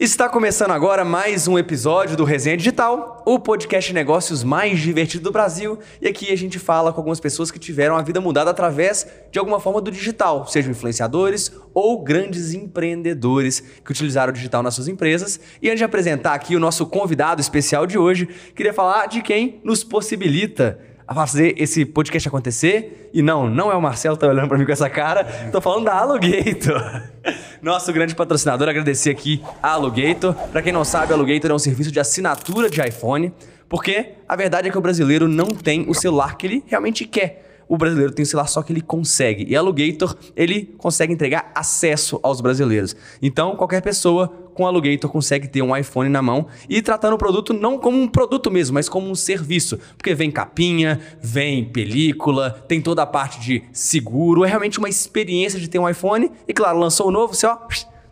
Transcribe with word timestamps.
Está 0.00 0.28
começando 0.28 0.70
agora 0.70 1.04
mais 1.04 1.48
um 1.48 1.58
episódio 1.58 2.16
do 2.16 2.22
Resenha 2.22 2.56
Digital, 2.56 3.20
o 3.26 3.36
podcast 3.36 3.88
de 3.88 3.94
negócios 3.94 4.44
mais 4.44 4.78
divertido 4.78 5.24
do 5.24 5.32
Brasil. 5.32 5.76
E 6.00 6.06
aqui 6.06 6.30
a 6.30 6.36
gente 6.36 6.56
fala 6.56 6.92
com 6.92 7.00
algumas 7.00 7.18
pessoas 7.18 7.50
que 7.50 7.58
tiveram 7.58 7.96
a 7.96 8.02
vida 8.02 8.20
mudada 8.20 8.48
através 8.48 9.08
de 9.32 9.40
alguma 9.40 9.58
forma 9.58 9.80
do 9.80 9.90
digital, 9.90 10.46
sejam 10.46 10.70
influenciadores 10.70 11.50
ou 11.74 12.00
grandes 12.00 12.54
empreendedores 12.54 13.58
que 13.84 13.90
utilizaram 13.90 14.30
o 14.30 14.32
digital 14.32 14.62
nas 14.62 14.76
suas 14.76 14.86
empresas. 14.86 15.40
E 15.60 15.66
antes 15.68 15.80
de 15.80 15.84
apresentar 15.84 16.34
aqui 16.34 16.54
o 16.54 16.60
nosso 16.60 16.86
convidado 16.86 17.40
especial 17.40 17.84
de 17.84 17.98
hoje, 17.98 18.28
queria 18.54 18.72
falar 18.72 19.06
de 19.06 19.20
quem 19.20 19.60
nos 19.64 19.82
possibilita 19.82 20.78
a 21.08 21.14
fazer 21.14 21.54
esse 21.56 21.86
podcast 21.86 22.28
acontecer. 22.28 23.10
E 23.14 23.22
não, 23.22 23.48
não 23.48 23.72
é 23.72 23.74
o 23.74 23.80
Marcelo 23.80 24.14
que 24.14 24.20
tá 24.20 24.28
olhando 24.30 24.46
para 24.46 24.58
mim 24.58 24.66
com 24.66 24.72
essa 24.72 24.90
cara. 24.90 25.24
Tô 25.50 25.58
falando 25.58 25.86
da 25.86 25.94
Alugator. 25.94 27.02
Nosso 27.62 27.90
grande 27.94 28.14
patrocinador, 28.14 28.68
agradecer 28.68 29.08
aqui 29.08 29.42
a 29.62 29.70
Alugator. 29.70 30.34
Para 30.34 30.60
quem 30.60 30.70
não 30.70 30.84
sabe, 30.84 31.14
a 31.14 31.16
Alugator 31.16 31.50
é 31.50 31.54
um 31.54 31.58
serviço 31.58 31.90
de 31.90 31.98
assinatura 31.98 32.68
de 32.68 32.78
iPhone, 32.86 33.32
porque 33.70 34.16
a 34.28 34.36
verdade 34.36 34.68
é 34.68 34.70
que 34.70 34.76
o 34.76 34.82
brasileiro 34.82 35.26
não 35.26 35.46
tem 35.46 35.88
o 35.88 35.94
celular 35.94 36.36
que 36.36 36.46
ele 36.46 36.64
realmente 36.66 37.06
quer 37.06 37.48
o 37.68 37.76
brasileiro 37.76 38.12
tem 38.12 38.22
o 38.22 38.26
celular 38.26 38.46
só 38.46 38.62
que 38.62 38.72
ele 38.72 38.80
consegue. 38.80 39.44
E 39.46 39.54
a 39.54 39.60
Alugator, 39.60 40.16
ele 40.34 40.74
consegue 40.78 41.12
entregar 41.12 41.52
acesso 41.54 42.18
aos 42.22 42.40
brasileiros. 42.40 42.96
Então, 43.20 43.54
qualquer 43.56 43.82
pessoa 43.82 44.47
com 44.58 44.66
a 44.66 44.68
Alugator 44.70 45.08
consegue 45.08 45.46
ter 45.46 45.62
um 45.62 45.74
iPhone 45.76 46.10
na 46.10 46.20
mão 46.20 46.48
e 46.68 46.82
tratando 46.82 47.14
o 47.14 47.18
produto 47.18 47.54
não 47.54 47.78
como 47.78 47.96
um 47.96 48.08
produto 48.08 48.50
mesmo, 48.50 48.74
mas 48.74 48.88
como 48.88 49.08
um 49.08 49.14
serviço. 49.14 49.78
Porque 49.96 50.16
vem 50.16 50.32
capinha, 50.32 51.00
vem 51.22 51.64
película, 51.64 52.50
tem 52.66 52.82
toda 52.82 53.02
a 53.02 53.06
parte 53.06 53.38
de 53.38 53.62
seguro. 53.72 54.44
É 54.44 54.48
realmente 54.48 54.80
uma 54.80 54.88
experiência 54.88 55.60
de 55.60 55.70
ter 55.70 55.78
um 55.78 55.88
iPhone. 55.88 56.32
E 56.48 56.52
claro, 56.52 56.76
lançou 56.76 57.06
o 57.06 57.12
novo, 57.12 57.34
você 57.34 57.46
ó, 57.46 57.56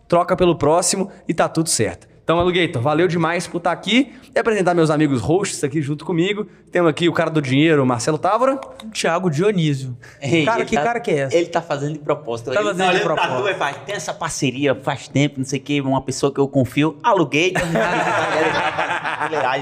troca 0.06 0.37
pelo 0.37 0.55
próximo 0.55 1.11
e 1.27 1.34
tá 1.34 1.48
tudo 1.48 1.69
certo. 1.69 2.06
Então, 2.27 2.41
Alugator, 2.41 2.83
valeu 2.83 3.07
demais 3.07 3.47
por 3.47 3.59
estar 3.59 3.71
aqui 3.71 4.13
e 4.35 4.37
apresentar 4.37 4.75
meus 4.75 4.91
amigos 4.91 5.21
hosts 5.21 5.63
aqui 5.63 5.81
junto 5.81 6.05
comigo. 6.05 6.45
Temos 6.73 6.91
aqui 6.91 7.09
o 7.09 7.13
cara 7.13 7.31
do 7.31 7.41
dinheiro, 7.41 7.87
Marcelo 7.87 8.19
Távora. 8.19 8.59
Thiago 8.93 9.31
Dionísio. 9.31 9.97
Ei, 10.21 10.45
cara, 10.45 10.65
que 10.65 10.75
tá- 10.75 10.83
cara 10.83 10.99
que 10.99 11.13
é 11.13 11.19
essa? 11.19 11.37
Ele 11.37 11.47
tá 11.47 11.63
fazendo 11.63 11.93
de 11.93 12.01
propósito. 12.01 12.51
Tá 12.51 12.59
ele 12.59 12.71
fazendo 12.71 12.83
de 12.83 12.91
olhando 12.97 13.03
pra 13.05 13.15
propósito. 13.15 13.43
tu 13.45 13.49
e 13.49 13.55
faz, 13.55 13.77
tem 13.87 13.95
essa 13.95 14.13
parceria 14.13 14.75
faz 14.75 15.07
tempo, 15.07 15.39
não 15.39 15.45
sei 15.45 15.61
o 15.61 15.63
que, 15.63 15.81
uma 15.81 16.03
pessoa 16.03 16.35
que 16.35 16.41
eu 16.41 16.49
confio. 16.49 16.99
Aluguei. 17.01 17.55
ele 17.55 19.41
tá. 19.41 19.57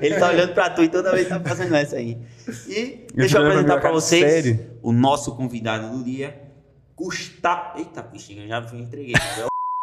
Ele 0.00 0.14
tá 0.14 0.28
olhando 0.28 0.54
pra 0.54 0.70
tu 0.70 0.84
e 0.84 0.88
toda 0.88 1.10
vez 1.10 1.28
tá 1.28 1.40
fazendo 1.40 1.74
essa 1.74 1.96
aí. 1.96 2.16
E 2.68 3.06
deixa 3.12 3.38
eu 3.38 3.42
pra 3.42 3.50
apresentar 3.50 3.80
pra 3.80 3.90
vocês 3.90 4.22
sério? 4.22 4.60
o 4.84 4.92
nosso 4.92 5.34
convidado 5.34 5.90
do 5.98 6.04
dia, 6.04 6.32
Gustavo. 6.94 7.76
Eita, 7.76 8.02
bexiga, 8.02 8.46
já 8.46 8.64
entreguei. 8.72 9.14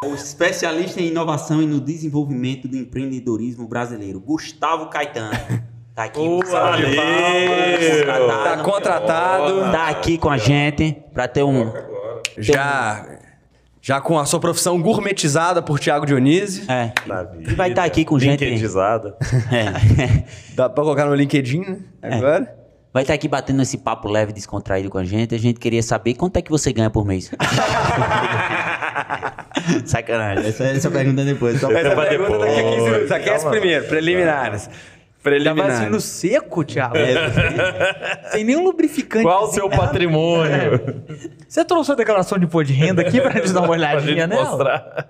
É 0.04 0.08
o- 0.08 0.16
especialista 0.16 1.00
em 1.00 1.10
inovação 1.10 1.62
e 1.62 1.68
no 1.68 1.80
desenvolvimento 1.80 2.68
do 2.68 2.76
empreendedorismo 2.76 3.68
brasileiro, 3.68 4.20
Gustavo 4.20 4.88
Caetano. 4.90 5.32
Tá 5.94 6.06
aqui, 6.06 6.20
Boa, 6.20 6.42
Gustavo. 6.42 6.72
valeu. 6.72 8.28
Tá 8.46 8.58
contratado, 8.64 9.72
Tá 9.74 9.90
aqui 9.90 10.18
com 10.18 10.30
a 10.30 10.38
gente 10.38 10.96
pra 11.14 11.28
ter 11.28 11.44
um. 11.44 11.70
já, 12.38 13.06
já 13.82 14.00
com 14.00 14.18
a 14.18 14.26
sua 14.26 14.40
profissão 14.40 14.82
gourmetizada 14.82 15.62
por 15.62 15.78
Thiago 15.82 16.06
Dionísio. 16.06 16.64
É. 16.72 16.94
E 17.42 17.54
vai 17.54 17.72
estar 17.72 17.84
aqui 17.84 18.06
com 18.06 18.18
gente. 18.18 18.40
LinkedInizada. 18.46 19.18
É. 19.52 20.24
Dá 20.56 20.70
pra 20.70 20.82
colocar 20.82 21.06
no 21.06 21.14
LinkedIn, 21.14 21.60
né? 21.60 21.80
Agora. 22.02 22.61
Vai 22.94 23.04
estar 23.04 23.14
aqui 23.14 23.28
batendo 23.28 23.62
esse 23.62 23.78
papo 23.78 24.10
leve, 24.10 24.34
descontraído 24.34 24.90
com 24.90 24.98
a 24.98 25.04
gente. 25.06 25.34
A 25.34 25.38
gente 25.40 25.60
queria 25.60 25.82
saber 25.82 26.14
quanto 26.16 26.36
é 26.38 26.42
que 26.42 26.52
você 26.52 26.74
ganha 26.74 26.90
por 26.90 27.06
mês. 27.06 27.32
Sacanagem. 29.86 30.48
Essa, 30.48 30.64
essa 30.66 30.92
pergunta 30.92 31.24
depois. 31.24 31.60
Só 31.60 31.72
Essa 31.72 31.96
pergunta 31.96 32.32
depois. 32.32 32.40
daqui 32.56 32.60
a 32.60 32.64
15 32.72 32.82
minutos. 32.90 33.12
Aquece 33.12 33.44
Calma. 33.44 33.52
primeiro, 33.52 33.86
preliminares. 33.86 34.70
Preliminares. 35.24 35.92
no 35.92 36.02
seco, 36.02 36.64
Thiago? 36.64 36.96
Sem 38.32 38.44
nenhum 38.44 38.64
lubrificante. 38.64 39.24
Qual 39.24 39.44
o 39.44 39.52
seu 39.52 39.70
patrimônio? 39.70 41.04
Você 41.48 41.64
trouxe 41.64 41.92
a 41.92 41.96
declaração 41.96 42.40
de 42.40 42.46
imposto 42.46 42.74
de 42.74 42.80
renda 42.80 43.02
aqui 43.04 43.22
pra 43.22 43.32
gente 43.34 43.54
dar 43.54 43.60
uma 43.62 43.68
pra 43.78 43.78
olhadinha 43.78 44.24
gente 44.24 44.28
nela? 44.30 44.44
mostrar. 44.50 45.08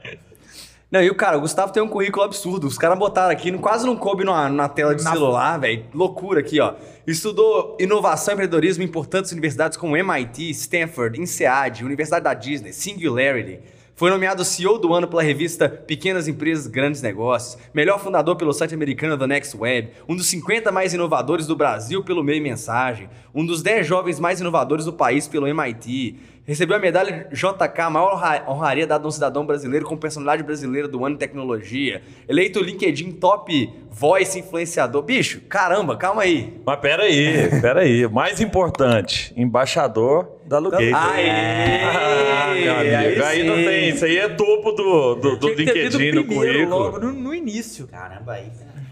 Não, 0.91 1.01
e 1.01 1.09
o 1.09 1.15
cara, 1.15 1.37
o 1.37 1.41
Gustavo 1.41 1.71
tem 1.71 1.81
um 1.81 1.87
currículo 1.87 2.25
absurdo. 2.25 2.67
Os 2.67 2.77
caras 2.77 2.99
botaram 2.99 3.31
aqui, 3.31 3.49
quase 3.57 3.85
não 3.85 3.95
coube 3.95 4.25
na, 4.25 4.49
na 4.49 4.67
tela 4.67 4.93
de 4.93 5.01
Na- 5.03 5.11
celular, 5.11 5.57
velho. 5.57 5.85
Loucura 5.93 6.41
aqui, 6.41 6.59
ó. 6.59 6.73
Estudou 7.07 7.77
inovação 7.79 8.33
e 8.33 8.35
empreendedorismo 8.35 8.83
em 8.83 8.87
importantes 8.87 9.31
universidades 9.31 9.77
como 9.77 9.95
MIT, 9.95 10.49
Stanford, 10.51 11.17
INSEAD, 11.21 11.85
Universidade 11.85 12.25
da 12.25 12.33
Disney, 12.33 12.73
Singularity. 12.73 13.59
Foi 14.01 14.09
nomeado 14.09 14.43
CEO 14.43 14.79
do 14.79 14.95
ano 14.95 15.07
pela 15.07 15.21
revista 15.21 15.69
Pequenas 15.69 16.27
Empresas, 16.27 16.65
Grandes 16.65 17.03
Negócios. 17.03 17.55
Melhor 17.71 17.99
fundador 17.99 18.35
pelo 18.35 18.51
site 18.51 18.73
americano 18.73 19.15
The 19.15 19.27
Next 19.27 19.55
Web. 19.55 19.91
Um 20.09 20.15
dos 20.15 20.25
50 20.25 20.71
mais 20.71 20.91
inovadores 20.91 21.45
do 21.45 21.55
Brasil 21.55 22.03
pelo 22.03 22.23
Meio 22.23 22.41
Mensagem. 22.41 23.07
Um 23.31 23.45
dos 23.45 23.61
10 23.61 23.85
jovens 23.85 24.19
mais 24.19 24.41
inovadores 24.41 24.85
do 24.85 24.93
país 24.93 25.27
pelo 25.27 25.45
MIT. 25.47 26.15
Recebeu 26.43 26.77
a 26.77 26.79
medalha 26.79 27.27
JK, 27.31 27.79
a 27.79 27.89
maior 27.91 28.15
honra- 28.15 28.43
honraria 28.49 28.87
dada 28.87 29.05
a 29.05 29.07
um 29.07 29.11
cidadão 29.11 29.45
brasileiro 29.45 29.85
com 29.85 29.95
personalidade 29.95 30.41
brasileira 30.41 30.87
do 30.87 31.05
ano 31.05 31.13
em 31.13 31.19
tecnologia. 31.19 32.01
Eleito 32.27 32.59
LinkedIn 32.59 33.11
Top 33.11 33.71
Voice 33.91 34.39
Influenciador. 34.39 35.03
Bicho, 35.03 35.41
caramba, 35.41 35.95
calma 35.95 36.23
aí. 36.23 36.59
Mas 36.65 36.79
pera 36.79 37.03
aí, 37.03 37.61
pera 37.61 37.81
aí. 37.81 38.07
Mais 38.07 38.41
importante, 38.41 39.31
embaixador 39.37 40.40
da 40.51 40.57
Alugator. 40.57 40.85
Aê! 40.93 41.81
Ah, 41.83 42.51
amigo. 42.51 43.23
Aí, 43.23 43.43
não 43.43 43.55
tem, 43.55 43.89
isso 43.89 44.05
aí 44.05 44.17
é 44.17 44.29
topo 44.29 44.71
do, 44.71 45.15
do, 45.15 45.37
do 45.37 45.49
LinkedIn 45.53 46.11
no 46.11 46.25
currículo. 46.25 46.69
logo 46.77 46.99
no, 46.99 47.11
no 47.11 47.33
início. 47.33 47.87
Caramba, 47.87 48.33
aí. 48.33 48.47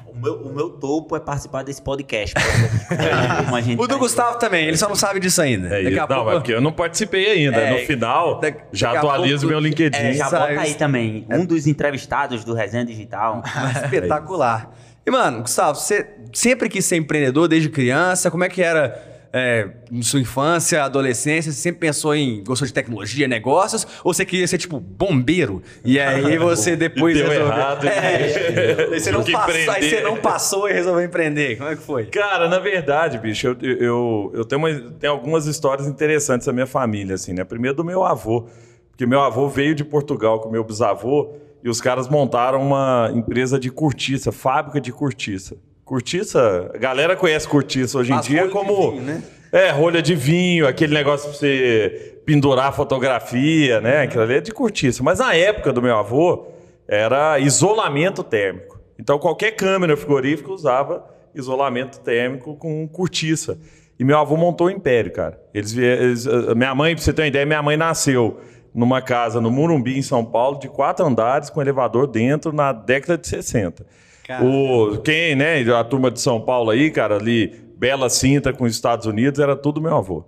O 0.08 0.22
meu, 0.22 0.34
o 0.36 0.53
meu 0.53 0.70
topo 0.72 1.16
é 1.16 1.20
participar 1.20 1.64
desse 1.64 1.81
podcast. 1.81 2.36
Como 3.46 3.56
a 3.56 3.62
gente 3.62 3.80
O 3.80 3.88
do 3.88 3.94
tá- 3.94 3.97
Gustavo 4.00 4.38
também, 4.38 4.68
ele 4.68 4.75
só 4.75 4.90
não 4.90 4.96
sabe 4.96 5.18
disso 5.20 5.42
ainda. 5.42 5.68
É 5.68 5.84
Daqui 5.84 5.96
isso. 5.96 5.97
a 6.03 6.08
Não, 6.08 6.16
pouco... 6.16 6.30
é 6.31 6.34
porque 6.34 6.53
eu 6.53 6.59
não 6.62 6.72
participei 6.74 7.31
ainda. 7.31 7.56
É, 7.58 7.72
no 7.80 7.86
final, 7.88 8.40
daqui- 8.40 8.59
já 8.74 8.91
atualizo 8.97 9.41
pouco- 9.41 9.47
meu 9.52 9.59
LinkedIn. 9.59 9.97
É, 9.97 10.14
já 10.14 10.26
bota 10.30 10.46
aí 10.59 10.74
também. 10.74 11.26
Um 11.30 11.46
dos 11.46 11.68
entrevistados 11.68 12.44
do 12.44 12.53
Resenha 12.53 12.84
Digital. 12.84 13.41
Espetacular. 13.86 14.72
E, 15.06 15.12
mano, 15.12 15.41
Gustavo, 15.41 15.80
você 15.80 16.06
sempre 16.34 16.68
quis 16.68 16.84
ser 16.86 16.97
empreendedor 16.97 17.47
desde 17.47 17.70
criança? 17.70 18.30
Como 18.30 18.44
é 18.44 18.50
que 18.50 18.62
era 18.62 19.02
é, 19.31 19.69
em 19.91 20.01
sua 20.01 20.19
infância, 20.19 20.84
adolescência? 20.84 21.51
Você 21.51 21.59
sempre 21.59 21.79
pensou 21.81 22.16
em... 22.16 22.44
Gostou 22.44 22.66
de 22.67 22.73
tecnologia, 22.73 23.28
negócios? 23.28 23.85
Ou 24.03 24.13
você 24.13 24.25
queria 24.25 24.47
ser, 24.47 24.57
tipo, 24.57 24.79
bombeiro? 24.79 25.62
E 25.85 26.00
aí 26.00 26.38
você 26.40 26.75
depois 26.75 27.16
Deu 27.17 27.28
resolveu... 27.29 27.53
errado, 27.56 27.88
É, 27.88 28.22
e- 28.90 28.94
aí, 28.94 29.00
você 29.00 29.12
não 29.12 29.23
passou, 29.23 29.72
aí 29.73 29.90
você 29.90 30.01
não 30.01 30.17
passou 30.17 30.69
e 30.69 30.73
resolveu 30.73 31.03
empreender. 31.03 31.57
Como 31.57 31.69
é 31.69 31.75
que 31.75 31.81
foi? 31.81 32.06
Cara, 32.07 32.47
na 32.50 32.59
verdade, 32.59 33.17
bicho, 33.17 33.47
eu, 33.47 33.57
eu, 33.62 34.31
eu 34.35 34.45
tenho, 34.45 34.59
uma- 34.62 34.91
tenho 35.00 35.13
algumas 35.13 35.46
histórias 35.46 35.88
interessantes 35.88 36.47
da 36.47 36.53
minha 36.53 36.67
família, 36.67 37.16
assim, 37.16 37.34
né? 37.34 37.44
Primeiro 37.44 37.78
do 37.78 37.84
meu 37.84 38.03
avô, 38.03 38.47
porque 38.91 39.06
meu 39.06 39.22
avô 39.22 39.47
veio 39.47 39.73
de 39.75 39.84
Portugal 39.84 40.40
com 40.40 40.50
meu 40.50 40.63
bisavô 40.63 41.34
e 41.63 41.69
os 41.69 41.79
caras 41.81 42.07
montaram 42.07 42.61
uma 42.61 43.11
empresa 43.13 43.59
de 43.59 43.69
cortiça, 43.69 44.31
fábrica 44.31 44.79
de 44.81 44.91
cortiça. 44.91 45.56
Cortiça, 45.90 46.70
a 46.72 46.78
galera 46.78 47.16
conhece 47.16 47.48
cortiça 47.48 47.98
hoje 47.98 48.12
em 48.12 48.16
As 48.16 48.28
dia 48.28 48.48
como... 48.48 48.92
vinho, 48.92 49.02
né? 49.02 49.24
É, 49.52 49.72
rolha 49.72 50.04
de 50.04 50.14
vinho, 50.14 50.68
aquele 50.68 50.94
negócio 50.94 51.28
pra 51.28 51.36
você 51.40 52.22
pendurar 52.28 52.72
fotografia, 52.76 53.82
né? 53.82 54.04
Aquilo 54.04 54.22
ali 54.22 54.36
é 54.36 54.40
de 54.40 54.52
cortiça. 54.52 55.02
Mas 55.02 55.18
na 55.18 55.34
época 55.34 55.74
do 55.74 55.82
meu 55.82 55.98
avô, 55.98 56.46
era 56.88 57.40
isolamento 57.40 58.24
térmico. 58.24 58.80
Então 59.00 59.18
qualquer 59.18 59.54
câmera 59.56 59.98
frigorífica 59.98 60.52
usava 60.52 61.04
isolamento 61.34 62.00
térmico 62.02 62.56
com 62.56 62.88
cortiça. 62.88 63.58
E 63.98 64.04
meu 64.04 64.20
avô 64.20 64.38
montou 64.38 64.68
o 64.68 64.70
império, 64.70 65.12
cara. 65.12 65.42
Eles, 65.56 65.76
eles- 65.76 66.28
a 66.28 66.54
minha 66.54 66.76
mãe, 66.76 66.94
pra 66.94 67.04
você 67.04 67.12
ter 67.12 67.24
uma 67.24 67.28
ideia, 67.30 67.48
minha 67.48 67.64
mãe 67.64 67.76
nasceu 67.76 68.40
numa 68.76 69.02
casa 69.02 69.42
no 69.42 69.50
Murumbi, 69.50 69.97
em 69.97 70.03
São 70.03 70.24
Paulo, 70.24 70.59
de 70.59 70.68
quatro 70.68 71.03
andares, 71.03 71.50
com 71.50 71.59
elevador 71.59 72.06
dentro, 72.06 72.53
na 72.53 72.72
década 72.72 73.18
de 73.18 73.28
60. 73.28 73.84
O, 74.43 74.97
quem, 74.99 75.35
né, 75.35 75.61
a 75.73 75.84
turma 75.84 76.11
de 76.11 76.22
São 76.22 76.40
Paulo 76.40 76.70
aí, 76.70 76.91
cara, 76.91 77.16
ali, 77.16 77.47
Bela 77.78 78.09
Cinta 78.09 78.53
com 78.53 78.66
os 78.66 78.72
Estados 78.72 79.05
Unidos, 79.05 79.40
era 79.40 79.55
tudo 79.55 79.81
meu 79.81 79.96
avô. 79.96 80.26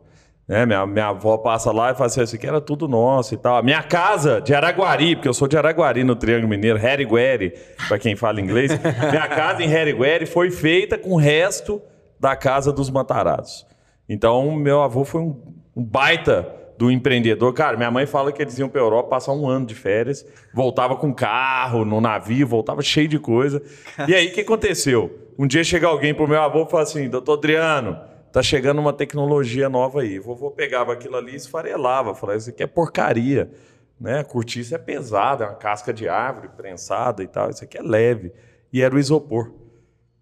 Né? 0.48 0.66
Minha, 0.66 0.86
minha 0.86 1.08
avó 1.08 1.38
passa 1.38 1.72
lá 1.72 1.92
e 1.92 1.94
fala 1.94 2.08
assim, 2.08 2.24
isso 2.24 2.36
aqui 2.36 2.48
era 2.48 2.60
tudo 2.60 2.88
nosso 2.88 3.34
e 3.34 3.38
tal. 3.38 3.58
A 3.58 3.62
minha 3.62 3.84
casa 3.84 4.42
de 4.42 4.54
Araguari, 4.54 5.16
porque 5.16 5.28
eu 5.30 5.34
sou 5.34 5.48
de 5.48 5.58
Araguari 5.58 6.04
no 6.04 6.16
Triângulo 6.16 6.50
Mineiro, 6.50 6.78
Harigueri, 6.78 7.54
para 7.88 8.00
quem 8.00 8.16
fala 8.16 8.42
inglês. 8.42 8.72
minha 9.12 9.28
casa 9.28 9.64
em 9.64 9.74
Harigueri 9.74 10.26
foi 10.26 10.50
feita 10.52 10.98
com 10.98 11.12
o 11.12 11.18
resto 11.18 11.82
da 12.20 12.36
casa 12.36 12.72
dos 12.72 12.90
Matarados. 12.90 13.66
Então, 14.10 14.52
meu 14.52 14.82
avô 14.82 15.04
foi 15.06 15.22
um, 15.22 15.42
um 15.76 15.84
baita 15.84 16.61
do 16.82 16.90
empreendedor. 16.90 17.54
Cara, 17.54 17.78
minha 17.78 17.92
mãe 17.92 18.08
fala 18.08 18.32
que 18.32 18.42
eles 18.42 18.58
iam 18.58 18.68
para 18.68 18.82
Europa 18.82 19.08
passar 19.08 19.34
um 19.34 19.48
ano 19.48 19.68
de 19.68 19.76
férias, 19.76 20.26
voltava 20.52 20.96
com 20.96 21.14
carro, 21.14 21.86
no 21.86 22.02
navio, 22.02 22.48
voltava 22.48 22.82
cheio 22.82 23.08
de 23.08 23.20
coisa. 23.20 23.62
E 24.08 24.16
aí, 24.16 24.30
o 24.30 24.34
que 24.34 24.42
aconteceu? 24.42 25.30
Um 25.38 25.46
dia 25.46 25.64
chega 25.64 25.86
alguém 25.86 26.12
pro 26.12 26.28
meu 26.28 26.42
avô 26.42 26.64
e 26.64 26.72
fala 26.72 26.82
assim, 26.82 27.08
doutor 27.08 27.38
Adriano, 27.38 28.00
tá 28.34 28.42
chegando 28.42 28.80
uma 28.80 28.92
tecnologia 28.92 29.70
nova 29.70 30.02
aí. 30.02 30.18
O 30.18 30.24
vovô 30.24 30.50
pegava 30.50 30.92
aquilo 30.92 31.18
ali 31.18 31.34
e 31.34 31.36
esfarelava, 31.36 32.16
falava, 32.16 32.40
isso 32.40 32.50
aqui 32.50 32.64
é 32.64 32.68
porcaria. 32.68 33.52
né? 34.00 34.22
A 34.22 34.24
cortiça 34.24 34.74
é 34.74 34.80
pesada, 34.80 35.44
é 35.44 35.48
uma 35.50 35.56
casca 35.56 35.94
de 35.94 36.10
árvore 36.10 36.50
prensada 36.58 37.22
e 37.22 37.28
tal. 37.28 37.52
Isso 37.52 37.64
aqui 37.64 37.78
é 37.78 37.84
leve. 37.84 38.32
E 38.74 38.82
era 38.82 38.96
o 38.96 38.98
isopor. 38.98 39.52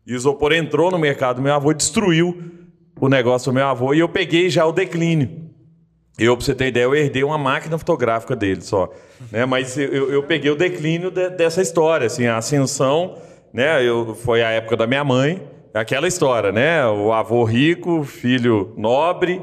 E 0.06 0.11
o 0.11 0.15
isopor 0.17 0.51
entrou 0.51 0.91
no 0.91 1.00
mercado 1.00 1.38
do 1.38 1.41
meu 1.41 1.53
avô, 1.53 1.71
destruiu 1.71 2.38
o 3.00 3.07
negócio 3.07 3.50
do 3.50 3.56
meu 3.56 3.65
avô 3.65 3.94
e 3.94 4.00
eu 4.00 4.09
peguei 4.09 4.50
já 4.50 4.65
o 4.65 4.73
declínio. 4.73 5.48
Eu, 6.19 6.36
pra 6.36 6.45
você 6.45 6.54
ter 6.54 6.68
ideia, 6.68 6.83
eu 6.83 6.94
herdei 6.95 7.24
uma 7.24 7.38
máquina 7.38 7.77
fotográfica 7.77 8.36
dele 8.36 8.62
só. 8.62 8.92
Né? 9.31 9.45
Mas 9.45 9.77
eu, 9.77 10.12
eu 10.12 10.24
peguei 10.24 10.51
o 10.51 10.56
declínio 10.56 11.10
de- 11.10 11.30
dessa 11.30 11.62
história, 11.62 12.07
assim, 12.07 12.25
a 12.27 12.38
ascensão, 12.38 13.16
né? 13.54 13.83
Eu, 13.83 14.13
foi 14.16 14.44
a 14.44 14.50
época 14.51 14.75
da 14.77 14.86
minha 14.86 15.04
mãe, 15.04 15.42
aquela 15.74 16.07
história, 16.07 16.51
né? 16.51 16.86
O 16.88 17.12
avô 17.13 17.44
rico, 17.44 18.04
filho 18.04 18.74
nobre 18.77 19.42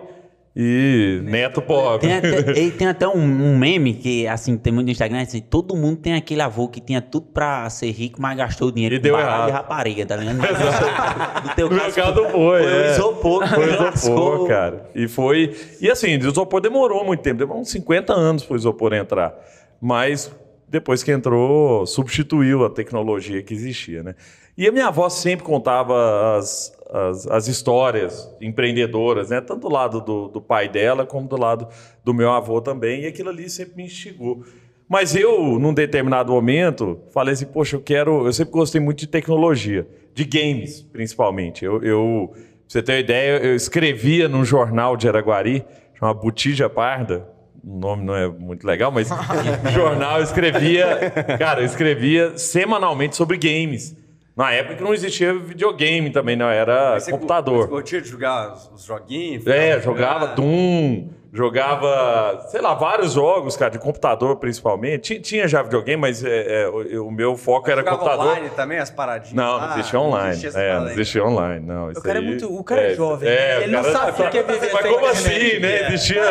e 0.59 1.21
neto 1.23 1.61
pobre. 1.61 2.09
Tem 2.09 2.17
até, 2.17 2.71
tem 2.71 2.89
até 2.89 3.07
um, 3.07 3.21
um 3.21 3.59
meme 3.59 3.93
que, 3.93 4.27
assim, 4.27 4.57
tem 4.57 4.73
muito 4.73 4.87
no 4.87 4.93
Instagram, 4.93 5.21
assim, 5.21 5.43
todo 5.43 5.77
mundo 5.77 5.99
tem 5.99 6.15
aquele 6.15 6.41
avô 6.41 6.67
que 6.67 6.81
tinha 6.81 7.03
tudo 7.03 7.27
pra 7.27 7.69
ser 7.69 7.91
rico, 7.91 8.23
mas 8.23 8.39
gastou 8.39 8.69
o 8.69 8.73
dinheiro 8.73 8.95
E 8.95 8.99
com 8.99 9.03
deu 9.03 9.19
errado. 9.19 9.51
rapariga, 9.51 10.07
tá 10.07 10.17
ligado? 10.17 10.39
No 11.47 11.55
teu 11.55 11.69
caso 11.69 12.15
foi, 12.31 12.33
foi 12.33 12.65
é. 12.65 12.89
o 12.89 12.91
isopor. 12.93 13.47
Foi 13.47 13.67
lascou. 13.67 13.93
isopor, 13.93 14.49
cara. 14.49 14.91
E 14.95 15.07
foi. 15.07 15.55
E 15.81 15.91
assim, 15.91 16.17
o 16.17 16.29
isopor 16.29 16.61
demorou 16.63 17.05
muito 17.05 17.21
tempo, 17.21 17.39
demorou 17.39 17.61
uns 17.61 17.71
50 17.71 18.15
anos 18.15 18.43
para 18.43 18.55
o 18.55 18.57
isopor 18.57 18.95
entrar. 18.95 19.35
Mas 19.81 20.31
depois 20.69 21.03
que 21.03 21.13
entrou, 21.13 21.87
substituiu 21.87 22.65
a 22.65 22.71
tecnologia 22.71 23.43
que 23.43 23.53
existia, 23.53 24.03
né? 24.03 24.15
E 24.57 24.67
a 24.67 24.73
minha 24.73 24.87
avó 24.87 25.09
sempre 25.11 25.45
contava 25.45 26.37
as, 26.39 26.76
as, 26.91 27.27
as 27.27 27.49
histórias 27.49 28.31
empreendedoras, 28.41 29.31
né? 29.31 29.41
Tanto 29.41 29.63
do 29.63 29.69
lado 29.69 30.01
do, 30.01 30.29
do 30.29 30.41
pai 30.41 30.69
dela, 30.69 31.05
como 31.05 31.29
do 31.29 31.39
lado 31.39 31.69
do 32.05 32.15
meu 32.15 32.31
avô 32.31 32.61
também. 32.61 33.03
E 33.03 33.07
aquilo 33.07 33.31
ali 33.31 33.49
sempre 33.51 33.77
me 33.77 33.85
instigou. 33.85 34.45
Mas 34.89 35.17
eu, 35.17 35.59
num 35.59 35.75
determinado 35.75 36.33
momento, 36.33 37.01
falei 37.13 37.35
assim, 37.35 37.47
poxa, 37.47 37.77
eu 37.77 37.81
quero. 37.81 38.27
Eu 38.27 38.33
sempre 38.33 38.53
gostei 38.53 38.81
muito 38.81 38.99
de 38.99 39.09
tecnologia, 39.09 39.87
de 40.15 40.25
games, 40.25 40.83
principalmente. 40.93 41.65
Eu, 41.65 41.83
eu 41.83 42.31
pra 42.33 42.43
você 42.69 42.83
ter 42.83 42.93
uma 42.93 42.99
ideia, 43.01 43.39
eu 43.45 43.57
escrevia 43.57 44.29
num 44.29 44.45
jornal 44.45 44.97
de 44.97 45.09
Araguari, 45.09 45.65
chama 45.99 46.15
Botija 46.15 46.69
Parda. 46.69 47.29
O 47.65 47.79
nome 47.81 48.05
não 48.05 48.15
é 48.15 48.29
muito 48.29 48.65
legal, 48.65 48.93
mas 48.93 49.09
jornal 49.75 50.19
eu 50.19 50.25
escrevia. 50.25 51.13
Cara, 51.37 51.63
eu 51.63 51.67
escrevia 51.67 52.39
semanalmente 52.39 53.17
sobre 53.17 53.37
games. 53.37 53.97
Na 54.37 54.53
época 54.53 54.77
que 54.77 54.83
não 54.83 54.93
existia 54.93 55.33
videogame 55.33 56.11
também, 56.11 56.37
não, 56.37 56.51
era 56.51 57.01
Você 57.01 57.11
computador. 57.11 57.63
Você 57.63 57.69
curtia 57.69 58.03
de 58.03 58.09
jogar 58.09 58.53
os, 58.53 58.71
os 58.75 58.85
joguinhos? 58.85 59.47
É, 59.47 59.81
jogava? 59.81 60.27
Doom, 60.27 61.09
jogava, 61.37 62.47
sei 62.49 62.61
lá, 62.61 62.75
vários 62.75 63.13
jogos, 63.13 63.57
cara, 63.57 63.71
de 63.71 63.79
computador 63.79 64.37
principalmente. 64.37 65.03
Tinha, 65.03 65.21
tinha 65.21 65.49
já 65.49 65.63
videogame, 65.63 66.01
mas 66.01 66.25
é, 66.25 66.63
é, 66.63 66.69
o, 66.69 67.07
o 67.07 67.11
meu 67.11 67.37
foco 67.37 67.71
era 67.71 67.81
Jogava 67.81 67.99
computador. 67.99 68.27
online 68.33 68.51
também, 68.51 68.79
as 68.79 68.91
paradinhas? 68.91 69.35
Não, 69.35 69.61
não 69.61 69.73
existia 69.75 70.01
online. 70.01 70.29
existia 70.31 70.49
essa 70.49 70.61
é, 70.61 70.81
não 70.81 70.89
existia 70.91 71.25
online, 71.25 71.67
não. 71.67 71.91
Isso 71.93 72.03
cara 72.03 72.19
é 72.19 72.21
aí- 72.21 72.27
muito- 72.27 72.55
o 72.59 72.65
cara 72.65 72.81
é 72.83 72.95
jovem, 72.95 73.29
É, 73.29 73.63
ele 73.63 73.77
o 73.77 73.83
não 73.83 73.93
sabe 73.93 74.23
o 74.23 74.31
que 74.31 74.39
é 74.39 74.43
viver 74.43 74.73
Mas 74.73 74.83
como 74.87 74.97
internet. 74.97 75.07
assim, 75.11 75.59
né? 75.61 75.77
É. 75.77 75.87
Existia. 75.89 76.23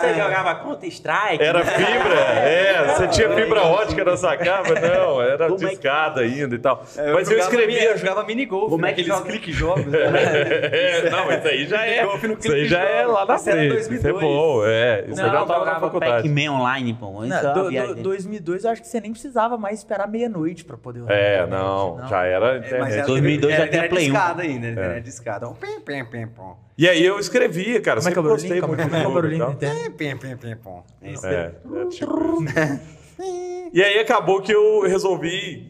Você 0.00 0.14
jogava 0.14 0.54
Counter-Strike? 0.56 1.42
Era 1.42 1.58
né? 1.64 1.64
fibra, 1.72 2.14
é, 2.20 2.84
você 2.94 3.08
tinha 3.08 3.30
fibra 3.30 3.62
ótica 3.62 4.04
na 4.04 4.16
sua 4.16 4.36
cama, 4.36 4.68
não, 4.80 5.22
era 5.22 5.46
Como 5.48 5.54
é 5.58 5.60
que- 5.60 5.66
discada 5.76 6.20
ainda 6.22 6.54
e 6.54 6.58
tal. 6.58 6.82
É, 6.96 7.12
Mas 7.12 7.30
eu 7.30 7.38
escrevia. 7.38 7.84
Eu 7.90 7.98
jogava 7.98 8.24
minigolf, 8.24 8.70
Como 8.70 8.82
né? 8.82 8.90
é 8.90 8.92
que 8.94 9.02
joga? 9.04 9.22
clique 9.26 9.52
jogos. 9.52 9.84
É, 10.72 11.10
não, 11.10 11.30
isso 11.32 11.48
aí 11.48 11.66
já 11.66 11.86
é. 11.86 12.04
Isso 12.38 12.52
aí 12.52 12.66
já 12.66 12.80
é 12.80 13.06
lá 13.06 13.24
na 13.24 13.34
era 13.34 13.38
frente. 13.42 13.76
Isso 13.76 13.86
é 14.06 14.12
2002. 14.12 14.20
Bom, 14.40 14.64
é. 14.66 15.04
Isso 15.08 15.16
Não, 15.20 15.26
eu 15.26 15.32
já 15.32 15.40
eu 15.40 15.46
tava 15.46 15.64
na 15.64 15.80
faculdade. 15.80 16.28
Pac-Man 16.28 16.52
online, 16.52 16.94
pô. 16.94 17.24
Isso 17.24 17.28
Não, 17.28 17.36
é 17.50 17.54
do- 17.54 17.62
do- 17.64 17.68
viagem. 17.70 18.02
2002 18.02 18.64
eu 18.64 18.70
acho 18.70 18.82
que 18.82 18.88
você 18.88 19.00
nem 19.00 19.12
precisava 19.12 19.56
mais 19.58 19.78
esperar 19.80 20.08
meia-noite 20.08 20.64
pra 20.64 20.76
poder 20.76 21.00
É, 21.08 21.42
internet, 21.42 21.50
não, 21.50 22.08
já 22.08 22.24
era 22.24 22.46
É, 22.46 22.58
mas 22.58 22.66
internet. 22.66 22.92
era, 22.98 23.06
2002 23.06 23.54
era, 23.54 23.62
já 23.64 23.68
tinha 23.70 23.82
era 23.82 23.88
Play 23.90 24.04
um. 24.08 24.12
discada 24.12 24.42
ainda, 24.42 24.66
É. 24.66 24.70
era 24.84 25.00
discada. 25.00 25.48
Um 25.48 25.54
pim, 25.54 25.80
pim, 25.80 26.04
pim, 26.04 26.26
pom. 26.28 26.56
E 26.78 26.88
aí 26.88 27.04
eu 27.04 27.18
escrevia, 27.18 27.80
cara. 27.80 27.98
Como 28.00 28.08
é 28.08 28.12
que 28.12 28.18
é 28.18 28.22
o 28.22 28.24
sempre 28.38 28.58
gostei 28.58 28.60
barulhinho? 28.60 28.88
Como 28.88 28.96
é 28.96 29.02
é 29.02 29.06
o 29.06 29.12
barulhinho 29.12 29.56
e? 29.60 29.90
Pim, 29.90 30.16
pim, 30.16 30.36
pim. 30.36 30.56
Isso. 31.12 31.26
É, 31.26 31.52
é 31.82 31.86
tipo. 31.90 32.44
E 33.72 33.82
aí 33.82 33.98
acabou 33.98 34.40
que 34.40 34.52
eu 34.52 34.80
resolvi. 34.82 35.68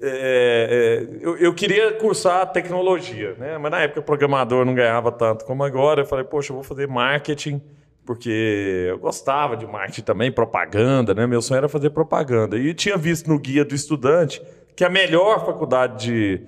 é, 0.00 1.06
é, 1.10 1.24
eu, 1.24 1.36
eu 1.38 1.54
queria 1.54 1.92
cursar 1.94 2.50
tecnologia, 2.52 3.34
né? 3.38 3.56
Mas 3.58 3.70
na 3.70 3.80
época 3.82 4.02
programador 4.02 4.64
não 4.64 4.74
ganhava 4.74 5.10
tanto 5.10 5.44
como 5.44 5.64
agora. 5.64 6.02
Eu 6.02 6.06
falei, 6.06 6.24
poxa, 6.24 6.52
eu 6.52 6.54
vou 6.56 6.62
fazer 6.64 6.86
marketing, 6.88 7.60
porque 8.04 8.86
eu 8.88 8.98
gostava 8.98 9.56
de 9.56 9.66
marketing 9.66 10.02
também, 10.02 10.30
propaganda, 10.30 11.14
né? 11.14 11.26
Meu 11.26 11.40
sonho 11.40 11.58
era 11.58 11.68
fazer 11.68 11.90
propaganda. 11.90 12.58
E 12.58 12.74
tinha 12.74 12.96
visto 12.96 13.28
no 13.28 13.38
guia 13.38 13.64
do 13.64 13.74
estudante 13.74 14.42
que 14.76 14.84
a 14.84 14.90
melhor 14.90 15.44
faculdade 15.44 16.04
de. 16.04 16.40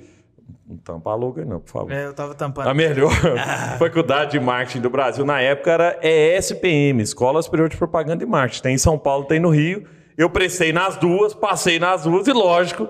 Não 0.69 0.77
tampa 0.79 1.11
a 1.11 1.15
logo 1.15 1.39
aí, 1.39 1.47
não, 1.47 1.61
por 1.61 1.71
favor. 1.71 1.93
É, 1.93 2.07
eu 2.07 2.13
tava 2.13 2.35
tampando. 2.35 2.69
A 2.69 2.75
melhor 2.75 3.13
faculdade 3.79 4.33
de 4.33 4.41
marketing 4.41 4.81
do 4.81 4.91
Brasil 4.91 5.25
na 5.25 5.41
época 5.41 5.71
era 5.71 6.01
ESPM, 6.03 7.01
Escola 7.01 7.41
Superior 7.41 7.69
de 7.69 7.77
Propaganda 7.77 8.23
e 8.23 8.27
Marketing. 8.27 8.63
Tem 8.63 8.75
em 8.75 8.79
São 8.79 8.99
Paulo, 8.99 9.25
tem 9.27 9.39
no 9.39 9.49
Rio. 9.49 9.85
Eu 10.19 10.29
prestei 10.29 10.73
nas 10.73 10.97
duas, 10.97 11.35
passei 11.35 11.79
nas 11.79 12.03
duas 12.03 12.27
e, 12.27 12.33
lógico, 12.33 12.89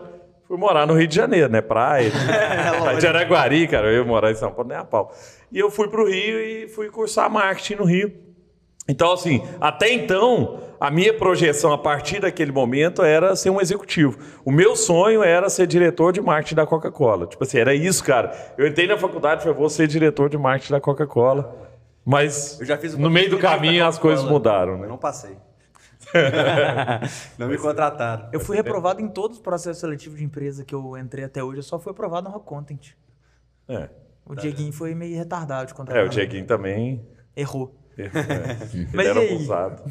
fui 0.48 0.56
morar 0.56 0.86
no 0.86 0.94
Rio 0.94 1.06
de 1.06 1.14
Janeiro, 1.14 1.50
né? 1.50 1.60
Praia. 1.60 2.10
Praia 2.80 2.98
de 2.98 3.06
Araguari, 3.06 3.68
cara. 3.68 3.88
Eu 3.88 3.98
ia 3.98 4.04
morar 4.04 4.30
em 4.30 4.36
São 4.36 4.50
Paulo, 4.50 4.68
nem 4.68 4.78
a 4.78 4.84
pau. 4.84 5.12
E 5.52 5.58
eu 5.58 5.70
fui 5.70 5.88
pro 5.88 6.08
Rio 6.08 6.40
e 6.40 6.68
fui 6.68 6.88
cursar 6.88 7.30
marketing 7.30 7.74
no 7.74 7.84
Rio. 7.84 8.25
Então, 8.88 9.12
assim, 9.12 9.42
até 9.60 9.92
então, 9.92 10.60
a 10.78 10.90
minha 10.90 11.12
projeção 11.12 11.72
a 11.72 11.78
partir 11.78 12.20
daquele 12.20 12.52
momento 12.52 13.02
era 13.02 13.34
ser 13.34 13.50
um 13.50 13.60
executivo. 13.60 14.18
O 14.44 14.52
meu 14.52 14.76
sonho 14.76 15.22
era 15.24 15.48
ser 15.48 15.66
diretor 15.66 16.12
de 16.12 16.20
marketing 16.20 16.54
da 16.54 16.66
Coca-Cola. 16.66 17.26
Tipo 17.26 17.42
assim, 17.42 17.58
era 17.58 17.74
isso, 17.74 18.04
cara. 18.04 18.32
Eu 18.56 18.66
entrei 18.66 18.86
na 18.86 18.96
faculdade 18.96 19.40
e 19.40 19.44
falei, 19.44 19.58
vou 19.58 19.68
ser 19.68 19.88
diretor 19.88 20.28
de 20.28 20.38
marketing 20.38 20.72
da 20.72 20.80
Coca-Cola. 20.80 21.66
Mas 22.04 22.60
Eu 22.60 22.66
já 22.66 22.78
fiz 22.78 22.94
o 22.94 22.98
no 22.98 23.10
meio 23.10 23.28
do 23.28 23.38
caminho 23.38 23.84
as 23.84 23.98
coisas 23.98 24.24
mudaram, 24.24 24.74
Eu 24.74 24.78
né? 24.78 24.86
não 24.86 24.96
passei. 24.98 25.36
não 27.36 27.48
me 27.48 27.58
contrataram. 27.58 28.28
Eu 28.32 28.38
fui 28.38 28.56
reprovado 28.56 29.00
em 29.00 29.08
todos 29.08 29.38
os 29.38 29.42
processos 29.42 29.80
seletivos 29.80 30.18
de 30.18 30.24
empresa 30.24 30.64
que 30.64 30.74
eu 30.74 30.96
entrei 30.96 31.24
até 31.24 31.42
hoje. 31.42 31.58
Eu 31.58 31.62
só 31.64 31.78
fui 31.80 31.90
aprovado 31.90 32.28
no 32.28 32.34
Rock 32.34 32.46
Content. 32.46 32.90
É, 33.68 33.88
O 34.24 34.36
Dieguinho 34.36 34.72
foi 34.72 34.94
meio 34.94 35.16
retardado 35.16 35.66
de 35.66 35.74
contratar. 35.74 36.04
é 36.04 36.06
o 36.06 36.08
Dieguinho 36.08 36.46
também. 36.46 37.04
Errou. 37.36 37.74
É, 37.98 38.02
ele 38.74 38.88
Mas 38.92 39.06
era 39.06 39.20
abusado. 39.20 39.82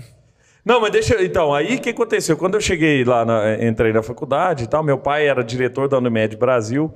Não, 0.64 0.82
mas 0.82 0.92
deixa. 0.92 1.24
Então, 1.24 1.54
aí 1.54 1.76
o 1.76 1.80
que 1.80 1.90
aconteceu? 1.90 2.36
Quando 2.36 2.56
eu 2.56 2.62
cheguei 2.62 3.04
lá, 3.04 3.24
na- 3.24 3.64
entrei 3.64 3.94
na 3.94 4.02
faculdade 4.02 4.64
e 4.64 4.68
tal, 4.68 4.84
meu 4.84 4.98
pai 4.98 5.28
era 5.28 5.44
diretor 5.44 5.88
da 5.88 5.98
Unimed 5.98 6.36
Brasil 6.38 6.94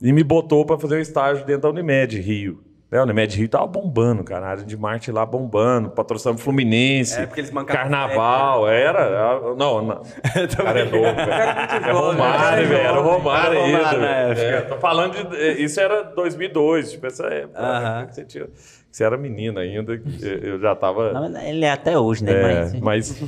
e 0.00 0.12
me 0.12 0.22
botou 0.22 0.64
para 0.64 0.78
fazer 0.78 0.96
um 0.96 1.00
estágio 1.00 1.44
dentro 1.44 1.62
da 1.62 1.70
Unimed 1.70 2.20
Rio. 2.20 2.62
É, 2.92 2.98
a 2.98 3.02
Unimed 3.04 3.34
Rio 3.38 3.48
tava 3.48 3.66
bombando, 3.66 4.22
cara. 4.22 4.44
A 4.46 4.50
área 4.50 4.64
de 4.64 4.76
marketing 4.76 5.12
lá 5.12 5.24
bombando, 5.24 5.88
patrocinando 5.88 6.38
Fluminense, 6.38 7.18
É, 7.18 7.24
porque 7.26 7.40
eles 7.40 7.50
mancavam 7.50 7.82
Carnaval, 7.90 8.68
era. 8.68 8.98
era- 9.00 9.40
Não, 9.56 9.80
não. 9.82 10.02
O 10.02 10.56
cara 10.62 10.80
é 10.80 10.84
louco. 10.84 11.16
velho. 11.16 11.88
É 11.88 11.90
Romário, 11.90 12.68
velho. 12.68 12.80
Era 12.82 13.00
Romário 13.00 13.58
Era 13.58 13.66
Romário 13.66 14.00
ainda. 14.02 14.34
velho. 14.34 14.56
É, 14.56 14.60
tô 14.60 14.76
falando 14.76 15.30
de. 15.30 15.36
é, 15.36 15.52
Isso 15.52 15.80
era 15.80 16.02
2002, 16.02 16.92
tipo, 16.92 17.06
essa 17.06 17.26
época. 17.28 17.58
Aham. 17.60 18.06
que 18.06 18.14
Você, 18.14 18.24
tinha, 18.26 18.46
você 18.90 19.04
era 19.04 19.16
menina 19.16 19.62
ainda, 19.62 19.96
que 19.96 20.04
eu 20.42 20.60
já 20.60 20.74
tava. 20.76 21.12
Não, 21.14 21.40
ele 21.42 21.64
é 21.64 21.70
até 21.72 21.98
hoje, 21.98 22.22
né? 22.22 22.32
É, 22.32 22.42
Mas- 22.42 22.80
mas, 22.80 23.24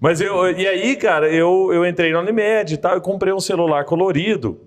mas 0.00 0.20
eu, 0.22 0.50
e 0.52 0.66
aí, 0.66 0.96
cara, 0.96 1.28
eu, 1.28 1.70
eu 1.70 1.84
entrei 1.86 2.12
na 2.12 2.20
Unimed 2.20 2.72
e 2.72 2.76
tal, 2.78 2.94
eu 2.94 3.00
comprei 3.02 3.30
um 3.30 3.40
celular 3.40 3.84
colorido. 3.84 4.58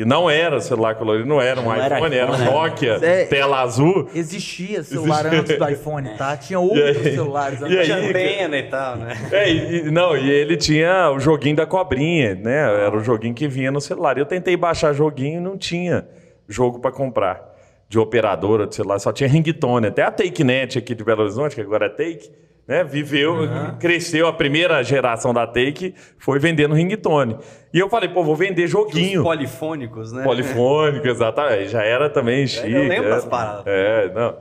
E 0.00 0.04
não 0.06 0.30
era 0.30 0.58
celular 0.60 0.94
colorido, 0.94 1.28
não 1.28 1.42
era 1.42 1.60
um 1.60 1.64
Não 1.64 1.74
era 1.74 1.98
iPhone, 1.98 2.16
era 2.16 2.30
um 2.30 2.34
iPhone, 2.34 2.50
né? 2.50 2.56
Nokia, 2.56 2.98
É. 3.02 3.24
tela 3.26 3.60
azul. 3.60 4.08
Existia 4.14 4.82
celular 4.82 5.26
Existia. 5.26 5.40
antes 5.40 5.58
do 5.58 5.68
iPhone, 5.68 6.08
tá? 6.16 6.34
Tinha 6.38 6.58
E 6.58 6.62
outros 6.62 6.96
aí? 7.06 7.12
celulares 7.12 7.62
antes. 7.62 7.76
aí? 7.76 7.84
Tinha 7.84 7.96
antena 7.98 8.56
e 8.56 8.62
tal, 8.70 8.96
né? 8.96 9.14
É, 9.30 9.50
e- 9.52 9.90
não, 9.90 10.16
e 10.16 10.30
ele 10.30 10.56
tinha 10.56 11.10
o 11.10 11.20
joguinho 11.20 11.56
da 11.56 11.66
cobrinha, 11.66 12.34
né? 12.34 12.84
Era 12.86 12.96
o 12.96 13.00
joguinho 13.00 13.34
que 13.34 13.46
vinha 13.46 13.70
no 13.70 13.78
celular. 13.80 14.16
Eu 14.16 14.24
tentei 14.24 14.56
baixar 14.56 14.94
joguinho 14.94 15.36
e 15.38 15.42
não 15.42 15.58
tinha 15.58 16.08
jogo 16.48 16.78
para 16.78 16.90
comprar. 16.90 17.50
De 17.86 17.98
operadora 17.98 18.66
de 18.68 18.74
celular, 18.76 19.00
só 19.00 19.12
tinha 19.12 19.28
ringtone. 19.28 19.88
Até 19.88 20.02
a 20.02 20.10
TakeNet 20.12 20.78
aqui 20.78 20.94
de 20.94 21.02
Belo 21.04 21.22
Horizonte, 21.22 21.56
que 21.56 21.60
agora 21.60 21.86
é 21.86 21.88
Take, 21.88 22.30
né? 22.70 22.84
Viveu, 22.84 23.36
cresceu. 23.80 24.28
A 24.28 24.32
primeira 24.32 24.80
geração 24.84 25.34
da 25.34 25.44
Take 25.44 25.92
foi 26.16 26.38
vendendo 26.38 26.72
ringtone. 26.72 27.36
E 27.74 27.80
eu 27.80 27.88
falei, 27.88 28.08
pô, 28.08 28.22
vou 28.22 28.36
vender 28.36 28.64
Os 28.64 28.70
joguinho. 28.70 29.24
polifônicos, 29.24 30.12
né? 30.12 30.22
Polifônico, 30.22 31.08
exatamente. 31.08 31.68
Já 31.68 31.82
era 31.82 32.08
também 32.08 32.46
chique. 32.46 32.68
lembro 32.68 33.08
é. 33.08 33.10
das 33.10 33.24
paradas. 33.24 33.64
É, 33.66 34.12
não. 34.14 34.36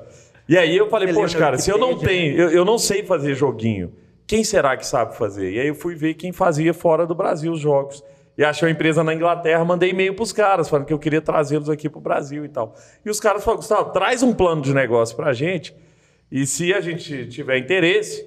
E 0.47 0.55
aí 0.55 0.77
eu 0.77 0.87
falei, 0.89 1.11
poxa, 1.11 1.39
cara, 1.39 1.57
se 1.57 1.71
eu 1.71 1.77
não 1.79 1.89
Wikipedia, 1.89 2.17
tenho, 2.17 2.39
eu, 2.39 2.49
eu 2.51 2.65
não 2.65 2.77
sei 2.77 3.03
fazer 3.03 3.33
joguinho, 3.33 3.91
quem 4.27 4.43
será 4.43 4.77
que 4.77 4.85
sabe 4.85 5.17
fazer? 5.17 5.51
E 5.51 5.59
aí 5.59 5.67
eu 5.67 5.75
fui 5.75 5.95
ver 5.95 6.13
quem 6.13 6.31
fazia 6.31 6.73
fora 6.73 7.07
do 7.07 7.15
Brasil 7.15 7.51
os 7.51 7.59
jogos. 7.59 8.03
E 8.37 8.43
achei 8.43 8.67
uma 8.67 8.71
empresa 8.71 9.03
na 9.03 9.13
Inglaterra, 9.13 9.65
mandei 9.65 9.89
e-mail 9.89 10.13
pros 10.13 10.31
caras, 10.31 10.69
falando 10.69 10.85
que 10.85 10.93
eu 10.93 10.99
queria 10.99 11.19
trazê-los 11.19 11.69
aqui 11.69 11.89
pro 11.89 11.99
Brasil 11.99 12.45
e 12.45 12.49
tal. 12.49 12.75
E 13.03 13.09
os 13.09 13.19
caras 13.19 13.43
falaram, 13.43 13.59
Gustavo, 13.59 13.91
traz 13.91 14.23
um 14.23 14.33
plano 14.33 14.61
de 14.61 14.73
negócio 14.73 15.15
pra 15.15 15.33
gente, 15.33 15.75
e 16.31 16.45
se 16.45 16.73
a 16.73 16.81
gente 16.81 17.27
tiver 17.27 17.57
interesse, 17.57 18.25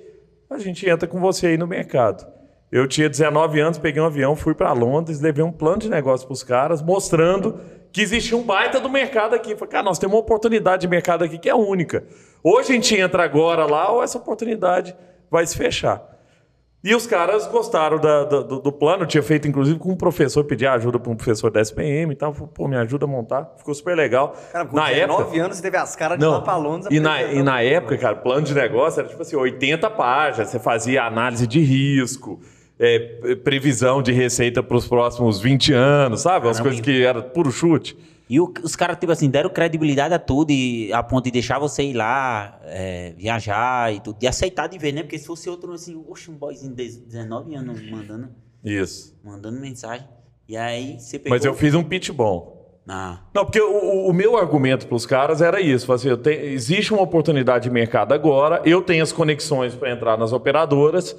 a 0.50 0.58
gente 0.58 0.88
entra 0.88 1.08
com 1.08 1.20
você 1.20 1.48
aí 1.48 1.56
no 1.56 1.66
mercado. 1.66 2.26
Eu 2.70 2.88
tinha 2.88 3.08
19 3.08 3.60
anos, 3.60 3.78
peguei 3.78 4.00
um 4.00 4.06
avião, 4.06 4.34
fui 4.34 4.54
para 4.54 4.72
Londres, 4.72 5.20
levei 5.20 5.44
um 5.44 5.52
plano 5.52 5.78
de 5.78 5.90
negócio 5.90 6.26
para 6.26 6.32
os 6.32 6.42
caras, 6.42 6.80
mostrando 6.80 7.60
que 7.92 8.00
existia 8.00 8.36
um 8.36 8.42
baita 8.42 8.80
do 8.80 8.88
mercado 8.88 9.34
aqui. 9.34 9.54
Falei, 9.54 9.72
cara, 9.72 9.84
nós 9.84 9.98
temos 9.98 10.14
uma 10.14 10.22
oportunidade 10.22 10.80
de 10.80 10.88
mercado 10.88 11.22
aqui 11.22 11.38
que 11.38 11.50
é 11.50 11.54
única. 11.54 12.04
Hoje 12.42 12.72
a 12.72 12.74
gente 12.74 12.96
entra 12.96 13.22
agora 13.22 13.66
lá, 13.66 13.92
ou 13.92 14.02
essa 14.02 14.16
oportunidade 14.16 14.96
vai 15.30 15.46
se 15.46 15.56
fechar. 15.56 16.11
E 16.84 16.96
os 16.96 17.06
caras 17.06 17.46
gostaram 17.46 17.96
da- 18.00 18.24
da- 18.24 18.40
do, 18.42 18.58
do 18.60 18.72
plano, 18.72 19.04
eu 19.04 19.06
tinha 19.06 19.22
feito 19.22 19.46
inclusive 19.46 19.78
com 19.78 19.90
um 19.92 19.96
professor, 19.96 20.42
pedi 20.42 20.66
ajuda 20.66 20.98
para 20.98 21.12
um 21.12 21.14
professor 21.16 21.48
da 21.50 21.60
SPM 21.60 22.12
e 22.12 22.16
tal. 22.16 22.32
Pô, 22.32 22.66
me 22.66 22.76
ajuda 22.76 23.04
a 23.04 23.08
montar. 23.08 23.52
Ficou 23.56 23.72
super 23.72 23.96
legal. 23.96 24.34
Cara, 24.52 24.66
com 24.66 24.74
na 24.76 24.88
19 24.88 25.22
época, 25.22 25.44
anos 25.44 25.56
você 25.58 25.62
teve 25.62 25.76
as 25.76 25.94
caras 25.94 26.18
de 26.18 26.24
não. 26.24 26.42
Londres. 26.58 26.88
E 26.90 26.98
na, 26.98 27.22
e 27.22 27.40
na 27.42 27.60
época, 27.62 27.96
cara, 27.96 28.16
plano 28.16 28.42
de 28.44 28.52
negócio 28.54 28.98
era 28.98 29.08
tipo 29.08 29.22
assim, 29.22 29.36
80 29.36 29.88
páginas. 29.90 30.48
Você 30.50 30.58
fazia 30.58 31.04
análise 31.04 31.46
de 31.46 31.60
risco, 31.60 32.40
é, 32.80 33.36
previsão 33.44 34.02
de 34.02 34.10
receita 34.12 34.60
para 34.60 34.76
os 34.76 34.88
próximos 34.88 35.40
20 35.40 35.72
anos, 35.72 36.22
sabe? 36.22 36.46
Umas 36.48 36.58
coisas 36.58 36.80
que 36.80 37.04
era 37.04 37.22
puro 37.22 37.52
chute. 37.52 37.96
E 38.32 38.40
o- 38.40 38.50
os 38.62 38.74
caras, 38.74 38.96
tipo 38.98 39.12
assim, 39.12 39.28
deram 39.28 39.50
credibilidade 39.50 40.14
a 40.14 40.18
tudo 40.18 40.50
e 40.52 40.90
a 40.90 41.02
ponto 41.02 41.24
de 41.24 41.30
deixar 41.30 41.58
você 41.58 41.82
ir 41.82 41.92
lá, 41.92 42.58
é, 42.64 43.12
viajar 43.18 43.92
e 43.92 44.00
tudo. 44.00 44.16
E 44.22 44.26
aceitar 44.26 44.68
de 44.68 44.78
ver, 44.78 44.90
né? 44.92 45.02
Porque 45.02 45.18
se 45.18 45.26
fosse 45.26 45.50
outro, 45.50 45.70
assim, 45.74 46.02
oxe, 46.08 46.30
um 46.30 46.34
boyzinho 46.34 46.74
de 46.74 46.96
19 47.00 47.54
anos 47.54 47.78
mandando, 47.90 48.30
Isso. 48.64 49.14
mandando 49.22 49.60
mensagem. 49.60 50.08
E 50.48 50.56
aí 50.56 50.98
você 50.98 51.18
pegou... 51.18 51.36
Mas 51.36 51.44
eu 51.44 51.52
fiz 51.52 51.74
um 51.74 51.82
pitch 51.84 52.08
bom. 52.10 52.80
Ah, 52.88 53.20
Não, 53.34 53.44
porque 53.44 53.60
o, 53.60 54.08
o- 54.08 54.12
meu 54.14 54.36
argumento 54.38 54.86
para 54.86 54.96
os 54.96 55.04
caras 55.04 55.42
era 55.42 55.60
isso. 55.60 55.92
Assim, 55.92 56.16
tenho- 56.16 56.40
existe 56.46 56.90
uma 56.92 57.02
oportunidade 57.02 57.64
de 57.64 57.70
mercado 57.70 58.14
agora, 58.14 58.62
eu 58.64 58.80
tenho 58.80 59.02
as 59.02 59.12
conexões 59.12 59.74
para 59.74 59.92
entrar 59.92 60.16
nas 60.16 60.32
operadoras 60.32 61.14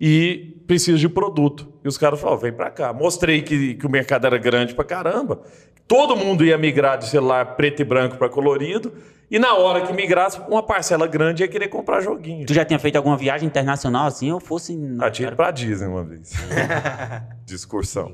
e 0.00 0.56
preciso 0.66 0.98
de 0.98 1.08
produto. 1.08 1.72
E 1.84 1.88
os 1.88 1.96
caras 1.96 2.18
falaram, 2.18 2.40
vem 2.40 2.52
para 2.52 2.70
cá. 2.70 2.92
Mostrei 2.92 3.42
que, 3.42 3.74
que 3.74 3.86
o 3.86 3.90
mercado 3.90 4.26
era 4.26 4.36
grande 4.38 4.74
para 4.74 4.84
caramba. 4.84 5.42
Todo 5.88 6.16
mundo 6.16 6.44
ia 6.44 6.58
migrar 6.58 6.98
de 6.98 7.06
celular 7.08 7.56
preto 7.56 7.80
e 7.80 7.84
branco 7.84 8.16
para 8.16 8.28
colorido. 8.28 8.92
E 9.28 9.40
na 9.40 9.54
hora 9.54 9.80
que 9.84 9.92
migrasse, 9.92 10.40
uma 10.48 10.62
parcela 10.62 11.04
grande 11.08 11.42
ia 11.42 11.48
querer 11.48 11.66
comprar 11.66 12.00
joguinho. 12.00 12.46
tu 12.46 12.54
já 12.54 12.64
tinha 12.64 12.78
feito 12.78 12.94
alguma 12.94 13.16
viagem 13.16 13.44
internacional 13.48 14.06
assim 14.06 14.30
ou 14.30 14.38
fosse... 14.38 14.78
Ah, 15.00 15.10
tinha 15.10 15.26
ido 15.26 15.36
pra 15.36 15.50
Disney 15.50 15.88
uma 15.88 16.04
vez. 16.04 16.32
de 17.44 17.54
excursão. 17.54 18.06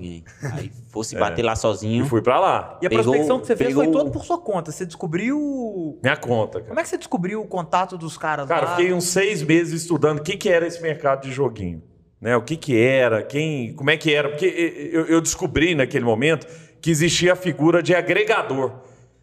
Aí 0.55 0.73
fosse 0.88 1.14
bater 1.14 1.43
lá 1.43 1.52
E 1.52 1.57
sozinho. 1.57 2.07
fui 2.07 2.23
para 2.23 2.41
lá. 2.41 2.79
E 2.81 2.87
a 2.87 2.88
Pegou- 2.88 3.05
prospecção 3.05 3.41
que 3.41 3.47
você 3.47 3.55
fez 3.57 3.75
foi 3.75 3.85
pegou- 3.87 3.99
toda 4.00 4.11
por 4.11 4.25
sua 4.25 4.38
conta. 4.38 4.73
Você 4.73 4.87
descobriu. 4.87 5.99
Minha 6.02 6.17
conta, 6.17 6.61
cara. 6.61 6.69
Como 6.69 6.81
é 6.81 6.83
que 6.83 6.88
você 6.88 6.97
descobriu 6.97 7.43
o 7.43 7.47
contato 7.47 7.99
dos 7.99 8.17
caras 8.17 8.49
Cara, 8.49 8.64
lá? 8.71 8.76
fiquei 8.76 8.93
uns 8.95 9.05
seis 9.05 9.43
meses 9.43 9.83
estudando 9.83 10.19
o 10.19 10.23
que, 10.23 10.37
que 10.38 10.49
era 10.49 10.67
esse 10.67 10.81
mercado 10.81 11.25
de 11.26 11.31
joguinho. 11.33 11.83
Né? 12.21 12.35
O 12.37 12.43
que, 12.43 12.57
que 12.57 12.79
era, 12.81 13.23
quem, 13.23 13.75
como 13.75 13.91
é 13.91 13.99
que 13.99 14.14
era. 14.14 14.31
Porque 14.31 14.47
eu, 14.93 15.05
eu 15.07 15.21
descobri 15.21 15.75
naquele 15.75 16.05
momento 16.07 16.47
que 16.83 16.91
existia 16.91 17.33
a 17.35 17.37
figura 17.37 17.83
de 17.83 17.95
agregador. 17.95 18.73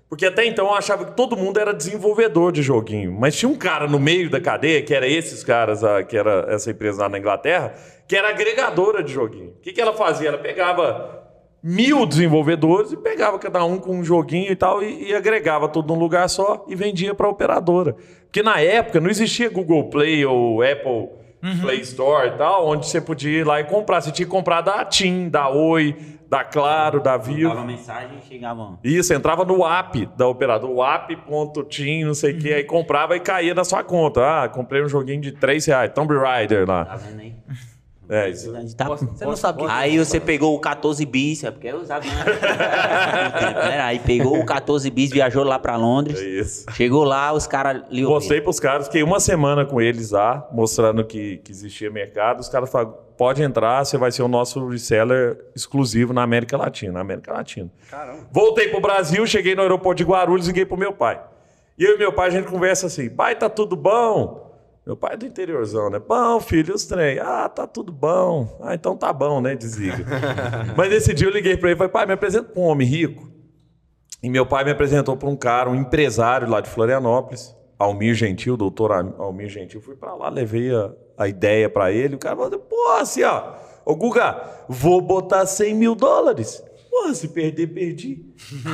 Porque 0.07 0.25
até 0.25 0.45
então 0.45 0.65
eu 0.65 0.73
achava 0.73 1.05
que 1.05 1.11
todo 1.11 1.37
mundo 1.37 1.59
era 1.59 1.71
desenvolvedor 1.71 2.51
de 2.51 2.63
joguinho. 2.63 3.11
Mas 3.11 3.35
tinha 3.35 3.49
um 3.49 3.55
cara 3.55 3.85
no 3.85 3.99
meio 3.99 4.27
da 4.27 4.41
cadeia, 4.41 4.81
que 4.81 4.93
era 4.93 5.07
esses 5.07 5.43
caras, 5.43 5.83
ah, 5.83 6.01
que 6.01 6.17
era 6.17 6.47
essa 6.49 6.71
empresa 6.71 7.03
lá 7.03 7.09
na 7.09 7.19
Inglaterra, 7.19 7.75
que 8.07 8.15
era 8.15 8.29
agregadora 8.29 9.03
de 9.03 9.13
joguinho. 9.13 9.49
O 9.49 9.61
que, 9.61 9.71
que 9.71 9.79
ela 9.79 9.93
fazia? 9.93 10.29
Ela 10.29 10.39
pegava 10.39 11.19
mil 11.61 12.05
desenvolvedores 12.05 12.93
e 12.93 12.97
pegava 12.97 13.37
cada 13.37 13.63
um 13.65 13.77
com 13.77 13.97
um 13.97 14.03
joguinho 14.03 14.49
e 14.49 14.55
tal 14.55 14.81
e, 14.81 15.09
e 15.09 15.13
agregava 15.13 15.67
tudo 15.67 15.93
num 15.93 15.99
lugar 15.99 16.27
só 16.29 16.65
e 16.69 16.75
vendia 16.75 17.13
para 17.13 17.27
a 17.27 17.29
operadora. 17.29 17.95
Porque 18.23 18.41
na 18.41 18.59
época 18.59 18.99
não 18.99 19.09
existia 19.09 19.49
Google 19.49 19.89
Play 19.89 20.25
ou 20.25 20.63
Apple 20.63 21.09
Play 21.61 21.81
Store 21.81 22.29
e 22.29 22.37
tal, 22.37 22.67
onde 22.67 22.87
você 22.87 22.99
podia 22.99 23.39
ir 23.39 23.45
lá 23.45 23.59
e 23.59 23.63
comprar. 23.63 24.01
Você 24.01 24.11
tinha 24.11 24.25
que 24.25 24.31
comprar 24.31 24.61
da 24.61 24.83
TIM, 24.83 25.29
da 25.29 25.49
Oi, 25.49 25.95
da 26.29 26.43
Claro, 26.43 27.01
da 27.01 27.17
Vivo. 27.17 27.49
Dava 27.49 27.65
mensagem 27.65 28.19
e 28.23 28.27
chegavam. 28.27 28.77
Isso, 28.83 29.13
entrava 29.13 29.43
no 29.43 29.65
app 29.65 30.05
da 30.15 30.27
operadora, 30.27 30.71
o 30.71 30.83
app.tim, 30.83 32.03
não 32.05 32.13
sei 32.13 32.33
o 32.33 32.37
que, 32.37 32.53
aí 32.53 32.63
comprava 32.63 33.15
e 33.15 33.19
caía 33.19 33.55
na 33.55 33.63
sua 33.63 33.83
conta. 33.83 34.43
Ah, 34.43 34.47
comprei 34.47 34.83
um 34.83 34.87
joguinho 34.87 35.21
de 35.21 35.31
3 35.31 35.65
reais, 35.65 35.91
Tomb 35.93 36.15
Raider 36.15 36.67
lá. 36.67 36.85
Tá 36.85 36.95
vendo 36.95 37.19
aí? 37.19 37.33
É, 38.11 38.27
isso. 38.27 38.51
Gente 38.55 38.75
tá- 38.75 38.85
Você 38.87 39.23
não 39.23 39.35
sabe 39.35 39.61
o 39.61 39.65
que 39.67 39.71
Aí 39.71 39.97
você 39.99 40.19
pegou 40.19 40.55
o 40.55 40.59
14 40.59 41.05
bis, 41.05 41.43
é 41.43 41.51
porque 41.51 41.67
eu 41.67 41.79
usava. 41.79 42.03
né? 42.03 43.79
Aí 43.85 43.99
pegou 43.99 44.39
o 44.39 44.45
14 44.45 44.89
bis, 44.89 45.11
viajou 45.11 45.43
lá 45.43 45.59
pra 45.59 45.75
Londres. 45.75 46.19
É 46.19 46.25
isso. 46.25 46.65
Chegou 46.71 47.03
lá, 47.03 47.31
os 47.33 47.45
caras 47.45 47.83
Mostrei 47.91 48.41
pros 48.41 48.59
caras, 48.59 48.87
fiquei 48.87 49.03
uma 49.03 49.19
semana 49.19 49.63
com 49.63 49.79
eles 49.79 50.09
lá, 50.09 50.47
mostrando 50.51 51.03
que, 51.03 51.37
que 51.37 51.51
existia 51.51 51.91
mercado. 51.91 52.39
Os 52.39 52.49
caras 52.49 52.71
falaram, 52.71 52.95
pode 53.19 53.43
entrar, 53.43 53.83
você 53.83 53.97
vai 53.97 54.13
ser 54.13 54.23
o 54.23 54.29
nosso 54.29 54.65
reseller 54.69 55.37
exclusivo 55.53 56.13
na 56.13 56.23
América 56.23 56.55
Latina. 56.55 56.93
Na 56.93 57.01
América 57.01 57.33
Latina. 57.33 57.69
Caramba. 57.91 58.29
Voltei 58.31 58.69
pro 58.69 58.79
Brasil, 58.79 59.27
cheguei 59.27 59.53
no 59.53 59.61
aeroporto 59.61 59.97
de 59.97 60.09
Guarulhos 60.09 60.45
e 60.45 60.51
liguei 60.51 60.65
pro 60.65 60.77
meu 60.77 60.93
pai. 60.93 61.21
E 61.77 61.83
eu 61.83 61.95
e 61.95 61.97
meu 61.97 62.13
pai, 62.13 62.29
a 62.29 62.31
gente 62.31 62.47
conversa 62.47 62.87
assim, 62.87 63.09
pai, 63.09 63.35
tá 63.35 63.49
tudo 63.49 63.75
bom? 63.75 64.49
Meu 64.85 64.95
pai 64.95 65.15
é 65.15 65.17
do 65.17 65.25
interiorzão, 65.25 65.89
né? 65.89 65.99
Bom, 65.99 66.39
filho, 66.39 66.73
os 66.73 66.85
trem. 66.85 67.19
Ah, 67.19 67.49
tá 67.49 67.67
tudo 67.67 67.91
bom. 67.91 68.57
Ah, 68.61 68.73
então 68.73 68.95
tá 68.95 69.11
bom, 69.11 69.41
né? 69.41 69.53
Desliga. 69.53 70.05
Mas 70.77 70.89
nesse 70.89 71.13
dia 71.13 71.27
eu 71.27 71.33
liguei 71.33 71.57
pra 71.57 71.67
ele 71.67 71.75
e 71.75 71.77
falei, 71.77 71.91
pai, 71.91 72.05
me 72.05 72.13
apresenta 72.13 72.47
pra 72.53 72.61
um 72.61 72.67
homem 72.67 72.87
rico. 72.87 73.29
E 74.23 74.29
meu 74.29 74.45
pai 74.45 74.63
me 74.63 74.71
apresentou 74.71 75.17
para 75.17 75.27
um 75.27 75.35
cara, 75.35 75.69
um 75.69 75.75
empresário 75.75 76.49
lá 76.49 76.61
de 76.61 76.69
Florianópolis, 76.69 77.53
Almir 77.77 78.13
Gentil, 78.13 78.55
doutor 78.55 78.93
Almir 78.93 79.49
Gentil. 79.49 79.81
Fui 79.81 79.97
para 79.97 80.15
lá, 80.15 80.29
levei 80.29 80.73
a, 80.73 80.91
a 81.19 81.27
ideia 81.27 81.69
para 81.69 81.91
ele. 81.91 82.15
O 82.15 82.17
cara 82.17 82.35
falou, 82.37 82.57
pô, 82.57 82.91
assim, 82.99 83.23
ó, 83.23 83.55
ô 83.85 83.93
Guga, 83.93 84.41
vou 84.69 85.01
botar 85.01 85.45
100 85.45 85.75
mil 85.75 85.93
dólares. 85.93 86.63
Porra, 86.89 87.13
se 87.13 87.27
perder, 87.27 87.67
perdi. 87.67 88.25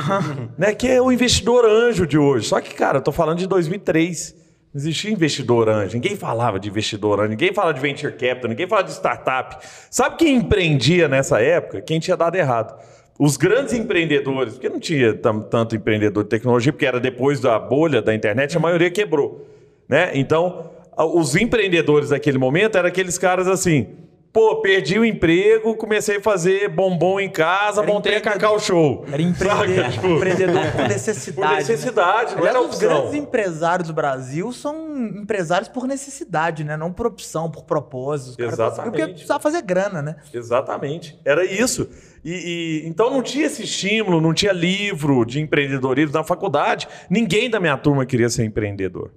né? 0.56 0.72
Que 0.72 0.88
é 0.88 1.02
o 1.02 1.10
investidor 1.10 1.66
anjo 1.66 2.06
de 2.06 2.16
hoje. 2.16 2.46
Só 2.46 2.60
que, 2.60 2.72
cara, 2.72 2.98
eu 2.98 3.02
tô 3.02 3.10
falando 3.10 3.38
de 3.38 3.48
2003. 3.48 4.34
Não 4.72 4.80
existia 4.80 5.10
investidor 5.10 5.68
anjo. 5.68 5.94
Ninguém 5.94 6.16
falava 6.16 6.60
de 6.60 6.68
investidor 6.68 7.20
anjo. 7.20 7.30
Ninguém 7.30 7.52
falava 7.52 7.74
de 7.74 7.80
venture 7.80 8.12
capital. 8.12 8.48
Ninguém 8.48 8.68
falava 8.68 8.86
de 8.86 8.94
startup. 8.94 9.56
Sabe 9.90 10.16
quem 10.16 10.36
empreendia 10.36 11.08
nessa 11.08 11.40
época? 11.40 11.82
Quem 11.82 11.98
tinha 11.98 12.16
dado 12.16 12.36
errado. 12.36 12.78
Os 13.18 13.36
grandes 13.36 13.72
empreendedores, 13.72 14.54
porque 14.54 14.68
não 14.68 14.78
tinha 14.78 15.14
tanto 15.14 15.74
empreendedor 15.74 16.22
de 16.22 16.28
tecnologia, 16.28 16.72
porque 16.72 16.84
era 16.84 17.00
depois 17.00 17.40
da 17.40 17.58
bolha 17.58 18.02
da 18.02 18.14
internet, 18.14 18.56
a 18.56 18.60
maioria 18.60 18.90
quebrou. 18.90 19.46
Né? 19.88 20.10
Então, 20.14 20.70
os 21.04 21.36
empreendedores 21.36 22.10
daquele 22.10 22.38
momento 22.38 22.76
eram 22.78 22.88
aqueles 22.88 23.18
caras 23.18 23.46
assim. 23.48 23.88
Pô, 24.32 24.56
perdi 24.60 24.98
o 24.98 25.04
emprego, 25.04 25.74
comecei 25.76 26.18
a 26.18 26.20
fazer 26.20 26.68
bombom 26.68 27.18
em 27.18 27.30
casa, 27.30 27.80
Era 27.80 27.90
montei 27.90 28.16
a. 28.16 28.20
Cacau 28.20 28.58
Show. 28.60 29.02
Era? 29.10 29.88
Tipo, 29.90 30.06
empreendedor 30.08 30.60
por 30.62 30.72
Por 30.76 30.88
necessidade. 30.88 31.52
né? 31.52 31.56
necessidade, 31.56 32.36
não 32.36 32.46
era 32.46 32.60
os 32.60 32.66
opção. 32.66 32.80
grandes 32.88 33.14
empresários 33.14 33.88
do 33.88 33.94
Brasil 33.94 34.52
são 34.52 35.06
empresários 35.22 35.70
por 35.70 35.86
necessidade, 35.88 36.64
né? 36.64 36.76
Não 36.76 36.92
por 36.92 37.06
opção, 37.06 37.50
por 37.50 37.64
propósito. 37.64 38.38
Exatamente. 38.42 38.90
Porque 38.92 39.06
precisava 39.12 39.40
fazer 39.40 39.62
grana, 39.62 40.02
né? 40.02 40.16
Exatamente. 40.34 41.18
Era 41.24 41.42
isso. 41.42 41.88
E, 42.22 42.82
e- 42.84 42.88
então 42.88 43.08
não 43.10 43.22
tinha 43.22 43.46
esse 43.46 43.62
estímulo, 43.62 44.20
não 44.20 44.34
tinha 44.34 44.52
livro 44.52 45.24
de 45.24 45.40
empreendedorismo 45.40 46.12
na 46.12 46.22
faculdade. 46.24 46.86
Ninguém 47.08 47.48
da 47.48 47.58
minha 47.58 47.78
turma 47.78 48.04
queria 48.04 48.28
ser 48.28 48.44
empreendedor. 48.44 49.12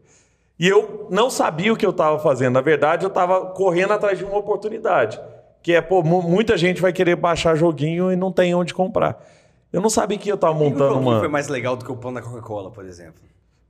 E 0.59 0.67
eu 0.67 1.07
não 1.09 1.29
sabia 1.29 1.71
o 1.71 1.77
que 1.77 1.85
eu 1.85 1.91
estava 1.91 2.19
fazendo. 2.19 2.55
Na 2.55 2.61
verdade, 2.61 3.05
eu 3.05 3.09
estava 3.09 3.45
correndo 3.47 3.93
atrás 3.93 4.17
de 4.17 4.25
uma 4.25 4.37
oportunidade. 4.37 5.19
Que 5.63 5.73
é, 5.73 5.81
pô, 5.81 6.03
mu- 6.03 6.21
muita 6.21 6.57
gente 6.57 6.81
vai 6.81 6.91
querer 6.91 7.15
baixar 7.15 7.55
joguinho 7.55 8.11
e 8.11 8.15
não 8.15 8.31
tem 8.31 8.53
onde 8.53 8.73
comprar. 8.73 9.25
Eu 9.71 9.81
não 9.81 9.89
sabia 9.89 10.17
que 10.17 10.29
eu 10.29 10.35
estava 10.35 10.53
o 10.53 10.57
montando 10.57 10.99
uma. 10.99 11.19
foi 11.19 11.27
mais 11.27 11.47
legal 11.47 11.75
do 11.75 11.85
que 11.85 11.91
o 11.91 11.95
pão 11.95 12.11
da 12.13 12.21
Coca-Cola, 12.21 12.71
por 12.71 12.85
exemplo? 12.85 13.21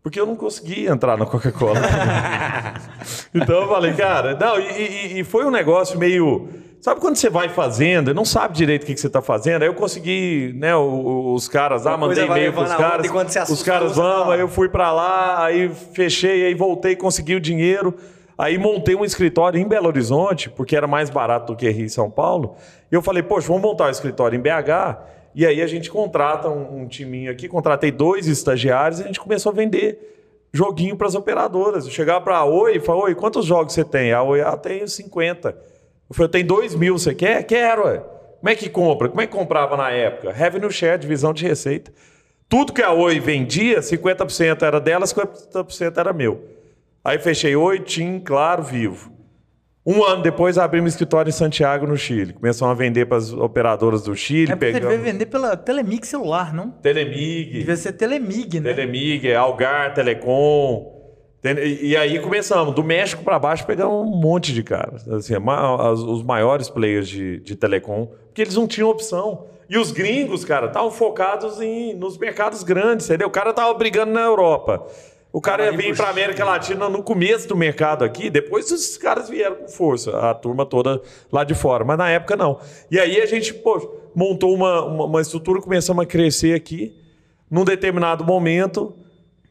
Porque 0.02 0.20
eu 0.20 0.26
não 0.26 0.36
consegui 0.36 0.88
entrar 0.88 1.18
na 1.18 1.26
Coca-Cola. 1.26 1.80
então 3.34 3.62
eu 3.64 3.68
falei, 3.68 3.94
cara, 3.94 4.36
não, 4.40 4.60
e, 4.60 4.64
e- 4.64 5.20
e 5.20 5.24
foi 5.24 5.46
um 5.46 5.52
negócio 5.52 5.98
meio. 6.00 6.48
Sabe 6.82 7.02
quando 7.02 7.18
você 7.18 7.30
vai 7.30 7.50
fazendo 7.50 8.14
não 8.14 8.24
sabe 8.24 8.56
direito 8.56 8.84
o 8.84 8.86
que, 8.86 8.94
que 8.94 9.00
você 9.02 9.08
está 9.08 9.22
fazendo? 9.22 9.64
Aí 9.64 9.68
eu 9.68 9.74
consegui, 9.74 10.54
né, 10.56 10.74
o- 10.76 10.80
o- 10.80 11.34
os 11.34 11.48
caras 11.48 11.84
lá, 11.84 11.92
mandei 11.98 12.24
e-mail 12.40 12.54
pros 12.54 12.70
caras. 12.78 13.02
você 13.30 13.40
os 13.54 13.64
caras 13.64 13.96
vão, 13.98 14.32
aí 14.32 14.40
eu 14.40 14.48
fui 14.48 14.70
para 14.70 14.92
lá, 14.92 15.44
aí 15.44 15.70
fechei, 15.94 16.46
aí 16.46 16.54
voltei, 16.54 16.96
consegui 16.96 17.36
o 17.36 17.40
dinheiro. 17.40 17.94
Aí 18.38 18.58
montei 18.58 18.96
um 18.96 19.04
escritório 19.04 19.60
em 19.60 19.68
Belo 19.68 19.88
Horizonte, 19.88 20.50
porque 20.50 20.74
era 20.74 20.88
mais 20.88 21.10
barato 21.10 21.52
do 21.52 21.58
que 21.58 21.70
Rio 21.70 21.86
e 21.88 21.90
São 21.90 22.10
Paulo. 22.10 22.56
E 22.90 22.96
eu 22.96 23.02
falei, 23.02 23.22
poxa, 23.22 23.48
vamos 23.50 23.62
montar 23.62 23.88
um 23.88 23.92
escritório 23.92 24.38
em 24.38 24.42
BH. 24.42 24.98
E 25.36 25.46
aí 25.46 25.62
a 25.62 25.68
gente 25.68 25.92
contrata 25.92 26.48
um, 26.48 26.84
um 26.84 26.88
timinho 26.88 27.30
aqui, 27.30 27.50
contratei 27.50 27.92
dois 27.92 28.28
estagiários 28.28 29.02
e 29.02 29.04
a 29.04 29.08
gente 29.08 29.20
começou 29.20 29.52
a 29.52 29.56
vender 29.56 30.48
joguinho 30.54 30.96
para 30.96 31.08
as 31.08 31.16
operadoras. 31.16 31.84
Eu 31.86 31.92
chegava 31.92 32.22
para 32.22 32.38
a 32.38 32.46
Oi 32.46 32.78
e 32.78 32.80
falava, 32.80 33.06
Oi, 33.08 33.16
quantos 33.16 33.46
jogos 33.46 33.74
você 33.74 33.84
tem? 33.84 34.14
A 34.14 34.24
Oi, 34.24 34.40
ah, 34.40 34.56
tenho 34.56 34.88
50. 34.88 35.54
Eu 36.10 36.16
falei, 36.16 36.28
eu 36.28 36.32
tenho 36.32 36.48
2 36.48 36.76
mil, 36.76 36.98
você 36.98 37.14
quer? 37.14 37.44
Quero, 37.44 37.86
ué. 37.86 38.02
Como 38.40 38.50
é 38.50 38.56
que 38.56 38.70
compra? 38.70 39.10
Como 39.10 39.22
é 39.22 39.28
que 39.28 39.34
comprava 39.34 39.78
na 39.78 39.92
época? 39.92 40.32
Revenue 40.32 40.72
Share, 40.72 41.00
divisão 41.00 41.34
de 41.34 41.46
receita. 41.46 41.92
Tudo 42.48 42.74
que 42.74 42.82
a 42.82 42.92
Oi 42.92 43.20
vendia, 43.20 43.80
50% 43.80 44.64
era 44.64 44.80
dela, 44.80 45.06
50% 45.06 45.98
era 45.98 46.12
meu. 46.12 46.44
Aí 47.04 47.20
fechei 47.20 47.56
Oi, 47.56 47.80
TIM, 47.80 48.20
Claro, 48.20 48.64
Vivo. 48.64 49.12
Um 49.86 50.04
ano 50.04 50.22
depois 50.22 50.58
abrimos 50.58 50.94
escritório 50.94 51.30
em 51.30 51.34
Santiago, 51.34 51.88
no 51.88 51.98
Chile. 51.98 52.34
Começamos 52.34 52.72
a 52.72 52.76
vender 52.76 53.06
para 53.06 53.18
as 53.18 53.32
operadoras 53.32 54.04
do 54.04 54.16
Chile. 54.16 54.52
É 54.52 54.56
pegamos 54.56 54.90
devia 54.90 55.12
vender 55.12 55.26
pela 55.28 55.56
Telemig 55.56 56.06
celular, 56.06 56.54
não? 56.54 56.70
Telemig, 56.70 57.60
Devia 57.60 57.76
ser 57.76 57.94
Telemig, 57.94 58.60
né? 58.60 58.74
Telemig, 58.74 59.34
Algar, 59.34 59.94
Telecom. 59.94 60.99
E 61.42 61.96
aí 61.96 62.20
começamos, 62.20 62.76
do 62.76 62.84
México 62.84 63.24
para 63.24 63.40
baixo, 63.40 63.66
pegamos 63.66 64.06
um 64.06 64.18
monte 64.18 64.54
de 64.54 64.62
caras. 64.62 65.08
Assim, 65.08 65.34
os 65.36 66.22
maiores 66.22 66.70
players 66.70 67.08
de, 67.08 67.40
de 67.40 67.56
telecom, 67.56 68.08
porque 68.26 68.42
eles 68.42 68.56
não 68.56 68.68
tinham 68.68 68.90
opção. 68.90 69.46
E 69.70 69.78
os 69.78 69.92
gringos, 69.92 70.44
cara, 70.44 70.68
estavam 70.68 70.92
focados 70.92 71.62
em, 71.62 71.94
nos 71.94 72.18
mercados 72.18 72.62
grandes, 72.64 73.06
entendeu? 73.06 73.28
O 73.28 73.32
cara 73.32 73.54
tava 73.54 73.74
brigando 73.76 74.12
na 74.12 74.22
Europa. 74.22 74.86
O 75.32 75.40
cara 75.40 75.66
ia 75.66 75.72
vir 75.72 75.96
para 75.96 76.10
América 76.10 76.44
Latina 76.44 76.90
no 76.90 77.04
começo 77.04 77.48
do 77.48 77.56
mercado 77.56 78.04
aqui, 78.04 78.32
depois 78.32 78.72
os 78.72 78.98
caras 78.98 79.30
vieram 79.30 79.58
com 79.58 79.68
força, 79.68 80.18
a 80.18 80.34
turma 80.34 80.66
toda 80.66 81.00
lá 81.32 81.44
de 81.44 81.54
fora. 81.54 81.86
Mas 81.86 82.00
na 82.00 82.10
época 82.10 82.36
não. 82.36 82.60
E 82.90 83.00
aí 83.00 83.22
a 83.22 83.28
gente 83.28 83.54
pô, 83.54 83.96
montou 84.14 84.54
uma, 84.54 84.84
uma, 84.84 85.06
uma 85.06 85.22
estrutura, 85.22 85.62
começamos 85.62 86.04
a 86.04 86.06
crescer 86.06 86.56
aqui. 86.56 86.96
Num 87.50 87.64
determinado 87.64 88.24
momento, 88.26 88.94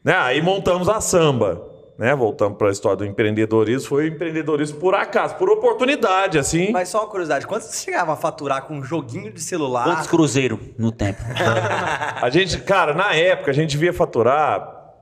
né? 0.03 0.15
Aí 0.15 0.41
montamos 0.41 0.87
a 0.87 1.01
samba. 1.01 1.68
Né? 1.99 2.15
Voltamos 2.15 2.57
para 2.57 2.69
a 2.69 2.71
história 2.71 2.95
do 2.95 3.05
empreendedorismo, 3.05 3.89
foi 3.89 4.07
empreendedorismo 4.07 4.79
por 4.79 4.95
acaso, 4.95 5.35
por 5.35 5.49
oportunidade, 5.49 6.39
assim. 6.39 6.71
Mas 6.71 6.87
só 6.87 7.01
uma 7.01 7.07
curiosidade, 7.09 7.45
quanto 7.45 7.63
você 7.63 7.83
chegava 7.83 8.13
a 8.13 8.15
faturar 8.15 8.61
com 8.63 8.75
um 8.75 8.81
joguinho 8.83 9.33
de 9.33 9.41
celular? 9.41 9.83
Quantos 9.83 10.07
cruzeiros 10.07 10.57
no 10.77 10.93
tempo? 10.93 11.19
A 12.21 12.29
gente, 12.29 12.57
cara, 12.61 12.93
na 12.93 13.13
época 13.13 13.51
a 13.51 13.53
gente 13.53 13.71
devia 13.71 13.91
faturar 13.91 14.93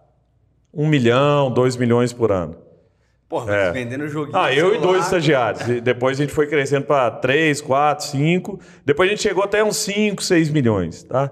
um 0.73 0.87
milhão, 0.87 1.51
dois 1.51 1.77
milhões 1.77 2.11
por 2.11 2.31
ano. 2.31 2.55
Porra, 3.29 3.53
É. 3.53 3.71
vendendo 3.71 4.07
joguinho 4.07 4.35
Ah, 4.35 4.51
eu 4.51 4.69
e 4.69 4.71
celular. 4.71 4.87
dois 4.93 5.03
estagiários. 5.03 5.67
E 5.67 5.79
depois 5.81 6.17
a 6.17 6.23
gente 6.23 6.33
foi 6.33 6.47
crescendo 6.47 6.85
para 6.87 7.11
3, 7.11 7.61
4, 7.61 8.05
5. 8.07 8.59
Depois 8.85 9.07
a 9.07 9.11
gente 9.11 9.21
chegou 9.21 9.43
até 9.43 9.63
uns 9.63 9.77
5, 9.77 10.23
6 10.23 10.49
milhões, 10.49 11.03
tá? 11.03 11.29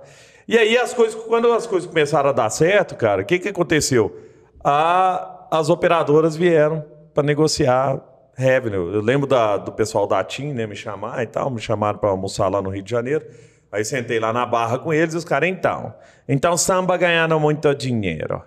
E 0.48 0.58
aí 0.60 0.78
as 0.78 0.94
coisas, 0.94 1.16
quando 1.24 1.52
as 1.54 1.66
coisas 1.66 1.88
começaram 1.90 2.30
a 2.30 2.34
dar 2.34 2.50
certo, 2.52 2.96
cara, 2.96 3.22
o 3.24 3.26
que, 3.26 3.40
que 3.40 3.50
aconteceu? 3.50 4.16
A- 4.64 5.45
as 5.60 5.70
operadoras 5.70 6.36
vieram 6.36 6.84
para 7.14 7.24
negociar 7.24 8.02
revenue. 8.36 8.94
Eu 8.94 9.02
lembro 9.02 9.28
da- 9.28 9.58
do 9.58 9.72
pessoal 9.72 10.06
da 10.08 10.24
TIM, 10.24 10.54
né, 10.54 10.68
me 10.68 10.76
chamar 10.76 11.24
e 11.24 11.28
tal, 11.28 11.50
me 11.50 11.60
chamaram 11.62 11.98
para 11.98 12.10
almoçar 12.10 12.50
lá 12.50 12.62
no 12.62 12.70
Rio 12.70 12.84
de 12.84 12.92
Janeiro. 12.92 13.26
Aí 13.72 13.84
sentei 13.84 14.20
lá 14.20 14.32
na 14.32 14.46
barra 14.46 14.78
com 14.78 14.94
eles 14.94 15.14
e 15.14 15.18
os 15.18 15.26
caras, 15.26 15.50
então. 15.50 15.94
Então 16.28 16.56
samba 16.58 16.96
ganhando 16.98 17.40
muito 17.40 17.74
dinheiro. 17.76 18.42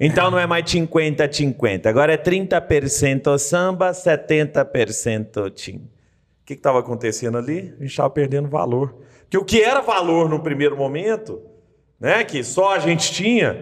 Então 0.00 0.30
não 0.30 0.38
é 0.38 0.46
mais 0.46 0.64
50-50, 0.64 1.86
agora 1.88 2.12
é 2.12 2.16
30% 2.16 3.38
samba, 3.38 3.92
70% 3.92 5.50
TIM. 5.50 5.76
O 6.42 6.44
que 6.44 6.54
estava 6.54 6.80
acontecendo 6.80 7.38
ali? 7.38 7.72
A 7.78 7.82
gente 7.82 7.90
estava 7.90 8.10
perdendo 8.10 8.48
valor. 8.48 8.94
Porque 9.22 9.38
o 9.38 9.44
que 9.44 9.62
era 9.62 9.80
valor 9.80 10.28
no 10.28 10.40
primeiro 10.40 10.76
momento, 10.76 11.40
né, 12.00 12.24
que 12.24 12.42
só 12.42 12.74
a 12.74 12.78
gente 12.78 13.12
tinha, 13.12 13.56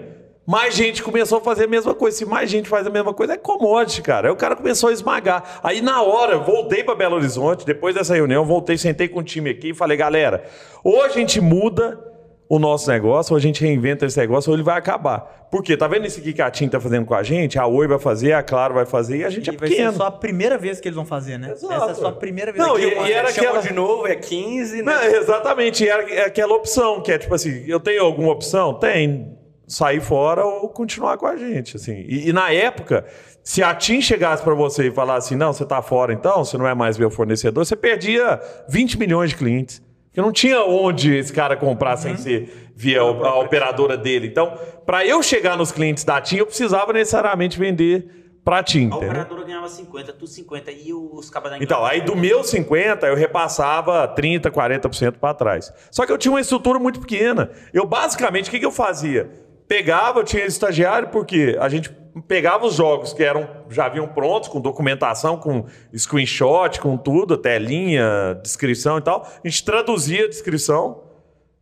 mais 0.47 0.75
gente 0.75 1.03
começou 1.03 1.39
a 1.39 1.41
fazer 1.41 1.65
a 1.65 1.69
mesma 1.69 1.95
coisa. 1.95 2.17
Se 2.17 2.25
mais 2.25 2.51
gente 2.51 2.69
faz 2.69 2.87
a 2.87 2.91
mesma 2.91 3.15
coisa, 3.15 3.35
é 3.35 3.37
commodity, 3.37 4.03
cara. 4.03 4.29
Aí 4.29 4.33
o 4.33 4.37
cara 4.37 4.57
começou 4.57 4.89
a 4.91 4.93
esmagar. 4.93 5.61
Aí 5.63 5.81
na 5.81 6.03
hora, 6.03 6.39
voltei 6.39 6.83
para 6.83 6.95
Belo 6.95 7.17
Horizonte, 7.17 7.65
depois 7.65 7.95
dessa 7.95 8.15
reunião, 8.15 8.45
voltei, 8.45 8.77
sentei 8.77 9.07
com 9.09 9.21
o 9.21 9.23
time 9.23 9.51
aqui 9.51 9.71
e 9.71 9.75
falei, 9.75 9.97
galera, 9.97 10.45
ou 10.83 11.03
a 11.03 11.09
gente 11.09 11.41
muda 11.41 12.07
o 12.49 12.59
nosso 12.59 12.91
negócio, 12.91 13.33
ou 13.33 13.37
a 13.37 13.41
gente 13.41 13.61
reinventa 13.63 14.07
esse 14.07 14.19
negócio, 14.19 14.51
ou 14.51 14.57
ele 14.57 14.65
vai 14.65 14.77
acabar. 14.77 15.47
Por 15.53 15.63
quê? 15.63 15.77
Tá 15.77 15.87
vendo 15.87 16.05
isso 16.07 16.19
aqui 16.19 16.33
que 16.33 16.43
a 16.43 16.51
TIM 16.51 16.69
tá 16.69 16.81
fazendo 16.81 17.07
com 17.07 17.15
a 17.15 17.23
gente? 17.23 17.57
A 17.61 17.65
Oi 17.69 17.87
vai 17.87 17.99
fazer, 18.01 18.33
a 18.33 18.43
Claro 18.43 18.75
vai 18.75 18.85
fazer, 18.85 19.19
e 19.19 19.25
a 19.25 19.31
gente 19.31 19.47
E 19.47 19.55
é 19.55 19.57
vai 19.57 19.69
ser 19.69 19.75
pequeno. 19.77 19.93
só 19.93 20.07
a 20.07 20.11
primeira 20.11 20.59
vez 20.59 20.81
que 20.81 20.89
eles 20.89 20.97
vão 20.97 21.05
fazer, 21.07 21.39
né? 21.39 21.53
Exato. 21.53 21.73
Essa 21.73 21.91
é 21.93 21.95
só 21.95 22.09
a 22.09 22.13
primeira 22.13 22.51
vez. 22.51 22.67
Não, 22.67 22.75
que 22.75 22.81
e- 22.83 22.93
eu- 22.93 23.07
e 23.07 23.13
era 23.13 23.29
aquela- 23.29 23.61
de 23.61 23.73
novo, 23.73 24.05
é 24.09 24.17
15, 24.17 24.83
né? 24.83 24.93
Não, 24.93 25.03
exatamente, 25.17 25.89
é 25.89 26.15
é 26.17 26.25
aquela 26.25 26.55
opção, 26.55 27.01
que 27.01 27.13
é 27.13 27.19
tipo 27.19 27.33
assim, 27.33 27.63
eu 27.69 27.79
tenho 27.79 28.03
alguma 28.03 28.33
opção? 28.33 28.75
Tem. 28.75 29.39
Sair 29.73 30.01
fora 30.01 30.45
ou 30.45 30.69
continuar 30.69 31.17
com 31.17 31.27
a 31.27 31.37
gente, 31.37 31.77
assim. 31.77 32.05
E, 32.09 32.29
e 32.29 32.33
na 32.33 32.51
época, 32.53 33.05
se 33.45 33.63
a 33.63 33.73
TIM 33.73 34.01
chegasse 34.01 34.43
para 34.43 34.53
você 34.53 34.89
e 34.89 34.91
falasse 34.91 35.29
assim, 35.29 35.37
não, 35.37 35.53
você 35.53 35.65
tá 35.65 35.81
fora 35.81 36.13
então, 36.13 36.45
você 36.45 36.59
não 36.59 36.67
é 36.67 36.75
mais 36.75 36.99
meu 36.99 37.09
fornecedor, 37.09 37.65
você 37.65 37.77
perdia 37.77 38.41
20 38.69 38.99
milhões 38.99 39.31
de 39.31 39.37
clientes. 39.37 39.81
Porque 40.07 40.21
não 40.21 40.33
tinha 40.33 40.61
onde 40.65 41.15
esse 41.17 41.33
cara 41.33 41.57
comprar 41.57 41.97
sem 41.97 42.17
ser 42.17 42.73
via 42.75 43.05
o- 43.05 43.25
a 43.25 43.39
operadora 43.39 43.97
dele. 43.97 44.27
Então, 44.27 44.59
para 44.85 45.07
eu 45.07 45.23
chegar 45.23 45.57
nos 45.57 45.71
clientes 45.71 46.03
da 46.03 46.21
TIM, 46.21 46.39
eu 46.39 46.47
precisava 46.47 46.93
necessariamente 46.93 47.57
vender 47.57 48.17
para 48.45 48.65
TIM, 48.65 48.91
A 48.91 48.97
operadora 48.97 49.45
ganhava 49.45 49.69
50, 49.69 50.13
tu 50.15 50.27
50 50.27 50.73
e 50.73 50.93
os 50.93 51.31
cabas 51.31 51.53
da 51.53 51.59
Então, 51.59 51.85
aí 51.85 52.01
do 52.01 52.17
meu 52.17 52.43
50, 52.43 53.07
eu 53.07 53.15
repassava 53.15 54.09
30, 54.09 54.51
40% 54.51 55.13
para 55.21 55.33
trás. 55.33 55.73
Só 55.93 56.05
que 56.05 56.11
eu 56.11 56.19
tinha 56.19 56.33
uma 56.33 56.41
estrutura 56.41 56.81
muito 56.81 56.99
pequena. 56.99 57.51
Eu, 57.73 57.87
basicamente, 57.87 58.49
o 58.49 58.51
que, 58.51 58.59
que 58.59 58.67
eu 58.67 58.73
fazia? 58.73 59.31
Pegava, 59.71 60.25
tinha 60.25 60.45
estagiário, 60.45 61.11
porque 61.11 61.57
a 61.61 61.69
gente 61.69 61.89
pegava 62.27 62.67
os 62.67 62.75
jogos 62.75 63.13
que 63.13 63.23
eram 63.23 63.49
já 63.69 63.89
vinham 63.89 64.09
prontos, 64.09 64.49
com 64.49 64.61
documentação, 64.61 65.37
com 65.37 65.65
screenshot, 65.97 66.81
com 66.81 66.97
tudo, 66.97 67.37
telinha, 67.37 68.37
descrição 68.43 68.99
e 68.99 69.01
tal. 69.01 69.25
A 69.45 69.47
gente 69.49 69.65
traduzia 69.65 70.25
a 70.25 70.29
descrição, 70.29 71.05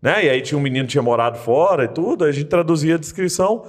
né? 0.01 0.25
E 0.25 0.31
aí 0.31 0.41
tinha 0.41 0.57
um 0.57 0.63
menino 0.63 0.87
que 0.87 0.93
tinha 0.93 1.03
morado 1.03 1.37
fora 1.37 1.85
e 1.85 1.89
tudo, 1.89 2.25
a 2.25 2.33
gente 2.33 2.47
traduzia 2.47 2.95
a 2.95 2.99
descrição, 2.99 3.67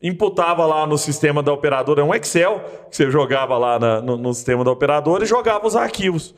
imputava 0.00 0.64
lá 0.66 0.86
no 0.86 0.96
sistema 0.96 1.42
da 1.42 1.52
operadora, 1.52 2.04
um 2.04 2.14
Excel, 2.14 2.60
que 2.88 2.96
você 2.96 3.10
jogava 3.10 3.58
lá 3.58 3.76
na- 3.80 4.00
no, 4.00 4.16
no 4.16 4.32
sistema 4.32 4.62
da 4.62 4.70
operadora 4.70 5.24
e 5.24 5.26
jogava 5.26 5.66
os 5.66 5.74
arquivos. 5.74 6.32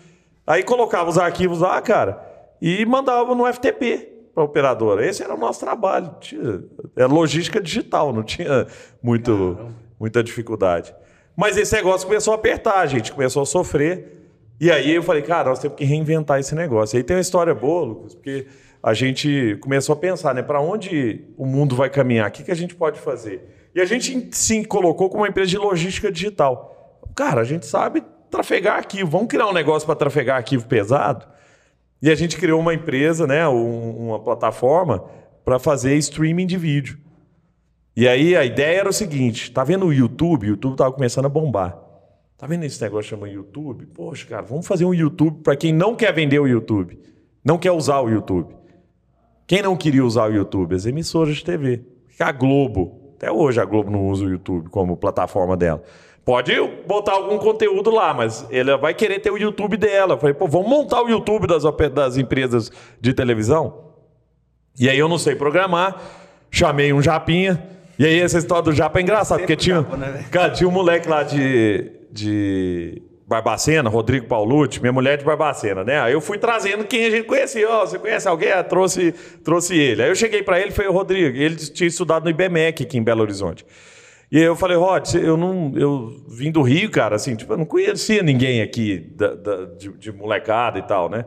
Aí 0.47 0.63
colocava 0.63 1.11
os 1.11 1.19
arquivos 1.19 1.61
lá, 1.61 1.83
cara, 1.83 2.19
e 2.63 2.83
mandava 2.87 3.35
no 3.35 3.47
FTP 3.47 4.09
para 4.35 4.43
a 4.43 4.47
operadora. 4.47 5.07
Esse 5.07 5.23
era 5.23 5.35
o 5.35 5.39
nosso 5.39 5.61
trabalho. 5.61 6.15
Tinha, 6.21 6.63
era 6.97 7.07
logística 7.07 7.61
digital, 7.61 8.13
não 8.13 8.23
tinha 8.23 8.67
muito, 9.03 9.59
muita 9.99 10.23
dificuldade. 10.23 10.95
Mas 11.37 11.57
esse 11.57 11.75
negócio 11.75 12.07
começou 12.07 12.33
a 12.33 12.37
apertar, 12.37 12.81
a 12.81 12.87
gente 12.87 13.13
começou 13.13 13.43
a 13.43 13.47
sofrer. 13.47 14.21
E 14.61 14.71
aí 14.71 14.95
eu 14.95 15.03
falei, 15.03 15.23
cara, 15.23 15.51
nós 15.51 15.59
temos 15.59 15.77
que 15.77 15.85
reinventar 15.85 16.39
esse 16.39 16.55
negócio. 16.55 16.97
E 16.97 16.99
aí 16.99 17.03
tem 17.03 17.17
uma 17.17 17.23
história 17.23 17.55
boa, 17.55 17.85
Lucas, 17.85 18.15
porque 18.15 18.47
a 18.83 18.95
gente 18.95 19.57
começou 19.61 19.95
a 19.95 19.97
pensar, 19.97 20.35
né, 20.35 20.43
para 20.43 20.61
onde 20.61 21.25
o 21.37 21.47
mundo 21.47 21.75
vai 21.75 21.89
caminhar? 21.89 22.29
O 22.29 22.33
que, 22.33 22.43
que 22.43 22.51
a 22.51 22.57
gente 22.57 22.75
pode 22.75 22.99
fazer? 22.99 23.71
E 23.75 23.81
a 23.81 23.85
gente 23.85 24.29
se 24.33 24.65
colocou 24.65 25.09
como 25.09 25.23
uma 25.23 25.29
empresa 25.29 25.51
de 25.51 25.59
logística 25.59 26.13
digital. 26.13 27.01
Cara, 27.15 27.41
a 27.41 27.45
gente 27.45 27.67
sabe 27.67 28.03
trafegar 28.31 28.77
arquivo. 28.77 29.11
Vamos 29.11 29.29
criar 29.29 29.47
um 29.47 29.53
negócio 29.53 29.87
para 29.87 29.95
trafegar 29.95 30.37
arquivo 30.37 30.67
pesado? 30.67 31.27
E 32.03 32.11
a 32.11 32.15
gente 32.15 32.37
criou 32.37 32.61
uma 32.61 32.75
empresa, 32.75 33.27
né, 33.27 33.49
um- 33.49 34.09
uma 34.09 34.19
plataforma 34.19 35.05
para 35.45 35.59
fazer 35.59 35.97
streaming 35.97 36.47
de 36.47 36.57
vídeo. 36.59 36.99
E 37.97 38.09
aí 38.09 38.35
a 38.37 38.45
ideia 38.45 38.81
era 38.81 38.89
o 38.89 38.93
seguinte: 38.93 39.51
tá 39.53 39.63
vendo 39.63 39.87
o 39.87 39.93
YouTube? 39.93 40.47
O 40.47 40.51
YouTube 40.51 40.77
tava 40.77 40.93
começando 40.93 41.27
a 41.27 41.29
bombar. 41.29 41.79
Tá 42.37 42.47
vendo 42.47 42.65
esse 42.65 42.83
negócio 42.83 43.11
chama 43.11 43.29
YouTube? 43.29 43.87
Poxa, 43.87 44.27
cara, 44.27 44.43
vamos 44.43 44.67
fazer 44.67 44.85
um 44.85 44.93
YouTube 44.93 45.43
para 45.43 45.55
quem 45.55 45.73
não 45.73 45.95
quer 45.95 46.13
vender 46.13 46.41
o 46.41 46.47
YouTube, 46.49 46.99
não 47.45 47.57
quer 47.57 47.71
usar 47.71 48.01
o 48.01 48.09
YouTube. 48.09 48.53
Quem 49.47 49.63
não 49.63 49.77
queria 49.77 50.05
usar 50.05 50.29
o 50.29 50.35
YouTube? 50.35 50.75
As 50.75 50.87
emissoras 50.87 51.37
de 51.37 51.45
TV. 51.45 51.83
A 52.19 52.33
Globo. 52.33 53.13
Até 53.17 53.31
hoje 53.31 53.61
a 53.61 53.65
Globo 53.65 53.91
não 53.91 54.09
usa 54.09 54.25
o 54.25 54.31
YouTube 54.31 54.69
como 54.71 54.97
plataforma 54.97 55.57
dela. 55.57 55.83
Pode 56.25 56.53
botar 56.87 57.13
algum 57.13 57.37
conteúdo 57.37 57.91
lá, 57.91 58.15
mas 58.15 58.47
ela 58.51 58.77
vai 58.77 58.95
querer 58.95 59.19
ter 59.19 59.31
o 59.31 59.37
YouTube 59.37 59.77
dela. 59.77 60.15
Eu 60.15 60.19
falei, 60.19 60.35
pô, 60.35 60.47
vamos 60.47 60.69
montar 60.69 61.03
o 61.03 61.09
YouTube 61.09 61.49
das, 61.49 61.65
das 61.93 62.17
empresas 62.17 62.71
de 63.01 63.13
televisão? 63.13 63.91
E 64.79 64.89
aí 64.89 64.99
eu 64.99 65.09
não 65.09 65.19
sei 65.19 65.35
programar, 65.35 66.01
chamei 66.51 66.93
um 66.93 67.03
japinha. 67.03 67.61
E 67.99 68.07
aí 68.07 68.21
essa 68.21 68.39
história 68.39 68.63
do 68.63 68.73
japa 68.73 69.01
é 69.01 69.03
engraçada, 69.03 69.41
porque 69.41 69.57
tinha, 69.57 69.77
japa, 69.77 69.97
né, 69.97 70.25
cara, 70.31 70.51
tinha 70.51 70.69
um 70.69 70.73
moleque 70.73 71.09
lá 71.09 71.25
de, 71.25 71.91
de 72.11 73.03
Barbacena, 73.27 73.91
Rodrigo 73.91 74.27
Paulucci, 74.27 74.81
minha 74.81 74.93
mulher 74.93 75.19
de 75.19 75.25
Barbacena, 75.25 75.83
né? 75.83 76.01
Aí 76.01 76.13
eu 76.13 76.21
fui 76.21 76.39
trazendo 76.39 76.85
quem 76.85 77.05
a 77.05 77.11
gente 77.11 77.27
conhecia. 77.27 77.69
Ó, 77.69 77.85
você 77.85 77.99
conhece 77.99 78.29
alguém? 78.29 78.53
Ah, 78.53 78.63
trouxe, 78.63 79.13
trouxe 79.43 79.77
ele. 79.77 80.03
Aí 80.03 80.09
eu 80.09 80.15
cheguei 80.15 80.43
pra 80.43 80.61
ele 80.61 80.69
e 80.69 80.73
falei, 80.73 80.91
Rodrigo, 80.91 81.37
ele 81.37 81.57
tinha 81.57 81.89
estudado 81.89 82.25
no 82.25 82.31
IBMEC 82.31 82.85
aqui 82.85 82.97
em 82.97 83.03
Belo 83.03 83.23
Horizonte. 83.23 83.67
E 84.33 84.41
eu 84.41 84.57
falei, 84.57 84.79
Rod, 84.79 85.15
eu 85.15 85.37
não. 85.37 85.73
Eu 85.77 86.11
vim 86.27 86.51
do 86.51 86.63
Rio, 86.63 86.91
cara, 86.91 87.17
assim, 87.17 87.37
tipo, 87.37 87.53
eu 87.53 87.59
não 87.59 87.67
conhecia 87.67 88.23
ninguém 88.23 88.63
aqui 88.63 89.13
da- 89.15 89.35
da- 89.35 89.65
de, 89.67 89.91
de 89.91 90.11
molecada 90.11 90.79
e 90.79 90.83
tal, 90.83 91.11
né? 91.11 91.27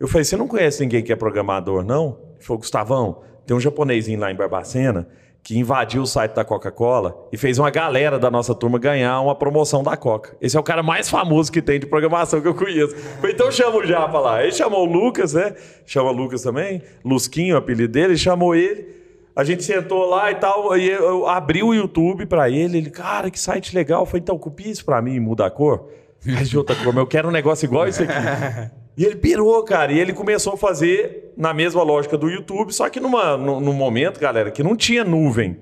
Eu 0.00 0.08
falei, 0.08 0.24
você 0.24 0.36
não 0.36 0.48
conhece 0.48 0.82
ninguém 0.82 1.04
que 1.04 1.12
é 1.12 1.16
programador, 1.16 1.84
não? 1.84 2.18
Ele 2.34 2.44
falou, 2.44 2.58
Gustavão, 2.58 3.22
tem 3.46 3.56
um 3.56 3.60
japonesinho 3.60 4.18
lá 4.18 4.32
em 4.32 4.34
Barbacena 4.34 5.06
que 5.44 5.56
invadiu 5.58 6.02
o 6.02 6.06
site 6.06 6.34
da 6.34 6.44
Coca-Cola 6.44 7.28
e 7.32 7.36
fez 7.36 7.58
uma 7.58 7.70
galera 7.70 8.16
da 8.18 8.30
nossa 8.30 8.54
turma 8.54 8.78
ganhar 8.78 9.20
uma 9.20 9.34
promoção 9.36 9.82
da 9.82 9.96
Coca. 9.96 10.36
Esse 10.40 10.56
é 10.56 10.60
o 10.60 10.62
cara 10.64 10.82
mais 10.82 11.08
famoso 11.08 11.50
que 11.52 11.60
tem 11.62 11.78
de 11.80 11.86
programação 11.86 12.40
que 12.40 12.46
eu 12.48 12.54
conheço. 12.54 12.96
Falei, 12.96 13.34
então 13.34 13.50
chama 13.52 13.76
o 13.78 13.84
Japa 13.86 14.18
lá. 14.20 14.42
Ele 14.42 14.52
chamou 14.52 14.82
o 14.86 14.92
Lucas, 14.92 15.34
né? 15.34 15.54
Chama 15.86 16.10
o 16.10 16.12
Lucas 16.12 16.42
também, 16.42 16.82
Lusquinho, 17.04 17.54
o 17.54 17.58
apelido 17.58 17.92
dele, 17.92 18.16
chamou 18.16 18.54
ele. 18.54 19.01
A 19.34 19.44
gente 19.44 19.64
sentou 19.64 20.04
lá 20.08 20.30
e 20.30 20.34
tal, 20.34 20.76
e 20.76 20.90
eu 20.90 21.26
abri 21.26 21.62
o 21.62 21.72
YouTube 21.72 22.26
pra 22.26 22.50
ele. 22.50 22.78
Ele, 22.78 22.90
cara, 22.90 23.30
que 23.30 23.40
site 23.40 23.74
legal. 23.74 24.02
Eu 24.02 24.06
falei, 24.06 24.20
então, 24.20 24.38
copia 24.38 24.70
isso 24.70 24.84
pra 24.84 25.00
mim 25.00 25.14
e 25.14 25.20
muda 25.20 25.46
a 25.46 25.50
cor. 25.50 25.88
Faz 26.20 26.50
de 26.50 26.58
outra 26.58 26.76
cor, 26.76 26.86
mas 26.92 26.98
eu 26.98 27.06
quero 27.06 27.28
um 27.28 27.32
negócio 27.32 27.64
igual 27.64 27.86
esse 27.86 28.02
aqui. 28.02 28.12
E 28.94 29.06
ele 29.06 29.16
pirou, 29.16 29.64
cara. 29.64 29.90
E 29.90 29.98
ele 29.98 30.12
começou 30.12 30.52
a 30.52 30.56
fazer 30.58 31.32
na 31.34 31.54
mesma 31.54 31.82
lógica 31.82 32.18
do 32.18 32.28
YouTube, 32.28 32.74
só 32.74 32.90
que 32.90 33.00
numa, 33.00 33.38
num, 33.38 33.58
num 33.58 33.72
momento, 33.72 34.20
galera, 34.20 34.50
que 34.50 34.62
não 34.62 34.76
tinha 34.76 35.02
nuvem. 35.02 35.56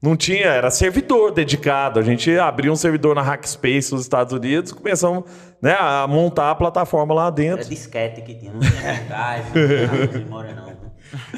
Não 0.00 0.16
tinha, 0.16 0.46
era 0.46 0.70
servidor 0.70 1.32
dedicado. 1.32 1.98
A 1.98 2.02
gente 2.02 2.38
abriu 2.38 2.72
um 2.72 2.76
servidor 2.76 3.16
na 3.16 3.20
Hackspace 3.20 3.92
nos 3.92 4.02
Estados 4.02 4.32
Unidos, 4.32 4.70
começamos 4.72 5.24
né, 5.60 5.76
a 5.78 6.06
montar 6.06 6.52
a 6.52 6.54
plataforma 6.54 7.12
lá 7.12 7.24
Era 7.24 7.30
dentro. 7.32 7.68
disquete 7.68 8.22
que 8.22 8.34
tinha, 8.34 8.52
não 8.52 8.60
tinha 8.60 8.80
verdade, 8.94 9.44
não 9.52 10.06
tinha 10.06 10.18
memória 10.24 10.54
não. 10.54 10.79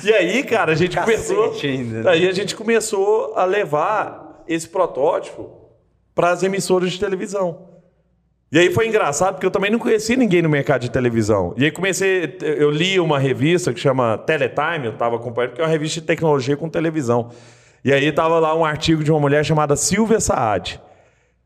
E 0.05 0.13
aí, 0.13 0.43
cara, 0.43 0.73
a 0.73 0.75
gente 0.75 0.95
Cacete 0.97 1.35
começou. 1.35 1.69
ainda. 1.69 2.11
Aí 2.11 2.29
a 2.29 2.33
gente 2.33 2.55
começou 2.55 3.33
a 3.37 3.45
levar 3.45 4.43
esse 4.47 4.69
protótipo 4.69 5.51
para 6.15 6.31
as 6.31 6.43
emissoras 6.43 6.93
de 6.93 7.01
televisão. 7.01 7.69
E 8.51 8.59
aí 8.59 8.71
foi 8.71 8.87
engraçado, 8.87 9.35
porque 9.35 9.47
eu 9.47 9.51
também 9.51 9.71
não 9.71 9.79
conhecia 9.79 10.15
ninguém 10.15 10.43
no 10.43 10.49
mercado 10.49 10.83
de 10.83 10.91
televisão. 10.91 11.55
E 11.57 11.65
aí 11.65 11.71
comecei, 11.71 12.37
eu 12.43 12.71
li 12.71 13.01
uma 13.01 13.19
revista 13.19 13.73
que 13.73 13.81
chama 13.81 14.19
Teletime, 14.19 14.85
eu 14.85 14.93
estava 14.93 15.17
acompanhando, 15.17 15.55
que 15.55 15.61
é 15.63 15.65
uma 15.65 15.71
revista 15.71 16.01
de 16.01 16.07
tecnologia 16.07 16.55
com 16.55 16.69
televisão. 16.69 17.31
E 17.83 17.91
aí 17.91 18.05
estava 18.05 18.39
lá 18.39 18.55
um 18.55 18.63
artigo 18.63 19.03
de 19.03 19.11
uma 19.11 19.19
mulher 19.19 19.43
chamada 19.43 19.75
Silvia 19.75 20.21
Saad. 20.21 20.79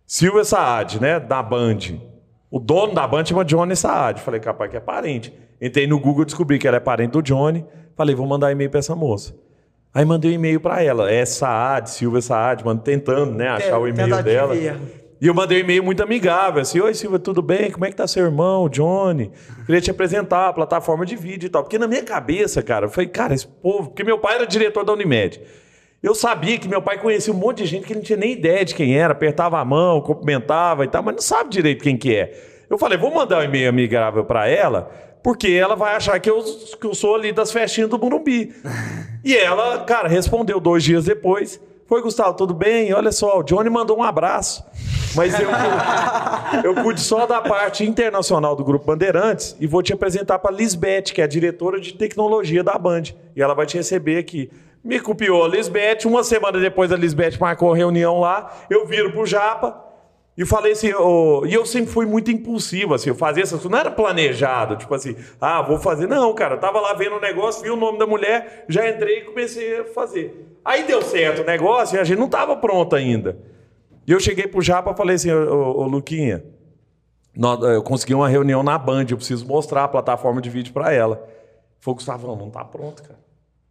Silvia 0.05 0.45
Saad, 0.45 1.01
né, 1.01 1.21
da 1.21 1.41
Band. 1.43 1.79
O 2.51 2.59
dono 2.59 2.93
da 2.93 3.07
Band 3.07 3.25
chama 3.27 3.45
Johnny 3.45 3.77
Saad. 3.77 4.21
Falei, 4.21 4.41
capaz 4.41 4.69
que 4.71 4.77
é 4.77 4.81
parente. 4.81 5.33
Entrei 5.61 5.87
no 5.87 6.01
Google, 6.01 6.25
descobri 6.25 6.59
que 6.59 6.67
ela 6.67 6.77
é 6.77 6.81
parente 6.81 7.13
do 7.13 7.23
Johnny. 7.23 7.65
Falei, 7.97 8.15
vou 8.15 8.27
mandar 8.27 8.53
e-mail 8.53 8.69
para 8.69 8.79
essa 8.79 8.95
moça. 8.95 9.35
Aí 9.95 10.05
mandei 10.05 10.33
um 10.33 10.35
e-mail 10.35 10.61
para 10.61 10.83
ela. 10.83 11.11
É 11.11 11.25
Saad, 11.25 11.89
Silvia 11.89 12.21
Saad, 12.21 12.63
mano, 12.63 12.79
tentando, 12.81 13.33
né, 13.33 13.49
achar 13.49 13.79
o 13.79 13.89
e-mail 13.89 14.23
dela. 14.23 14.55
e 14.55 15.27
eu 15.27 15.33
mandei 15.33 15.59
um 15.59 15.61
e-mail 15.63 15.83
muito 15.83 16.03
amigável, 16.03 16.61
assim, 16.61 16.79
oi 16.79 16.93
Silvia, 16.93 17.19
tudo 17.19 17.41
bem? 17.41 17.71
Como 17.71 17.87
é 17.87 17.89
que 17.89 17.97
tá 17.97 18.07
seu 18.07 18.27
irmão, 18.27 18.69
Johnny? 18.69 19.33
Queria 19.65 19.81
te 19.81 19.91
apresentar 19.91 20.49
a 20.49 20.53
plataforma 20.53 21.07
de 21.07 21.17
vídeo 21.17 21.47
e 21.47 21.51
tal. 21.51 21.63
Porque 21.63 21.79
na 21.79 21.89
minha 21.89 22.03
cabeça, 22.03 22.63
cara, 22.63 22.85
eu 22.85 22.91
falei, 22.91 23.09
cara, 23.09 23.33
esse 23.33 23.47
povo... 23.47 23.89
Porque 23.89 24.05
meu 24.05 24.19
pai 24.19 24.35
era 24.35 24.47
diretor 24.47 24.85
da 24.85 24.93
Unimed. 24.93 25.41
Eu 26.03 26.15
sabia 26.15 26.59
que 26.59 26.69
meu 26.69 26.83
pai 26.83 27.01
conhecia 27.01 27.33
um 27.33 27.37
monte 27.37 27.63
de 27.63 27.67
gente 27.67 27.87
que 27.87 27.95
não 27.95 28.03
tinha 28.03 28.19
nem 28.19 28.33
ideia 28.33 28.63
de 28.67 28.75
quem 28.75 28.99
era, 28.99 29.13
apertava 29.13 29.59
a 29.59 29.65
mão, 29.65 30.03
cumprimentava 30.03 30.85
e 30.85 30.89
tal, 30.89 31.03
mas 31.03 31.15
não 31.15 31.23
sabe 31.23 31.49
direito 31.49 31.83
quem 31.83 31.97
que 31.97 32.15
é. 32.15 32.33
Eu 32.69 32.77
falei, 32.77 32.99
vou 32.99 33.15
mandar 33.15 33.39
um 33.39 33.45
e-mail 33.45 33.71
amigável 33.71 34.25
para 34.25 34.47
ela, 34.47 34.91
porque 35.27 35.49
ela 35.49 35.75
vai 35.75 35.97
achar 35.97 36.21
que 36.21 36.31
eu, 36.31 36.41
que 36.81 36.87
eu 36.87 36.95
sou 36.95 37.17
ali 37.17 37.33
das 37.33 37.51
festinhas 37.51 37.91
do 37.91 37.99
Burumbi. 37.99 38.55
e 39.25 39.37
ela, 39.37 39.81
cara, 39.81 40.07
respondeu 40.07 40.61
dois 40.61 40.85
dias 40.85 41.05
depois. 41.05 41.61
Foi, 41.89 42.01
Gustavo, 42.01 42.35
tudo 42.35 42.55
bem? 42.55 42.95
Olha 42.95 43.11
só, 43.11 43.41
o 43.41 43.43
Johnny 43.43 43.69
mandou 43.69 43.99
um 43.99 44.05
abraço. 44.05 44.65
Mas 45.17 45.35
eu, 45.41 45.49
eu 46.63 46.75
cuido 46.81 47.01
só 47.01 47.27
da 47.27 47.41
parte 47.41 47.85
internacional 47.85 48.55
do 48.55 48.63
Grupo 48.63 48.87
Bandeirantes 48.87 49.57
e 49.59 49.67
vou 49.67 49.83
te 49.83 49.93
apresentar 49.93 50.39
para 50.39 50.55
Lisbeth, 50.55 51.13
que 51.13 51.21
é 51.21 51.25
a 51.25 51.27
diretora 51.27 51.81
de 51.81 51.95
tecnologia 51.95 52.63
da 52.63 52.79
Band. 52.79 53.03
E 53.35 53.43
ela 53.43 53.53
vai 53.53 53.67
te 53.67 53.77
receber 53.77 54.19
aqui. 54.19 54.49
Me 54.85 55.01
copiou 55.01 55.45
a 55.45 55.49
Lisbeth. 55.49 56.05
Uma 56.05 56.23
semana 56.23 56.61
depois 56.61 56.93
a 56.93 56.97
Lisbeth 56.97 57.37
marcou 57.41 57.73
a 57.73 57.77
reunião 57.77 58.21
lá. 58.21 58.49
Eu 58.71 58.87
viro 58.87 59.11
pro 59.11 59.27
Japa 59.27 59.86
e 60.37 60.45
falei 60.45 60.73
assim. 60.73 60.93
ô, 60.93 61.45
e 61.47 61.55
eu 61.55 61.65
sempre 61.65 61.91
fui 61.91 62.05
muito 62.07 62.31
impulsivo, 62.31 62.95
assim. 62.95 63.09
Eu 63.11 63.15
fazia 63.15 63.43
essas 63.43 63.59
coisas. 63.61 63.71
Não 63.71 63.79
era 63.79 63.91
planejado, 63.91 64.77
tipo 64.77 64.95
assim, 64.95 65.17
ah, 65.41 65.63
vou 65.63 65.79
fazer. 65.79 66.07
Não, 66.07 66.35
cara. 66.35 66.57
Eu 66.57 66.61
tava 66.61 66.81
lá 66.81 66.93
vendo 66.95 67.17
o 67.17 67.21
negócio, 67.21 67.63
vi 67.63 67.71
o 67.71 67.77
nome 67.77 67.99
da 67.99 68.07
mulher, 68.07 68.65
já 68.69 68.89
entrei 68.89 69.21
e 69.21 69.25
comecei 69.25 69.81
a 69.81 69.85
fazer. 69.85 70.59
Aí 70.65 70.83
deu 70.85 71.01
certo 71.03 71.43
o 71.43 71.45
negócio 71.47 71.97
e 71.97 71.99
a 72.01 72.05
gente 72.05 72.19
não 72.19 72.29
tava 72.29 72.57
pronto 72.57 72.95
ainda. 72.95 73.39
E 74.07 74.13
eu 74.13 74.21
cheguei 74.21 74.47
pro 74.47 74.61
Japa 74.61 74.91
e 74.93 74.97
falei 74.97 75.17
assim, 75.17 75.33
ô, 75.33 75.55
ô, 75.55 75.81
ô, 75.83 75.87
Luquinha, 75.87 76.45
nó- 77.37 77.59
eu 77.67 77.83
consegui 77.83 78.15
uma 78.15 78.29
reunião 78.29 78.63
na 78.63 78.77
Band, 78.79 79.07
eu 79.11 79.17
preciso 79.17 79.47
mostrar 79.47 79.85
a 79.85 79.89
plataforma 79.89 80.41
de 80.41 80.51
vídeo 80.51 80.73
para 80.73 80.93
ela. 80.93 81.27
Falou, 81.81 81.97
Gustavão, 81.97 82.37
não 82.37 82.51
tá 82.51 82.65
pronto, 82.65 83.03
cara. 83.03 83.19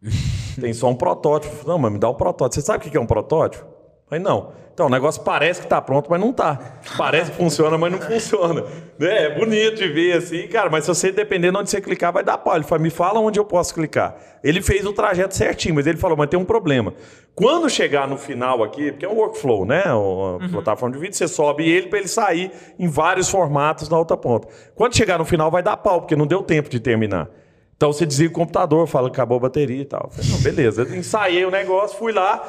Tem 0.60 0.74
só 0.74 0.88
um 0.90 0.96
protótipo. 0.96 1.54
Eu 1.54 1.58
falei, 1.60 1.72
Não, 1.74 1.80
mas 1.80 1.92
me 1.92 2.00
dá 2.00 2.10
um 2.10 2.14
protótipo. 2.14 2.56
Você 2.56 2.66
sabe 2.66 2.88
o 2.88 2.90
que 2.92 2.98
é 2.98 3.00
um 3.00 3.06
protótipo? 3.06 3.66
Falei, 4.08 4.24
não. 4.24 4.54
Então, 4.76 4.88
o 4.88 4.90
negócio 4.90 5.24
parece 5.24 5.62
que 5.62 5.68
tá 5.68 5.82
pronto, 5.82 6.10
mas 6.10 6.20
não 6.20 6.34
tá. 6.34 6.60
Parece 6.98 7.32
que 7.32 7.38
funciona, 7.38 7.78
mas 7.78 7.94
não 7.94 8.02
funciona. 8.02 8.62
Né? 9.00 9.24
É 9.24 9.34
bonito 9.34 9.78
de 9.78 9.88
ver 9.88 10.18
assim, 10.18 10.46
cara, 10.50 10.70
mas 10.70 10.84
se 10.84 10.90
você 10.90 11.14
depender 11.14 11.50
de 11.50 11.58
onde 11.58 11.70
você 11.70 11.80
clicar, 11.80 12.12
vai 12.12 12.26
dar 12.26 12.38
pau. 12.38 12.54
Ele 12.56 12.66
falou, 12.66 12.84
me 12.84 12.90
fala 12.90 13.22
onde 13.22 13.40
eu 13.40 13.46
posso 13.46 13.74
clicar. 13.74 14.18
Ele 14.44 14.62
fez 14.62 14.86
o 14.86 14.92
trajeto 14.92 15.34
certinho, 15.34 15.76
mas 15.76 15.88
ele 15.88 15.98
falou, 15.98 16.18
mas 16.18 16.28
tem 16.28 16.38
um 16.38 16.44
problema. 16.44 16.94
Quando 17.34 17.70
chegar 17.70 18.06
no 18.06 18.18
final 18.18 18.62
aqui, 18.64 18.92
porque 18.92 19.06
é 19.06 19.10
um 19.10 19.16
workflow, 19.16 19.66
né? 19.66 19.84
Uma 19.94 20.50
plataforma 20.50 20.94
de 20.94 21.02
vídeo, 21.02 21.16
você 21.16 21.28
sobe 21.28 21.66
ele 21.70 21.88
para 21.88 22.00
ele 22.00 22.10
sair 22.10 22.52
em 22.78 22.90
vários 22.90 23.30
formatos 23.30 23.88
na 23.88 23.98
outra 23.98 24.18
ponta. 24.18 24.50
Quando 24.76 24.94
chegar 24.94 25.18
no 25.18 25.26
final, 25.26 25.50
vai 25.50 25.64
dar 25.64 25.78
pau, 25.78 26.02
porque 26.02 26.18
não 26.18 26.28
deu 26.28 26.44
tempo 26.44 26.70
de 26.70 26.82
terminar. 26.82 27.30
Então 27.78 27.92
você 27.92 28.06
desliga 28.06 28.32
o 28.32 28.36
computador, 28.36 28.88
fala 28.88 29.10
que 29.10 29.16
acabou 29.16 29.38
a 29.38 29.42
bateria 29.42 29.82
e 29.82 29.86
tal. 29.86 30.06
Eu 30.06 30.10
falei, 30.10 30.32
não, 30.32 30.40
beleza. 30.42 30.84
Eu 30.84 30.96
ensaiei 30.96 31.46
o 31.46 31.52
negócio, 31.52 31.98
fui 31.98 32.14
lá, 32.14 32.42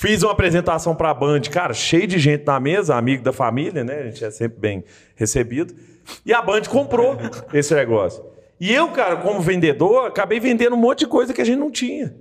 fiz 0.00 0.22
uma 0.22 0.32
apresentação 0.32 0.94
pra 0.94 1.12
Band, 1.12 1.42
cara, 1.50 1.74
cheio 1.74 2.06
de 2.06 2.18
gente 2.18 2.42
na 2.46 2.58
mesa, 2.58 2.96
amigo 2.96 3.22
da 3.22 3.34
família, 3.34 3.84
né? 3.84 3.98
A 3.98 4.04
gente 4.04 4.24
é 4.24 4.30
sempre 4.30 4.58
bem 4.58 4.82
recebido. 5.14 5.74
E 6.24 6.32
a 6.32 6.40
Band 6.40 6.62
comprou 6.62 7.18
esse 7.52 7.74
negócio. 7.74 8.24
E 8.58 8.72
eu, 8.72 8.88
cara, 8.92 9.16
como 9.16 9.42
vendedor, 9.42 10.06
acabei 10.06 10.40
vendendo 10.40 10.74
um 10.74 10.78
monte 10.78 11.00
de 11.00 11.06
coisa 11.06 11.34
que 11.34 11.40
a 11.42 11.44
gente 11.44 11.58
não 11.58 11.70
tinha. 11.70 12.14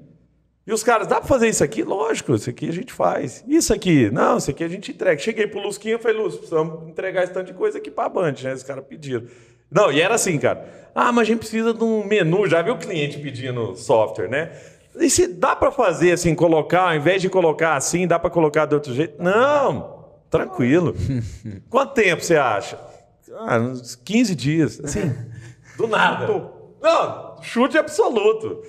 E 0.68 0.74
os 0.74 0.84
caras, 0.84 1.08
dá 1.08 1.20
pra 1.20 1.28
fazer 1.28 1.48
isso 1.48 1.64
aqui? 1.64 1.82
Lógico, 1.82 2.36
isso 2.36 2.50
aqui 2.50 2.68
a 2.68 2.74
gente 2.74 2.92
faz. 2.92 3.46
Isso 3.48 3.74
aqui? 3.74 4.12
Não, 4.12 4.38
isso 4.38 4.52
aqui 4.52 4.64
a 4.64 4.68
gente 4.68 4.92
entrega. 4.92 5.18
Cheguei 5.18 5.48
pro 5.48 5.62
Lusquinha 5.62 5.96
e 5.96 6.00
falei, 6.00 6.18
Luz, 6.18 6.36
precisamos 6.36 6.86
entregar 6.90 7.24
esse 7.24 7.32
tanto 7.32 7.48
de 7.48 7.54
coisa 7.54 7.78
aqui 7.78 7.90
pra 7.90 8.10
Band, 8.10 8.36
né? 8.44 8.54
Os 8.54 8.62
caras 8.62 8.84
pediram. 8.84 9.24
Não, 9.72 9.90
e 9.90 10.02
era 10.02 10.16
assim, 10.16 10.38
cara. 10.38 10.68
Ah, 10.94 11.14
mas 11.14 11.22
a 11.22 11.26
gente 11.32 11.40
precisa 11.40 11.74
de 11.74 11.82
um 11.82 12.06
menu. 12.06 12.46
Já 12.46 12.62
viu 12.62 12.74
o 12.74 12.78
cliente 12.78 13.20
pedindo 13.20 13.74
software, 13.78 14.28
né? 14.28 14.52
E 15.00 15.10
se 15.10 15.28
dá 15.28 15.56
pra 15.56 15.72
fazer 15.72 16.12
assim, 16.12 16.36
colocar, 16.36 16.90
ao 16.90 16.96
invés 16.96 17.22
de 17.22 17.30
colocar 17.30 17.76
assim, 17.76 18.06
dá 18.08 18.20
pra 18.20 18.30
colocar 18.30 18.66
de 18.66 18.76
outro 18.76 18.94
jeito? 18.94 19.22
Não, 19.22 20.06
tranquilo. 20.30 20.94
Quanto 21.70 21.94
tempo 21.94 22.24
você 22.24 22.36
acha? 22.36 22.80
Ah, 23.48 23.58
uns 23.60 23.96
15 23.96 24.36
dias. 24.36 24.80
Assim, 24.84 25.16
do 25.78 25.88
nada. 25.88 26.28
Não, 26.82 27.38
chute 27.42 27.78
absoluto. 27.78 28.62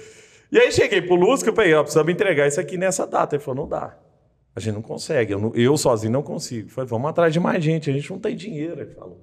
E 0.52 0.58
aí 0.58 0.70
cheguei 0.72 1.00
pro 1.02 1.14
Lusca 1.14 1.50
e 1.50 1.54
falei, 1.54 1.74
ó, 1.74 1.82
precisamos 1.82 2.12
entregar 2.12 2.46
isso 2.46 2.60
aqui 2.60 2.76
nessa 2.76 3.06
data. 3.06 3.36
Ele 3.36 3.42
falou, 3.42 3.62
não 3.62 3.68
dá. 3.68 3.96
A 4.54 4.60
gente 4.60 4.74
não 4.74 4.82
consegue. 4.82 5.32
Eu, 5.32 5.38
não- 5.40 5.52
eu 5.54 5.76
sozinho 5.76 6.12
não 6.12 6.22
consigo. 6.22 6.68
Eu 6.68 6.72
falei, 6.72 6.88
vamos 6.88 7.08
atrás 7.08 7.32
de 7.32 7.38
mais 7.40 7.62
gente. 7.64 7.88
A 7.88 7.92
gente 7.92 8.10
não 8.10 8.18
tem 8.18 8.34
dinheiro. 8.36 8.80
Ele 8.80 8.90
falou, 8.94 9.20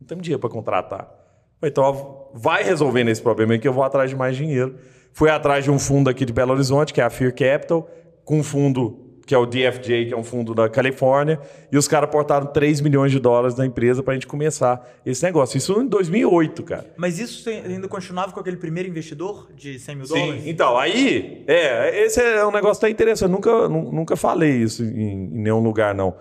não 0.00 0.06
temos 0.06 0.22
dinheiro 0.22 0.40
para 0.40 0.50
contratar. 0.50 1.00
Eu 1.00 1.58
falei, 1.60 1.70
então 1.70 2.28
vai 2.34 2.62
resolvendo 2.62 3.08
esse 3.08 3.20
problema 3.22 3.54
aí 3.54 3.58
que 3.58 3.66
eu 3.66 3.72
vou 3.72 3.82
atrás 3.82 4.10
de 4.10 4.16
mais 4.16 4.36
dinheiro. 4.36 4.76
Fui 5.18 5.28
atrás 5.28 5.64
de 5.64 5.70
um 5.72 5.80
fundo 5.80 6.08
aqui 6.08 6.24
de 6.24 6.32
Belo 6.32 6.52
Horizonte, 6.52 6.94
que 6.94 7.00
é 7.00 7.04
a 7.04 7.10
Fear 7.10 7.34
Capital, 7.34 7.90
com 8.24 8.38
um 8.38 8.42
fundo 8.44 9.04
que 9.26 9.34
é 9.34 9.38
o 9.38 9.44
DFJ, 9.44 10.06
que 10.06 10.14
é 10.14 10.16
um 10.16 10.22
fundo 10.22 10.54
da 10.54 10.68
Califórnia, 10.68 11.40
e 11.72 11.76
os 11.76 11.88
caras 11.88 12.08
aportaram 12.08 12.46
3 12.46 12.80
milhões 12.80 13.10
de 13.10 13.18
dólares 13.18 13.56
na 13.56 13.66
empresa 13.66 14.00
para 14.00 14.12
a 14.12 14.14
gente 14.14 14.28
começar 14.28 14.80
esse 15.04 15.24
negócio. 15.24 15.58
Isso 15.58 15.72
em 15.82 15.88
2008, 15.88 16.62
cara. 16.62 16.86
Mas 16.96 17.18
isso 17.18 17.48
ainda 17.50 17.88
continuava 17.88 18.30
com 18.30 18.38
aquele 18.38 18.58
primeiro 18.58 18.88
investidor 18.88 19.48
de 19.56 19.80
100 19.80 19.96
mil 19.96 20.06
dólares? 20.06 20.42
Sim, 20.44 20.48
então, 20.48 20.78
aí, 20.78 21.42
é, 21.48 22.04
esse 22.04 22.22
é 22.22 22.46
um 22.46 22.52
negócio 22.52 22.78
até 22.80 22.88
interessante. 22.88 23.28
Eu 23.28 23.34
nunca, 23.34 23.68
nu- 23.68 23.90
nunca 23.90 24.14
falei 24.14 24.52
isso 24.52 24.84
em, 24.84 25.00
em 25.00 25.42
nenhum 25.42 25.58
lugar, 25.60 25.96
não. 25.96 26.14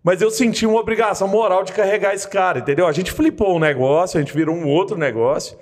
Mas 0.00 0.22
eu 0.22 0.30
senti 0.30 0.64
uma 0.64 0.78
obrigação 0.78 1.26
moral 1.26 1.64
de 1.64 1.72
carregar 1.72 2.14
esse 2.14 2.28
cara, 2.28 2.60
entendeu? 2.60 2.86
A 2.86 2.92
gente 2.92 3.10
flipou 3.10 3.56
o 3.56 3.58
negócio, 3.58 4.16
a 4.16 4.22
gente 4.22 4.32
virou 4.32 4.54
um 4.54 4.68
outro 4.68 4.96
negócio. 4.96 5.58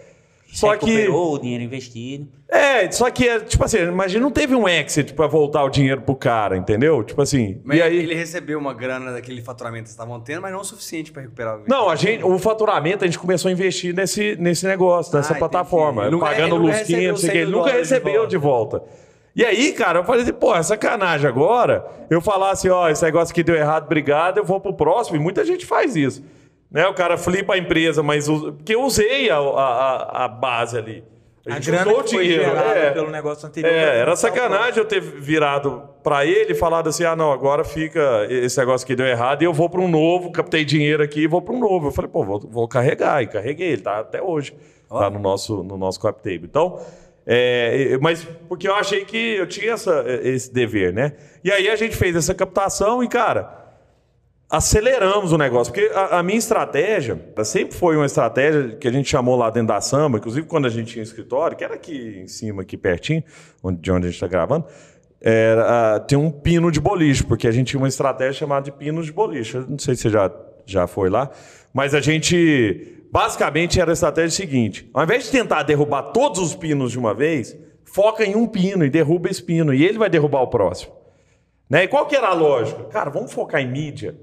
Só 0.52 0.76
que. 0.76 0.84
Recuperou 0.84 1.34
o 1.34 1.38
dinheiro 1.38 1.64
investido. 1.64 2.28
É, 2.46 2.90
só 2.92 3.10
que, 3.10 3.26
é, 3.26 3.40
tipo 3.40 3.64
assim, 3.64 3.78
imagina, 3.78 4.20
não 4.22 4.30
teve 4.30 4.54
um 4.54 4.68
exit 4.68 5.14
pra 5.14 5.26
voltar 5.26 5.64
o 5.64 5.70
dinheiro 5.70 6.02
pro 6.02 6.14
cara, 6.14 6.54
entendeu? 6.58 7.02
Tipo 7.02 7.22
assim. 7.22 7.58
Mas 7.64 7.78
e 7.78 7.82
aí. 7.82 7.96
ele 7.96 8.14
recebeu 8.14 8.58
uma 8.58 8.74
grana 8.74 9.10
daquele 9.12 9.40
faturamento 9.40 9.84
que 9.84 9.88
vocês 9.88 9.98
estavam 9.98 10.20
tendo, 10.20 10.42
mas 10.42 10.52
não 10.52 10.60
o 10.60 10.64
suficiente 10.64 11.10
para 11.10 11.22
recuperar 11.22 11.56
o 11.58 11.62
Não, 11.66 11.88
a 11.88 11.96
gente, 11.96 12.22
o 12.22 12.38
faturamento 12.38 13.02
a 13.02 13.06
gente 13.06 13.18
começou 13.18 13.48
a 13.48 13.52
investir 13.52 13.94
nesse, 13.94 14.36
nesse 14.38 14.66
negócio, 14.66 15.16
nessa 15.16 15.32
Ah, 15.32 15.38
plataforma. 15.38 16.02
entendi. 16.02 16.16
Nunca- 16.16 16.26
pagando 16.26 16.56
lusquinha, 16.56 16.78
recebeu 16.80 17.08
não 17.12 17.16
sei 17.16 17.28
o. 17.30 17.32
100 17.32 17.40
Ele 17.40 17.50
nunca 17.50 17.56
dólares 17.64 17.88
de 17.88 17.94
recebeu 17.94 18.12
volta. 18.14 18.28
de 18.28 18.36
volta. 18.36 18.82
E 19.34 19.44
aí, 19.46 19.72
cara, 19.72 20.00
eu 20.00 20.04
falei 20.04 20.20
assim, 20.22 20.32
pô, 20.34 20.54
é 20.54 20.62
sacanagem 20.62 21.26
agora. 21.26 21.86
Eu 22.10 22.20
falar 22.20 22.50
assim, 22.50 22.68
ó, 22.68 22.90
esse 22.90 23.02
negócio 23.02 23.32
aqui 23.32 23.42
deu 23.42 23.54
errado, 23.54 23.84
obrigado, 23.86 24.36
eu 24.36 24.44
vou 24.44 24.60
pro 24.60 24.74
próximo. 24.74 25.16
E 25.16 25.18
muita 25.18 25.42
gente 25.46 25.64
faz 25.64 25.96
isso. 25.96 26.22
Né? 26.72 26.86
O 26.88 26.94
cara 26.94 27.16
flipa 27.18 27.54
a 27.54 27.58
empresa, 27.58 28.02
mas. 28.02 28.26
Porque 28.28 28.74
eu 28.74 28.82
usei 28.82 29.28
a, 29.30 29.36
a, 29.36 29.40
a- 29.40 30.24
a 30.24 30.28
base 30.28 30.78
ali. 30.78 31.04
A, 31.44 31.54
gente 31.54 31.72
grana 31.72 31.90
usou 31.90 32.04
que 32.04 32.14
foi 32.14 32.24
gerada 32.24 32.92
pelo 32.92 33.10
negócio 33.10 33.48
anterior. 33.48 33.72
é, 33.72 33.98
era 33.98 34.12
o 34.12 34.16
sacanagem 34.16 34.78
eu 34.78 34.84
ter 34.84 35.00
virado 35.00 35.82
pra 36.02 36.24
ele 36.24 36.52
e 36.52 36.54
falado 36.54 36.88
assim: 36.88 37.04
ah, 37.04 37.16
não, 37.16 37.32
agora 37.32 37.64
fica 37.64 38.26
esse 38.30 38.56
negócio 38.58 38.86
que 38.86 38.94
deu 38.94 39.06
errado 39.06 39.42
e 39.42 39.44
eu 39.44 39.52
vou 39.52 39.68
pra 39.68 39.80
um 39.80 39.88
novo, 39.88 40.30
captei 40.30 40.64
dinheiro 40.64 41.02
aqui 41.02 41.22
e 41.22 41.26
vou 41.26 41.42
pra 41.42 41.52
um 41.52 41.58
novo. 41.58 41.88
Eu 41.88 41.90
falei, 41.90 42.08
pô, 42.08 42.24
vou, 42.24 42.38
vou 42.40 42.68
carregar. 42.68 43.20
E 43.22 43.26
carreguei, 43.26 43.72
ele 43.72 43.82
tá 43.82 43.98
até 43.98 44.22
hoje. 44.22 44.54
Tá 44.88 45.10
no 45.10 45.18
nosso, 45.18 45.62
no 45.64 45.76
nosso 45.76 45.98
cap 45.98 46.22
table. 46.22 46.44
Então, 46.44 46.78
é, 47.26 47.98
mas 48.00 48.24
porque 48.48 48.68
eu 48.68 48.74
achei 48.76 49.04
que 49.04 49.34
eu 49.36 49.46
tinha 49.46 49.72
essa, 49.72 50.04
esse 50.22 50.52
dever, 50.52 50.92
né? 50.92 51.12
E 51.42 51.50
aí 51.50 51.68
a 51.68 51.74
gente 51.76 51.96
fez 51.96 52.14
essa 52.14 52.34
captação 52.34 53.02
e, 53.02 53.08
cara, 53.08 53.61
aceleramos 54.52 55.32
o 55.32 55.38
negócio. 55.38 55.72
Porque 55.72 55.90
a, 55.94 56.18
a 56.18 56.22
minha 56.22 56.38
estratégia 56.38 57.18
sempre 57.42 57.74
foi 57.74 57.96
uma 57.96 58.04
estratégia 58.04 58.76
que 58.76 58.86
a 58.86 58.92
gente 58.92 59.08
chamou 59.08 59.34
lá 59.34 59.48
dentro 59.48 59.68
da 59.68 59.80
samba, 59.80 60.18
inclusive 60.18 60.46
quando 60.46 60.66
a 60.66 60.68
gente 60.68 60.92
tinha 60.92 61.00
um 61.00 61.04
escritório, 61.04 61.56
que 61.56 61.64
era 61.64 61.74
aqui 61.74 62.20
em 62.22 62.28
cima, 62.28 62.60
aqui 62.60 62.76
pertinho, 62.76 63.24
onde, 63.62 63.80
de 63.80 63.90
onde 63.90 64.06
a 64.06 64.10
gente 64.10 64.16
está 64.16 64.26
gravando, 64.26 64.66
era, 65.18 65.98
tem 66.00 66.18
um 66.18 66.30
pino 66.30 66.70
de 66.70 66.80
boliche, 66.80 67.24
porque 67.24 67.48
a 67.48 67.50
gente 67.50 67.68
tinha 67.68 67.80
uma 67.80 67.88
estratégia 67.88 68.34
chamada 68.34 68.64
de 68.64 68.72
pino 68.72 69.02
de 69.02 69.10
boliche. 69.10 69.56
Eu 69.56 69.66
não 69.66 69.78
sei 69.78 69.94
se 69.94 70.02
você 70.02 70.10
já, 70.10 70.30
já 70.66 70.86
foi 70.86 71.08
lá, 71.08 71.30
mas 71.72 71.94
a 71.94 72.00
gente. 72.00 72.98
Basicamente 73.10 73.78
era 73.78 73.92
a 73.92 73.94
estratégia 73.94 74.30
seguinte: 74.30 74.90
ao 74.92 75.04
invés 75.04 75.24
de 75.24 75.30
tentar 75.30 75.62
derrubar 75.62 76.02
todos 76.12 76.40
os 76.40 76.54
pinos 76.54 76.92
de 76.92 76.98
uma 76.98 77.14
vez, 77.14 77.56
foca 77.84 78.24
em 78.24 78.34
um 78.34 78.46
pino 78.46 78.84
e 78.84 78.90
derruba 78.90 79.30
esse 79.30 79.42
pino, 79.42 79.72
e 79.72 79.84
ele 79.84 79.98
vai 79.98 80.10
derrubar 80.10 80.42
o 80.42 80.48
próximo. 80.48 80.92
Né? 81.70 81.84
E 81.84 81.88
qual 81.88 82.06
que 82.06 82.16
era 82.16 82.28
a 82.28 82.34
lógica? 82.34 82.84
Cara, 82.84 83.10
vamos 83.10 83.32
focar 83.32 83.60
em 83.60 83.70
mídia 83.70 84.14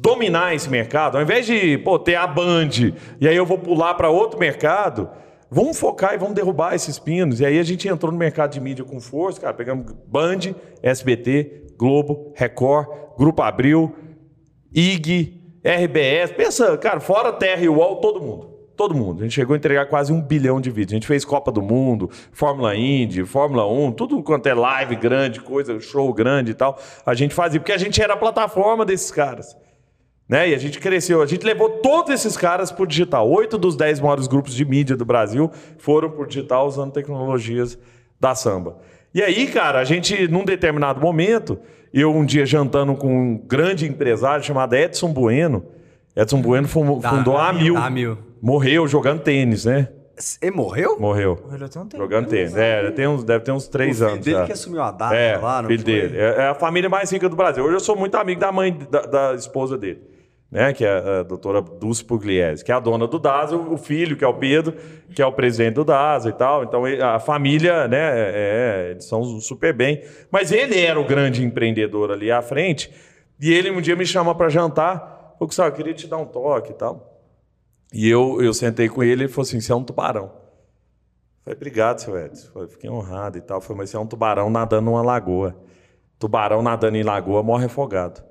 dominar 0.00 0.54
esse 0.54 0.68
mercado, 0.70 1.16
ao 1.16 1.22
invés 1.22 1.44
de 1.44 1.76
pô, 1.78 1.98
ter 1.98 2.14
a 2.14 2.26
Band 2.26 2.70
e 3.20 3.26
aí 3.26 3.36
eu 3.36 3.44
vou 3.44 3.58
pular 3.58 3.94
para 3.94 4.08
outro 4.08 4.38
mercado, 4.38 5.08
vamos 5.50 5.78
focar 5.78 6.14
e 6.14 6.18
vamos 6.18 6.34
derrubar 6.34 6.74
esses 6.74 6.98
pinos. 6.98 7.40
E 7.40 7.46
aí 7.46 7.58
a 7.58 7.62
gente 7.62 7.88
entrou 7.88 8.12
no 8.12 8.18
mercado 8.18 8.52
de 8.52 8.60
mídia 8.60 8.84
com 8.84 9.00
força, 9.00 9.40
cara, 9.40 9.54
pegamos 9.54 9.92
Band, 10.06 10.54
SBT, 10.82 11.74
Globo, 11.76 12.32
Record, 12.36 12.88
Grupo 13.18 13.42
Abril, 13.42 13.94
IG, 14.72 15.38
RBS, 15.64 16.32
pensa, 16.32 16.78
cara, 16.78 17.00
fora 17.00 17.32
Terra 17.32 17.62
e 17.62 17.68
UOL, 17.68 17.96
todo 17.96 18.20
mundo. 18.20 18.58
Todo 18.76 18.94
mundo. 18.94 19.20
A 19.20 19.22
gente 19.24 19.34
chegou 19.34 19.54
a 19.54 19.56
entregar 19.56 19.86
quase 19.86 20.12
um 20.12 20.20
bilhão 20.20 20.60
de 20.60 20.70
vídeos. 20.70 20.92
A 20.92 20.94
gente 20.94 21.06
fez 21.08 21.24
Copa 21.24 21.50
do 21.50 21.60
Mundo, 21.60 22.08
Fórmula 22.30 22.76
Indy, 22.76 23.24
Fórmula 23.24 23.66
1, 23.66 23.90
tudo 23.90 24.22
quanto 24.22 24.46
é 24.46 24.54
live 24.54 24.94
grande, 24.94 25.40
coisa, 25.40 25.80
show 25.80 26.14
grande 26.14 26.52
e 26.52 26.54
tal. 26.54 26.78
A 27.04 27.12
gente 27.12 27.34
fazia, 27.34 27.58
porque 27.58 27.72
a 27.72 27.76
gente 27.76 28.00
era 28.00 28.14
a 28.14 28.16
plataforma 28.16 28.86
desses 28.86 29.10
caras. 29.10 29.56
Né? 30.28 30.50
E 30.50 30.54
a 30.54 30.58
gente 30.58 30.78
cresceu, 30.78 31.22
a 31.22 31.26
gente 31.26 31.44
levou 31.44 31.70
todos 31.70 32.12
esses 32.12 32.36
caras 32.36 32.70
para 32.70 32.82
o 32.82 32.86
digital. 32.86 33.28
Oito 33.30 33.56
dos 33.56 33.76
dez 33.76 33.98
maiores 33.98 34.26
grupos 34.26 34.54
de 34.54 34.64
mídia 34.64 34.94
do 34.94 35.04
Brasil 35.04 35.50
foram 35.78 36.10
para 36.10 36.22
o 36.22 36.26
digital 36.26 36.66
usando 36.66 36.92
tecnologias 36.92 37.78
da 38.20 38.34
samba. 38.34 38.76
E 39.14 39.22
aí, 39.22 39.46
cara, 39.46 39.78
a 39.78 39.84
gente, 39.84 40.28
num 40.28 40.44
determinado 40.44 41.00
momento, 41.00 41.58
eu 41.94 42.14
um 42.14 42.26
dia 42.26 42.44
jantando 42.44 42.94
com 42.94 43.08
um 43.08 43.38
grande 43.38 43.86
empresário 43.86 44.44
chamado 44.44 44.74
Edson 44.74 45.12
Bueno. 45.12 45.64
Edson 46.14 46.42
Bueno 46.42 46.68
fundou 46.68 47.36
a 47.36 47.48
Amil. 47.48 47.76
Amil. 47.76 48.18
Morreu 48.40 48.86
jogando 48.86 49.20
tênis, 49.20 49.64
né? 49.64 49.88
Ele 50.42 50.50
morreu? 50.50 50.98
Morreu. 50.98 51.36
Tem 51.36 51.82
um 51.82 51.86
tempo. 51.86 52.02
Jogando 52.02 52.26
tênis. 52.26 52.54
É, 52.56 52.82
deve 52.82 52.92
ter 52.92 53.08
uns, 53.08 53.24
deve 53.24 53.44
ter 53.44 53.52
uns 53.52 53.68
três 53.68 53.96
o 53.96 53.98
filho 53.98 54.10
anos. 54.10 54.24
dele 54.24 54.36
já. 54.36 54.46
que 54.46 54.52
assumiu 54.52 54.82
a 54.82 54.90
data 54.90 55.14
É, 55.14 55.36
lá, 55.36 55.62
não 55.62 55.68
filho 55.68 55.84
dele. 55.84 56.18
É, 56.18 56.34
é 56.38 56.48
a 56.48 56.54
família 56.54 56.90
mais 56.90 57.10
rica 57.10 57.28
do 57.28 57.36
Brasil. 57.36 57.64
Hoje 57.64 57.76
eu 57.76 57.80
sou 57.80 57.96
muito 57.96 58.16
amigo 58.16 58.40
da 58.40 58.50
mãe, 58.50 58.76
da, 58.90 59.02
da 59.02 59.34
esposa 59.34 59.78
dele, 59.78 60.02
né? 60.50 60.72
Que 60.72 60.84
é 60.84 61.20
a 61.20 61.22
doutora 61.22 61.60
Dulce 61.60 62.04
Pugliese, 62.04 62.64
que 62.64 62.72
é 62.72 62.74
a 62.74 62.80
dona 62.80 63.06
do 63.06 63.18
DASA, 63.18 63.56
o 63.56 63.76
filho, 63.76 64.16
que 64.16 64.24
é 64.24 64.28
o 64.28 64.34
Pedro, 64.34 64.74
que 65.14 65.20
é 65.20 65.26
o 65.26 65.32
presidente 65.32 65.74
do 65.74 65.84
DASA 65.84 66.30
e 66.30 66.32
tal. 66.32 66.64
Então 66.64 66.84
a 66.84 67.18
família, 67.18 67.86
né? 67.86 67.98
É, 68.00 68.88
eles 68.92 69.04
são 69.04 69.40
super 69.40 69.72
bem. 69.72 70.02
Mas 70.30 70.50
ele 70.50 70.80
era 70.80 70.98
o 70.98 71.04
grande 71.04 71.44
empreendedor 71.44 72.10
ali 72.10 72.30
à 72.30 72.40
frente. 72.40 72.90
E 73.40 73.52
ele 73.52 73.70
um 73.70 73.80
dia 73.80 73.94
me 73.94 74.06
chama 74.06 74.34
para 74.34 74.48
jantar. 74.48 74.98
Falou, 75.34 75.46
Gustavo, 75.46 75.68
eu 75.68 75.74
queria 75.74 75.94
te 75.94 76.06
dar 76.06 76.16
um 76.16 76.26
toque 76.26 76.72
e 76.72 76.74
tal. 76.74 77.22
E 77.92 78.08
eu, 78.08 78.42
eu 78.42 78.52
sentei 78.52 78.88
com 78.88 79.02
ele 79.02 79.22
e 79.22 79.24
ele 79.24 79.28
falou 79.28 79.42
assim: 79.42 79.60
você 79.60 79.72
é 79.72 79.74
um 79.74 79.84
tubarão. 79.84 80.32
Falei, 81.44 81.56
obrigado, 81.56 81.98
seu 81.98 82.18
Edson. 82.18 82.50
Falei, 82.52 82.68
fiquei 82.68 82.90
honrado 82.90 83.38
e 83.38 83.40
tal. 83.40 83.60
Falei, 83.60 83.78
mas 83.78 83.90
você 83.90 83.96
é 83.96 84.00
um 84.00 84.06
tubarão 84.06 84.50
nadando 84.50 84.84
numa 84.86 85.02
lagoa. 85.02 85.56
Tubarão 86.18 86.62
nadando 86.62 86.96
em 86.96 87.02
lagoa 87.02 87.42
morre 87.42 87.66
afogado. 87.66 88.27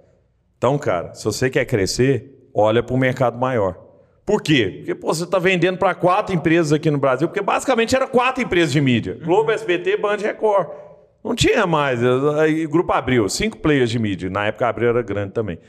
Então, 0.57 0.77
cara, 0.77 1.13
se 1.13 1.23
você 1.23 1.49
quer 1.49 1.65
crescer, 1.65 2.49
olha 2.53 2.81
para 2.81 2.95
o 2.95 2.97
mercado 2.97 3.37
maior. 3.37 3.77
Por 4.25 4.41
quê? 4.41 4.73
Porque 4.79 4.95
pô, 4.95 5.13
você 5.13 5.23
está 5.23 5.39
vendendo 5.39 5.77
para 5.77 5.95
quatro 5.95 6.35
empresas 6.35 6.73
aqui 6.73 6.91
no 6.91 6.97
Brasil, 6.97 7.27
porque 7.27 7.41
basicamente 7.41 7.95
era 7.95 8.07
quatro 8.07 8.43
empresas 8.43 8.73
de 8.73 8.81
mídia: 8.81 9.17
Globo, 9.23 9.51
SBT, 9.51 9.97
Band 9.97 10.17
Record. 10.17 10.67
Não 11.23 11.35
tinha 11.35 11.65
mais. 11.65 11.99
Aí, 12.39 12.65
Grupo 12.67 12.91
Abril, 12.91 13.27
cinco 13.29 13.57
players 13.57 13.89
de 13.89 13.99
mídia. 13.99 14.29
Na 14.29 14.47
época, 14.47 14.67
Abril 14.67 14.89
era 14.89 15.01
grande 15.01 15.33
também. 15.33 15.59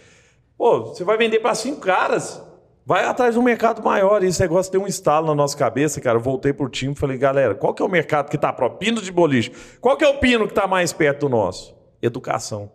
Pô, 0.57 0.87
você 0.87 1.05
vai 1.05 1.17
vender 1.17 1.41
para 1.41 1.55
cinco 1.55 1.81
caras. 1.81 2.43
Vai 2.85 3.05
atrás 3.05 3.35
de 3.35 3.41
um 3.41 3.43
mercado 3.43 3.83
maior. 3.83 4.25
E 4.25 4.27
esse 4.27 4.41
negócio 4.41 4.73
deu 4.73 4.83
um 4.83 4.87
estalo 4.87 5.27
na 5.27 5.35
nossa 5.35 5.57
cabeça, 5.57 6.01
cara. 6.01 6.17
Eu 6.17 6.23
voltei 6.23 6.53
pro 6.53 6.69
time 6.69 6.93
e 6.93 6.97
falei, 6.97 7.19
galera, 7.19 7.55
qual 7.55 7.75
que 7.75 7.83
é 7.83 7.85
o 7.85 7.89
mercado 7.89 8.29
que 8.31 8.37
está 8.37 8.53
próximo? 8.53 8.79
Pino 8.79 9.03
de 9.03 9.13
boliche. 9.13 9.53
Qual 9.81 9.97
que 9.97 10.05
é 10.05 10.09
o 10.09 10.19
pino 10.19 10.47
que 10.47 10.53
está 10.53 10.67
mais 10.67 10.93
perto 10.93 11.21
do 11.21 11.29
nosso? 11.29 11.77
Educação. 12.01 12.73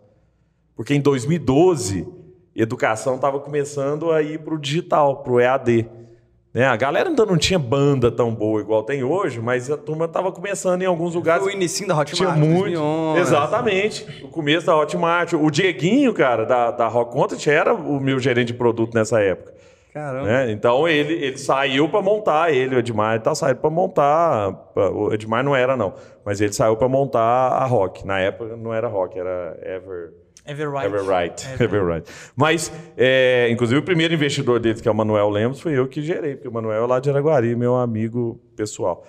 Porque 0.76 0.94
em 0.94 1.00
2012, 1.00 2.06
educação 2.54 3.16
estava 3.16 3.38
começando 3.40 4.10
a 4.10 4.22
ir 4.22 4.38
para 4.40 4.54
o 4.54 4.58
digital, 4.58 5.16
para 5.22 5.32
o 5.32 5.40
EAD. 5.40 5.86
Né? 6.52 6.64
A 6.66 6.76
galera 6.76 7.08
ainda 7.08 7.26
não 7.26 7.36
tinha 7.36 7.58
banda 7.58 8.10
tão 8.12 8.32
boa 8.32 8.60
igual 8.60 8.82
tem 8.84 9.02
hoje, 9.02 9.40
mas 9.40 9.70
a 9.70 9.76
turma 9.76 10.04
estava 10.04 10.30
começando 10.30 10.82
em 10.82 10.86
alguns 10.86 11.14
lugares. 11.14 11.42
Foi 11.42 11.52
o 11.52 11.56
início 11.56 11.86
da 11.86 11.94
Hotmart, 11.98 12.16
Tinha 12.16 12.30
muito. 12.30 12.60
2011. 12.78 13.20
Exatamente. 13.20 14.06
O 14.24 14.28
começo 14.28 14.66
da 14.66 14.76
Hotmart. 14.76 15.32
O 15.32 15.50
Dieguinho, 15.50 16.14
cara, 16.14 16.44
da, 16.44 16.70
da 16.70 16.86
Rock 16.86 17.12
Content, 17.12 17.46
era 17.48 17.74
o 17.74 17.98
meu 18.00 18.18
gerente 18.20 18.48
de 18.48 18.54
produto 18.54 18.94
nessa 18.94 19.20
época. 19.20 19.52
Caramba. 19.92 20.26
né? 20.26 20.50
Então 20.50 20.88
ele, 20.88 21.12
ele 21.14 21.38
saiu 21.38 21.88
para 21.88 22.02
montar, 22.02 22.52
ele, 22.52 22.74
o 22.74 22.78
Edmar, 22.80 23.20
tá 23.20 23.32
saindo 23.32 23.58
para 23.58 23.70
montar. 23.70 24.52
pra- 24.74 24.90
O 24.90 25.12
Edmar 25.14 25.44
não 25.44 25.54
era, 25.54 25.76
não, 25.76 25.94
mas 26.24 26.40
ele 26.40 26.52
saiu 26.52 26.76
para 26.76 26.88
montar 26.88 27.20
a 27.20 27.64
Rock. 27.64 28.04
Na 28.04 28.18
época 28.18 28.56
não 28.56 28.74
era 28.74 28.88
Rock, 28.88 29.16
era 29.18 29.56
Ever. 29.62 30.12
Everright. 30.46 30.86
Everright. 30.86 31.46
Ever- 31.54 31.64
Everright. 31.64 32.10
Mas, 32.36 32.70
é, 32.96 33.48
inclusive, 33.50 33.78
o 33.80 33.82
primeiro 33.82 34.12
investidor 34.14 34.60
deles, 34.60 34.80
que 34.80 34.88
é 34.88 34.90
o 34.90 34.94
Manuel 34.94 35.30
Lemos, 35.30 35.60
foi 35.60 35.72
eu 35.78 35.88
que 35.88 36.02
gerei, 36.02 36.34
porque 36.34 36.48
o 36.48 36.52
Manuel 36.52 36.84
é 36.84 36.86
lá 36.86 37.00
de 37.00 37.08
Araguari, 37.10 37.56
meu 37.56 37.74
amigo 37.76 38.38
pessoal, 38.56 39.04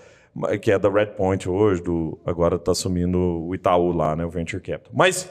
que 0.62 0.71
é 0.71 0.80
da 0.80 0.89
Red 0.89 1.08
Point 1.17 1.50
hoje, 1.50 1.82
do, 1.82 2.17
agora 2.26 2.56
está 2.56 2.71
assumindo 2.71 3.17
o 3.19 3.54
Itaú 3.54 3.91
lá, 3.91 4.15
né, 4.15 4.26
o 4.26 4.30
Venture 4.30 4.62
Capital. 4.62 4.91
Mas 4.95 5.30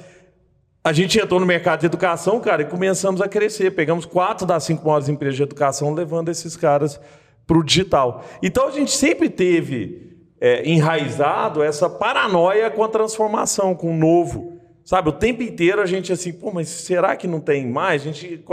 a 0.83 0.93
gente 0.93 1.19
entrou 1.19 1.41
no 1.41 1.47
mercado 1.47 1.81
de 1.81 1.87
educação, 1.87 2.39
cara, 2.41 2.63
e 2.63 2.65
começamos 2.67 3.23
a 3.23 3.29
crescer. 3.29 3.71
Pegamos 3.71 4.05
quatro 4.05 4.47
das 4.47 4.65
cinco 4.65 4.85
maiores 4.87 5.09
empresas 5.09 5.37
de 5.37 5.43
educação, 5.43 5.95
levando 5.95 6.29
esses 6.29 6.55
caras 6.57 7.01
para 7.47 7.57
o 7.59 7.63
digital. 7.63 8.23
Então 8.43 8.69
a 8.69 8.71
gente 8.71 8.91
sempre 8.91 9.31
teve 9.31 10.19
é, 10.41 10.69
enraizado 10.69 11.63
essa 11.63 11.89
paranoia 11.89 12.71
com 12.71 12.85
a 12.85 12.89
transformação, 12.89 13.75
com 13.75 13.91
o 13.95 13.97
novo. 13.97 14.54
Sabe, 14.85 15.09
o 15.09 15.13
tempo 15.13 15.43
inteiro 15.43 15.81
a 15.81 15.87
gente 15.87 16.13
assim, 16.13 16.31
pô, 16.31 16.53
mas 16.53 16.69
será 16.69 17.17
que 17.17 17.27
não 17.27 17.41
tem 17.41 17.67
mais? 17.67 18.03
A 18.03 18.05
gente, 18.05 18.45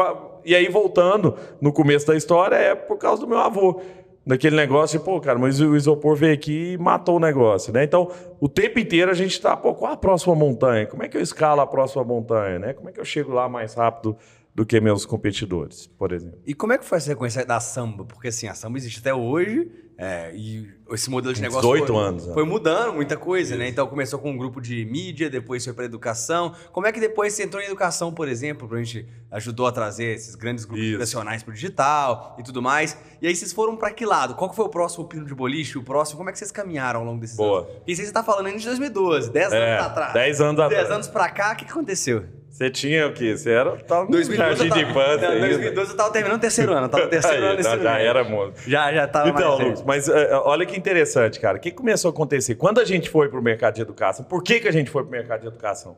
e 0.46 0.56
aí 0.56 0.70
voltando 0.70 1.38
no 1.60 1.74
começo 1.74 2.08
da 2.08 2.16
história 2.16 2.56
é 2.56 2.74
por 2.74 2.98
causa 2.98 3.22
do 3.22 3.28
meu 3.28 3.38
avô. 3.38 3.82
Daquele 4.26 4.56
negócio, 4.56 5.00
de, 5.00 5.04
pô, 5.04 5.20
cara, 5.20 5.38
mas 5.38 5.60
o 5.60 5.76
isopor 5.76 6.16
veio 6.16 6.34
aqui 6.34 6.74
e 6.74 6.78
matou 6.78 7.18
o 7.18 7.20
negócio, 7.20 7.74
né? 7.74 7.84
Então, 7.84 8.10
o 8.40 8.48
tempo 8.48 8.80
inteiro 8.80 9.10
a 9.10 9.16
gente 9.16 9.32
está, 9.32 9.58
pô, 9.58 9.74
qual 9.74 9.92
a 9.92 9.98
próxima 9.98 10.36
montanha? 10.36 10.86
Como 10.86 11.04
é 11.04 11.10
que 11.10 11.18
eu 11.18 11.22
escalo 11.22 11.60
a 11.60 11.68
próxima 11.68 12.04
montanha, 12.04 12.60
né? 12.60 12.74
Como 12.74 12.88
é 12.88 12.92
que 12.92 13.00
eu 13.00 13.06
chego 13.06 13.34
lá 13.34 13.50
mais 13.50 13.74
rápido 13.74 14.16
do 14.54 14.66
que 14.66 14.80
meus 14.80 15.06
competidores, 15.06 15.88
por 15.88 16.12
exemplo? 16.12 16.40
E 16.46 16.54
como 16.54 16.72
é 16.72 16.78
que 16.78 16.86
foi 16.86 17.00
essa 17.00 17.08
sequência 17.08 17.44
da 17.44 17.60
samba? 17.60 18.06
Porque 18.06 18.28
assim, 18.28 18.48
a 18.48 18.54
samba 18.54 18.78
existe 18.78 19.00
até 19.00 19.14
hoje, 19.14 19.72
é, 19.98 20.32
e 20.36 20.70
esse 20.94 21.10
modelo 21.10 21.34
de 21.34 21.42
negócio 21.42 21.62
18 21.72 21.88
foi, 21.94 22.04
anos, 22.04 22.28
né? 22.28 22.34
foi 22.34 22.44
mudando 22.46 22.94
muita 22.94 23.16
coisa, 23.18 23.56
né? 23.56 23.68
Então 23.68 23.88
começou 23.88 24.20
com 24.20 24.32
um 24.32 24.38
grupo 24.38 24.60
de 24.62 24.84
mídia, 24.86 25.30
depois 25.30 25.64
foi 25.64 25.74
para 25.74 25.86
educação. 25.86 26.54
Como 26.72 26.88
é 26.88 26.92
que 26.92 27.00
depois 27.00 27.34
você 27.34 27.44
entrou 27.44 27.62
em 27.62 27.66
educação, 27.66 28.12
por 28.14 28.28
exemplo, 28.28 28.68
pra 28.68 28.78
gente 28.80 29.06
ajudou 29.32 29.68
a 29.68 29.72
trazer 29.72 30.14
esses 30.16 30.36
grandes 30.36 30.66
grupos 30.66 30.84
Isso. 30.84 30.96
educacionais 30.96 31.44
pro 31.44 31.54
digital 31.54 32.36
e 32.40 32.44
tudo 32.44 32.62
mais? 32.62 32.98
E 33.22 33.28
aí 33.28 33.36
vocês 33.36 33.54
foram 33.54 33.76
para 33.78 33.92
que 33.92 34.06
lado? 34.06 34.36
Qual 34.36 34.50
que 34.50 34.56
foi 34.56 34.66
o 34.66 34.70
próximo 34.70 35.06
pino 35.06 35.26
de 35.26 35.34
boliche? 35.34 35.78
O 35.78 35.84
próximo? 35.84 36.18
Como 36.18 36.30
é 36.30 36.34
que 36.34 36.40
vocês 36.40 36.52
caminharam 36.52 37.00
ao 37.02 37.06
longo 37.06 37.20
desses 37.20 37.38
Boa. 37.38 37.62
anos? 37.62 37.72
E 37.88 37.96
você 37.96 38.02
está 38.04 38.24
falando 38.24 38.48
ainda 38.48 38.60
de 38.60 38.66
2012, 38.66 39.32
10 39.32 39.54
É, 39.54 39.74
anos 39.74 39.86
atrás. 39.86 40.14
10 40.14 40.42
anos 40.42 40.60
atrás. 40.60 40.84
10 40.84 40.92
anos 40.96 41.08
pra 41.08 41.30
cá, 41.30 41.54
o 41.54 41.56
que, 41.56 41.66
que 41.66 41.72
aconteceu? 41.72 42.24
Você 42.50 42.70
tinha 42.70 43.08
o 43.08 43.14
quê? 43.14 43.36
Você 43.38 43.50
era 43.50 43.78
tava 43.78 44.04
no 44.04 44.12
2012 44.12 44.38
jardim 44.58 44.68
tava, 44.70 44.84
de 44.84 44.92
infância 44.92 45.28
Não, 45.30 45.36
ainda. 45.36 45.48
2012 45.48 45.92
eu 45.92 45.98
tava 45.98 46.12
terminando 46.12 46.38
o 46.38 46.42
terceiro 46.42 46.74
ano, 46.76 46.86
eu 46.86 46.90
tava 46.90 47.04
no 47.06 47.10
terceiro 47.10 47.38
Aí, 47.38 47.44
ano 47.54 47.64
já, 47.64 47.70
nesse 47.72 47.84
já 47.84 47.92
ano. 47.96 48.00
era 48.06 48.24
moço. 48.26 48.54
Já, 48.70 48.94
já 48.94 49.08
tava 49.08 49.30
Então. 49.30 49.58
Lucas, 49.58 49.84
mas 49.84 50.10
é, 50.10 50.36
olha 50.36 50.66
que 50.66 50.76
interessante, 50.82 51.40
cara. 51.40 51.58
O 51.58 51.62
que 51.62 51.72
começou 51.72 52.10
a 52.10 52.12
acontecer? 52.12 52.56
Quando 52.56 52.80
a 52.80 52.86
gente 52.86 53.10
foi 53.10 53.30
para 53.30 53.40
o 53.40 53.44
mercado 53.44 53.76
de 53.76 53.82
educação, 53.82 54.26
por 54.26 54.44
que, 54.44 54.60
que 54.60 54.68
a 54.68 54.72
gente 54.72 54.90
foi 54.90 55.04
para 55.04 55.10
o 55.10 55.12
mercado 55.12 55.42
de 55.42 55.48
educação? 55.48 55.96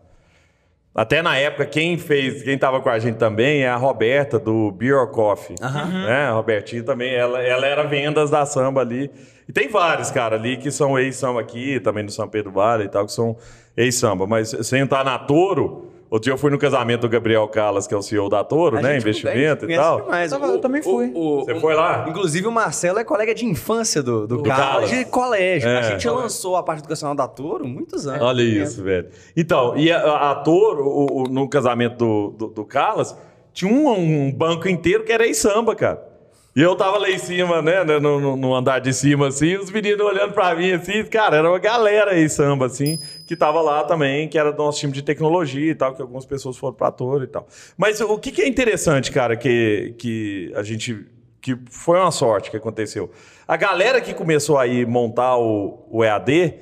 Até 0.96 1.24
na 1.24 1.36
época, 1.36 1.66
quem 1.66 1.98
fez, 1.98 2.44
quem 2.44 2.54
estava 2.54 2.80
com 2.80 2.90
a 2.90 3.00
gente 3.00 3.18
também 3.18 3.64
é 3.64 3.70
a 3.70 3.76
Roberta, 3.76 4.38
do 4.38 4.72
Beer 4.72 5.08
Coffee. 5.08 5.56
Né? 5.60 6.28
A 6.28 6.32
Robertinha 6.34 6.84
também, 6.84 7.16
ela, 7.16 7.42
ela 7.42 7.66
era 7.66 7.84
vendas 7.84 8.30
da 8.30 8.46
samba 8.46 8.82
ali. 8.82 9.10
E 9.50 9.52
tem 9.52 9.68
vários, 9.68 10.12
cara, 10.12 10.36
ali 10.36 10.56
que 10.56 10.70
são 10.70 10.98
ex-samba 11.00 11.42
aqui, 11.42 11.80
também 11.80 12.06
do 12.06 12.12
São 12.12 12.28
Pedro 12.28 12.52
Vale 12.52 12.84
e 12.84 12.90
tal, 12.90 13.08
que 13.08 13.12
são 13.12 13.36
ex-samba. 13.76 14.28
Mas 14.28 14.56
sem 14.62 14.82
entrar 14.82 15.04
na 15.04 15.18
Toro, 15.18 15.93
outro 16.14 16.24
dia 16.26 16.34
eu 16.34 16.38
fui 16.38 16.52
no 16.52 16.58
casamento 16.58 17.02
do 17.02 17.10
Gabriel 17.10 17.48
Calas, 17.48 17.88
que 17.88 17.94
é 17.94 17.98
o 17.98 18.02
CEO 18.02 18.30
da 18.30 18.44
Toro, 18.44 18.78
A 18.78 18.82
né? 18.82 18.98
Investimento 18.98 19.70
e 19.70 19.76
tal. 19.76 20.02
demais. 20.02 20.32
Eu 20.32 20.40
tava- 20.40 20.54
eu 20.54 20.60
também 20.60 20.82
fui. 20.82 21.12
Você 21.12 21.56
foi 21.60 21.74
lá? 21.74 22.06
Inclusive, 22.08 22.48
o 22.48 22.52
Marcelo 22.52 23.00
é 23.00 23.04
colega 23.04 23.34
de 23.34 23.46
infância 23.46 24.02
do, 24.04 24.28
do, 24.28 24.38
Do 24.38 24.44
Carlos, 24.44 24.66
Carlos. 24.66 24.90
de 24.92 25.06
colégio. 25.06 25.68
É. 25.70 25.78
A 25.80 25.82
gente 25.82 26.08
lançou 26.08 26.56
a 26.56 26.64
parte 26.64 26.80
educacional 26.80 27.16
da 27.16 27.28
Toro 27.28 27.68
muitos 27.68 28.08
anos. 28.08 28.22
Olha 28.22 28.42
isso, 28.44 28.84
velho. 28.84 29.08
Então, 29.36 29.76
e 29.78 29.92
a, 29.92 30.32
a 30.32 30.36
Toro, 30.36 30.86
o- 30.88 31.24
o- 31.24 31.28
no 31.28 31.48
casamento 31.50 31.98
do, 31.98 32.30
do, 32.38 32.48
do 32.54 32.66
Calas, 32.66 33.16
tinha 33.52 33.72
um, 33.72 33.90
um 34.28 34.32
banco 34.32 34.68
inteiro 34.70 35.04
que 35.04 35.12
era 35.12 35.26
ex-samba, 35.26 35.76
cara. 35.76 36.13
E 36.56 36.62
eu 36.62 36.76
tava 36.76 37.00
lá 37.00 37.10
em 37.10 37.18
cima, 37.18 37.64
né, 37.64 37.84
né, 37.84 38.00
no, 38.00 38.38
no- 38.38 38.54
andar 38.56 38.78
de 38.80 38.94
cima, 38.94 39.28
assim, 39.30 39.56
os 39.56 39.72
meninos 39.72 40.06
olhando 40.06 40.34
pra 40.34 40.54
mim, 40.54 40.72
assim, 40.72 41.04
cara, 41.06 41.38
era 41.38 41.50
uma 41.50 41.58
galera 41.58 42.12
aí, 42.12 42.30
samba, 42.30 42.68
assim, 42.68 43.00
que 43.26 43.36
tava 43.36 43.60
lá 43.60 43.84
também, 43.84 44.28
que 44.30 44.38
era 44.38 44.52
do 44.52 44.58
nosso 44.60 44.80
time 44.80 44.94
de 44.94 45.02
tecnologia 45.02 45.72
e 45.72 45.76
tal, 45.76 45.96
que 45.96 46.02
algumas 46.02 46.28
pessoas 46.28 46.56
foram 46.56 46.76
pra 46.76 46.90
ator 46.90 47.24
e 47.24 47.28
tal. 47.28 47.48
Mas 47.76 48.00
o 48.02 48.20
que, 48.20 48.32
que 48.32 48.44
é 48.44 48.48
interessante, 48.48 49.12
cara, 49.12 49.36
que, 49.36 49.96
que 49.98 50.52
a 50.56 50.62
gente. 50.62 51.06
que 51.42 51.58
foi 51.72 51.98
uma 52.00 52.12
sorte 52.12 52.52
que 52.52 52.58
aconteceu. 52.58 53.10
A 53.48 53.58
galera 53.58 54.00
que 54.00 54.14
começou 54.14 54.60
aí 54.60 54.86
montar 54.86 55.36
o, 55.38 55.88
o 55.90 56.04
EAD, 56.04 56.54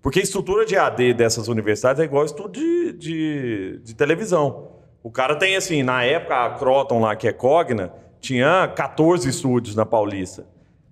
porque 0.00 0.20
a 0.20 0.22
estrutura 0.22 0.64
de 0.64 0.76
EAD 0.76 1.12
dessas 1.14 1.48
universidades 1.48 2.00
é 2.00 2.04
igual 2.04 2.20
ao 2.20 2.26
estudo 2.26 2.50
de, 2.52 2.92
de, 2.92 3.80
de 3.82 3.94
televisão. 3.96 4.68
O 5.02 5.10
cara 5.10 5.34
tem, 5.34 5.56
assim, 5.56 5.82
na 5.82 6.04
época, 6.04 6.36
a 6.36 6.50
Croton 6.50 7.00
lá, 7.00 7.16
que 7.16 7.26
é 7.26 7.32
Cogna, 7.32 7.92
tinha 8.20 8.68
14 8.68 9.28
estúdios 9.28 9.74
na 9.74 9.86
Paulista. 9.86 10.46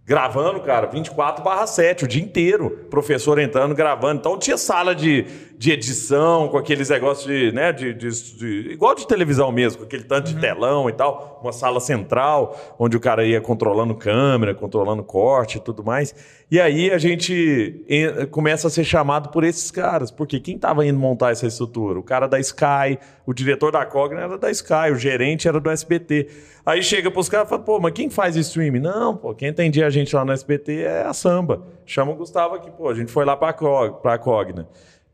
Gravando, 0.05 0.61
cara, 0.61 0.87
24 0.87 1.45
barra 1.45 1.67
7, 1.67 2.07
o 2.07 2.09
dia 2.09 2.23
inteiro. 2.23 2.71
Professor 2.89 3.39
entrando, 3.39 3.75
gravando. 3.75 4.21
Então 4.21 4.39
tinha 4.39 4.57
sala 4.57 4.95
de, 4.95 5.27
de 5.59 5.73
edição, 5.73 6.47
com 6.47 6.57
aqueles 6.57 6.89
negócios 6.89 7.27
de, 7.27 7.51
né, 7.51 7.73
de, 7.73 7.93
de- 7.93 8.37
de- 8.37 8.71
Igual 8.71 8.95
de 8.95 9.05
televisão 9.09 9.51
mesmo, 9.51 9.81
com 9.81 9.85
aquele 9.87 10.05
tanto 10.05 10.33
de 10.33 10.41
telão 10.41 10.89
e 10.89 10.93
tal. 10.93 11.41
Uma 11.43 11.53
sala 11.53 11.81
central, 11.81 12.57
onde 12.79 12.97
o 12.97 13.01
cara 13.01 13.25
ia 13.25 13.41
controlando 13.41 13.93
câmera, 13.97 14.55
controlando 14.55 15.03
corte 15.03 15.59
e 15.59 15.61
tudo 15.61 15.83
mais. 15.83 16.15
E 16.49 16.61
aí 16.61 16.93
a 16.93 16.99
gente 16.99 17.85
en- 17.89 18.27
começa 18.27 18.69
a 18.69 18.71
ser 18.71 18.85
chamado 18.85 19.31
por 19.31 19.43
esses 19.43 19.69
caras. 19.73 20.13
Porque 20.13 20.39
quem 20.39 20.55
estava 20.55 20.87
indo 20.87 20.97
montar 20.97 21.33
essa 21.33 21.49
estrutura? 21.49 21.99
O 21.99 22.05
cara 22.05 22.29
da 22.29 22.39
Sky, 22.39 22.97
o 23.27 23.35
diretor 23.35 23.73
da 23.73 23.85
Cogna 23.85 24.21
era 24.21 24.39
da 24.39 24.53
Sky, 24.53 24.93
o 24.93 24.95
gerente 24.95 25.49
era 25.49 25.59
do 25.59 25.69
SBT. 25.69 26.29
Aí 26.65 26.85
chega 26.85 27.11
pros 27.11 27.29
caras 27.29 27.49
e 27.49 27.51
fala, 27.51 27.63
pô, 27.63 27.81
mas 27.81 27.93
quem 27.95 28.09
faz 28.09 28.37
streaming? 28.37 28.79
Não, 28.79 29.17
pô, 29.17 29.35
quem 29.35 29.49
atendia 29.49 29.89
a 29.89 29.91
gente 29.91 30.15
lá 30.15 30.25
no 30.25 30.31
SBT 30.31 30.83
é 30.83 31.03
a 31.03 31.13
Samba. 31.13 31.63
Chama 31.85 32.13
o 32.13 32.15
Gustavo 32.15 32.55
aqui, 32.55 32.71
pô, 32.71 32.89
a 32.89 32.95
gente 32.95 33.11
foi 33.11 33.25
lá 33.25 33.37
Cog, 33.37 34.01
pra 34.01 34.19
Cogna, 34.19 34.69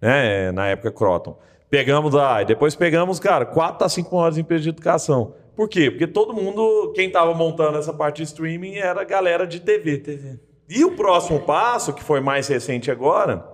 né, 0.04 0.52
na 0.52 0.66
época 0.66 0.92
Croton. 0.92 1.38
Pegamos 1.70 2.12
lá, 2.12 2.42
e 2.42 2.44
depois 2.44 2.76
pegamos, 2.76 3.18
cara, 3.18 3.46
4 3.46 3.86
a 3.86 3.88
5 3.88 4.14
horas 4.14 4.36
em 4.36 4.42
empresa 4.42 4.62
de 4.64 4.68
educação. 4.68 5.34
Por 5.56 5.66
quê? 5.66 5.90
Porque 5.90 6.06
todo 6.06 6.34
mundo, 6.34 6.92
quem 6.94 7.10
tava 7.10 7.32
montando 7.32 7.78
essa 7.78 7.92
parte 7.92 8.18
de 8.18 8.24
streaming 8.24 8.74
era 8.74 9.00
a 9.00 9.04
galera 9.04 9.46
de 9.46 9.60
TV. 9.60 9.98
TV. 9.98 10.38
E 10.68 10.84
o 10.84 10.92
próximo 10.92 11.40
passo, 11.40 11.94
que 11.94 12.02
foi 12.02 12.20
mais 12.20 12.48
recente 12.48 12.90
agora, 12.90 13.48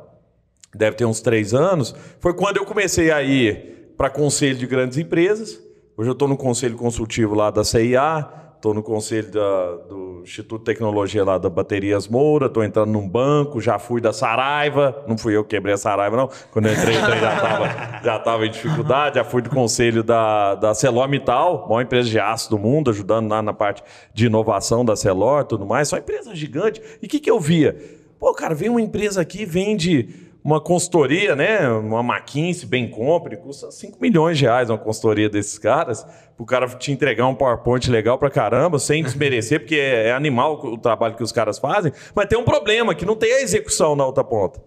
deve 0.74 0.96
ter 0.96 1.04
uns 1.04 1.20
três 1.20 1.54
anos, 1.54 1.94
foi 2.18 2.34
quando 2.34 2.56
eu 2.56 2.64
comecei 2.64 3.12
a 3.12 3.22
ir 3.22 3.94
para 3.96 4.10
conselho 4.10 4.56
de 4.56 4.66
grandes 4.66 4.98
empresas. 4.98 5.60
Hoje 5.96 6.10
eu 6.10 6.14
estou 6.14 6.26
no 6.26 6.36
conselho 6.36 6.76
consultivo 6.76 7.34
lá 7.34 7.50
da 7.50 7.62
CIA, 7.62 8.28
estou 8.60 8.74
no 8.74 8.82
conselho 8.82 9.30
da- 9.30 9.76
do 9.88 10.20
Instituto 10.22 10.58
de 10.58 10.64
Tecnologia 10.66 11.24
lá 11.24 11.38
da 11.38 11.48
Baterias 11.48 12.06
Moura, 12.06 12.44
estou 12.44 12.62
entrando 12.62 12.90
num 12.92 13.08
banco, 13.08 13.58
já 13.58 13.78
fui 13.78 14.02
da 14.02 14.12
Saraiva, 14.12 15.02
não 15.08 15.16
fui 15.16 15.34
eu 15.34 15.42
que 15.42 15.56
quebrei 15.56 15.72
a 15.72 15.78
Saraiva, 15.78 16.14
não. 16.14 16.28
Quando 16.52 16.66
eu 16.66 16.74
entrei, 16.74 16.94
eu 16.94 17.00
já 17.00 17.34
estava 17.34 18.00
já 18.04 18.18
tava 18.18 18.46
em 18.46 18.50
dificuldade, 18.50 19.16
já 19.16 19.24
fui 19.24 19.40
do 19.40 19.48
conselho 19.48 20.02
da, 20.02 20.54
da 20.56 20.74
Celor-Mittal, 20.74 21.66
maior 21.68 21.80
empresa 21.80 22.08
de 22.10 22.20
aço 22.20 22.50
do 22.50 22.58
mundo, 22.58 22.90
ajudando 22.90 23.30
lá 23.30 23.40
na 23.40 23.54
parte 23.54 23.82
de 24.12 24.26
inovação 24.26 24.84
da 24.84 24.94
Celor 24.94 25.40
e 25.42 25.44
tudo 25.48 25.64
mais. 25.64 25.88
Só 25.88 25.96
empresa 25.96 26.34
gigante. 26.34 26.82
E 27.02 27.06
o 27.06 27.08
que, 27.08 27.18
que 27.18 27.30
eu 27.30 27.40
via? 27.40 27.74
Pô, 28.18 28.34
cara, 28.34 28.54
vem 28.54 28.68
uma 28.68 28.82
empresa 28.82 29.22
aqui, 29.22 29.46
vende 29.46 30.06
uma 30.42 30.60
consultoria, 30.60 31.36
né? 31.36 31.68
Uma 31.68 32.00
McKinsey, 32.00 32.66
bem 32.66 32.88
compre, 32.88 33.36
custa 33.36 33.70
5 33.70 33.98
milhões 34.00 34.38
de 34.38 34.44
reais 34.44 34.70
uma 34.70 34.78
consultoria 34.78 35.28
desses 35.28 35.58
caras, 35.58 36.06
pro 36.36 36.46
cara 36.46 36.66
te 36.68 36.90
entregar 36.90 37.26
um 37.26 37.34
PowerPoint 37.34 37.90
legal 37.90 38.18
pra 38.18 38.30
caramba, 38.30 38.78
sem 38.78 39.02
desmerecer, 39.02 39.60
porque 39.60 39.76
é, 39.76 40.08
é 40.08 40.12
animal 40.12 40.64
o 40.64 40.78
trabalho 40.78 41.14
que 41.14 41.22
os 41.22 41.32
caras 41.32 41.58
fazem, 41.58 41.92
mas 42.14 42.26
tem 42.26 42.38
um 42.38 42.44
problema, 42.44 42.94
que 42.94 43.04
não 43.04 43.16
tem 43.16 43.32
a 43.34 43.42
execução 43.42 43.94
na 43.94 44.06
outra 44.06 44.24
ponta. 44.24 44.60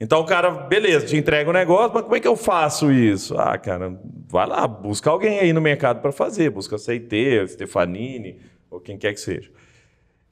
Então 0.00 0.20
o 0.20 0.24
cara, 0.24 0.50
beleza, 0.50 1.06
te 1.06 1.16
entrega 1.16 1.48
o 1.48 1.52
negócio, 1.52 1.92
mas 1.94 2.02
como 2.02 2.16
é 2.16 2.20
que 2.20 2.26
eu 2.26 2.36
faço 2.36 2.90
isso? 2.90 3.38
Ah, 3.38 3.56
cara, 3.56 3.96
vai 4.28 4.46
lá, 4.46 4.66
busca 4.66 5.08
alguém 5.10 5.38
aí 5.38 5.52
no 5.52 5.60
mercado 5.60 6.00
para 6.00 6.10
fazer, 6.10 6.50
busca 6.50 6.76
CIT, 6.76 7.46
Stefanini, 7.48 8.40
ou 8.68 8.80
quem 8.80 8.98
quer 8.98 9.12
que 9.12 9.20
seja. 9.20 9.50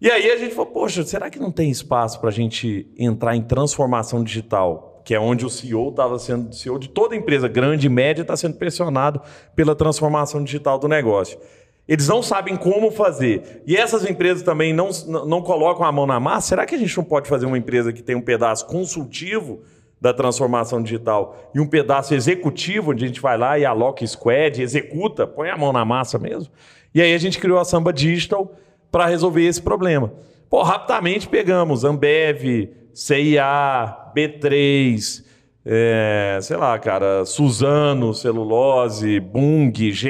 E 0.01 0.11
aí 0.11 0.31
a 0.31 0.37
gente 0.39 0.55
falou, 0.55 0.73
poxa, 0.73 1.05
será 1.05 1.29
que 1.29 1.39
não 1.39 1.53
tem 1.53 1.71
espaço 1.71 2.19
para 2.21 2.31
a 2.31 2.33
gente 2.33 2.91
entrar 2.99 3.37
em 3.37 3.43
transformação 3.43 4.25
digital? 4.25 5.03
Que 5.05 5.15
é 5.15 5.21
onde 5.21 5.45
o 5.45 5.51
CEO 5.51 5.91
estava 5.91 6.19
sendo, 6.19 6.55
CEO 6.55 6.79
de 6.79 6.89
toda 6.89 7.15
empresa, 7.15 7.47
grande 7.47 7.87
e 7.87 7.91
média, 7.91 8.23
está 8.23 8.35
sendo 8.35 8.57
pressionado 8.57 9.21
pela 9.55 9.75
transformação 9.75 10.43
digital 10.43 10.79
do 10.79 10.89
negócio. 10.89 11.39
Eles 11.87 12.09
não 12.09 12.23
sabem 12.23 12.57
como 12.57 12.91
fazer. 12.91 13.63
E 13.67 13.77
essas 13.77 14.09
empresas 14.09 14.43
também 14.43 14.73
não, 14.73 14.89
não 15.27 15.43
colocam 15.43 15.85
a 15.85 15.93
mão 15.93 16.07
na 16.07 16.19
massa. 16.19 16.49
Será 16.49 16.65
que 16.65 16.75
a 16.75 16.79
gente 16.79 16.97
não 16.97 17.05
pode 17.05 17.29
fazer 17.29 17.45
uma 17.45 17.59
empresa 17.59 17.93
que 17.93 18.03
tem 18.03 18.17
um 18.17 18.23
pedaço 18.23 18.67
consultivo 18.69 19.61
da 20.01 20.15
transformação 20.15 20.83
digital 20.83 21.37
e 21.55 21.61
um 21.61 21.67
pedaço 21.67 22.15
executivo, 22.15 22.93
onde 22.93 23.05
a 23.05 23.09
gente 23.09 23.21
vai 23.21 23.37
lá 23.37 23.59
e 23.59 23.67
aloca 23.67 24.07
squad, 24.07 24.63
executa, 24.63 25.27
põe 25.27 25.51
a 25.51 25.59
mão 25.59 25.75
na 25.75 25.85
massa 25.85 26.19
mesmo? 26.19 26.51
E 26.95 27.03
aí 27.03 27.13
a 27.13 27.19
gente 27.19 27.39
criou 27.39 27.59
a 27.59 27.67
Samba 27.67 27.93
Digital 27.93 28.51
para 28.91 29.07
resolver 29.07 29.47
esse 29.47 29.61
problema. 29.61 30.13
Pô, 30.49 30.63
rapidamente 30.63 31.29
pegamos 31.29 31.85
Ambev, 31.85 32.71
CIA, 32.93 34.13
B3, 34.15 35.25
é, 35.65 36.39
sei 36.43 36.57
lá, 36.57 36.79
cara, 36.79 37.25
Suzano, 37.25 38.15
Celulose, 38.15 39.21
Bung, 39.21 39.73
GE, 39.93 40.09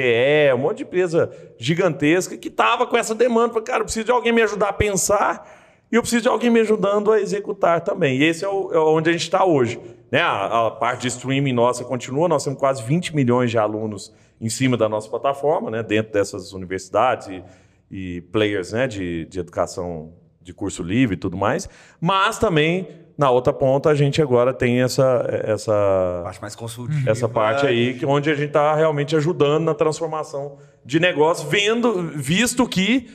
um 0.55 0.59
monte 0.59 0.77
de 0.77 0.83
empresa 0.83 1.29
gigantesca 1.57 2.37
que 2.37 2.49
tava 2.49 2.87
com 2.87 2.97
essa 2.97 3.13
demanda. 3.13 3.49
Falei, 3.49 3.65
cara, 3.65 3.79
eu 3.79 3.85
preciso 3.85 4.05
de 4.05 4.11
alguém 4.11 4.31
me 4.31 4.41
ajudar 4.41 4.69
a 4.69 4.73
pensar 4.73 5.47
e 5.91 5.95
eu 5.95 6.01
preciso 6.01 6.23
de 6.23 6.29
alguém 6.29 6.49
me 6.49 6.61
ajudando 6.61 7.11
a 7.11 7.19
executar 7.19 7.81
também. 7.81 8.17
E 8.17 8.23
esse 8.23 8.45
é, 8.45 8.47
o, 8.47 8.71
é 8.73 8.79
onde 8.79 9.09
a 9.09 9.13
gente 9.13 9.23
está 9.23 9.43
hoje. 9.43 9.79
Né? 10.09 10.21
A, 10.21 10.67
a 10.67 10.71
parte 10.71 11.01
de 11.01 11.09
streaming 11.09 11.53
nossa 11.53 11.83
continua, 11.83 12.29
nós 12.29 12.43
temos 12.43 12.57
quase 12.57 12.81
20 12.81 13.13
milhões 13.15 13.51
de 13.51 13.57
alunos 13.57 14.13
em 14.39 14.49
cima 14.49 14.77
da 14.77 14.87
nossa 14.87 15.09
plataforma, 15.09 15.69
né? 15.69 15.83
dentro 15.83 16.13
dessas 16.13 16.53
universidades 16.53 17.27
e, 17.27 17.43
e 17.91 18.21
players 18.31 18.71
né? 18.71 18.87
de, 18.87 19.25
de 19.25 19.39
educação 19.39 20.13
de 20.41 20.53
curso 20.53 20.81
livre 20.81 21.15
e 21.15 21.17
tudo 21.17 21.37
mais, 21.37 21.69
mas 21.99 22.39
também 22.39 22.87
na 23.17 23.29
outra 23.29 23.53
ponta 23.53 23.89
a 23.89 23.95
gente 23.95 24.21
agora 24.21 24.51
tem 24.53 24.81
essa 24.81 25.23
essa 25.43 26.21
Parte 26.23 26.41
mais 26.41 26.55
consultiva. 26.55 27.11
essa 27.11 27.29
parte 27.29 27.67
aí 27.67 27.93
que 27.93 28.05
onde 28.05 28.31
a 28.31 28.33
gente 28.33 28.47
está 28.47 28.73
realmente 28.73 29.15
ajudando 29.15 29.65
na 29.65 29.75
transformação 29.75 30.57
de 30.83 30.99
negócio, 30.99 31.47
vendo 31.47 32.01
visto 32.15 32.67
que 32.67 33.07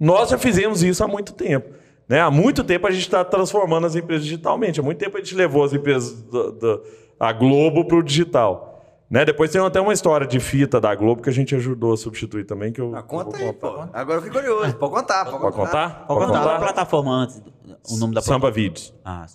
nós 0.00 0.30
já 0.30 0.38
fizemos 0.38 0.82
isso 0.82 1.04
há 1.04 1.08
muito 1.08 1.32
tempo. 1.34 1.74
Né? 2.08 2.20
Há 2.20 2.30
muito 2.30 2.64
tempo 2.64 2.86
a 2.86 2.90
gente 2.90 3.02
está 3.02 3.24
transformando 3.24 3.86
as 3.86 3.94
empresas 3.94 4.24
digitalmente. 4.24 4.80
Há 4.80 4.82
muito 4.82 4.98
tempo 4.98 5.16
a 5.16 5.20
gente 5.20 5.34
levou 5.34 5.62
as 5.62 5.72
empresas 5.72 6.22
da, 6.22 6.50
da 6.50 6.80
a 7.20 7.32
Globo 7.32 7.84
para 7.84 7.96
o 7.98 8.02
digital. 8.02 8.71
Né? 9.12 9.26
Depois 9.26 9.50
tem 9.50 9.60
até 9.60 9.78
uma 9.78 9.92
história 9.92 10.26
de 10.26 10.40
fita 10.40 10.80
da 10.80 10.94
Globo 10.94 11.20
que 11.20 11.28
a 11.28 11.32
gente 11.32 11.54
ajudou 11.54 11.92
a 11.92 11.96
substituir 11.98 12.44
também. 12.44 12.72
Que 12.72 12.80
eu, 12.80 12.96
Ah, 12.96 13.02
conta 13.02 13.36
eu 13.36 13.48
aí, 13.48 13.52
pô. 13.52 13.70
contar. 13.70 13.90
Agora 13.92 14.18
eu 14.18 14.22
fiquei 14.22 14.40
curioso. 14.40 14.74
Pode 14.76 14.92
contar, 14.94 15.24
pode, 15.26 15.38
Pode 15.38 15.54
contar? 15.56 16.06
Pode 16.06 16.26
contar 16.26 16.56
a 16.56 16.58
plataforma 16.58 17.10
antes, 17.12 17.42
o 17.90 17.96
nome 17.98 18.14
da 18.14 18.22
Samba. 18.22 18.50
Vídeos. 18.50 18.94
Ah, 19.04 19.26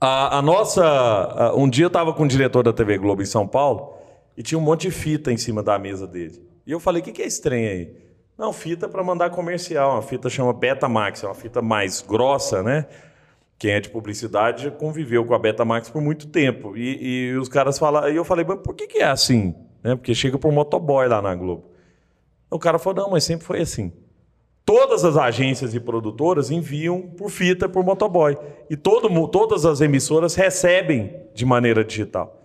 A, 0.00 0.38
a 0.38 0.42
nossa. 0.42 0.84
a- 0.86 1.54
um 1.56 1.68
dia 1.68 1.86
eu 1.86 1.88
estava 1.88 2.12
com 2.12 2.22
o 2.22 2.28
diretor 2.28 2.62
da 2.62 2.72
TV 2.72 2.98
Globo 2.98 3.20
em 3.20 3.26
São 3.26 3.48
Paulo 3.48 3.94
e 4.36 4.44
tinha 4.44 4.56
um 4.56 4.62
monte 4.62 4.82
de 4.82 4.92
fita 4.92 5.32
em 5.32 5.36
cima 5.36 5.60
da 5.60 5.76
mesa 5.76 6.06
dele. 6.06 6.40
E 6.64 6.70
eu 6.70 6.78
falei: 6.78 7.02
o 7.02 7.04
que, 7.04 7.10
que 7.10 7.22
é 7.22 7.26
estranho 7.26 7.68
aí? 7.68 7.96
Não, 8.38 8.52
fita 8.52 8.88
para 8.88 9.02
mandar 9.02 9.30
comercial. 9.30 9.94
Uma 9.94 10.02
fita 10.02 10.30
chama 10.30 10.52
Betamax, 10.52 11.24
é 11.24 11.26
uma 11.26 11.34
fita 11.34 11.60
mais 11.60 12.00
grossa, 12.00 12.62
né? 12.62 12.86
Quem 13.58 13.72
é 13.72 13.80
de 13.80 13.88
publicidade 13.88 14.70
conviveu 14.70 15.24
com 15.24 15.34
a 15.34 15.38
Betamax 15.38 15.90
por 15.90 16.00
muito 16.00 16.28
tempo. 16.28 16.76
E, 16.76 17.30
e 17.30 17.36
os 17.36 17.48
caras 17.48 17.78
falaram. 17.78 18.08
E 18.08 18.16
eu 18.16 18.24
falei: 18.24 18.44
mas 18.46 18.60
por 18.60 18.74
que, 18.74 18.86
que 18.86 18.98
é 18.98 19.06
assim? 19.06 19.54
Né? 19.82 19.96
Porque 19.96 20.14
chega 20.14 20.38
por 20.38 20.52
motoboy 20.52 21.08
lá 21.08 21.20
na 21.20 21.34
Globo. 21.34 21.64
O 22.50 22.58
cara 22.58 22.78
falou: 22.78 23.04
não, 23.04 23.10
mas 23.10 23.24
sempre 23.24 23.44
foi 23.44 23.60
assim. 23.60 23.92
Todas 24.64 25.04
as 25.04 25.16
agências 25.16 25.74
e 25.74 25.80
produtoras 25.80 26.50
enviam 26.50 27.00
por 27.00 27.30
fita, 27.30 27.68
por 27.68 27.82
motoboy. 27.82 28.36
E 28.68 28.76
todo, 28.76 29.08
todas 29.28 29.64
as 29.64 29.80
emissoras 29.80 30.34
recebem 30.34 31.10
de 31.34 31.46
maneira 31.46 31.82
digital. 31.82 32.38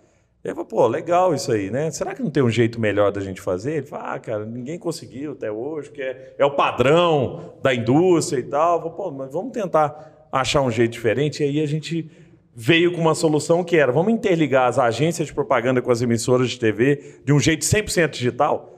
Eu 0.43 0.55
falei, 0.55 0.70
pô, 0.70 0.88
legal 0.88 1.34
isso 1.34 1.51
aí, 1.51 1.70
né? 1.70 1.89
Será 1.91 2.14
que 2.14 2.22
não 2.22 2.30
tem 2.30 2.43
um 2.43 2.49
jeito 2.49 2.80
melhor 2.80 3.11
da 3.11 3.22
gente 3.22 3.39
fazer? 3.39 3.76
Ele 3.76 3.86
falou, 3.86 4.05
ah, 4.07 4.20
cara, 4.20 4.45
ninguém 4.45 4.78
conseguiu 4.78 5.34
até 5.34 5.51
hoje, 5.51 5.89
que 5.91 6.01
é, 6.01 6.36
é 6.38 6.45
o 6.45 6.51
padrão 6.51 7.53
da 7.61 7.74
indústria 7.74 8.39
e 8.39 8.43
tal. 8.43 8.76
Eu 8.76 8.82
falei, 8.82 8.97
pô, 8.97 9.11
mas 9.11 9.32
vamos 9.32 9.53
tentar 9.53 10.12
achar 10.34 10.61
um 10.61 10.71
jeito 10.71 10.91
diferente. 10.91 11.43
E 11.43 11.45
aí 11.45 11.61
a 11.61 11.65
gente 11.67 12.09
veio 12.55 12.91
com 12.91 12.99
uma 13.01 13.15
solução 13.15 13.63
que 13.63 13.75
era, 13.77 13.91
vamos 13.91 14.11
interligar 14.13 14.67
as 14.67 14.77
agências 14.79 15.27
de 15.27 15.34
propaganda 15.34 15.81
com 15.81 15.91
as 15.91 16.01
emissoras 16.01 16.49
de 16.49 16.59
TV 16.59 17.19
de 17.23 17.31
um 17.31 17.39
jeito 17.39 17.63
100% 17.65 18.09
digital. 18.09 18.69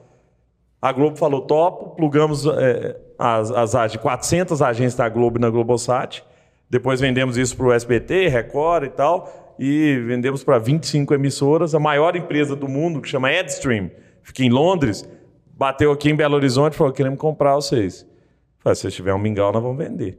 A 0.82 0.92
Globo 0.92 1.18
falou 1.18 1.42
topo, 1.42 1.96
plugamos 1.96 2.46
é, 2.46 2.96
as, 3.18 3.52
as 3.52 3.74
ag- 3.76 3.98
400 3.98 4.62
agências 4.62 4.96
da 4.96 5.10
Globo 5.10 5.40
na 5.40 5.50
Globosat. 5.50 6.24
Depois 6.70 7.00
vendemos 7.00 7.38
isso 7.38 7.56
para 7.56 7.66
o 7.68 7.72
SBT, 7.74 8.28
Record 8.28 8.84
e 8.84 8.90
tal. 8.90 9.56
E 9.58 9.98
vendemos 10.06 10.44
para 10.44 10.60
25 10.60 11.14
emissoras. 11.14 11.74
A 11.74 11.80
maior 11.80 12.16
empresa 12.16 12.56
do 12.56 12.68
mundo, 12.68 13.02
que 13.02 13.08
chama 13.08 13.32
Edstream, 13.32 13.90
fica 14.22 14.44
em 14.44 14.50
Londres, 14.50 15.08
bateu 15.58 15.92
aqui 15.92 16.10
em 16.10 16.16
Belo 16.16 16.36
Horizonte 16.36 16.74
e 16.74 16.76
falou: 16.76 16.92
queremos 16.92 17.18
comprar 17.20 17.56
vocês. 17.56 18.06
Falei, 18.66 18.76
se 18.76 18.90
tiver 18.90 19.14
um 19.14 19.20
mingau, 19.20 19.54
nós 19.54 19.62
vamos 19.62 19.78
vender. 19.78 20.18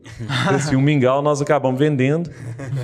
Se 0.60 0.76
um 0.76 0.80
mingau, 0.80 1.20
nós 1.20 1.42
acabamos 1.42 1.80
vendendo. 1.80 2.30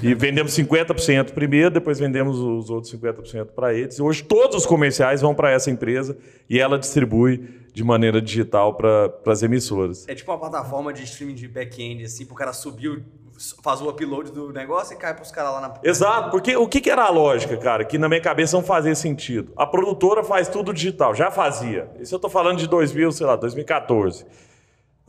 E 0.02 0.12
vendemos 0.12 0.50
50% 0.58 1.30
primeiro, 1.30 1.70
depois 1.70 2.00
vendemos 2.00 2.36
os 2.36 2.68
outros 2.68 2.92
50% 2.92 3.46
para 3.54 3.72
eles. 3.72 3.96
E 3.96 4.02
hoje 4.02 4.24
todos 4.24 4.56
os 4.56 4.66
comerciais 4.66 5.20
vão 5.20 5.36
para 5.36 5.52
essa 5.52 5.70
empresa 5.70 6.18
e 6.50 6.58
ela 6.58 6.76
distribui 6.76 7.62
de 7.72 7.84
maneira 7.84 8.20
digital 8.20 8.74
para 8.74 9.14
as 9.24 9.44
emissoras. 9.44 10.04
É 10.08 10.16
tipo 10.16 10.32
uma 10.32 10.38
plataforma 10.38 10.92
de 10.92 11.04
streaming 11.04 11.36
de 11.36 11.46
back-end, 11.46 12.04
assim, 12.06 12.26
pro 12.26 12.34
cara 12.34 12.52
subir, 12.52 13.04
faz 13.62 13.80
o 13.80 13.88
upload 13.88 14.32
do 14.32 14.52
negócio 14.52 14.94
e 14.94 14.96
cai 14.96 15.14
pros 15.14 15.30
caras 15.30 15.52
lá 15.52 15.60
na. 15.60 15.74
Exato, 15.84 16.32
porque 16.32 16.56
o 16.56 16.66
que, 16.66 16.80
que 16.80 16.90
era 16.90 17.04
a 17.04 17.10
lógica, 17.10 17.56
cara, 17.56 17.84
que 17.84 17.98
na 17.98 18.08
minha 18.08 18.20
cabeça 18.20 18.56
não 18.56 18.64
fazia 18.64 18.96
sentido. 18.96 19.52
A 19.56 19.64
produtora 19.64 20.24
faz 20.24 20.48
tudo 20.48 20.74
digital, 20.74 21.14
já 21.14 21.30
fazia. 21.30 21.88
Isso 22.00 22.12
eu 22.12 22.18
tô 22.18 22.28
falando 22.28 22.58
de 22.58 22.66
2000, 22.66 23.12
sei 23.12 23.26
lá, 23.28 23.36
2014. 23.36 24.26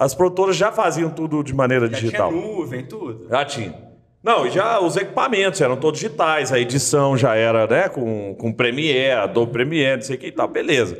As 0.03 0.13
produtoras 0.13 0.57
já 0.57 0.69
faziam 0.69 1.09
tudo 1.09 1.41
de 1.41 1.53
maneira 1.53 1.87
Já 1.87 1.95
digital. 1.97 2.29
tinha 2.29 2.41
nuvem, 2.41 2.85
tudo. 2.85 3.25
Já 3.29 3.45
tinha. 3.45 3.73
Não, 4.21 4.45
e 4.45 4.49
já 4.49 4.79
os 4.81 4.97
equipamentos 4.97 5.61
eram 5.61 5.77
todos 5.77 5.99
digitais, 5.99 6.51
a 6.51 6.59
edição 6.59 7.15
já 7.15 7.35
era, 7.35 7.65
né, 7.67 7.87
com, 7.87 8.35
com 8.35 8.51
Premiere, 8.51 9.11
Adobe 9.11 9.53
Premiere, 9.53 9.97
não 9.97 10.01
sei 10.03 10.17
o 10.17 10.19
que 10.19 10.27
e 10.27 10.31
tal, 10.31 10.47
beleza. 10.47 10.97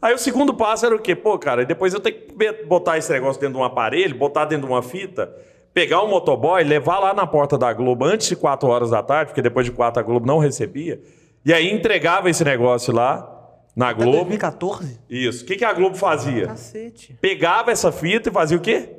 Aí 0.00 0.14
o 0.14 0.18
segundo 0.18 0.54
passo 0.54 0.86
era 0.86 0.94
o 0.94 0.98
quê? 1.00 1.16
Pô, 1.16 1.36
cara, 1.36 1.64
depois 1.64 1.94
eu 1.94 2.00
tenho 2.00 2.16
que 2.16 2.64
botar 2.64 2.96
esse 2.96 3.10
negócio 3.12 3.40
dentro 3.40 3.54
de 3.56 3.60
um 3.60 3.64
aparelho, 3.64 4.14
botar 4.16 4.44
dentro 4.44 4.66
de 4.66 4.72
uma 4.72 4.82
fita, 4.82 5.34
pegar 5.72 6.02
um 6.04 6.08
motoboy, 6.08 6.62
levar 6.62 7.00
lá 7.00 7.12
na 7.12 7.26
porta 7.26 7.58
da 7.58 7.72
Globo 7.72 8.04
antes 8.04 8.28
de 8.28 8.36
4 8.36 8.68
horas 8.68 8.90
da 8.90 9.02
tarde, 9.02 9.30
porque 9.30 9.42
depois 9.42 9.66
de 9.66 9.72
4 9.72 10.00
a 10.00 10.02
Globo 10.04 10.26
não 10.26 10.38
recebia, 10.38 11.00
e 11.44 11.52
aí 11.52 11.72
entregava 11.72 12.30
esse 12.30 12.44
negócio 12.44 12.94
lá 12.94 13.33
na 13.74 13.90
Até 13.90 14.02
Globo. 14.02 14.18
2014? 14.18 15.00
Isso. 15.10 15.44
O 15.44 15.46
que, 15.46 15.56
que 15.56 15.64
a 15.64 15.72
Globo 15.72 15.96
fazia? 15.96 16.46
Cacete. 16.46 17.16
pegava 17.20 17.70
essa 17.72 17.90
fita 17.90 18.28
e 18.28 18.32
fazia 18.32 18.56
o 18.56 18.60
quê? 18.60 18.90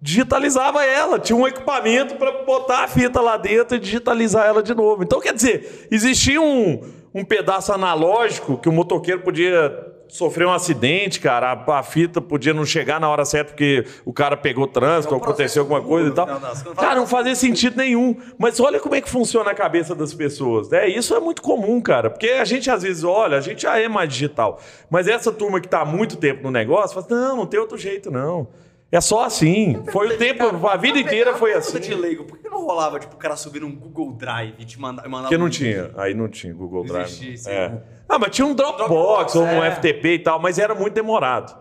Digitalizava 0.00 0.84
ela. 0.84 1.18
Tinha 1.18 1.36
um 1.36 1.46
equipamento 1.46 2.16
para 2.16 2.44
botar 2.44 2.84
a 2.84 2.88
fita 2.88 3.20
lá 3.20 3.36
dentro 3.36 3.76
e 3.76 3.80
digitalizar 3.80 4.46
ela 4.46 4.62
de 4.62 4.74
novo. 4.74 5.02
Então, 5.02 5.20
quer 5.20 5.32
dizer, 5.34 5.88
existia 5.90 6.40
um, 6.40 6.82
um 7.14 7.24
pedaço 7.24 7.72
analógico 7.72 8.58
que 8.58 8.68
o 8.68 8.72
motoqueiro 8.72 9.22
podia 9.22 9.83
sofrer 10.08 10.46
um 10.46 10.52
acidente, 10.52 11.20
cara. 11.20 11.52
A, 11.52 11.78
a 11.78 11.82
fita 11.82 12.20
podia 12.20 12.54
não 12.54 12.64
chegar 12.64 13.00
na 13.00 13.08
hora 13.08 13.24
certa 13.24 13.50
porque 13.52 13.84
o 14.04 14.12
cara 14.12 14.36
pegou 14.36 14.66
trânsito, 14.66 15.12
É 15.12 15.16
um 15.16 15.20
aconteceu 15.20 15.62
alguma 15.62 15.82
coisa 15.82 16.08
e 16.10 16.12
tal. 16.12 16.26
das 16.26 16.62
contas. 16.62 16.78
Cara, 16.84 16.96
não 16.96 17.06
fazia 17.06 17.34
sentido 17.34 17.76
nenhum. 17.76 18.16
Mas 18.38 18.60
olha 18.60 18.78
como 18.80 18.94
é 18.94 19.00
que 19.00 19.08
funciona 19.08 19.50
a 19.50 19.54
cabeça 19.54 19.94
das 19.94 20.14
pessoas. 20.14 20.68
Né? 20.68 20.88
Isso 20.88 21.14
é 21.14 21.20
muito 21.20 21.42
comum, 21.42 21.80
cara. 21.80 22.10
Porque 22.10 22.28
a 22.28 22.44
gente 22.44 22.70
às 22.70 22.82
vezes 22.82 23.04
olha, 23.04 23.38
a 23.38 23.40
gente 23.40 23.62
já 23.62 23.78
é 23.78 23.88
mais 23.88 24.08
digital. 24.08 24.60
Mas 24.90 25.08
essa 25.08 25.32
turma 25.32 25.60
que 25.60 25.66
está 25.66 25.80
há 25.80 25.84
muito 25.84 26.16
tempo 26.16 26.42
no 26.42 26.50
negócio, 26.50 26.94
fala, 27.00 27.06
não, 27.20 27.36
não 27.38 27.46
tem 27.46 27.58
outro 27.58 27.76
jeito, 27.76 28.10
não. 28.10 28.48
É 28.94 29.00
só 29.00 29.24
assim. 29.24 29.82
Foi 29.90 30.14
o 30.14 30.16
tempo, 30.16 30.44
a 30.68 30.76
vida 30.76 31.00
inteira 31.00 31.34
foi 31.34 31.52
assim. 31.52 31.80
de 31.80 31.92
leigo, 31.92 32.22
por 32.22 32.38
que 32.38 32.48
não 32.48 32.64
rolava, 32.64 33.00
tipo, 33.00 33.16
o 33.16 33.18
cara 33.18 33.34
subir 33.34 33.60
num 33.60 33.74
Google 33.74 34.12
Drive 34.12 34.54
e 34.56 34.64
te 34.64 34.80
mandar. 34.80 35.08
mandar 35.08 35.22
Porque 35.22 35.36
não 35.36 35.50
tinha. 35.50 35.90
Aí 35.96 36.14
não 36.14 36.28
tinha 36.28 36.54
Google 36.54 36.84
Não 36.84 36.92
Drive. 36.92 37.06
existia 37.06 37.52
É. 37.52 37.72
Ah, 38.08 38.20
mas 38.20 38.30
tinha 38.30 38.46
um 38.46 38.54
Dropbox, 38.54 38.86
Dropbox, 38.86 39.34
ou 39.34 39.42
um 39.42 39.64
é. 39.64 39.72
FTP 39.72 40.14
e 40.14 40.18
tal, 40.20 40.40
mas 40.40 40.60
era 40.60 40.76
muito 40.76 40.94
demorado. 40.94 41.58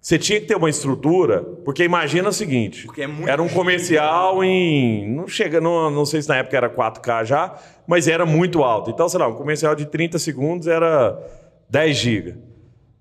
Você 0.00 0.18
tinha 0.18 0.40
que 0.40 0.46
ter 0.46 0.56
uma 0.56 0.70
estrutura, 0.70 1.42
porque 1.66 1.84
imagina 1.84 2.30
o 2.30 2.32
seguinte: 2.32 2.88
é 2.96 3.30
era 3.30 3.42
um 3.42 3.48
comercial 3.50 4.42
em. 4.42 5.06
Não 5.14 5.28
chega, 5.28 5.60
não, 5.60 5.90
não 5.90 6.06
sei 6.06 6.22
se 6.22 6.30
na 6.30 6.36
época 6.36 6.56
era 6.56 6.70
4K 6.70 7.26
já, 7.26 7.54
mas 7.86 8.08
era 8.08 8.24
muito 8.24 8.64
alto. 8.64 8.90
Então, 8.90 9.06
sei 9.06 9.20
lá, 9.20 9.28
um 9.28 9.34
comercial 9.34 9.74
de 9.74 9.84
30 9.84 10.18
segundos 10.18 10.66
era 10.66 11.22
10 11.68 11.94
GB. 11.94 12.49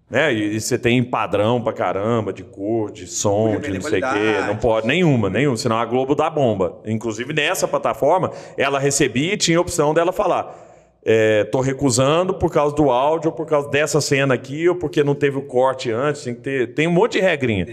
Né? 0.10 0.34
E, 0.34 0.56
e 0.56 0.62
você 0.62 0.78
tem 0.78 1.04
padrão 1.04 1.62
pra 1.62 1.72
caramba, 1.72 2.34
de 2.34 2.44
cor, 2.44 2.92
de 2.92 3.06
som, 3.06 3.60
de 3.60 3.72
não 3.72 3.82
sei 3.82 4.00
o 4.00 4.14
quê. 4.14 4.42
Não 4.48 4.56
pode 4.56 4.88
nenhuma, 4.88 5.30
nenhuma. 5.30 5.56
Senão 5.56 5.78
a 5.78 5.86
Globo 5.86 6.16
dá 6.16 6.30
bomba. 6.30 6.82
Inclusive 6.86 7.34
nessa 7.34 7.68
plataforma, 7.68 8.32
ela 8.58 8.80
recebia 8.80 9.34
e 9.34 9.38
tinha 9.38 9.58
a 9.58 9.62
opção 9.62 9.94
dela 9.94 10.12
falar. 10.12 10.68
É, 11.06 11.44
tô 11.46 11.62
recusando 11.62 12.34
por 12.34 12.52
causa 12.52 12.76
do 12.76 12.90
áudio, 12.92 13.30
ou 13.30 13.36
por 13.36 13.46
causa 13.46 13.70
dessa 13.70 14.02
cena 14.02 14.34
aqui, 14.34 14.68
ou 14.68 14.76
porque 14.76 15.04
não 15.04 15.16
teve 15.16 15.38
o 15.38 15.44
corte 15.44 15.92
antes. 15.92 16.24
Tem, 16.24 16.34
ter, 16.34 16.74
tem 16.74 16.88
um 16.88 16.92
monte 16.92 17.14
de 17.14 17.20
regrinha. 17.20 17.68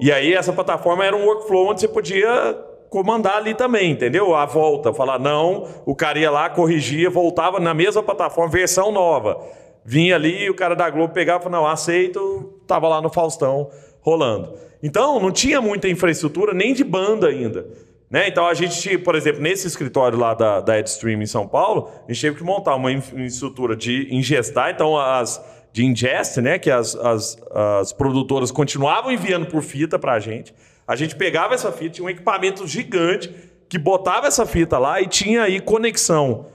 E 0.00 0.10
aí 0.10 0.34
essa 0.34 0.52
plataforma 0.52 1.04
era 1.04 1.16
um 1.16 1.24
workflow 1.24 1.70
onde 1.70 1.80
você 1.80 1.88
podia 1.88 2.58
comandar 2.90 3.36
ali 3.36 3.54
também, 3.54 3.90
entendeu? 3.90 4.34
A 4.34 4.44
volta, 4.44 4.92
falar 4.92 5.18
não, 5.18 5.66
o 5.84 5.96
cara 5.96 6.18
ia 6.18 6.30
lá, 6.30 6.48
corrigia, 6.48 7.10
voltava 7.10 7.58
na 7.58 7.74
mesma 7.74 8.02
plataforma, 8.02 8.50
versão 8.50 8.92
nova. 8.92 9.40
Vinha 9.84 10.16
ali, 10.16 10.48
o 10.48 10.54
cara 10.54 10.74
da 10.74 10.88
Globo 10.88 11.12
pegava 11.12 11.40
e 11.40 11.44
falava, 11.44 11.62
não, 11.62 11.70
aceito, 11.70 12.54
tava 12.66 12.88
lá 12.88 13.02
no 13.02 13.10
Faustão 13.10 13.70
rolando. 14.00 14.54
Então, 14.82 15.20
não 15.20 15.30
tinha 15.30 15.60
muita 15.60 15.88
infraestrutura, 15.88 16.54
nem 16.54 16.72
de 16.72 16.84
banda 16.84 17.28
ainda. 17.28 17.66
Né? 18.10 18.28
Então, 18.28 18.46
a 18.46 18.54
gente, 18.54 18.96
por 18.98 19.14
exemplo, 19.14 19.42
nesse 19.42 19.66
escritório 19.66 20.18
lá 20.18 20.34
da, 20.34 20.60
da 20.60 20.78
EdStream 20.78 21.20
em 21.20 21.26
São 21.26 21.48
Paulo, 21.48 21.90
a 22.06 22.12
gente 22.12 22.20
teve 22.20 22.36
que 22.36 22.44
montar 22.44 22.74
uma 22.76 22.92
infraestrutura 22.92 23.74
de 23.74 24.08
ingestar, 24.10 24.70
então 24.70 24.96
as 24.96 25.42
de 25.74 25.84
ingest, 25.84 26.40
né? 26.40 26.56
Que 26.56 26.70
as, 26.70 26.94
as, 26.94 27.36
as 27.50 27.92
produtoras 27.92 28.52
continuavam 28.52 29.10
enviando 29.10 29.46
por 29.46 29.60
fita 29.60 29.98
para 29.98 30.12
a 30.12 30.20
gente. 30.20 30.54
A 30.86 30.94
gente 30.94 31.16
pegava 31.16 31.52
essa 31.52 31.72
fita, 31.72 31.94
tinha 31.94 32.06
um 32.06 32.10
equipamento 32.10 32.64
gigante 32.64 33.34
que 33.68 33.76
botava 33.76 34.28
essa 34.28 34.46
fita 34.46 34.78
lá 34.78 35.00
e 35.00 35.08
tinha 35.08 35.42
aí 35.42 35.60
conexão 35.60 36.46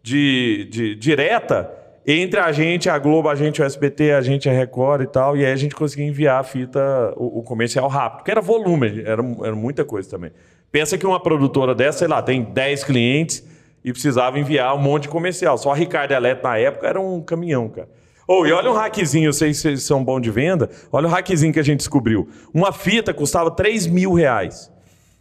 de, 0.00 0.68
de 0.70 0.94
direta 0.94 1.68
entre 2.10 2.40
a 2.40 2.50
gente, 2.52 2.88
a 2.88 2.98
Globo, 2.98 3.28
a 3.28 3.34
gente, 3.34 3.60
o 3.60 3.64
SBT, 3.64 4.12
a 4.12 4.22
gente, 4.22 4.48
a 4.48 4.52
Record 4.52 5.02
e 5.02 5.06
tal, 5.06 5.36
e 5.36 5.44
aí 5.44 5.52
a 5.52 5.56
gente 5.56 5.74
conseguia 5.74 6.06
enviar 6.06 6.40
a 6.40 6.42
fita, 6.42 7.12
o, 7.16 7.40
o 7.40 7.42
comercial 7.42 7.86
rápido, 7.86 8.18
porque 8.18 8.30
era 8.30 8.40
volume, 8.40 9.02
era, 9.04 9.22
era 9.44 9.54
muita 9.54 9.84
coisa 9.84 10.08
também. 10.08 10.30
Pensa 10.72 10.96
que 10.96 11.06
uma 11.06 11.20
produtora 11.20 11.74
dessa, 11.74 11.98
sei 11.98 12.08
lá, 12.08 12.22
tem 12.22 12.42
10 12.42 12.84
clientes 12.84 13.46
e 13.84 13.92
precisava 13.92 14.38
enviar 14.38 14.74
um 14.74 14.78
monte 14.78 15.02
de 15.02 15.08
comercial. 15.08 15.56
Só 15.58 15.72
a 15.72 15.74
Ricardo 15.74 16.12
Eletro 16.12 16.44
na 16.44 16.58
época 16.58 16.86
era 16.86 17.00
um 17.00 17.20
caminhão, 17.20 17.68
cara. 17.68 17.88
Oh, 18.26 18.44
e 18.46 18.52
olha 18.52 18.70
um 18.70 18.74
hackzinho, 18.74 19.32
vocês, 19.32 19.56
vocês 19.56 19.82
são 19.82 20.04
bons 20.04 20.20
de 20.20 20.30
venda. 20.30 20.68
Olha 20.92 21.06
o 21.06 21.10
hackzinho 21.10 21.52
que 21.52 21.60
a 21.60 21.62
gente 21.62 21.78
descobriu. 21.78 22.28
Uma 22.52 22.72
fita 22.72 23.14
custava 23.14 23.50
3 23.50 23.86
mil 23.86 24.12
reais. 24.12 24.70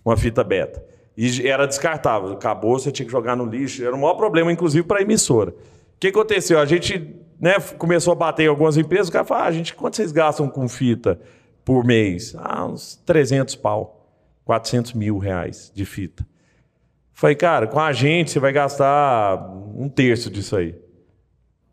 Uma 0.04 0.18
fita 0.18 0.44
beta. 0.44 0.84
E 1.16 1.48
era 1.48 1.66
descartável. 1.66 2.34
Acabou, 2.34 2.78
você 2.78 2.92
tinha 2.92 3.06
que 3.06 3.12
jogar 3.12 3.36
no 3.36 3.46
lixo. 3.46 3.84
Era 3.84 3.96
o 3.96 4.00
maior 4.00 4.16
problema, 4.16 4.52
inclusive, 4.52 4.86
para 4.86 5.00
a 5.00 5.02
emissora. 5.02 5.54
O 5.98 6.00
que 6.00 6.10
aconteceu? 6.10 6.60
A 6.60 6.66
gente 6.66 7.16
né, 7.40 7.60
começou 7.78 8.14
a 8.14 8.16
bater 8.16 8.44
em 8.44 8.48
algumas 8.48 8.78
empresas. 8.78 9.10
O 9.10 9.12
cara 9.12 9.26
falou: 9.26 9.44
ah, 9.44 9.52
gente, 9.52 9.74
quanto 9.74 9.96
vocês 9.96 10.12
gastam 10.12 10.48
com 10.48 10.70
fita 10.70 11.20
por 11.66 11.84
mês? 11.84 12.36
Ah, 12.38 12.66
uns 12.66 12.96
300 13.06 13.56
pau. 13.56 13.96
400 14.46 14.94
mil 14.94 15.18
reais 15.18 15.72
de 15.76 15.84
fita. 15.84 16.26
Falei, 17.12 17.36
cara, 17.36 17.68
com 17.68 17.80
a 17.80 17.92
gente 17.92 18.32
você 18.32 18.40
vai 18.40 18.54
gastar 18.54 19.52
um 19.76 19.90
terço 19.90 20.30
disso 20.30 20.56
aí. 20.56 20.76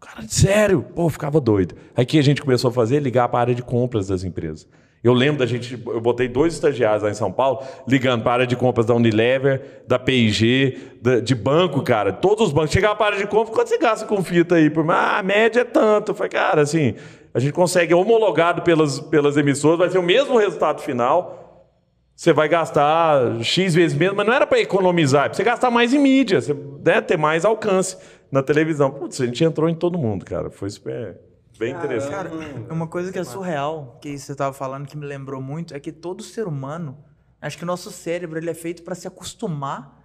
Cara, 0.00 0.26
sério? 0.26 0.82
Pô, 0.82 1.08
ficava 1.08 1.38
doido. 1.40 1.76
Aí 1.94 2.04
que 2.04 2.18
a 2.18 2.22
gente 2.22 2.40
começou 2.42 2.70
a 2.70 2.72
fazer? 2.72 3.00
Ligar 3.00 3.28
para 3.28 3.38
a 3.38 3.40
área 3.42 3.54
de 3.54 3.62
compras 3.62 4.08
das 4.08 4.24
empresas. 4.24 4.66
Eu 5.04 5.12
lembro 5.12 5.40
da 5.40 5.46
gente, 5.46 5.78
eu 5.86 6.00
botei 6.00 6.26
dois 6.26 6.54
estagiários 6.54 7.02
lá 7.02 7.10
em 7.10 7.14
São 7.14 7.30
Paulo, 7.30 7.62
ligando 7.86 8.22
para 8.22 8.30
a 8.30 8.34
área 8.36 8.46
de 8.46 8.56
compras 8.56 8.86
da 8.86 8.94
Unilever, 8.94 9.82
da 9.86 9.98
P&G, 9.98 10.78
de 11.22 11.34
banco, 11.34 11.82
cara. 11.82 12.10
Todos 12.10 12.46
os 12.46 12.52
bancos. 12.54 12.70
Chegava 12.70 12.96
para 12.96 13.04
a 13.04 13.08
área 13.10 13.18
de 13.18 13.26
compras, 13.26 13.54
quanto 13.54 13.68
você 13.68 13.76
gasta 13.76 14.06
com 14.06 14.24
fita 14.24 14.54
aí? 14.54 14.72
Ah, 14.88 15.18
a 15.18 15.22
média 15.22 15.60
é 15.60 15.64
tanto. 15.64 16.12
Eu 16.12 16.14
falei, 16.14 16.30
cara, 16.30 16.62
assim, 16.62 16.94
a 17.34 17.38
gente 17.38 17.52
consegue 17.52 17.92
homologado 17.92 18.62
pelas, 18.62 18.98
pelas 18.98 19.36
emissoras, 19.36 19.78
vai 19.78 19.90
ser 19.90 19.98
o 19.98 20.02
mesmo 20.02 20.38
resultado 20.38 20.80
final. 20.80 21.68
Você 22.16 22.32
vai 22.32 22.48
gastar 22.48 23.42
X 23.42 23.74
vezes 23.74 23.94
menos, 23.94 24.16
mas 24.16 24.26
não 24.26 24.32
era 24.32 24.46
para 24.46 24.58
economizar, 24.60 25.26
é 25.26 25.28
para 25.28 25.36
você 25.36 25.44
gastar 25.44 25.70
mais 25.70 25.92
em 25.92 25.98
mídia, 25.98 26.40
você 26.40 26.56
né, 26.82 27.02
ter 27.02 27.18
mais 27.18 27.44
alcance 27.44 27.98
na 28.32 28.42
televisão. 28.42 28.90
Putz, 28.90 29.20
a 29.20 29.26
gente 29.26 29.44
entrou 29.44 29.68
em 29.68 29.74
todo 29.74 29.98
mundo, 29.98 30.24
cara. 30.24 30.48
Foi 30.48 30.70
super, 30.70 31.18
bem 31.58 31.72
interessante. 31.72 32.10
Cara, 32.10 32.30
uma 32.70 32.86
coisa 32.86 33.12
que 33.12 33.18
é 33.18 33.24
surreal, 33.24 33.98
que 34.00 34.18
você 34.18 34.34
tava 34.34 34.52
falando 34.52 34.86
que 34.86 34.96
me 34.96 35.06
lembrou 35.06 35.40
muito, 35.40 35.74
é 35.74 35.80
que 35.80 35.92
todo 35.92 36.22
ser 36.22 36.46
humano, 36.46 36.98
acho 37.40 37.56
que 37.56 37.64
o 37.64 37.66
nosso 37.66 37.90
cérebro 37.90 38.38
ele 38.38 38.50
é 38.50 38.54
feito 38.54 38.82
para 38.82 38.94
se 38.94 39.06
acostumar 39.06 40.02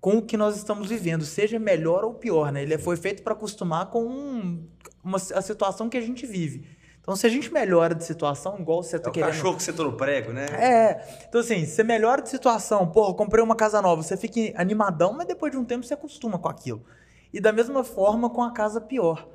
com 0.00 0.18
o 0.18 0.22
que 0.22 0.36
nós 0.36 0.56
estamos 0.56 0.88
vivendo, 0.88 1.24
seja 1.24 1.58
melhor 1.58 2.04
ou 2.04 2.14
pior, 2.14 2.52
né? 2.52 2.62
Ele 2.62 2.74
é- 2.74 2.78
foi 2.78 2.96
feito 2.96 3.22
para 3.22 3.32
acostumar 3.32 3.86
com 3.86 4.04
um- 4.04 4.68
uma, 5.02 5.16
a 5.16 5.42
situação 5.42 5.88
que 5.88 5.96
a 5.96 6.00
gente 6.00 6.24
vive. 6.26 6.66
Então, 7.00 7.14
se 7.14 7.24
a 7.26 7.30
gente 7.30 7.52
melhora 7.52 7.94
de 7.94 8.04
situação, 8.04 8.58
igual 8.58 8.82
você 8.82 8.98
tá 8.98 9.08
É 9.08 9.10
o 9.10 9.12
querendo. 9.12 9.30
cachorro 9.30 9.56
que 9.56 9.62
sentou 9.62 9.84
no 9.86 9.92
prego, 9.96 10.32
né? 10.32 10.46
É, 10.46 11.24
então 11.28 11.40
assim, 11.40 11.64
você 11.64 11.82
melhora 11.84 12.20
de 12.20 12.28
situação, 12.28 12.86
porra, 12.88 13.14
comprei 13.14 13.42
uma 13.42 13.54
casa 13.54 13.80
nova, 13.80 14.02
você 14.02 14.16
fica 14.16 14.40
animadão, 14.60 15.12
mas 15.12 15.26
depois 15.26 15.52
de 15.52 15.58
um 15.58 15.64
tempo 15.64 15.84
você 15.86 15.94
acostuma 15.94 16.36
com 16.38 16.48
aquilo. 16.48 16.84
E 17.32 17.40
da 17.40 17.52
mesma 17.52 17.82
forma 17.84 18.28
com 18.28 18.42
a 18.42 18.52
casa 18.52 18.80
pior. 18.80 19.28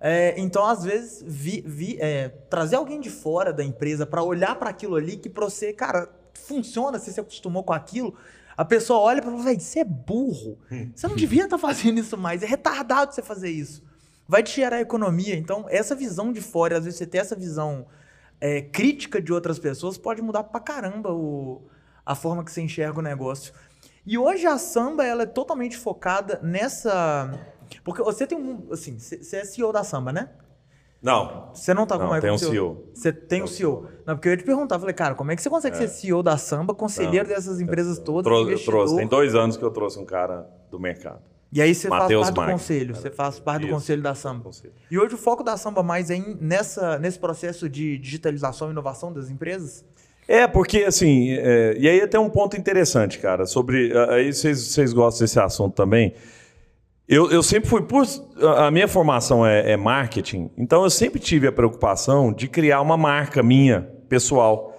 É, 0.00 0.34
então, 0.38 0.64
às 0.64 0.84
vezes, 0.84 1.22
vi- 1.26 1.62
vi- 1.66 1.96
é, 2.00 2.28
trazer 2.48 2.76
alguém 2.76 3.00
de 3.00 3.10
fora 3.10 3.52
da 3.52 3.64
empresa 3.64 4.06
para 4.06 4.22
olhar 4.22 4.54
para 4.56 4.70
aquilo 4.70 4.94
ali, 4.96 5.16
que 5.16 5.28
pra 5.28 5.44
você, 5.44 5.72
cara, 5.72 6.08
funciona, 6.34 6.98
você 6.98 7.10
se 7.10 7.18
acostumou 7.20 7.64
com 7.64 7.72
aquilo, 7.72 8.14
a 8.56 8.64
pessoa 8.64 9.00
olha 9.00 9.20
para 9.20 9.30
você, 9.30 9.44
velho, 9.44 9.60
você 9.60 9.80
é 9.80 9.84
burro. 9.84 10.58
Você 10.94 11.06
não 11.08 11.16
devia 11.16 11.44
estar 11.44 11.58
fazendo 11.58 11.98
isso 11.98 12.16
mais, 12.16 12.42
é 12.42 12.46
retardado 12.46 13.12
você 13.12 13.22
fazer 13.22 13.50
isso. 13.50 13.82
Vai 14.28 14.42
te 14.42 14.54
gerar 14.56 14.80
economia. 14.80 15.34
Então, 15.36 15.66
essa 15.68 15.94
visão 15.94 16.32
de 16.32 16.40
fora, 16.40 16.76
às 16.78 16.84
vezes 16.84 16.98
você 16.98 17.06
tem 17.06 17.20
essa 17.20 17.34
visão 17.34 17.86
é, 18.40 18.62
crítica 18.62 19.20
de 19.20 19.32
outras 19.32 19.58
pessoas 19.58 19.98
pode 19.98 20.22
mudar 20.22 20.44
pra 20.44 20.60
caramba 20.60 21.12
o, 21.12 21.62
a 22.06 22.14
forma 22.14 22.44
que 22.44 22.52
você 22.52 22.60
enxerga 22.60 23.00
o 23.00 23.02
negócio. 23.02 23.52
E 24.06 24.16
hoje 24.16 24.46
a 24.46 24.56
samba 24.58 25.04
ela 25.04 25.24
é 25.24 25.26
totalmente 25.26 25.76
focada 25.76 26.38
nessa. 26.42 27.32
Porque 27.84 28.02
você 28.02 28.26
tem 28.26 28.38
um. 28.38 28.68
Assim, 28.72 28.98
você 28.98 29.36
é 29.36 29.44
CEO 29.44 29.72
da 29.72 29.84
samba, 29.84 30.12
né? 30.12 30.28
Não. 31.00 31.50
Você 31.54 31.72
não 31.72 31.86
tá 31.86 31.96
Não, 31.96 32.06
como 32.06 32.16
é 32.16 32.20
tem 32.20 32.30
um 32.30 32.38
CEO. 32.38 32.90
Você 32.92 33.12
tem 33.12 33.42
um 33.42 33.46
CEO. 33.46 33.86
Não, 34.04 34.16
porque 34.16 34.28
eu 34.28 34.32
ia 34.32 34.36
te 34.36 34.42
perguntar, 34.44 34.78
falei, 34.80 34.94
cara, 34.94 35.14
como 35.14 35.30
é 35.30 35.36
que 35.36 35.42
você 35.42 35.48
consegue 35.48 35.76
ser 35.76 35.86
CEO 35.88 36.22
da 36.24 36.36
samba, 36.36 36.74
conselheiro 36.74 37.28
Não. 37.28 37.34
dessas 37.34 37.60
empresas 37.60 37.98
todas, 38.00 38.24
Trou- 38.24 38.50
eu 38.50 38.58
trouxe, 38.64 38.96
tem 38.96 39.06
dois 39.06 39.34
anos 39.34 39.56
que 39.56 39.62
eu 39.64 39.70
trouxe 39.70 39.98
um 39.98 40.04
cara 40.04 40.48
do 40.70 40.80
mercado. 40.80 41.20
E 41.52 41.62
aí 41.62 41.72
você 41.74 41.88
faz 41.88 42.12
parte 42.12 42.32
do 42.34 42.44
conselho, 42.44 42.94
você 42.96 43.10
faz 43.10 43.38
parte 43.40 43.60
do 43.62 43.66
Isso. 43.68 43.74
conselho 43.74 44.02
da 44.02 44.14
samba. 44.14 44.42
Conselho. 44.44 44.72
E 44.90 44.98
hoje 44.98 45.14
o 45.14 45.18
foco 45.18 45.42
da 45.44 45.56
samba 45.56 45.82
mais 45.84 46.10
é 46.10 46.16
em- 46.16 46.36
nessa, 46.40 46.98
nesse 46.98 47.18
processo 47.18 47.68
de 47.68 47.96
digitalização 47.98 48.68
e 48.68 48.72
inovação 48.72 49.12
das 49.12 49.30
empresas? 49.30 49.84
É, 50.26 50.46
porque 50.46 50.78
assim, 50.84 51.30
é, 51.30 51.74
e 51.78 51.88
aí 51.88 52.06
tem 52.08 52.20
um 52.20 52.28
ponto 52.28 52.54
interessante, 52.56 53.18
cara, 53.18 53.46
sobre. 53.46 53.96
Aí 54.10 54.30
vocês 54.32 54.92
gostam 54.92 55.24
desse 55.24 55.38
assunto 55.40 55.74
também. 55.74 56.12
Eu, 57.08 57.30
eu 57.30 57.42
sempre 57.42 57.70
fui. 57.70 57.80
Por, 57.80 58.04
a 58.58 58.70
minha 58.70 58.86
formação 58.86 59.46
é, 59.46 59.72
é 59.72 59.76
marketing, 59.78 60.50
então 60.58 60.84
eu 60.84 60.90
sempre 60.90 61.18
tive 61.18 61.46
a 61.46 61.52
preocupação 61.52 62.30
de 62.30 62.46
criar 62.46 62.82
uma 62.82 62.98
marca 62.98 63.42
minha, 63.42 63.90
pessoal. 64.10 64.74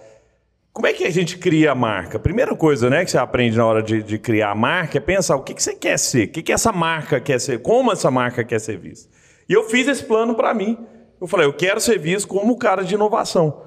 Como 0.71 0.86
é 0.86 0.93
que 0.93 1.03
a 1.05 1.09
gente 1.09 1.39
cria 1.39 1.71
a 1.71 1.75
marca? 1.75 2.19
Primeira 2.19 2.55
coisa 2.55 2.88
né, 2.88 3.03
que 3.03 3.09
você 3.09 3.17
aprende 3.17 3.57
na 3.57 3.65
hora 3.65 3.82
de, 3.82 4.03
de 4.03 4.19
criar 4.19 4.51
a 4.51 4.55
marca 4.55 4.99
é 4.99 5.01
pensar 5.01 5.36
o 5.36 5.41
que, 5.41 5.55
que 5.55 5.63
você 5.63 5.73
quer 5.73 5.97
ser, 5.97 6.27
o 6.27 6.32
que, 6.32 6.43
que 6.43 6.53
essa 6.53 6.71
marca 6.71 7.19
quer 7.19 7.41
ser, 7.41 7.63
como 7.63 7.91
essa 7.91 8.11
marca 8.11 8.43
quer 8.43 8.59
ser 8.59 8.77
vista. 8.77 9.09
E 9.49 9.53
eu 9.53 9.63
fiz 9.63 9.88
esse 9.88 10.03
plano 10.03 10.36
para 10.36 10.53
mim. 10.53 10.77
Eu 11.19 11.25
falei, 11.25 11.47
eu 11.47 11.53
quero 11.53 11.82
ser 11.82 11.97
visto 11.97 12.27
como 12.27 12.53
um 12.53 12.57
cara 12.57 12.84
de 12.84 12.93
inovação. 12.93 13.63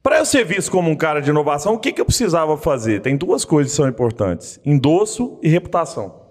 Para 0.00 0.18
eu 0.18 0.24
ser 0.24 0.44
visto 0.44 0.70
como 0.70 0.88
um 0.88 0.96
cara 0.96 1.20
de 1.20 1.28
inovação, 1.28 1.74
o 1.74 1.78
que, 1.78 1.92
que 1.92 2.00
eu 2.00 2.06
precisava 2.06 2.56
fazer? 2.56 3.02
Tem 3.02 3.16
duas 3.16 3.44
coisas 3.44 3.72
que 3.72 3.76
são 3.76 3.88
importantes: 3.88 4.60
endosso 4.64 5.38
e 5.42 5.48
reputação. 5.48 6.21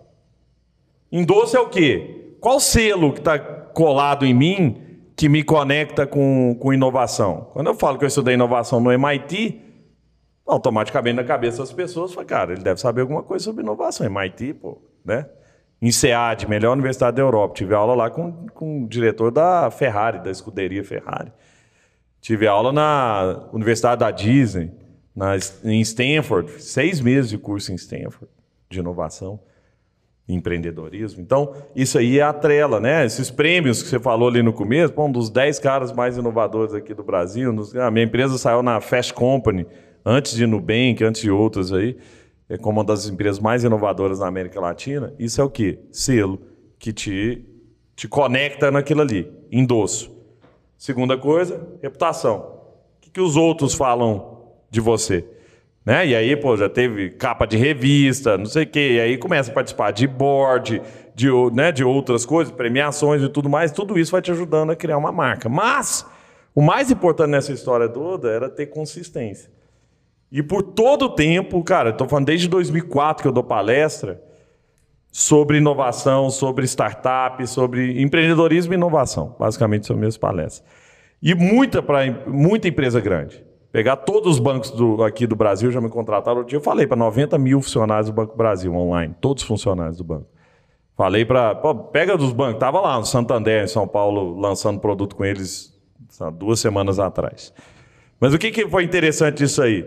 Endosso 1.11 1.57
é 1.57 1.59
o 1.59 1.67
quê? 1.67 2.35
Qual 2.39 2.59
selo 2.59 3.11
que 3.11 3.19
está 3.19 3.37
colado 3.37 4.25
em 4.25 4.33
mim 4.33 4.81
que 5.15 5.27
me 5.27 5.43
conecta 5.43 6.07
com, 6.07 6.55
com 6.57 6.73
inovação? 6.73 7.49
Quando 7.51 7.67
eu 7.67 7.75
falo 7.75 7.97
que 7.97 8.05
eu 8.05 8.07
estudei 8.07 8.35
inovação 8.35 8.79
no 8.79 8.91
MIT, 8.91 9.59
automaticamente 10.47 11.17
na 11.17 11.23
cabeça 11.23 11.59
das 11.59 11.73
pessoas 11.73 12.13
fala, 12.13 12.25
cara, 12.25 12.53
ele 12.53 12.63
deve 12.63 12.79
saber 12.79 13.01
alguma 13.01 13.21
coisa 13.23 13.43
sobre 13.43 13.61
inovação. 13.61 14.05
MIT, 14.05 14.53
pô, 14.53 14.81
né? 15.03 15.27
Em 15.81 15.91
SEAD, 15.91 16.47
melhor 16.47 16.73
universidade 16.73 17.17
da 17.17 17.23
Europa. 17.23 17.55
Tive 17.55 17.73
aula 17.73 17.93
lá 17.93 18.09
com, 18.09 18.47
com 18.53 18.83
o 18.83 18.87
diretor 18.87 19.31
da 19.31 19.69
Ferrari, 19.69 20.19
da 20.19 20.31
escuderia 20.31 20.83
Ferrari. 20.83 21.31
Tive 22.21 22.47
aula 22.47 22.71
na 22.71 23.49
Universidade 23.51 23.99
da 23.99 24.11
Disney, 24.11 24.71
na, 25.15 25.35
em 25.63 25.81
Stanford, 25.81 26.61
seis 26.61 27.01
meses 27.01 27.31
de 27.31 27.37
curso 27.37 27.71
em 27.71 27.75
Stanford 27.75 28.31
de 28.69 28.79
inovação 28.79 29.39
empreendedorismo. 30.27 31.21
Então, 31.21 31.53
isso 31.75 31.97
aí 31.97 32.19
é 32.19 32.21
a 32.21 32.33
trela, 32.33 32.79
né? 32.79 33.05
Esses 33.05 33.29
prêmios 33.29 33.81
que 33.81 33.89
você 33.89 33.99
falou 33.99 34.29
ali 34.29 34.41
no 34.41 34.53
começo, 34.53 34.93
um 34.97 35.11
dos 35.11 35.29
dez 35.29 35.59
caras 35.59 35.91
mais 35.91 36.17
inovadores 36.17 36.73
aqui 36.73 36.93
do 36.93 37.03
Brasil. 37.03 37.53
a 37.81 37.91
minha 37.91 38.05
empresa 38.05 38.37
saiu 38.37 38.63
na 38.63 38.79
Fast 38.79 39.13
Company, 39.13 39.65
antes 40.05 40.35
de 40.35 40.45
Nubank, 40.45 41.03
antes 41.03 41.21
de 41.21 41.31
outras 41.31 41.73
aí, 41.73 41.97
é 42.47 42.57
como 42.57 42.79
uma 42.79 42.85
das 42.85 43.07
empresas 43.07 43.39
mais 43.39 43.63
inovadoras 43.63 44.19
na 44.19 44.27
América 44.27 44.59
Latina. 44.59 45.13
Isso 45.17 45.39
é 45.39 45.43
o 45.43 45.49
quê? 45.49 45.79
Selo 45.91 46.41
que 46.77 46.91
te, 46.91 47.45
te 47.95 48.07
conecta 48.07 48.71
naquilo 48.71 49.01
ali, 49.01 49.31
endosso. 49.51 50.11
Segunda 50.77 51.17
coisa, 51.17 51.65
reputação. 51.81 52.39
O 52.97 53.01
que, 53.01 53.09
que 53.11 53.21
os 53.21 53.35
outros 53.35 53.73
falam 53.73 54.41
de 54.69 54.81
você? 54.81 55.25
Né? 55.85 56.07
E 56.07 56.15
aí, 56.15 56.35
pô, 56.35 56.55
já 56.55 56.69
teve 56.69 57.09
capa 57.11 57.45
de 57.45 57.57
revista, 57.57 58.37
não 58.37 58.45
sei 58.45 58.63
o 58.63 58.67
quê. 58.67 58.93
E 58.93 58.99
aí 58.99 59.17
começa 59.17 59.51
a 59.51 59.53
participar 59.53 59.91
de 59.91 60.07
board, 60.07 60.81
de, 61.15 61.27
né, 61.53 61.71
de 61.71 61.83
outras 61.83 62.25
coisas, 62.25 62.53
premiações 62.53 63.21
e 63.21 63.29
tudo 63.29 63.49
mais. 63.49 63.71
Tudo 63.71 63.97
isso 63.97 64.11
vai 64.11 64.21
te 64.21 64.31
ajudando 64.31 64.71
a 64.71 64.75
criar 64.75 64.97
uma 64.97 65.11
marca. 65.11 65.49
Mas 65.49 66.05
o 66.53 66.61
mais 66.61 66.91
importante 66.91 67.31
nessa 67.31 67.51
história 67.51 67.89
toda 67.89 68.29
era 68.29 68.49
ter 68.49 68.67
consistência. 68.67 69.51
E 70.31 70.41
por 70.41 70.61
todo 70.61 71.05
o 71.05 71.09
tempo, 71.09 71.61
cara, 71.63 71.91
tô 71.91 72.07
falando 72.07 72.27
desde 72.27 72.47
2004 72.47 73.23
que 73.23 73.27
eu 73.27 73.33
dou 73.33 73.43
palestra 73.43 74.21
sobre 75.11 75.57
inovação, 75.57 76.29
sobre 76.29 76.65
startup, 76.65 77.45
sobre 77.45 78.01
empreendedorismo 78.01 78.73
e 78.73 78.75
inovação. 78.75 79.35
Basicamente 79.37 79.87
são 79.87 79.97
minhas 79.97 80.17
palestras. 80.17 80.63
E 81.21 81.35
muita, 81.35 81.81
pra, 81.81 81.99
muita 82.27 82.67
empresa 82.67 83.01
grande. 83.01 83.43
Pegar 83.71 83.95
todos 83.97 84.33
os 84.33 84.39
bancos 84.39 84.69
do- 84.71 85.01
aqui 85.03 85.25
do 85.25 85.35
Brasil, 85.35 85.71
já 85.71 85.79
me 85.79 85.89
contrataram. 85.89 86.43
Dia 86.43 86.57
eu 86.57 86.61
falei 86.61 86.85
para 86.85 86.97
90 86.97 87.37
mil 87.37 87.61
funcionários 87.61 88.07
do 88.09 88.13
Banco 88.13 88.35
Brasil 88.35 88.73
online, 88.75 89.15
todos 89.21 89.43
os 89.43 89.47
funcionários 89.47 89.97
do 89.97 90.03
banco. 90.03 90.25
Falei 90.97 91.23
para. 91.23 91.55
Pega 91.91 92.17
dos 92.17 92.33
bancos, 92.33 92.55
estava 92.55 92.81
lá 92.81 92.99
no 92.99 93.05
Santander, 93.05 93.63
em 93.63 93.67
São 93.67 93.87
Paulo, 93.87 94.37
lançando 94.39 94.79
produto 94.79 95.15
com 95.15 95.23
eles 95.23 95.73
sabe, 96.09 96.37
duas 96.37 96.59
semanas 96.59 96.99
atrás. 96.99 97.53
Mas 98.19 98.33
o 98.33 98.37
que, 98.37 98.51
que 98.51 98.67
foi 98.67 98.83
interessante 98.83 99.37
disso 99.37 99.61
aí? 99.63 99.85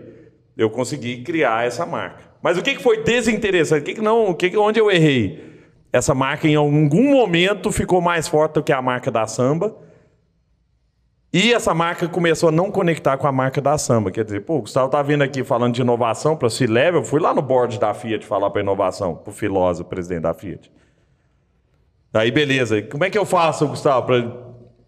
Eu 0.57 0.69
consegui 0.69 1.21
criar 1.21 1.65
essa 1.67 1.85
marca. 1.85 2.23
Mas 2.41 2.57
o 2.57 2.63
que, 2.63 2.75
que 2.75 2.81
foi 2.81 3.03
desinteressante? 3.03 3.81
O 3.81 3.85
que, 3.85 3.93
que 3.93 4.01
não, 4.01 4.29
o 4.31 4.33
que, 4.35 4.49
que 4.49 4.57
onde 4.57 4.79
eu 4.79 4.89
errei? 4.89 5.53
Essa 5.93 6.13
marca 6.13 6.47
em 6.47 6.55
algum 6.55 7.11
momento 7.11 7.71
ficou 7.71 8.01
mais 8.01 8.27
forte 8.27 8.53
do 8.55 8.63
que 8.63 8.73
a 8.73 8.81
marca 8.81 9.09
da 9.11 9.25
samba. 9.27 9.75
E 11.37 11.51
essa 11.51 11.73
marca 11.73 12.07
começou 12.07 12.47
a 12.47 12.51
não 12.51 12.71
conectar 12.71 13.17
com 13.17 13.27
a 13.27 13.31
marca 13.31 13.59
da 13.59 13.77
samba. 13.77 14.09
Quer 14.09 14.23
dizer, 14.23 14.39
pô, 14.45 14.55
o 14.55 14.61
Gustavo 14.61 14.87
tá 14.87 15.01
vindo 15.01 15.21
aqui 15.21 15.43
falando 15.43 15.73
de 15.73 15.81
inovação 15.81 16.33
para 16.37 16.49
C-Level. 16.49 17.01
Eu 17.01 17.05
fui 17.05 17.19
lá 17.19 17.33
no 17.33 17.41
board 17.41 17.77
da 17.77 17.93
Fiat 17.93 18.25
falar 18.25 18.49
para 18.49 18.61
inovação, 18.61 19.15
pro 19.15 19.33
Filosa, 19.33 19.83
presidente 19.83 20.21
da 20.21 20.33
Fiat. 20.33 20.71
Aí, 22.13 22.31
beleza. 22.31 22.81
Como 22.83 23.03
é 23.03 23.09
que 23.09 23.17
eu 23.17 23.25
faço, 23.25 23.67
Gustavo? 23.67 24.05
Pra... 24.05 24.44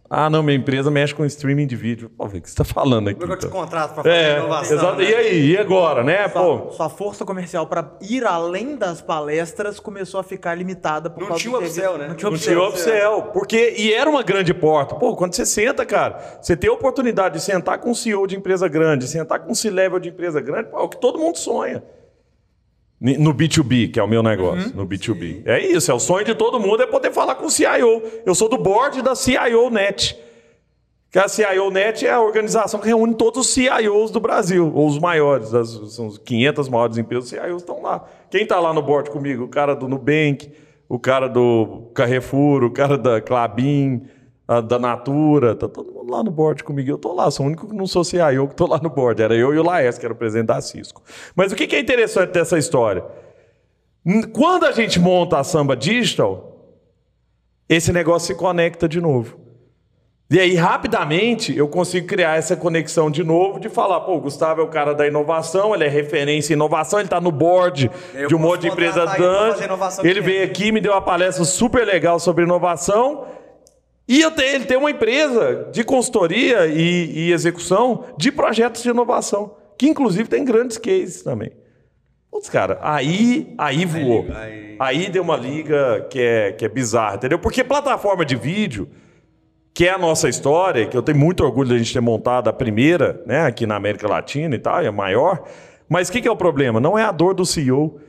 Ah, 0.09 0.29
não, 0.29 0.41
minha 0.41 0.55
empresa 0.57 0.89
mexe 0.89 1.13
com 1.13 1.25
streaming 1.25 1.67
de 1.67 1.75
vídeo. 1.75 2.09
Pô, 2.09 2.25
o 2.25 2.29
que 2.29 2.39
você 2.39 2.45
está 2.45 2.63
falando 2.63 3.09
aqui? 3.09 3.21
É 3.21 3.25
eu 3.25 3.29
te 3.37 3.45
então? 3.45 3.49
contrato 3.49 3.93
pra 3.93 4.03
fazer 4.03 4.15
É, 4.15 4.37
inovação? 4.37 4.77
exato. 4.77 4.95
né? 4.97 5.03
E 5.03 5.15
aí? 5.15 5.51
E 5.51 5.57
agora, 5.57 6.03
né? 6.03 6.29
Sua, 6.29 6.41
Pô, 6.59 6.71
sua 6.71 6.89
força 6.89 7.25
comercial 7.25 7.67
para 7.67 7.91
ir 8.01 8.25
além 8.25 8.77
das 8.77 9.01
palestras 9.01 9.79
começou 9.81 10.19
a 10.19 10.23
ficar 10.23 10.55
limitada 10.55 11.09
por 11.09 11.19
Não 11.19 11.27
causa 11.27 11.41
tinha 11.43 11.51
do 11.51 11.59
um 11.59 11.65
upsell, 11.65 11.97
né? 11.97 12.07
Não 12.07 12.15
tinha 12.15 12.31
não 12.31 12.37
tinha 12.37 12.59
upsell. 12.61 13.17
upsell. 13.17 13.21
Porque, 13.33 13.73
e 13.77 13.93
era 13.93 14.09
uma 14.09 14.23
grande 14.23 14.53
porta. 14.53 14.95
Pô, 14.95 15.13
quando 15.15 15.33
você 15.33 15.45
senta, 15.45 15.85
cara, 15.85 16.39
você 16.41 16.55
tem 16.55 16.69
a 16.69 16.73
oportunidade 16.73 17.35
de 17.35 17.41
sentar 17.43 17.77
com 17.79 17.91
um 17.91 17.95
CEO 17.95 18.25
de 18.27 18.37
empresa 18.37 18.67
grande, 18.69 19.07
sentar 19.07 19.39
com 19.39 19.51
um 19.51 19.55
C-level 19.55 19.99
de 19.99 20.09
empresa 20.09 20.39
grande, 20.39 20.69
pô, 20.69 20.77
é 20.79 20.81
o 20.83 20.87
que 20.89 20.97
todo 21.01 21.19
mundo 21.19 21.37
sonha. 21.37 21.83
No 22.99 23.31
B2B, 23.31 23.91
que 23.91 23.99
é 23.99 24.03
o 24.03 24.07
meu 24.07 24.23
negócio, 24.23 24.75
no 24.75 24.87
B2B. 24.87 25.43
É 25.45 25.59
isso, 25.63 25.91
é 25.91 25.93
o 25.93 25.99
sonho 25.99 26.25
de 26.25 26.33
todo 26.33 26.59
mundo 26.59 26.81
é 26.81 26.87
poder 26.87 27.13
falar 27.13 27.35
com 27.35 27.45
o 27.45 27.51
CIO. 27.51 28.01
Eu 28.25 28.33
sou 28.33 28.49
do 28.49 28.57
board 28.57 29.03
da 29.03 29.15
CIO 29.15 29.69
Net. 29.69 30.17
Que 31.11 31.19
a 31.19 31.27
CIO 31.27 31.69
Net 31.69 32.05
é 32.07 32.11
a 32.11 32.19
organização 32.19 32.79
que 32.79 32.87
reúne 32.87 33.13
todos 33.13 33.45
os 33.47 33.53
CIOs 33.53 34.09
do 34.09 34.19
Brasil, 34.19 34.71
ou 34.73 34.87
os 34.87 34.99
maiores, 34.99 35.53
as, 35.53 35.69
são 35.93 36.07
os 36.07 36.17
500 36.17 36.67
maiores 36.69 36.97
empresas, 36.97 37.25
os 37.25 37.29
CIOs 37.29 37.61
estão 37.61 37.81
lá. 37.83 38.03
Quem 38.31 38.41
está 38.41 38.59
lá 38.59 38.73
no 38.73 38.81
board 38.81 39.11
comigo? 39.11 39.43
O 39.43 39.47
cara 39.47 39.75
do 39.75 39.87
Nubank, 39.87 40.51
o 40.89 40.97
cara 40.97 41.27
do 41.27 41.91
Carrefour, 41.93 42.63
o 42.63 42.71
cara 42.71 42.97
da 42.97 43.21
Clabin, 43.21 44.07
a 44.47 44.61
da 44.61 44.79
Natura, 44.79 45.55
tá 45.55 45.67
todo 45.67 45.91
mundo 45.91 46.09
lá 46.09 46.23
no 46.23 46.31
board 46.31 46.63
comigo. 46.63 46.89
Eu 46.89 46.95
estou 46.95 47.13
lá, 47.13 47.29
sou 47.29 47.45
o 47.45 47.49
único 47.49 47.67
que 47.67 47.75
não 47.75 47.85
sou 47.85 48.03
CIO 48.03 48.47
que 48.47 48.53
estou 48.53 48.67
lá 48.67 48.79
no 48.81 48.89
board. 48.89 49.21
Era 49.21 49.35
eu 49.35 49.53
e 49.53 49.59
o 49.59 49.63
Laes, 49.63 49.97
que 49.97 50.05
era 50.05 50.13
o 50.13 50.17
presidente 50.17 50.47
da 50.47 50.61
Cisco. 50.61 51.03
Mas 51.35 51.51
o 51.51 51.55
que 51.55 51.67
que 51.67 51.75
é 51.75 51.79
interessante 51.79 52.31
dessa 52.31 52.57
história? 52.57 53.03
Quando 54.31 54.65
a 54.65 54.71
gente 54.71 54.99
monta 54.99 55.37
a 55.37 55.43
Samba 55.43 55.75
Digital, 55.75 56.55
esse 57.67 57.91
negócio 57.91 58.27
se 58.27 58.35
conecta 58.35 58.87
de 58.87 59.01
novo. 59.01 59.37
E 60.29 60.39
aí, 60.39 60.55
rapidamente, 60.55 61.57
eu 61.57 61.69
consigo 61.69 62.05
criar 62.05 62.37
essa 62.37 62.55
conexão 62.55 63.09
de 63.09 63.23
novo, 63.23 63.61
de 63.61 63.69
falar, 63.69 64.01
pô, 64.01 64.15
o 64.15 64.21
Gustavo 64.21 64.59
é 64.59 64.63
o 64.63 64.67
cara 64.67 64.93
da 64.93 65.07
inovação, 65.07 65.73
ele 65.73 65.85
é 65.85 65.87
referência 65.87 66.53
em 66.53 66.55
inovação, 66.55 66.99
ele 66.99 67.07
está 67.07 67.21
no 67.21 67.31
board 67.31 67.89
Eu 68.13 68.27
de 68.27 68.35
um 68.35 68.39
monte 68.39 68.61
de 68.61 68.67
empresa 68.67 69.05
contratar 69.05 70.05
ele 70.05 70.19
veio 70.19 70.43
aqui, 70.43 70.69
me 70.71 70.81
deu 70.81 70.91
uma 70.91 71.01
palestra 71.01 71.45
super 71.45 71.85
legal 71.85 72.19
sobre 72.19 72.43
inovação. 72.43 73.25
E 74.07 74.21
ele 74.21 74.65
tem 74.65 74.77
uma 74.77 74.89
empresa 74.91 75.67
de 75.71 75.83
consultoria 75.83 76.65
e, 76.67 77.27
e 77.27 77.31
execução 77.33 78.05
de 78.17 78.31
projetos 78.31 78.81
de 78.81 78.89
inovação, 78.89 79.55
que 79.77 79.87
inclusive 79.87 80.29
tem 80.29 80.45
grandes 80.45 80.77
cases 80.77 81.21
também. 81.23 81.51
Putz, 82.31 82.49
cara, 82.49 82.77
aí, 82.81 83.53
aí 83.57 83.85
voou. 83.85 84.25
aí- 84.79 85.09
deu 85.09 85.23
uma 85.23 85.35
liga 85.35 86.07
que 86.09 86.19
é, 86.19 86.51
que 86.51 86.63
é 86.65 86.69
bizarra, 86.69 87.15
entendeu? 87.15 87.39
Porque 87.39 87.63
plataforma 87.63 88.23
de 88.25 88.35
vídeo, 88.35 88.87
que 89.73 89.85
é 89.87 89.91
a 89.91 89.97
nossa 89.97 90.29
história, 90.29 90.85
que 90.87 90.95
eu 90.95 91.01
tenho 91.01 91.17
muito 91.17 91.43
orgulho 91.43 91.69
de 91.69 91.75
a 91.75 91.77
gente 91.77 91.93
ter 91.93 91.99
montado 91.99 92.47
a 92.47 92.53
primeira, 92.53 93.21
né, 93.25 93.41
aqui 93.45 93.65
na 93.65 93.75
América 93.75 94.07
Latina 94.07 94.55
e 94.55 94.59
tal, 94.59 94.85
a 94.85 94.91
maior. 94.91 95.43
Mas 95.89 96.09
o 96.09 96.11
que, 96.11 96.21
que 96.21 96.27
é 96.27 96.31
o 96.31 96.35
problema? 96.35 96.79
Não 96.79 96.97
é 96.97 97.03
a 97.03 97.11
dor 97.11 97.33
do 97.33 97.45
CEO. 97.45 97.99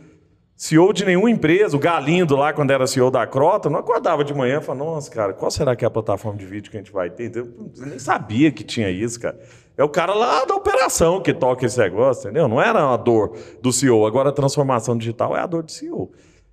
CEO 0.59 0.93
de 0.93 1.05
nenhuma 1.05 1.31
empresa, 1.31 1.77
o 1.77 1.79
Galindo 1.79 2.35
lá, 2.35 2.53
quando 2.53 2.73
era 2.73 2.85
CEO 2.85 3.13
da 3.13 3.25
Crota, 3.25 3.71
não 3.71 3.79
acordava 3.79 4.25
de 4.25 4.35
manhã 4.35 4.59
e 4.59 4.61
falava, 4.61 4.85
nossa, 4.85 5.09
cara, 5.09 5.33
qual 5.33 5.53
será 5.53 5.77
que 5.77 5.85
é 5.85 5.87
a 5.87 5.91
plataforma 5.91 6.37
de 6.37 6.45
vídeo 6.45 6.69
que 6.69 6.77
a 6.77 6.81
gente 6.81 6.91
vai 6.91 7.09
ter? 7.09 7.31
Eu 7.37 7.87
nem 7.87 7.97
sabia 8.01 8.51
que 8.51 8.65
tinha 8.65 8.91
isso, 8.91 9.21
cara. 9.21 9.39
É 9.77 9.85
o 9.85 9.89
cara 9.89 10.13
lá 10.13 10.45
da 10.45 10.57
operação 10.57 11.23
que 11.23 11.33
toca 11.33 11.65
esse 11.65 11.79
negócio, 11.79 12.25
entendeu? 12.25 12.49
Não 12.49 12.61
era 12.61 12.93
a 12.93 12.97
dor 12.97 13.39
do 13.63 13.73
CEO. 13.73 14.05
Agora 14.05 14.31
a 14.31 14.33
transformação 14.33 14.99
digital 14.99 15.37
é 15.37 15.41
a 15.41 15.47
dor 15.47 15.63
do 15.63 15.71
CEO. 15.71 16.11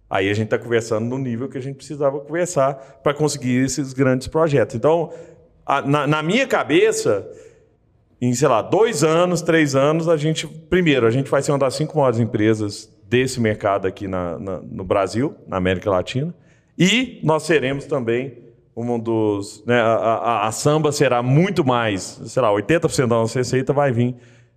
Aí 0.08 0.30
a 0.30 0.34
gente 0.36 0.46
está 0.46 0.60
conversando 0.60 1.08
no 1.08 1.18
nível 1.18 1.50
que 1.50 1.58
a 1.58 1.62
gente 1.62 1.78
precisava 1.78 2.20
conversar 2.20 2.76
para 3.02 3.12
conseguir 3.12 3.66
esses 3.66 3.92
grandes 3.92 4.28
projetos. 4.28 4.76
Então, 4.76 5.12
a, 5.66 5.82
na, 5.82 6.06
na 6.06 6.22
minha 6.22 6.46
cabeça, 6.46 7.28
em, 8.22 8.32
sei 8.36 8.48
lá, 8.48 8.62
dois 8.62 9.04
anos, 9.04 9.42
três 9.42 9.76
anos, 9.76 10.08
a 10.08 10.16
gente, 10.16 10.46
primeiro, 10.46 11.08
a 11.08 11.12
gente 11.12 11.28
vai 11.28 11.42
ser 11.42 11.54
uma 11.54 11.58
das 11.58 11.74
cinco 11.74 11.98
maiores 11.98 12.20
empresas 12.20 12.94
desse 13.08 13.40
mercado 13.40 13.88
aqui 13.88 14.08
na, 14.08 14.40
na, 14.40 14.60
no 14.62 14.84
Brasil, 14.84 15.36
na 15.48 15.58
América 15.58 15.90
Latina, 15.90 16.34
e 16.78 17.20
nós 17.24 17.44
seremos 17.44 17.86
também 17.86 18.46
um 18.76 19.00
dos. 19.00 19.64
Né, 19.66 19.80
a, 19.80 19.94
a, 19.94 20.48
a, 20.48 20.52
samba 20.52 20.92
será 20.92 21.24
muito 21.24 21.64
mais, 21.64 22.22
sei 22.26 22.42
lá, 22.42 22.50
80% 22.50 23.08
da 23.08 23.16
nossa 23.16 23.40
receita 23.40 23.72
vai 23.72 23.92
vir 23.92 24.16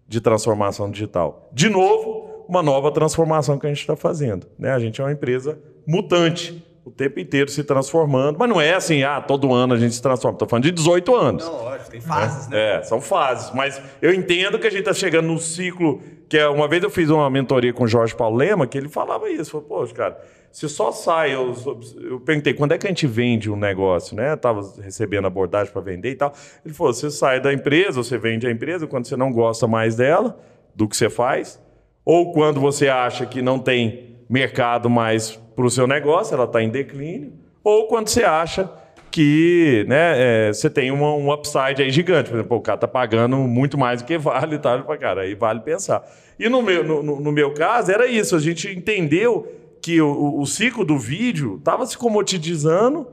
de 0.09 0.21
transformação 0.21 0.91
digital. 0.91 1.49
De 1.53 1.69
novo, 1.69 2.45
uma 2.49 2.63
nova 2.63 2.91
transformação 2.91 3.59
que 3.59 3.67
a 3.67 3.69
gente 3.69 3.81
está 3.81 3.95
fazendo. 3.95 4.47
Né? 4.59 4.71
A 4.73 4.79
gente 4.79 5.01
é 5.01 5.05
uma 5.05 5.13
empresa 5.13 5.59
mutante 5.87 6.65
o 6.89 6.91
tempo 6.91 7.21
inteiro 7.21 7.51
se 7.51 7.63
transformando. 7.63 8.39
Mas 8.39 8.49
não 8.49 8.59
é 8.59 8.75
assim, 8.75 9.03
ah, 9.03 9.21
todo 9.21 9.53
ano 9.53 9.75
a 9.75 9.77
gente 9.77 9.95
se 9.95 10.01
transforma. 10.01 10.37
Estou 10.37 10.49
falando 10.49 10.65
de 10.65 10.71
18 10.71 11.15
anos. 11.15 11.45
Não, 11.45 11.65
lógico, 11.65 11.91
tem 11.91 12.01
fases, 12.01 12.49
né? 12.49 12.77
É, 12.77 12.83
são 12.83 13.01
fases. 13.01 13.53
Mas 13.55 13.81
eu 14.01 14.13
entendo 14.13 14.59
que 14.59 14.67
a 14.67 14.71
gente 14.71 14.81
está 14.81 14.95
chegando 14.95 15.27
num 15.27 15.39
ciclo 15.39 16.01
que 16.29 16.37
é, 16.37 16.49
uma 16.49 16.67
vez 16.67 16.83
eu 16.83 16.91
fiz 16.91 17.11
uma 17.11 17.29
mentoria 17.29 17.73
com 17.73 17.85
o 17.85 17.89
Jorge 17.89 18.15
Paulo 18.15 18.37
Lema, 18.37 18.67
que 18.67 18.77
ele 18.77 18.89
falava 18.89 19.31
isso. 19.31 19.51
Falou, 19.51 19.67
poxa, 19.67 19.95
cara, 19.95 20.21
se 20.51 20.67
só 20.69 20.91
sai. 20.91 21.35
Eu, 21.35 21.55
eu 22.01 22.21
perguntei, 22.21 22.55
quando 22.55 22.73
é 22.73 22.79
que 22.79 22.87
a 22.87 22.91
gente 22.91 23.07
vende 23.07 23.51
um 23.51 23.57
negócio, 23.57 24.17
né? 24.17 24.33
Estava 24.33 24.63
recebendo 24.83 25.27
abordagem 25.27 25.71
para 25.71 25.83
vender 25.83 26.11
e 26.11 26.17
tal. 26.17 26.33
Ele 26.65 26.73
falou: 26.73 26.93
você 26.93 27.11
sai 27.11 27.39
da 27.39 27.53
empresa, 27.53 28.03
você 28.03 28.17
vende 28.17 28.47
a 28.47 28.51
empresa 28.51 28.87
quando 28.87 29.07
você 29.07 29.17
não 29.17 29.31
gosta 29.31 29.67
mais 29.67 29.95
dela, 29.95 30.39
do 30.75 30.89
que 30.89 30.97
você 30.97 31.11
faz, 31.11 31.61
ou 32.03 32.33
quando 32.33 32.61
você 32.61 32.89
acha 32.89 33.27
que 33.27 33.43
não 33.43 33.59
tem 33.59 34.08
mercado 34.29 34.91
mais 34.91 35.31
para 35.57 35.65
o 35.65 35.71
seu 35.71 35.87
negócio, 35.87 36.35
ela 36.35 36.45
está 36.45 36.63
em 36.63 36.69
declínio, 36.69 37.33
ou 37.65 37.87
quando 37.87 38.09
você 38.09 38.25
acha 38.25 38.71
que 39.11 39.85
né, 39.89 40.49
é, 40.49 40.53
você 40.53 40.69
tem 40.69 40.91
uma, 40.91 41.15
um 41.15 41.33
upside 41.33 41.83
aí 41.83 41.91
gigante. 41.91 42.31
Por 42.31 42.37
exemplo, 42.37 42.57
o 42.57 42.61
cara 42.61 42.77
está 42.77 42.87
pagando 42.87 43.37
muito 43.37 43.79
mais 43.79 44.03
do 44.03 44.07
que 44.07 44.19
vale 44.19 44.57
e 44.57 44.59
tal, 44.59 44.85
cara, 44.99 45.23
aí 45.23 45.35
vale 45.35 45.61
pensar. 45.61 46.05
E 46.39 46.49
no 46.49 46.63
meu, 46.63 46.85
no, 46.85 47.21
no 47.21 47.33
meu 47.33 47.53
caso, 47.53 47.91
era 47.91 48.07
isso, 48.07 48.37
a 48.37 48.39
gente 48.39 48.69
entendeu 48.71 49.51
que 49.83 50.01
o, 50.01 50.39
o 50.39 50.47
ciclo 50.47 50.85
do 50.85 50.99
vídeo 50.99 51.57
estava 51.59 51.87
se 51.87 51.97
comoditizando 51.97 53.09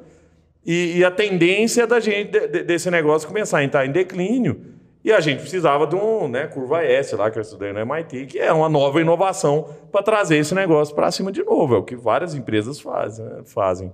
e, 0.66 0.98
e, 0.98 1.06
a 1.06 1.12
tendência 1.12 1.86
da 1.86 2.00
gente, 2.00 2.32
de, 2.32 2.64
desse 2.64 2.90
negócio 2.90 3.28
começar 3.28 3.60
a 3.60 3.64
entrar 3.64 3.86
em 3.86 3.92
declínio. 3.92 4.75
E 5.06 5.14
a 5.14 5.20
gente 5.20 5.42
precisava 5.42 5.86
de 5.86 5.96
um, 5.96 6.28
né, 6.28 6.48
curva 6.48 6.84
S 6.84 7.16
lá 7.16 7.30
que 7.30 7.38
eu 7.38 7.42
estudei 7.44 7.72
no 7.72 7.80
MIT, 7.80 8.26
que 8.26 8.40
é 8.40 8.52
uma 8.52 8.68
nova 8.68 9.00
inovação 9.00 9.70
para 9.92 10.02
trazer 10.02 10.38
esse 10.38 10.56
negócio 10.56 10.96
para 10.96 11.12
cima 11.12 11.32
de 11.32 11.44
novo. 11.44 11.76
É 11.76 11.78
o 11.78 11.84
que 11.84 11.96
várias 11.96 12.34
empresas 12.34 12.80
fazem. 12.80 13.24
Né, 13.24 13.44
fazem. 13.46 13.94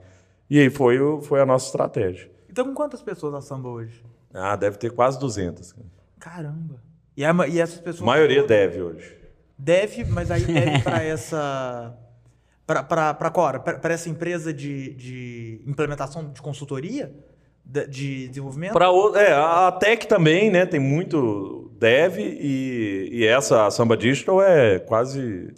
E 0.49 0.57
aí 0.57 0.69
foi, 0.69 0.97
foi 1.23 1.41
a 1.41 1.45
nossa 1.45 1.65
estratégia. 1.65 2.31
Então, 2.49 2.63
com 2.63 2.73
quantas 2.73 3.01
pessoas 3.01 3.33
a 3.33 3.41
Samba 3.41 3.67
hoje? 3.67 4.01
Ah, 4.33 4.55
deve 4.55 4.77
ter 4.77 4.89
quase 4.89 5.19
200. 5.19 5.75
Caramba. 6.17 6.81
E, 7.17 7.25
a, 7.25 7.33
e 7.45 7.59
essas 7.59 7.81
pessoas. 7.81 8.03
A 8.03 8.05
maioria 8.05 8.43
deve 8.47 8.81
hoje. 8.81 9.17
Deve, 9.57 10.05
mas 10.05 10.31
aí 10.31 10.45
deve 10.45 10.79
para 10.79 11.03
essa. 11.03 11.93
Para 12.65 13.29
qual 13.31 13.59
Para 13.59 13.93
essa 13.93 14.07
empresa 14.07 14.53
de, 14.53 14.93
de 14.93 15.61
implementação 15.67 16.31
de 16.31 16.41
consultoria? 16.41 17.13
De 17.65 18.27
desenvolvimento? 18.27 18.73
Para 18.73 18.87
é, 19.15 19.33
a 19.33 19.71
Tech 19.71 20.07
também, 20.07 20.49
né? 20.49 20.65
Tem 20.65 20.79
muito 20.79 21.71
dev 21.79 22.19
e, 22.19 23.09
e 23.11 23.25
essa 23.25 23.65
a 23.65 23.71
Samba 23.71 23.97
Digital 23.97 24.41
é 24.41 24.79
quase 24.79 25.51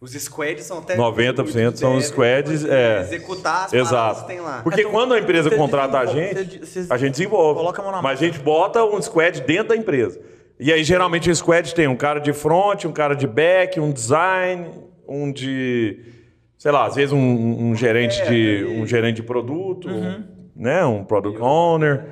os 0.00 0.12
squads 0.12 0.64
são 0.64 0.78
até 0.78 0.96
90% 0.96 1.76
são 1.76 1.96
os 1.96 2.06
squads, 2.06 2.64
é. 2.64 3.00
Executar 3.00 3.64
as 3.64 3.72
Exato. 3.72 4.20
que 4.22 4.28
tem 4.28 4.40
lá. 4.40 4.60
Porque 4.62 4.82
então, 4.82 4.92
quando 4.92 5.12
a 5.12 5.18
empresa 5.18 5.50
contrata 5.50 5.98
a 5.98 6.06
gente, 6.06 6.60
a 6.88 6.96
gente 6.96 7.12
desenvolve. 7.12 7.58
Coloca 7.58 7.82
a 7.82 7.84
mão 7.84 7.92
na 7.92 8.00
mas 8.00 8.22
a 8.22 8.24
gente 8.24 8.38
bota 8.38 8.84
um 8.84 9.02
squad 9.02 9.40
dentro 9.40 9.68
da 9.68 9.76
empresa. 9.76 10.20
E 10.60 10.72
aí 10.72 10.84
geralmente 10.84 11.28
o 11.28 11.34
squad 11.34 11.74
tem 11.74 11.88
um 11.88 11.96
cara 11.96 12.20
de 12.20 12.32
front, 12.32 12.84
um 12.84 12.92
cara 12.92 13.14
de 13.14 13.26
back, 13.26 13.80
um 13.80 13.90
design, 13.90 14.68
um 15.06 15.32
de 15.32 15.98
sei 16.56 16.70
lá, 16.70 16.86
às 16.86 16.94
vezes 16.94 17.12
um, 17.12 17.70
um 17.70 17.74
gerente 17.74 18.20
é, 18.20 18.24
de 18.24 18.64
um 18.66 18.86
gerente 18.86 19.16
de 19.16 19.22
produto. 19.24 19.88
Uhum 19.88 20.37
né? 20.58 20.84
Um 20.84 21.04
product 21.04 21.40
owner. 21.40 22.06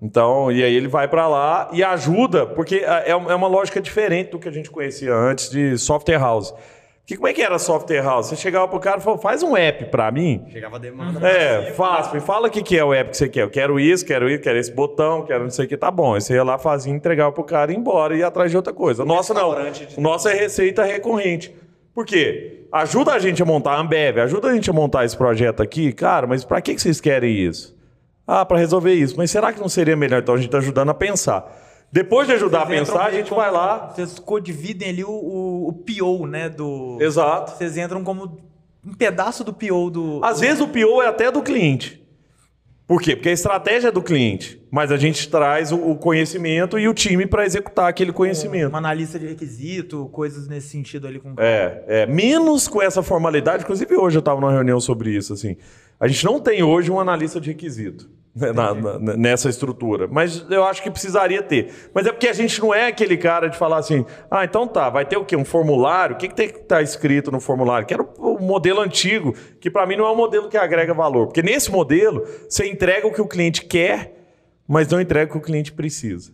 Então, 0.00 0.52
e 0.52 0.62
aí 0.62 0.74
ele 0.74 0.88
vai 0.88 1.08
para 1.08 1.26
lá 1.26 1.70
e 1.72 1.82
ajuda, 1.82 2.46
porque 2.46 2.76
é, 2.76 3.10
é 3.10 3.14
uma 3.14 3.48
lógica 3.48 3.80
diferente 3.80 4.30
do 4.30 4.38
que 4.38 4.46
a 4.48 4.52
gente 4.52 4.70
conhecia 4.70 5.14
antes 5.14 5.48
de 5.48 5.78
software 5.78 6.18
house. 6.18 6.54
Que, 7.06 7.14
como 7.14 7.28
é 7.28 7.32
que 7.32 7.40
era 7.40 7.56
software 7.56 8.02
house? 8.02 8.26
Você 8.26 8.36
chegava 8.36 8.66
pro 8.66 8.80
cara 8.80 8.98
e 8.98 9.00
falava, 9.00 9.22
faz 9.22 9.40
um 9.40 9.56
app 9.56 9.84
para 9.86 10.10
mim. 10.10 10.44
Chegava 10.50 10.74
a 10.74 10.78
demanda. 10.78 11.26
É, 11.26 11.72
faz, 11.72 12.12
me 12.12 12.20
fala 12.20 12.48
o 12.48 12.50
que, 12.50 12.62
que 12.62 12.76
é 12.76 12.84
o 12.84 12.92
app 12.92 13.10
que 13.10 13.16
você 13.16 13.28
quer. 13.28 13.42
Eu 13.42 13.50
quero 13.50 13.78
isso, 13.78 14.04
quero 14.04 14.28
isso, 14.28 14.42
quero 14.42 14.58
esse 14.58 14.72
botão, 14.72 15.22
quero 15.24 15.44
não 15.44 15.50
sei 15.50 15.66
o 15.66 15.68
que, 15.68 15.76
tá 15.76 15.88
bom. 15.88 16.14
Aí 16.14 16.20
você 16.20 16.34
ia 16.34 16.42
lá, 16.42 16.58
fazia, 16.58 16.92
entregava 16.92 17.30
pro 17.30 17.44
cara 17.44 17.70
e 17.70 17.76
ir 17.76 17.78
embora 17.78 18.14
e 18.16 18.18
ir 18.18 18.24
atrás 18.24 18.50
de 18.50 18.56
outra 18.56 18.72
coisa. 18.72 19.04
Nossa, 19.04 19.32
não. 19.32 19.54
Nossa 19.98 20.32
é 20.32 20.34
receita 20.34 20.82
recorrente. 20.82 21.54
Por 21.94 22.04
quê? 22.04 22.66
Ajuda 22.72 23.12
a 23.12 23.20
gente 23.20 23.40
a 23.40 23.46
montar 23.46 23.74
a 23.74 23.80
Ambev, 23.80 24.18
ajuda 24.18 24.48
a 24.48 24.54
gente 24.54 24.68
a 24.68 24.72
montar 24.72 25.04
esse 25.04 25.16
projeto 25.16 25.62
aqui. 25.62 25.92
Cara, 25.92 26.26
mas 26.26 26.44
para 26.44 26.60
que, 26.60 26.74
que 26.74 26.82
vocês 26.82 27.00
querem 27.00 27.32
isso? 27.32 27.75
Ah, 28.26 28.44
para 28.44 28.58
resolver 28.58 28.92
isso. 28.94 29.14
Mas 29.16 29.30
será 29.30 29.52
que 29.52 29.60
não 29.60 29.68
seria 29.68 29.96
melhor? 29.96 30.20
Então 30.20 30.34
a 30.34 30.38
gente 30.38 30.46
está 30.46 30.58
ajudando 30.58 30.90
a 30.90 30.94
pensar. 30.94 31.46
Depois 31.92 32.26
de 32.26 32.34
ajudar 32.34 32.66
vocês 32.66 32.80
a 32.80 32.84
pensar, 32.84 33.06
a 33.06 33.10
gente 33.10 33.30
vai 33.30 33.50
lá. 33.50 33.88
Vocês 33.88 34.18
codividem 34.18 34.88
ali 34.88 35.04
o, 35.04 35.10
o, 35.10 35.68
o 35.68 35.72
PO, 35.72 36.26
né? 36.26 36.48
Do, 36.48 36.98
Exato. 37.00 37.52
Vocês 37.52 37.76
entram 37.76 38.02
como 38.02 38.38
um 38.84 38.94
pedaço 38.94 39.44
do 39.44 39.52
PO 39.52 39.90
do. 39.90 40.20
Às 40.24 40.40
vezes 40.40 40.60
o 40.60 40.68
PO 40.68 41.02
é 41.02 41.06
até 41.06 41.30
do 41.30 41.42
cliente. 41.42 42.04
Por 42.86 43.02
quê? 43.02 43.16
Porque 43.16 43.30
a 43.30 43.32
estratégia 43.32 43.88
é 43.88 43.90
do 43.90 44.00
cliente, 44.00 44.62
mas 44.70 44.92
a 44.92 44.96
gente 44.96 45.28
traz 45.28 45.72
o 45.72 45.96
conhecimento 45.96 46.78
e 46.78 46.86
o 46.86 46.94
time 46.94 47.26
para 47.26 47.44
executar 47.44 47.88
aquele 47.88 48.12
conhecimento. 48.12 48.68
Uma 48.68 48.78
analista 48.78 49.18
de 49.18 49.26
requisito, 49.26 50.08
coisas 50.12 50.46
nesse 50.46 50.68
sentido 50.68 51.04
ali 51.08 51.18
com 51.18 51.34
É, 51.36 51.82
é 51.88 52.06
menos 52.06 52.68
com 52.68 52.80
essa 52.80 53.02
formalidade. 53.02 53.64
Inclusive 53.64 53.96
hoje 53.96 54.18
eu 54.18 54.20
estava 54.20 54.40
numa 54.40 54.52
reunião 54.52 54.78
sobre 54.78 55.10
isso. 55.10 55.32
Assim, 55.32 55.56
a 55.98 56.06
gente 56.06 56.24
não 56.24 56.38
tem 56.38 56.62
hoje 56.62 56.88
um 56.88 57.00
analista 57.00 57.40
de 57.40 57.48
requisito. 57.48 58.08
Né, 58.36 58.52
na, 58.52 58.74
na, 58.74 59.16
nessa 59.16 59.48
estrutura. 59.48 60.06
Mas 60.06 60.44
eu 60.50 60.62
acho 60.62 60.82
que 60.82 60.90
precisaria 60.90 61.42
ter. 61.42 61.72
Mas 61.94 62.06
é 62.06 62.12
porque 62.12 62.28
a 62.28 62.34
gente 62.34 62.60
não 62.60 62.74
é 62.74 62.88
aquele 62.88 63.16
cara 63.16 63.48
de 63.48 63.56
falar 63.56 63.78
assim, 63.78 64.04
ah, 64.30 64.44
então 64.44 64.68
tá, 64.68 64.90
vai 64.90 65.06
ter 65.06 65.16
o 65.16 65.24
quê? 65.24 65.34
Um 65.34 65.44
formulário? 65.44 66.14
O 66.14 66.18
que, 66.18 66.28
que 66.28 66.34
tem 66.34 66.48
que 66.50 66.58
estar 66.58 66.76
tá 66.76 66.82
escrito 66.82 67.32
no 67.32 67.40
formulário? 67.40 67.86
Que 67.86 67.94
era 67.94 68.02
o 68.02 68.38
modelo 68.38 68.82
antigo, 68.82 69.34
que 69.58 69.70
para 69.70 69.86
mim 69.86 69.96
não 69.96 70.04
é 70.04 70.12
um 70.12 70.16
modelo 70.16 70.50
que 70.50 70.58
agrega 70.58 70.92
valor. 70.92 71.28
Porque 71.28 71.40
nesse 71.40 71.70
modelo, 71.70 72.26
você 72.46 72.66
entrega 72.68 73.06
o 73.06 73.10
que 73.12 73.22
o 73.22 73.26
cliente 73.26 73.64
quer, 73.64 74.14
mas 74.68 74.86
não 74.86 75.00
entrega 75.00 75.30
o 75.30 75.32
que 75.32 75.38
o 75.38 75.40
cliente 75.40 75.72
precisa. 75.72 76.30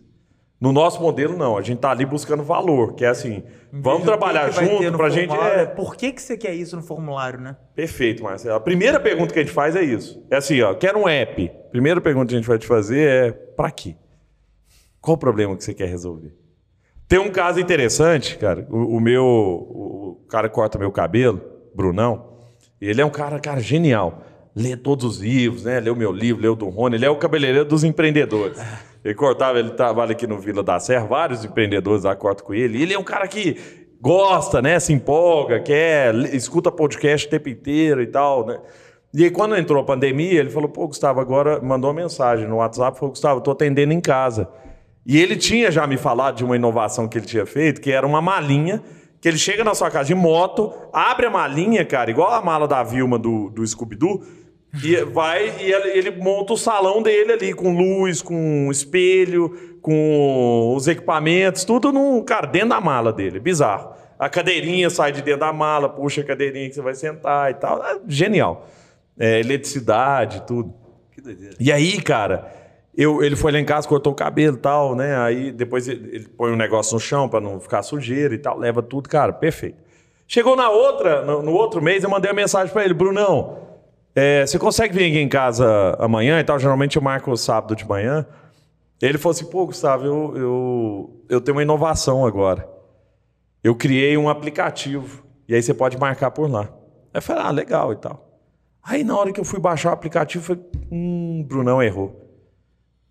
No 0.63 0.71
nosso 0.71 1.01
modelo, 1.01 1.37
não. 1.37 1.57
A 1.57 1.61
gente 1.61 1.75
está 1.75 1.91
ali 1.91 2.05
buscando 2.05 2.41
valor, 2.41 2.93
que 2.93 3.03
é 3.03 3.09
assim, 3.09 3.43
vamos 3.69 4.05
trabalhar 4.05 4.49
que 4.49 4.59
que 4.59 4.65
junto 4.65 4.97
para 4.97 5.07
a 5.07 5.09
gente. 5.09 5.35
É... 5.35 5.65
Por 5.65 5.93
que, 5.93 6.13
que 6.13 6.21
você 6.21 6.37
quer 6.37 6.53
isso 6.53 6.77
no 6.77 6.81
formulário, 6.81 7.37
né? 7.41 7.57
Perfeito, 7.75 8.23
Marcelo. 8.23 8.55
A 8.55 8.61
primeira 8.61 8.97
pergunta 8.97 9.33
que 9.33 9.39
a 9.41 9.43
gente 9.43 9.51
faz 9.51 9.75
é 9.75 9.83
isso. 9.83 10.25
É 10.31 10.37
assim, 10.37 10.61
ó, 10.61 10.73
quero 10.73 10.99
um 10.99 11.05
app. 11.05 11.51
Primeira 11.69 11.99
pergunta 11.99 12.27
que 12.27 12.35
a 12.35 12.37
gente 12.37 12.47
vai 12.47 12.57
te 12.57 12.65
fazer 12.65 13.09
é 13.09 13.31
para 13.33 13.69
quê? 13.71 13.97
Qual 15.01 15.15
o 15.15 15.17
problema 15.17 15.53
que 15.57 15.65
você 15.65 15.73
quer 15.73 15.89
resolver? 15.89 16.33
Tem 17.09 17.19
um 17.19 17.29
caso 17.29 17.59
interessante, 17.59 18.37
cara. 18.37 18.65
O, 18.71 18.95
o 18.95 19.01
meu. 19.01 19.25
O 19.25 20.25
cara 20.29 20.47
corta 20.47 20.79
meu 20.79 20.93
cabelo, 20.93 21.41
Brunão. 21.75 22.37
Ele 22.79 23.01
é 23.01 23.05
um 23.05 23.09
cara, 23.09 23.37
cara, 23.37 23.59
genial. 23.59 24.23
Lê 24.55 24.77
todos 24.77 25.03
os 25.03 25.17
livros, 25.19 25.65
né? 25.65 25.81
Lê 25.81 25.89
o 25.89 25.95
meu 25.95 26.13
livro, 26.13 26.41
lê 26.41 26.47
o 26.47 26.55
do 26.55 26.69
Rony. 26.69 26.95
Ele 26.95 27.05
é 27.05 27.09
o 27.09 27.17
cabeleireiro 27.17 27.67
dos 27.67 27.83
empreendedores. 27.83 28.57
Ele 29.03 29.13
cortava, 29.15 29.59
ele 29.59 29.71
trabalha 29.71 30.13
aqui 30.13 30.25
no 30.25 30.39
Vila 30.39 30.63
da 30.63 30.79
Serra, 30.79 31.05
vários 31.05 31.43
empreendedores 31.43 32.03
lá 32.03 32.15
cortam 32.15 32.45
com 32.45 32.53
ele. 32.53 32.81
Ele 32.81 32.93
é 32.93 32.99
um 32.99 33.03
cara 33.03 33.27
que 33.27 33.83
gosta, 33.99 34.61
né? 34.61 34.79
Se 34.79 34.93
empolga, 34.93 35.59
quer, 35.59 36.15
escuta 36.33 36.71
podcast 36.71 37.27
o 37.27 37.29
tempo 37.29 37.49
inteiro 37.49 38.01
e 38.01 38.07
tal, 38.07 38.45
né? 38.45 38.59
E 39.13 39.23
aí, 39.23 39.29
quando 39.29 39.55
entrou 39.55 39.81
a 39.81 39.85
pandemia, 39.85 40.39
ele 40.39 40.49
falou: 40.49 40.69
pô, 40.69 40.87
Gustavo, 40.87 41.19
agora 41.19 41.61
mandou 41.61 41.89
uma 41.89 42.01
mensagem 42.01 42.47
no 42.47 42.55
WhatsApp, 42.55 42.97
falou: 42.97 43.11
Gustavo, 43.11 43.39
estou 43.39 43.51
atendendo 43.51 43.93
em 43.93 44.01
casa. 44.01 44.49
E 45.05 45.19
ele 45.19 45.35
tinha 45.35 45.69
já 45.69 45.85
me 45.85 45.97
falado 45.97 46.37
de 46.37 46.45
uma 46.45 46.55
inovação 46.55 47.07
que 47.07 47.17
ele 47.17 47.25
tinha 47.25 47.45
feito, 47.45 47.81
que 47.81 47.91
era 47.91 48.07
uma 48.07 48.21
malinha, 48.21 48.81
que 49.21 49.27
ele 49.27 49.37
chega 49.37 49.63
na 49.63 49.75
sua 49.75 49.91
casa 49.91 50.07
de 50.07 50.15
moto, 50.15 50.73
abre 50.91 51.25
a 51.25 51.29
malinha, 51.29 51.85
cara, 51.85 52.09
igual 52.09 52.31
a 52.31 52.41
mala 52.41 52.67
da 52.67 52.81
Vilma 52.83 53.19
do, 53.19 53.49
do 53.49 53.65
Scooby-Doo, 53.65 54.23
e 54.81 54.95
vai 55.03 55.53
e 55.59 55.71
ele 55.71 56.11
monta 56.11 56.53
o 56.53 56.57
salão 56.57 57.01
dele 57.01 57.33
ali, 57.33 57.53
com 57.53 57.75
luz, 57.75 58.21
com 58.21 58.69
espelho, 58.71 59.77
com 59.81 60.73
os 60.75 60.87
equipamentos, 60.87 61.63
tudo 61.63 61.91
num, 61.91 62.23
cara, 62.23 62.47
dentro 62.47 62.69
da 62.69 62.81
mala 62.81 63.13
dele. 63.13 63.39
Bizarro. 63.39 63.93
A 64.17 64.29
cadeirinha 64.29 64.89
sai 64.89 65.11
de 65.11 65.21
dentro 65.21 65.41
da 65.41 65.53
mala, 65.53 65.89
puxa 65.89 66.21
a 66.21 66.23
cadeirinha 66.23 66.69
que 66.69 66.75
você 66.75 66.81
vai 66.81 66.95
sentar 66.95 67.51
e 67.51 67.55
tal. 67.55 67.83
É 67.83 67.99
genial. 68.07 68.67
É, 69.19 69.39
eletricidade, 69.41 70.43
tudo. 70.47 70.73
Que 71.11 71.21
doideira. 71.21 71.55
E 71.59 71.71
aí, 71.71 72.01
cara, 72.01 72.51
eu, 72.95 73.23
ele 73.23 73.35
foi 73.35 73.51
lá 73.51 73.59
em 73.59 73.65
casa, 73.65 73.87
cortou 73.87 74.13
o 74.13 74.15
cabelo 74.15 74.55
e 74.55 74.59
tal, 74.59 74.95
né? 74.95 75.17
Aí 75.17 75.51
depois 75.51 75.87
ele, 75.87 76.15
ele 76.15 76.27
põe 76.29 76.51
um 76.51 76.55
negócio 76.55 76.93
no 76.93 76.99
chão 76.99 77.27
pra 77.27 77.41
não 77.41 77.59
ficar 77.59 77.83
sujeira 77.83 78.33
e 78.33 78.37
tal, 78.37 78.57
leva 78.57 78.81
tudo, 78.81 79.09
cara, 79.09 79.33
perfeito. 79.33 79.83
Chegou 80.27 80.55
na 80.55 80.69
outra, 80.69 81.23
no, 81.23 81.41
no 81.43 81.51
outro 81.51 81.81
mês, 81.81 82.03
eu 82.03 82.09
mandei 82.09 82.31
uma 82.31 82.35
mensagem 82.35 82.71
pra 82.71 82.85
ele, 82.85 82.93
Brunão, 82.93 83.57
é, 84.15 84.45
você 84.45 84.59
consegue 84.59 84.93
vir 84.93 85.05
aqui 85.05 85.19
em 85.19 85.29
casa 85.29 85.95
amanhã 85.99 86.39
e 86.39 86.43
tal? 86.43 86.59
Geralmente 86.59 86.97
eu 86.97 87.01
marco 87.01 87.31
o 87.31 87.37
sábado 87.37 87.75
de 87.75 87.87
manhã. 87.87 88.25
Ele 89.01 89.17
falou 89.17 89.33
assim, 89.33 89.45
pô, 89.45 89.65
Gustavo, 89.65 90.05
eu, 90.05 90.37
eu, 90.37 91.25
eu 91.29 91.41
tenho 91.41 91.57
uma 91.57 91.63
inovação 91.63 92.25
agora. 92.25 92.69
Eu 93.63 93.75
criei 93.75 94.15
um 94.17 94.29
aplicativo, 94.29 95.23
e 95.47 95.55
aí 95.55 95.61
você 95.61 95.73
pode 95.73 95.97
marcar 95.97 96.31
por 96.31 96.49
lá. 96.49 96.61
Aí 97.13 97.15
eu 97.15 97.21
falei, 97.21 97.43
ah, 97.43 97.51
legal 97.51 97.91
e 97.91 97.95
tal. 97.95 98.39
Aí 98.83 99.03
na 99.03 99.17
hora 99.17 99.31
que 99.31 99.39
eu 99.39 99.45
fui 99.45 99.59
baixar 99.59 99.89
o 99.89 99.93
aplicativo, 99.93 100.43
eu 100.43 100.55
falei, 100.55 100.71
hum, 100.91 101.43
Brunão 101.47 101.81
errou. 101.81 102.23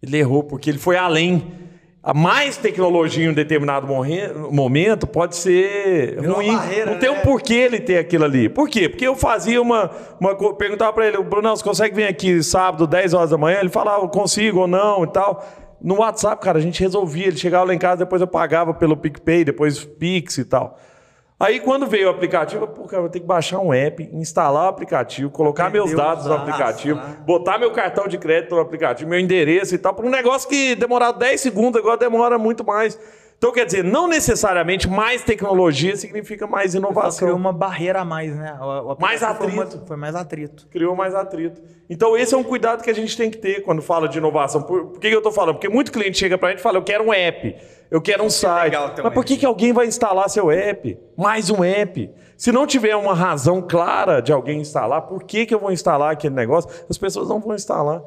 Ele 0.03 0.19
errou 0.19 0.45
porque 0.45 0.71
ele 0.71 0.79
foi 0.79 0.97
além. 0.97 1.53
A 2.03 2.13
mais 2.13 2.57
tecnologia 2.57 3.25
em 3.25 3.29
um 3.29 3.33
determinado 3.33 3.87
momento 4.51 5.07
pode 5.07 5.37
ser 5.37 6.21
Virou 6.21 6.37
ruim. 6.37 6.53
barreira, 6.53 6.91
Não 6.91 6.99
tem 6.99 7.13
né? 7.13 7.17
um 7.17 7.23
porquê 7.23 7.55
ele 7.55 7.79
ter 7.79 7.97
aquilo 7.99 8.25
ali. 8.25 8.49
Por 8.49 8.69
quê? 8.69 8.89
Porque 8.89 9.07
eu 9.07 9.15
fazia 9.15 9.63
uma. 9.63 9.89
uma 10.19 10.35
perguntava 10.55 10.93
pra 10.93 11.07
ele, 11.07 11.23
Brunão, 11.23 11.55
você 11.55 11.63
consegue 11.63 11.95
vir 11.95 12.07
aqui 12.09 12.43
sábado, 12.43 12.89
10 12.89 13.15
horas 13.15 13.31
da 13.31 13.39
manhã? 13.39 13.61
Ele 13.61 13.69
falava, 13.69 14.09
consigo 14.09 14.61
ou 14.61 14.67
não 14.67 15.05
e 15.05 15.07
tal. 15.07 15.47
No 15.81 15.99
WhatsApp, 15.99 16.43
cara, 16.43 16.59
a 16.59 16.61
gente 16.61 16.81
resolvia. 16.81 17.29
Ele 17.29 17.37
chegava 17.37 17.67
lá 17.67 17.75
em 17.75 17.79
casa, 17.79 17.99
depois 17.99 18.21
eu 18.21 18.27
pagava 18.27 18.75
pelo 18.75 18.97
PicPay, 18.97 19.45
depois 19.45 19.85
Pix 19.85 20.39
e 20.39 20.45
tal. 20.45 20.77
Aí 21.45 21.59
quando 21.59 21.87
veio 21.89 22.07
o 22.07 22.11
aplicativo, 22.11 22.67
pô, 22.69 22.83
cara, 22.85 22.99
eu 22.99 23.03
vou 23.03 23.11
ter 23.11 23.19
que 23.19 23.27
baixar 23.27 23.59
um 23.59 23.75
app, 23.75 24.09
instalar 24.13 24.67
o 24.67 24.69
aplicativo, 24.69 25.29
colocar 25.31 25.69
meus 25.71 25.93
dados 25.93 26.25
no 26.27 26.35
aplicativo, 26.35 27.01
né? 27.01 27.17
botar 27.27 27.59
meu 27.59 27.73
cartão 27.73 28.07
de 28.07 28.17
crédito 28.17 28.55
no 28.55 28.61
aplicativo, 28.61 29.11
meu 29.11 29.19
endereço 29.19 29.75
e 29.75 29.79
tal, 29.79 29.93
para 29.93 30.07
um 30.07 30.11
negócio 30.11 30.49
que 30.49 30.77
demorava 30.77 31.19
10 31.19 31.41
segundos, 31.41 31.81
agora 31.81 31.97
demora 31.97 32.39
muito 32.39 32.65
mais. 32.65 32.97
Então, 33.37 33.51
quer 33.51 33.65
dizer, 33.67 33.83
não 33.83 34.07
necessariamente 34.07 34.89
mais 34.89 35.23
tecnologia 35.25 35.97
significa 35.97 36.47
mais 36.47 36.77
inovação. 36.77 37.27
criou 37.27 37.37
uma 37.37 37.53
barreira 37.53 38.03
a 38.03 38.05
mais, 38.05 38.37
né? 38.37 38.57
O- 38.61 38.93
o 38.93 38.97
Mais 39.01 39.19
foi 39.19 39.29
atrito. 39.29 39.53
uma- 39.57 39.67
Foi 39.85 39.97
mais 39.97 40.15
atrito. 40.15 40.69
criou 40.71 40.95
mais 40.95 41.13
atrito. 41.13 41.61
Então, 41.91 42.17
esse 42.17 42.33
é 42.33 42.39
um 42.39 42.45
cuidado 42.45 42.85
que 42.85 42.91
a 42.91 42.95
gente 42.95 43.17
tem 43.17 43.29
que 43.29 43.37
ter 43.39 43.65
quando 43.65 43.83
fala 43.83 44.09
de 44.09 44.17
inovação. 44.19 44.63
Por, 44.63 44.85
por 44.91 45.01
que 45.01 45.09
que 45.09 45.15
eu 45.15 45.19
estou 45.19 45.33
falando? 45.33 45.57
Porque 45.57 45.69
muito 45.69 45.91
cliente 45.91 46.17
chega 46.19 46.39
para 46.39 46.49
a 46.49 46.51
gente 46.53 46.61
e 46.61 46.63
fala: 46.63 46.79
eu 46.79 46.85
quero 46.85 47.03
um 47.03 47.13
app, 47.13 47.57
eu 47.93 48.01
quero 48.01 48.25
um 48.25 48.31
site. 48.31 48.65
legal 48.65 48.89
ter 48.89 49.03
um 49.03 49.05
Mas 49.05 49.13
por 49.13 49.23
que, 49.23 49.35
app. 49.35 49.41
que 49.41 49.47
alguém 49.47 49.71
vai 49.71 49.87
instalar 49.87 50.31
seu 50.31 50.51
app? 50.51 50.99
Mais 51.15 51.51
um 51.51 51.63
app. 51.63 52.11
Se 52.39 52.51
não 52.51 52.67
tiver 52.67 52.97
uma 52.97 53.13
razão 53.13 53.61
clara 53.61 54.23
de 54.23 54.33
alguém 54.33 54.63
instalar, 54.63 55.03
por 55.03 55.25
que, 55.25 55.45
que 55.45 55.55
eu 55.55 55.61
vou 55.61 55.71
instalar 55.71 56.11
aquele 56.11 56.35
negócio? 56.35 56.71
As 56.89 56.97
pessoas 56.97 57.29
não 57.29 57.39
vão 57.39 57.55
instalar. 57.55 58.03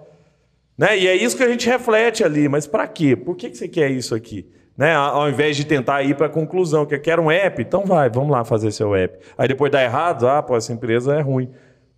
Né? 0.75 0.97
E 0.97 1.07
é 1.07 1.15
isso 1.15 1.37
que 1.37 1.43
a 1.43 1.47
gente 1.47 1.69
reflete 1.69 2.23
ali. 2.23 2.49
Mas 2.49 2.65
para 2.65 2.87
quê? 2.87 3.15
Por 3.15 3.35
que, 3.35 3.47
que 3.47 3.57
você 3.57 3.67
quer 3.67 3.91
isso 3.91 4.15
aqui? 4.15 4.49
Né? 4.75 4.95
Ao 4.95 5.29
invés 5.29 5.55
de 5.55 5.63
tentar 5.63 6.01
ir 6.01 6.17
para 6.17 6.25
a 6.25 6.29
conclusão, 6.29 6.83
que 6.83 6.95
eu 6.95 7.01
quero 7.01 7.21
um 7.21 7.29
app, 7.29 7.61
então 7.61 7.85
vai, 7.85 8.09
vamos 8.09 8.31
lá 8.31 8.43
fazer 8.43 8.71
seu 8.71 8.95
app. 8.95 9.19
Aí 9.37 9.47
depois 9.47 9.71
dá 9.71 9.83
errado, 9.83 10.27
ah, 10.27 10.41
pô, 10.41 10.57
essa 10.57 10.73
empresa 10.73 11.13
é 11.13 11.21
ruim. 11.21 11.51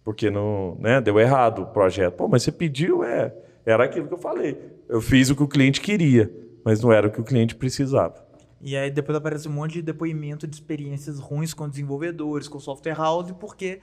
Porque 0.04 0.30
não, 0.30 0.76
né, 0.78 1.00
deu 1.00 1.18
errado 1.18 1.62
o 1.62 1.66
projeto. 1.68 2.16
Pô, 2.16 2.28
mas 2.28 2.44
você 2.44 2.52
pediu, 2.52 3.02
é, 3.02 3.34
era 3.66 3.86
aquilo 3.86 4.10
que 4.10 4.14
eu 4.14 4.20
falei. 4.20 4.58
Eu 4.90 5.00
fiz 5.00 5.30
o 5.30 5.36
que 5.38 5.44
o 5.44 5.48
cliente 5.48 5.80
queria, 5.80 6.30
mas 6.68 6.82
não 6.82 6.92
era 6.92 7.08
o 7.08 7.10
que 7.10 7.22
o 7.22 7.24
cliente 7.24 7.56
precisava. 7.56 8.16
E 8.60 8.76
aí 8.76 8.92
depois 8.92 9.18
aparece 9.18 9.48
um 9.48 9.52
monte 9.54 9.74
de 9.76 9.82
depoimento 9.82 10.46
de 10.46 10.54
experiências 10.54 11.18
ruins 11.18 11.54
com 11.54 11.70
desenvolvedores, 11.70 12.50
com 12.50 12.60
software 12.60 12.98
house, 12.98 13.32
porque 13.40 13.80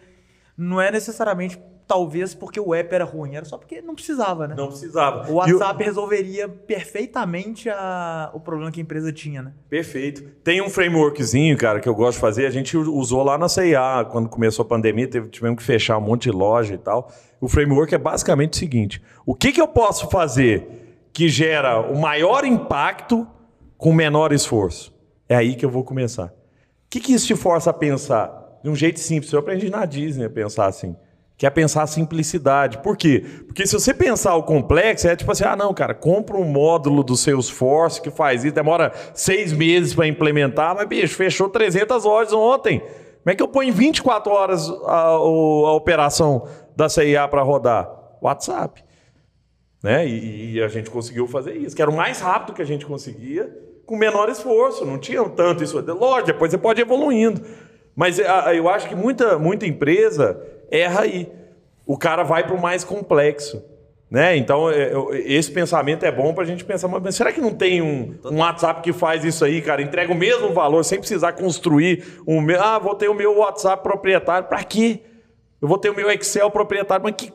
não 0.55 0.79
é 0.83 0.91
necessariamente, 0.91 1.59
talvez, 1.89 2.35
porque 2.35 2.61
o 2.61 2.75
app 2.75 2.95
era 2.95 3.05
ruim, 3.07 3.37
era 3.37 3.47
só 3.47 3.57
porque 3.57 3.81
não 3.81 3.95
precisava, 3.95 4.47
né? 4.47 4.55
Não 4.55 4.69
precisava. 4.69 5.31
O 5.31 5.37
WhatsApp 5.37 5.83
resolveria 5.83 6.47
perfeitamente 6.49 7.71
a- 7.71 8.31
o 8.35 8.39
problema 8.41 8.71
que 8.71 8.81
a 8.81 8.83
empresa 8.83 9.11
tinha, 9.13 9.41
né? 9.43 9.53
Perfeito. 9.71 10.23
Tem 10.45 10.61
um 10.61 10.69
frameworkzinho, 10.69 11.57
cara, 11.57 11.81
que 11.81 11.89
eu 11.89 11.95
gosto 11.95 12.17
de 12.17 12.21
fazer. 12.21 12.45
A 12.45 12.51
gente 12.51 12.77
usou 12.77 13.23
lá 13.23 13.39
na 13.39 13.49
CIA, 13.49 14.07
quando 14.13 14.29
começou 14.29 14.63
a 14.63 14.69
pandemia, 14.69 15.09
teve, 15.09 15.29
tivemos 15.29 15.57
que 15.59 15.65
fechar 15.65 15.97
um 15.97 16.03
monte 16.03 16.25
de 16.25 16.31
loja 16.33 16.75
e 16.75 16.79
tal. 16.79 17.11
O 17.41 17.49
framework 17.49 17.95
é 17.95 17.99
basicamente 17.99 18.53
o 18.53 18.57
seguinte: 18.57 19.03
o 19.25 19.35
que, 19.35 19.51
que 19.53 19.61
eu 19.61 19.69
posso 19.69 20.11
fazer 20.11 20.83
que 21.15 21.29
gera 21.29 21.81
o 21.81 21.97
maior 21.97 22.45
impacto 22.45 23.27
com 23.79 23.91
o 23.91 23.95
menor 23.95 24.33
esforço? 24.33 24.93
É 25.29 25.37
aí 25.37 25.55
que 25.55 25.65
eu 25.65 25.71
vou 25.71 25.85
começar. 25.85 26.27
O 26.27 26.31
que, 26.91 26.99
que 26.99 27.13
isso 27.13 27.29
te 27.29 27.37
força 27.37 27.71
a 27.71 27.73
pensar? 27.73 28.59
De 28.63 28.69
um 28.69 28.75
jeito 28.75 28.99
simples. 28.99 29.33
Eu 29.33 29.39
aprendi 29.39 29.71
na 29.71 29.87
Disney 29.87 30.27
a 30.27 30.31
pensar 30.31 30.67
assim. 30.67 30.97
Que 31.37 31.47
é 31.47 31.51
pensar 31.51 31.85
a 31.85 31.87
simplicidade. 31.87 32.79
Por 32.79 32.97
quê? 32.97 33.25
Porque 33.47 33.67
se 33.67 33.73
você 33.73 33.95
pensar 33.95 34.35
o 34.35 34.43
complexo, 34.43 35.07
é 35.07 35.15
tipo 35.15 35.31
assim: 35.31 35.45
ah, 35.45 35.57
não, 35.57 35.73
cara, 35.73 35.95
compra 35.95 36.37
um 36.37 36.45
módulo 36.45 37.03
do 37.03 37.17
Salesforce 37.17 38.01
que 38.01 38.11
faz 38.11 38.45
isso, 38.45 38.55
demora 38.55 38.93
seis 39.15 39.53
meses 39.53 39.95
para 39.95 40.07
implementar, 40.07 40.75
mas, 40.75 40.89
bicho, 40.89 41.17
fechou 41.17 41.49
300 41.49 42.05
lojas 42.05 42.33
ontem. 42.33 42.81
Como 42.81 43.33
é 43.33 43.35
que 43.35 43.43
eu 43.43 43.49
ponho 43.49 43.69
em 43.69 43.73
24 43.73 44.33
horas 44.33 44.69
a, 44.85 44.99
a 44.99 45.73
operação 45.73 46.47
da 46.77 46.89
CIA 46.89 47.27
para 47.27 47.43
rodar? 47.43 47.89
WhatsApp. 48.21 48.85
Né? 49.85 50.09
E, 50.09 50.55
e 50.55 50.63
a 50.63 50.69
gente 50.69 50.89
conseguiu 50.89 51.27
fazer 51.29 51.53
isso, 51.59 51.77
que 51.77 51.83
era 51.83 51.91
o 51.91 51.95
mais 51.95 52.19
rápido 52.19 52.55
que 52.55 52.63
a 52.63 52.65
gente 52.65 52.87
conseguia, 52.87 53.55
com 53.85 53.99
menor 53.99 54.31
esforço. 54.31 54.83
Não 54.87 54.97
tinha 54.99 55.23
tanto 55.29 55.63
isso. 55.63 55.79
Lógico, 55.79 56.27
depois 56.29 56.51
você 56.51 56.57
pode 56.57 56.81
ir 56.81 56.85
evoluindo. 56.85 57.43
Mas 57.95 58.19
a- 58.19 58.55
eu 58.55 58.67
acho 58.67 58.89
que 58.89 58.95
muita, 58.95 59.39
muita 59.39 59.67
empresa 59.67 60.41
erra 60.71 61.03
aí. 61.03 61.31
O 61.85 61.99
cara 61.99 62.23
vai 62.23 62.47
para 62.47 62.55
o 62.55 62.61
mais 62.63 62.83
complexo. 62.83 63.63
Né? 64.11 64.39
Então, 64.39 64.71
é, 64.71 64.91
esse 65.27 65.51
pensamento 65.53 66.03
é 66.07 66.11
bom 66.11 66.33
para 66.33 66.45
a 66.45 66.47
gente 66.47 66.65
pensar, 66.65 66.89
mas 66.89 67.15
será 67.15 67.31
que 67.31 67.41
não 67.43 67.53
tem 67.53 67.83
um, 67.83 68.15
um 68.25 68.39
WhatsApp 68.39 68.81
que 68.81 68.91
faz 68.93 69.23
isso 69.23 69.45
aí, 69.45 69.61
cara? 69.61 69.83
Entrega 69.83 70.11
o 70.11 70.17
mesmo 70.17 70.51
valor 70.55 70.83
sem 70.83 70.99
precisar 70.99 71.33
construir 71.33 72.23
um. 72.27 72.39
Ah, 72.59 72.79
vou 72.79 72.95
ter 72.95 73.09
o 73.11 73.15
meu 73.15 73.37
WhatsApp 73.37 73.83
proprietário. 73.83 74.49
Para 74.49 74.65
quê? 74.65 75.01
Eu 75.65 75.69
vou 75.69 75.79
ter 75.79 75.89
o 75.89 75.97
meu 75.97 76.11
Excel 76.11 76.51
proprietário. 76.51 77.03
Mas 77.03 77.15
que, 77.17 77.33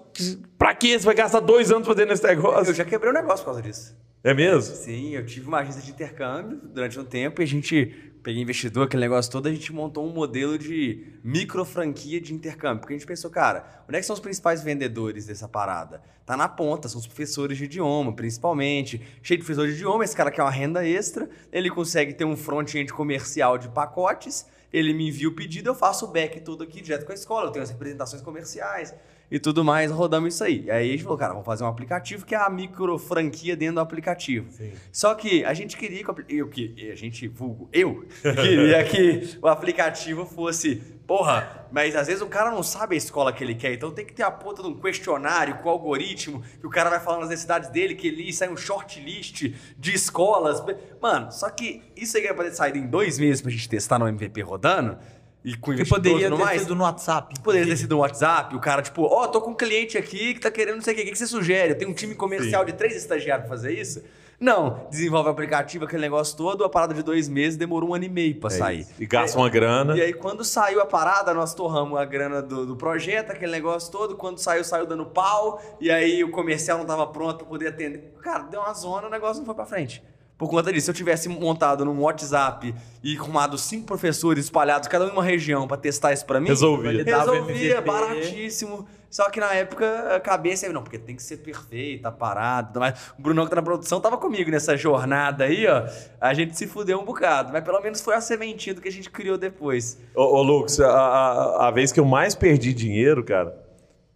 para 0.56 0.76
quê? 0.76 1.00
Você 1.00 1.04
vai 1.04 1.16
gastar 1.16 1.40
dois 1.40 1.72
anos 1.72 1.88
fazendo 1.88 2.14
esse 2.14 2.24
negócio? 2.24 2.70
Eu 2.70 2.76
já 2.76 2.86
quebrei 2.86 3.10
um 3.10 3.14
negócio 3.16 3.40
por 3.40 3.46
causa 3.46 3.62
disso. 3.64 3.98
É 4.24 4.36
mesmo? 4.36 4.76
Sim, 4.76 5.16
eu 5.16 5.26
tive 5.26 5.48
uma 5.48 5.62
agência 5.62 5.82
de 5.82 5.90
intercâmbio 5.90 6.62
durante 6.64 7.00
um 7.00 7.04
tempo 7.04 7.42
e 7.42 7.44
a 7.44 7.48
gente, 7.48 7.88
peguei 8.22 8.40
investidor, 8.40 8.86
aquele 8.86 9.02
negócio 9.02 9.32
todo, 9.32 9.48
a 9.48 9.52
gente 9.52 9.74
montou 9.74 10.08
um 10.08 10.14
modelo 10.14 10.60
de 10.60 11.08
micro 11.24 11.66
franquia 11.66 12.22
de 12.22 12.32
intercâmbio. 12.32 12.82
Porque 12.82 12.94
a 12.94 12.98
gente 13.00 13.08
pensou, 13.08 13.32
cara, 13.32 13.66
onde 13.88 13.98
é 13.98 14.00
que 14.00 14.06
são 14.06 14.14
os 14.14 14.20
principais 14.20 14.62
vendedores 14.62 15.26
dessa 15.26 15.48
parada? 15.48 16.00
Tá 16.24 16.38
na 16.38 16.48
ponta, 16.48 16.88
são 16.88 17.00
os 17.00 17.08
professores 17.08 17.58
de 17.58 17.64
idioma, 17.64 18.14
principalmente. 18.14 19.02
Cheio 19.24 19.40
de 19.40 19.44
professor 19.44 19.66
de 19.66 19.74
idioma, 19.74 20.04
esse 20.04 20.16
cara 20.16 20.30
quer 20.30 20.44
uma 20.44 20.52
renda 20.52 20.88
extra, 20.88 21.28
ele 21.52 21.72
consegue 21.72 22.14
ter 22.14 22.26
um 22.26 22.38
front-end 22.38 22.94
comercial 22.94 23.58
de 23.58 23.70
pacotes, 23.70 24.46
ele 24.72 24.94
me 24.94 25.08
envia 25.08 25.28
o 25.28 25.32
pedido, 25.32 25.70
eu 25.70 25.76
faço 25.76 26.06
o 26.06 26.08
back 26.10 26.40
todo 26.42 26.64
aqui 26.64 26.82
direto 26.82 27.06
com 27.06 27.12
a 27.12 27.16
escola, 27.16 27.48
eu 27.48 27.52
tenho 27.52 27.64
as 27.64 27.70
representações 27.70 28.22
comerciais 28.22 28.94
e 29.32 29.40
tudo 29.40 29.64
mais, 29.64 29.92
rodamos 29.92 30.34
isso 30.34 30.44
aí. 30.44 30.70
Aí 30.72 30.90
a 30.90 30.92
gente 30.92 31.04
falou, 31.04 31.18
cara, 31.18 31.34
vamos 31.34 31.46
fazer 31.46 31.64
um 31.64 31.68
aplicativo 31.68 32.26
que 32.26 32.34
é 32.34 32.38
a 32.38 32.50
micro 32.50 32.98
franquia 32.98 33.56
dentro 33.56 33.76
do 33.76 33.82
aplicativo. 33.82 34.50
Só 34.92 35.14
que 35.14 35.44
a 35.46 35.54
gente 35.54 35.78
queria 35.78 36.04
que 36.04 36.12
o 36.12 36.16
eu 36.28 36.48
que 36.48 36.90
a 36.92 36.96
gente 36.96 37.28
vulgo, 37.28 37.70
eu 37.72 38.06
queria 38.22 38.84
que 38.84 39.38
o 39.42 39.48
aplicativo 39.48 40.26
fosse, 40.26 40.82
porra, 41.10 41.66
mas 41.72 41.96
às 41.96 42.06
vezes 42.06 42.22
o 42.22 42.28
cara 42.28 42.52
não 42.52 42.62
sabe 42.62 42.94
a 42.94 42.98
escola 43.00 43.34
que 43.34 43.44
ele 43.44 43.56
quer, 43.56 43.74
então 43.74 43.90
tem 43.90 44.06
que 44.06 44.14
ter 44.14 44.22
a 44.22 44.30
ponta 44.30 44.62
de 44.62 44.68
um 44.68 44.76
questionário 44.80 45.56
com 45.56 45.68
algoritmo, 45.68 46.44
que 46.62 46.68
o 46.68 46.70
cara 46.70 46.88
vai 46.88 47.00
falando 47.00 47.24
as 47.24 47.30
necessidades 47.30 47.68
dele, 47.70 47.96
que 47.96 48.08
ele 48.10 48.32
sai 48.32 48.48
um 48.48 48.56
shortlist 48.56 49.52
de 49.76 49.96
escolas. 49.96 50.64
Mano, 51.02 51.32
só 51.32 51.50
que 51.50 51.82
isso 51.98 52.16
aí 52.16 52.26
vai 52.26 52.36
poder 52.36 52.52
sair 52.52 52.78
em 52.78 52.86
dois 52.86 53.18
meses 53.18 53.42
pra 53.42 53.50
gente 53.50 53.68
testar 53.68 53.98
no 53.98 54.08
MVP 54.08 54.40
rodando 54.44 55.00
e 55.44 55.58
com 55.58 55.76
Que 55.76 55.84
poderia 55.84 56.30
ter 56.30 56.38
mais. 56.38 56.62
sido 56.62 56.76
no 56.76 56.84
WhatsApp. 56.84 57.40
Poderia 57.42 57.66
ter 57.66 57.78
sido 57.78 57.96
no 57.96 58.02
WhatsApp, 58.02 58.56
o 58.56 58.60
cara, 58.60 58.84
tipo, 58.84 59.02
ó, 59.02 59.26
tô 59.26 59.42
com 59.42 59.50
um 59.50 59.56
cliente 59.56 59.98
aqui 59.98 60.36
que 60.36 60.40
tá 60.40 60.52
querendo 60.52 60.76
não 60.76 60.84
sei 60.84 60.94
o 60.94 60.96
que, 60.98 61.02
o 61.02 61.06
que 61.06 61.12
que 61.14 61.18
você 61.18 61.26
sugere? 61.26 61.72
Eu 61.72 61.78
tenho 61.78 61.90
um 61.90 61.96
time 61.96 62.14
comercial 62.14 62.64
de 62.64 62.74
três 62.74 62.96
estagiários 62.96 63.48
pra 63.48 63.58
fazer 63.58 63.74
isso? 63.74 64.04
Não, 64.40 64.88
desenvolve 64.90 65.28
o 65.28 65.32
aplicativo, 65.32 65.84
aquele 65.84 66.02
negócio 66.02 66.38
todo, 66.38 66.64
a 66.64 66.70
parada 66.70 66.94
de 66.94 67.04
dois 67.04 67.28
meses 67.28 67.58
demorou 67.58 67.90
um 67.90 67.94
ano 67.94 68.06
e 68.06 68.10
meio 68.10 68.40
pra 68.40 68.50
sair. 68.50 68.88
E 68.98 69.06
gasta 69.06 69.38
uma 69.38 69.50
grana. 69.50 69.98
E 69.98 70.02
aí, 70.02 70.14
quando 70.14 70.46
saiu 70.46 70.80
a 70.82 70.86
parada, 70.86 71.34
nós 71.34 71.54
torramos 71.54 72.00
a 72.00 72.06
grana 72.06 72.42
do, 72.42 72.66
do 72.66 72.76
projeto, 72.76 73.32
aquele 73.32 73.52
negócio 73.52 73.92
todo. 73.92 74.16
Quando 74.16 74.38
saiu, 74.38 74.64
saiu 74.64 74.86
dando 74.86 75.06
pau. 75.06 75.62
E 75.82 75.92
aí, 75.92 76.24
o 76.24 76.32
comercial 76.32 76.78
não 76.78 76.86
tava 76.86 77.06
pronto 77.08 77.40
pra 77.40 77.48
poder 77.48 77.68
atender. 77.68 78.14
Cara, 78.22 78.44
deu 78.44 78.62
uma 78.62 78.74
zona, 78.74 79.08
o 79.08 79.10
negócio 79.10 79.40
não 79.40 79.46
foi 79.46 79.56
pra 79.56 79.66
frente. 79.66 80.02
por 80.38 80.50
conta 80.50 80.72
disso. 80.72 80.86
Se 80.86 80.92
eu 80.92 80.96
tivesse 80.96 81.28
montado 81.28 81.84
num 81.84 82.00
WhatsApp 82.00 82.74
e 83.04 83.18
arrumado 83.18 83.58
cinco 83.58 83.86
professores 83.88 84.46
espalhados, 84.46 84.88
cada 84.88 85.04
um 85.04 85.10
em 85.10 85.12
uma 85.12 85.24
região, 85.24 85.68
pra 85.68 85.76
testar 85.76 86.14
isso 86.14 86.26
pra 86.26 86.40
mim, 86.40 86.48
Resolvia. 86.48 87.04
Resolvia, 87.04 87.82
baratíssimo. 87.82 88.88
Só 89.10 89.30
que 89.30 89.40
na 89.40 89.54
época 89.54 90.16
a 90.16 90.20
cabeça 90.20 90.68
não, 90.72 90.84
porque 90.84 90.98
tem 91.00 91.16
que 91.16 91.24
ser 91.24 91.38
perfeita, 91.38 92.12
parado. 92.12 92.80
Mas 92.80 93.12
o 93.18 93.22
Brunão 93.22 93.44
que 93.46 93.50
tá 93.50 93.56
na 93.56 93.62
produção 93.62 94.00
tava 94.00 94.18
comigo 94.18 94.52
nessa 94.52 94.78
jornada 94.78 95.46
aí, 95.46 95.66
ó. 95.68 95.84
A 96.22 96.34
gente 96.34 96.56
se 96.58 96.68
fudeu 96.68 97.00
um 97.00 97.06
bocado, 97.06 97.52
mas 97.52 97.64
pelo 97.64 97.82
menos 97.82 98.02
foi 98.02 98.14
a 98.16 98.22
sementinha 98.22 98.74
do 98.76 98.82
que 98.82 98.88
a 98.88 98.92
gente 98.92 99.10
criou 99.10 99.38
depois. 99.38 99.98
Ô, 100.16 100.22
ô 100.38 100.44
Lucas, 100.44 100.80
a, 100.80 100.90
a- 100.92 101.68
a 101.68 101.72
vez 101.72 101.92
que 101.92 102.00
eu 102.00 102.06
mais 102.06 102.36
perdi 102.36 102.74
dinheiro, 102.74 103.24
cara, 103.24 103.58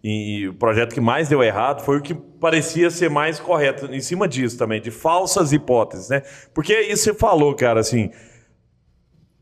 e, 0.04 0.40
e 0.42 0.48
o 0.50 0.54
projeto 0.54 0.94
que 0.94 1.02
mais 1.02 1.30
deu 1.30 1.42
errado 1.42 1.82
foi 1.84 1.98
o 1.98 2.02
que 2.02 2.14
parecia 2.14 2.90
ser 2.92 3.10
mais 3.10 3.40
correto 3.40 3.86
em 3.86 4.02
cima 4.02 4.28
disso 4.28 4.58
também, 4.58 4.82
de 4.82 4.92
falsas 4.92 5.52
hipóteses, 5.54 6.10
né? 6.10 6.22
Porque 6.54 6.78
isso 6.82 7.04
você 7.06 7.14
falou, 7.14 7.56
cara, 7.56 7.80
assim, 7.80 8.12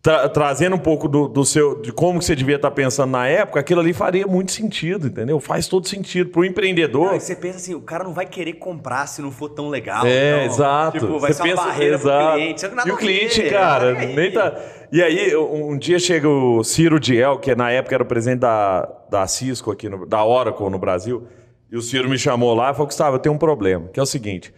tra- 0.01 0.27
trazendo 0.29 0.75
um 0.75 0.79
pouco 0.79 1.07
do, 1.07 1.27
do 1.27 1.45
seu, 1.45 1.81
de 1.81 1.91
como 1.91 2.19
que 2.19 2.25
você 2.25 2.35
devia 2.35 2.55
estar 2.55 2.71
pensando 2.71 3.11
na 3.11 3.27
época, 3.27 3.59
aquilo 3.59 3.79
ali 3.81 3.93
faria 3.93 4.25
muito 4.27 4.51
sentido, 4.51 5.07
entendeu? 5.07 5.39
Faz 5.39 5.67
todo 5.67 5.87
sentido 5.87 6.29
pro 6.29 6.43
empreendedor. 6.45 7.11
Não, 7.13 7.19
você 7.19 7.35
pensa 7.35 7.57
assim, 7.57 7.73
o 7.75 7.81
cara 7.81 8.03
não 8.03 8.13
vai 8.13 8.25
querer 8.25 8.53
comprar 8.53 9.05
se 9.07 9.21
não 9.21 9.31
for 9.31 9.49
tão 9.49 9.69
legal. 9.69 10.05
É, 10.05 10.43
então, 10.43 10.45
exato. 10.53 10.99
Tipo, 10.99 11.19
vai 11.19 11.33
Você 11.33 11.43
ser 11.43 11.53
uma 11.53 11.63
barreira 11.65 11.95
exato. 11.95 12.27
pro 12.27 12.35
cliente. 12.37 12.65
E 12.85 12.91
o 12.91 12.97
cliente, 12.97 13.41
ver, 13.41 13.49
cara, 13.51 13.93
nem 13.93 14.31
tá. 14.31 14.55
E 14.91 15.01
aí, 15.01 15.35
um 15.35 15.71
um 15.71 15.77
dia 15.77 15.99
chega 15.99 16.27
o 16.27 16.63
Ciro 16.63 16.99
Diel, 16.99 17.37
que 17.39 17.55
na 17.55 17.71
época 17.71 17.95
era 17.95 18.03
o 18.03 18.05
presidente 18.05 18.39
da, 18.39 18.89
da 19.09 19.25
Cisco 19.27 19.71
aqui, 19.71 19.87
no- 19.87 20.05
da 20.05 20.23
Oracle 20.25 20.69
no 20.69 20.77
Brasil, 20.77 21.25
e 21.71 21.77
o 21.77 21.81
Ciro 21.81 22.09
me 22.09 22.17
chamou 22.17 22.53
lá 22.53 22.71
e 22.71 22.73
falou: 22.73 22.87
Gustavo, 22.87 23.15
eu 23.15 23.19
tenho 23.19 23.33
um 23.35 23.37
problema, 23.37 23.87
que 23.93 23.99
é 23.99 24.03
o 24.03 24.05
seguinte. 24.05 24.53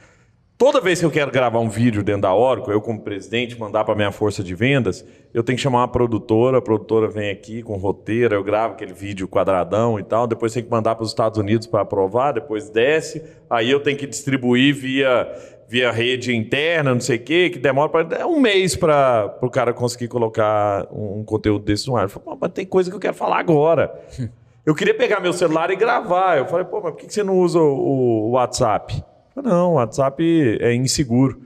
Toda 0.57 0.79
vez 0.79 0.99
que 0.99 1.05
eu 1.05 1.11
quero 1.11 1.31
gravar 1.31 1.59
um 1.59 1.67
vídeo 1.67 2.03
dentro 2.03 2.21
da 2.21 2.33
Oracle, 2.33 2.71
eu 2.71 2.79
como 2.79 3.01
presidente, 3.01 3.59
mandar 3.59 3.83
para 3.83 3.95
minha 3.95 4.11
força 4.11 4.43
de 4.43 4.53
vendas, 4.53 5.03
eu 5.33 5.43
tenho 5.43 5.57
que 5.57 5.61
chamar 5.61 5.79
uma 5.79 5.87
produtora, 5.87 6.59
a 6.59 6.61
produtora 6.61 7.07
vem 7.09 7.31
aqui 7.31 7.63
com 7.63 7.75
roteiro, 7.75 8.35
eu 8.35 8.43
gravo 8.43 8.73
aquele 8.73 8.93
vídeo 8.93 9.27
quadradão 9.27 9.99
e 9.99 10.03
tal, 10.03 10.27
depois 10.27 10.53
tem 10.53 10.63
que 10.63 10.69
mandar 10.69 10.95
para 10.95 11.03
os 11.03 11.09
Estados 11.09 11.39
Unidos 11.39 11.65
para 11.67 11.81
aprovar, 11.81 12.33
depois 12.33 12.69
desce, 12.69 13.23
aí 13.49 13.69
eu 13.69 13.79
tenho 13.79 13.97
que 13.97 14.05
distribuir 14.05 14.75
via, 14.75 15.27
via 15.67 15.91
rede 15.91 16.33
interna, 16.35 16.93
não 16.93 17.01
sei 17.01 17.17
o 17.17 17.23
quê, 17.23 17.49
que 17.49 17.57
demora 17.59 17.89
pra, 17.89 18.19
é 18.19 18.25
um 18.25 18.39
mês 18.39 18.75
para 18.75 19.35
o 19.41 19.49
cara 19.49 19.73
conseguir 19.73 20.07
colocar 20.07 20.87
um, 20.91 21.21
um 21.21 21.23
conteúdo 21.25 21.65
desse 21.65 21.87
no 21.87 21.97
ar. 21.97 22.03
Eu 22.03 22.09
falei, 22.09 22.25
"Pô, 22.25 22.37
mas 22.39 22.51
tem 22.51 22.65
coisa 22.65 22.89
que 22.89 22.95
eu 22.95 23.01
quero 23.01 23.15
falar 23.15 23.39
agora. 23.39 23.91
Eu 24.65 24.73
queria 24.73 24.93
pegar 24.95 25.19
meu 25.19 25.33
celular 25.33 25.69
e 25.71 25.75
gravar. 25.75 26.37
Eu 26.37 26.45
falei, 26.45 26.63
pô, 26.65 26.79
mas 26.79 26.93
por 26.93 27.01
que 27.01 27.07
que 27.07 27.13
você 27.13 27.21
não 27.21 27.37
usa 27.37 27.59
o, 27.59 28.29
o 28.29 28.31
WhatsApp? 28.31 29.03
Não, 29.35 29.71
o 29.71 29.73
WhatsApp 29.75 30.57
é 30.61 30.73
inseguro. 30.73 31.41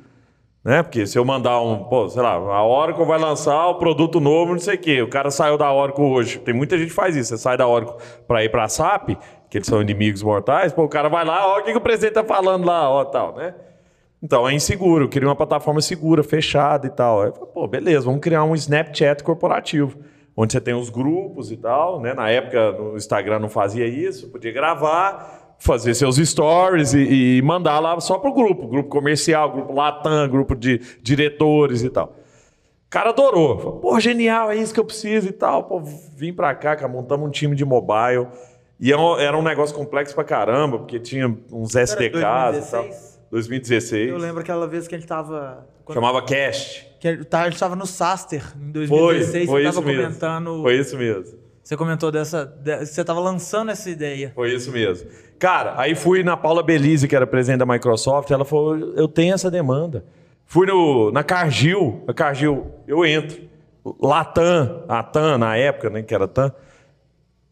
Né? 0.63 0.83
Porque 0.83 1.07
se 1.07 1.17
eu 1.17 1.23
mandar 1.23 1.61
um, 1.61 1.85
pô, 1.85 2.09
sei 2.09 2.21
lá, 2.21 2.33
a 2.33 2.65
Oracle 2.65 3.05
vai 3.05 3.17
lançar 3.17 3.67
o 3.67 3.75
produto 3.75 4.19
novo, 4.19 4.51
não 4.51 4.59
sei 4.59 4.75
o 4.75 4.77
quê. 4.77 5.01
O 5.01 5.07
cara 5.07 5.31
saiu 5.31 5.57
da 5.57 5.71
Oracle 5.71 6.03
hoje. 6.03 6.39
Tem 6.39 6.53
muita 6.53 6.77
gente 6.77 6.89
que 6.89 6.93
faz 6.93 7.15
isso. 7.15 7.29
Você 7.29 7.37
sai 7.37 7.55
da 7.55 7.65
Oracle 7.65 7.95
para 8.27 8.43
ir 8.43 8.49
para 8.49 8.65
a 8.65 8.67
SAP, 8.67 9.11
que 9.49 9.57
eles 9.57 9.67
são 9.67 9.81
inimigos 9.81 10.21
mortais, 10.21 10.73
pô, 10.73 10.83
o 10.83 10.89
cara 10.89 11.07
vai 11.07 11.23
lá, 11.23 11.47
ó, 11.47 11.59
o 11.59 11.63
que, 11.63 11.71
que 11.71 11.77
o 11.77 11.81
presidente 11.81 12.15
tá 12.15 12.23
falando 12.23 12.65
lá, 12.65 12.89
ó, 12.89 13.05
tal, 13.05 13.35
né? 13.35 13.55
Então 14.21 14.45
é 14.45 14.53
inseguro. 14.53 15.05
Eu 15.05 15.09
queria 15.09 15.29
uma 15.29 15.35
plataforma 15.35 15.79
segura, 15.79 16.23
fechada 16.23 16.85
e 16.85 16.89
tal. 16.89 17.21
Aí 17.21 17.31
pô, 17.31 17.65
beleza, 17.67 18.05
vamos 18.05 18.19
criar 18.19 18.43
um 18.43 18.53
Snapchat 18.55 19.23
corporativo, 19.23 19.97
onde 20.35 20.51
você 20.51 20.59
tem 20.59 20.73
os 20.73 20.89
grupos 20.89 21.49
e 21.49 21.55
tal, 21.55 22.01
né? 22.01 22.13
Na 22.13 22.29
época 22.29 22.73
no 22.73 22.97
Instagram 22.97 23.39
não 23.39 23.49
fazia 23.49 23.87
isso, 23.87 24.29
podia 24.29 24.51
gravar, 24.51 25.46
fazer 25.59 25.93
seus 25.95 26.17
stories 26.17 26.93
e, 26.93 27.37
e 27.37 27.41
mandar 27.41 27.79
lá 27.79 27.99
só 27.99 28.17
pro 28.17 28.33
grupo, 28.33 28.67
grupo 28.67 28.89
comercial, 28.89 29.51
grupo 29.51 29.73
Latam, 29.73 30.29
grupo 30.29 30.55
de 30.55 30.79
diretores 31.01 31.83
e 31.83 31.89
tal. 31.89 32.15
O 32.87 32.89
cara 32.89 33.09
adorou. 33.09 33.57
Falou, 33.57 33.79
pô, 33.79 33.99
genial, 33.99 34.49
é 34.51 34.55
isso 34.55 34.73
que 34.73 34.79
eu 34.79 34.85
preciso 34.85 35.27
e 35.27 35.31
tal. 35.31 35.63
Pô, 35.63 35.81
vim 35.81 36.31
pra 36.31 36.55
cá, 36.55 36.75
cara, 36.75 36.87
montamos 36.87 37.27
um 37.27 37.31
time 37.31 37.55
de 37.55 37.65
mobile. 37.65 38.27
E 38.79 38.93
é 38.93 38.95
era 39.19 39.37
um 39.37 39.41
negócio 39.41 39.75
complexo 39.75 40.13
pra 40.15 40.23
caramba, 40.23 40.77
porque 40.77 40.99
tinha 40.99 41.35
uns 41.51 41.75
SDKs 41.75 42.17
e 42.17 42.21
tal. 42.21 42.51
2016? 42.53 43.19
2016. 43.29 44.09
Eu 44.09 44.17
lembro 44.17 44.41
aquela 44.41 44.67
vez 44.67 44.87
que 44.87 44.95
a 44.95 44.97
gente 44.97 45.07
tava. 45.07 45.67
Chamava 45.91 46.21
Cast. 46.21 46.87
Que 46.99 47.07
a 47.09 47.13
gente 47.49 47.59
tava 47.59 47.75
no 47.75 47.85
Saster 47.85 48.43
em 48.57 48.87
Foi, 48.87 48.87
2016. 48.87 49.49
foi 49.49 49.61
você 49.63 49.69
isso 49.69 49.81
tava 49.81 49.93
comentando. 49.93 50.61
Foi 50.61 50.77
isso 50.77 50.97
mesmo. 50.97 51.46
Você 51.67 51.75
comentou 51.75 52.09
dessa. 52.09 52.45
de- 52.45 52.85
você 52.85 53.03
tava 53.03 53.19
lançando 53.19 53.69
essa 53.71 53.89
ideia. 53.89 54.31
Foi 54.33 54.53
isso 54.55 54.71
mesmo. 54.71 55.09
Cara, 55.37 55.73
aí 55.75 55.95
fui 55.95 56.23
na 56.23 56.37
Paula 56.37 56.63
Belize, 56.63 57.09
que 57.09 57.13
era 57.15 57.27
presidente 57.27 57.59
da 57.59 57.65
Microsoft, 57.65 58.31
ela 58.31 58.45
falou: 58.45 58.77
eu 58.95 59.05
tenho 59.05 59.33
essa 59.33 59.51
demanda. 59.51 60.05
Fui 60.45 60.65
no, 60.65 61.11
na 61.11 61.25
Cargill, 61.25 62.05
a 62.07 62.13
Cargill, 62.13 62.67
eu 62.87 63.05
entro. 63.05 63.41
Latam, 64.01 64.85
a 64.87 65.03
TAM 65.03 65.37
na 65.39 65.57
época, 65.57 65.89
né, 65.89 66.01
que 66.01 66.15
era 66.15 66.25
TAM. 66.25 66.53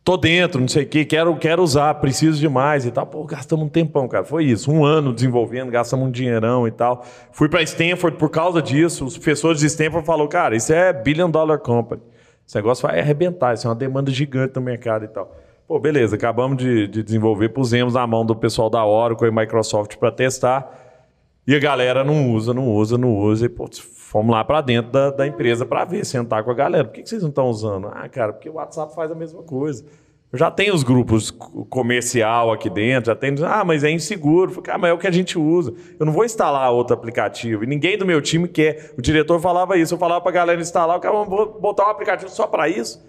Tô 0.02 0.16
dentro, 0.16 0.62
não 0.62 0.68
sei 0.70 0.84
o 0.84 0.88
quê, 0.88 1.04
quero, 1.04 1.36
quero 1.36 1.62
usar, 1.62 1.94
preciso 1.96 2.40
demais 2.40 2.86
e 2.86 2.92
tal. 2.92 3.06
Pô, 3.06 3.26
gastamos 3.26 3.66
um 3.66 3.70
tempão, 3.70 4.08
cara. 4.08 4.24
Foi 4.24 4.46
isso, 4.46 4.72
um 4.72 4.86
ano 4.86 5.12
desenvolvendo, 5.14 5.70
gastamos 5.72 6.08
um 6.08 6.12
dinheirão 6.12 6.66
e 6.66 6.72
tal. 6.72 7.06
Fui 7.34 7.50
para 7.50 7.62
Stanford 7.64 8.18
por 8.18 8.30
causa 8.30 8.62
disso. 8.62 9.04
Os 9.04 9.18
professores 9.18 9.60
de 9.60 9.66
Stanford 9.68 10.06
falaram, 10.06 10.30
cara, 10.30 10.56
isso 10.56 10.72
é 10.72 10.94
billion 10.94 11.30
dollar 11.30 11.60
company. 11.60 12.02
Esse 12.48 12.56
negócio 12.56 12.88
vai 12.88 13.00
arrebentar, 13.00 13.54
isso 13.54 13.68
é 13.68 13.70
uma 13.70 13.76
demanda 13.76 14.12
gigante 14.12 14.56
no 14.56 14.62
mercado 14.62 15.06
e 15.06 15.08
tal. 15.08 15.36
Pô, 15.68 15.80
beleza, 15.80 16.16
acabamos 16.16 16.58
de, 16.58 16.88
de 16.88 17.02
desenvolver, 17.02 17.50
pusemos 17.50 17.96
na 17.96 18.06
mão 18.06 18.24
do 18.24 18.36
pessoal 18.36 18.70
da 18.70 18.86
Oracle 18.86 19.28
e 19.28 19.32
Microsoft 19.32 19.98
para 19.98 20.12
testar. 20.12 20.84
E 21.48 21.56
a 21.56 21.60
galera 21.60 22.04
não 22.04 22.32
usa, 22.32 22.54
não 22.54 22.72
usa, 22.72 22.98
não 22.98 23.18
usa. 23.18 23.46
E, 23.46 23.50
putz, 23.50 23.80
fomos 23.80 24.32
lá 24.32 24.44
para 24.44 24.62
dentro 24.62 24.92
da, 24.92 25.10
da 25.10 25.28
empresa 25.28 25.66
para 25.66 25.86
ver, 25.86 26.06
sentar 26.06 26.44
com 26.44 26.52
a 26.52 26.54
galera. 26.54 26.86
Por 26.86 26.94
que, 26.94 27.04
que 27.04 27.10
vocês 27.10 27.22
não 27.22 27.30
estão 27.30 27.48
usando? 27.48 27.88
Ah, 27.88 28.08
cara, 28.08 28.34
porque 28.34 28.50
o 28.50 28.54
WhatsApp 28.54 28.94
faz 28.94 29.12
a 29.12 29.16
mesma 29.16 29.42
coisa. 29.42 29.86
Já 30.34 30.52
tenho 30.52 30.74
os 30.74 30.84
grupos 30.84 31.32
co- 31.32 31.66
comercial 31.66 32.52
aqui 32.52 32.70
dentro, 32.70 33.08
já 33.08 33.16
tem. 33.16 33.34
Ah, 33.46 33.64
mas 33.64 33.84
é 33.86 33.92
inseguro. 33.92 34.62
Ah, 34.68 34.78
mas 34.78 34.90
é 34.90 34.94
o 34.94 34.98
que 34.98 35.08
a 35.08 35.12
gente 35.12 35.38
usa. 35.40 35.74
Eu 35.98 36.06
não 36.06 36.12
vou 36.12 36.26
instalar 36.26 36.72
outro 36.72 36.94
aplicativo. 36.94 37.64
E 37.64 37.68
ninguém 37.68 37.98
do 37.98 38.06
meu 38.06 38.22
time 38.22 38.48
quer. 38.48 38.94
O 38.98 39.02
diretor 39.02 39.40
falava 39.40 39.78
isso. 39.78 39.94
Eu 39.94 39.98
falava 39.98 40.20
para 40.22 40.32
a 40.32 40.34
galera 40.34 40.60
instalar, 40.62 40.98
o 40.98 41.00
cara 41.00 41.24
vou 41.24 41.60
botar 41.60 41.86
um 41.88 41.90
aplicativo 41.90 42.30
só 42.30 42.48
para 42.48 42.68
isso. 42.68 43.02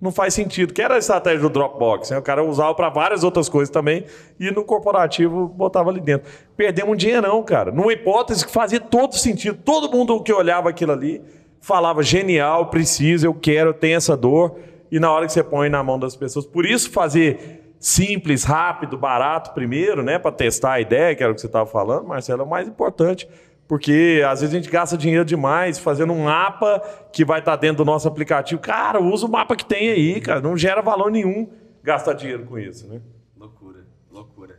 Não 0.00 0.12
faz 0.12 0.34
sentido. 0.34 0.72
Que 0.72 0.80
era 0.80 0.94
a 0.94 0.98
estratégia 0.98 1.40
do 1.40 1.48
Dropbox. 1.50 2.10
Né? 2.10 2.18
O 2.18 2.22
cara 2.22 2.44
usava 2.44 2.72
para 2.74 2.88
várias 2.88 3.24
outras 3.24 3.48
coisas 3.48 3.70
também 3.70 4.04
e 4.38 4.48
no 4.52 4.62
corporativo 4.62 5.48
botava 5.48 5.90
ali 5.90 6.00
dentro. 6.00 6.30
Perdemos 6.56 6.92
um 6.92 6.96
dinheirão, 6.96 7.42
cara. 7.42 7.72
Numa 7.72 7.92
hipótese 7.92 8.46
que 8.46 8.52
fazia 8.52 8.78
todo 8.78 9.16
sentido. 9.16 9.58
Todo 9.64 9.90
mundo 9.90 10.22
que 10.22 10.32
olhava 10.32 10.68
aquilo 10.68 10.92
ali 10.92 11.20
falava 11.60 12.04
genial, 12.04 12.66
preciso, 12.66 13.26
eu 13.26 13.34
quero, 13.34 13.70
eu 13.70 13.74
tenho 13.74 13.96
essa 13.96 14.16
dor. 14.16 14.56
E 14.90 14.98
na 14.98 15.10
hora 15.10 15.26
que 15.26 15.32
você 15.32 15.42
põe 15.42 15.68
na 15.68 15.82
mão 15.82 15.98
das 15.98 16.16
pessoas. 16.16 16.46
Por 16.46 16.64
isso 16.64 16.90
fazer 16.90 17.74
simples, 17.78 18.44
rápido, 18.44 18.96
barato 18.96 19.52
primeiro, 19.52 20.02
né? 20.02 20.18
Para 20.18 20.32
testar 20.32 20.72
a 20.72 20.80
ideia, 20.80 21.14
que 21.14 21.22
era 21.22 21.30
o 21.30 21.34
que 21.34 21.40
você 21.40 21.46
estava 21.46 21.66
falando, 21.66 22.06
Marcelo, 22.06 22.42
é 22.42 22.44
o 22.44 22.48
mais 22.48 22.68
importante. 22.68 23.28
Porque 23.66 24.22
às 24.26 24.40
vezes 24.40 24.54
a 24.54 24.58
gente 24.58 24.70
gasta 24.70 24.96
dinheiro 24.96 25.24
demais 25.24 25.78
fazendo 25.78 26.12
um 26.12 26.24
mapa 26.24 26.80
que 27.12 27.24
vai 27.24 27.40
estar 27.40 27.54
dentro 27.56 27.78
do 27.78 27.84
nosso 27.84 28.08
aplicativo. 28.08 28.60
Cara, 28.60 29.00
usa 29.00 29.26
o 29.26 29.30
mapa 29.30 29.54
que 29.54 29.64
tem 29.64 29.90
aí, 29.90 30.20
cara. 30.20 30.40
Não 30.40 30.56
gera 30.56 30.80
valor 30.80 31.10
nenhum 31.10 31.48
gastar 31.82 32.14
dinheiro 32.14 32.44
com 32.46 32.58
isso, 32.58 32.88
né? 32.88 33.00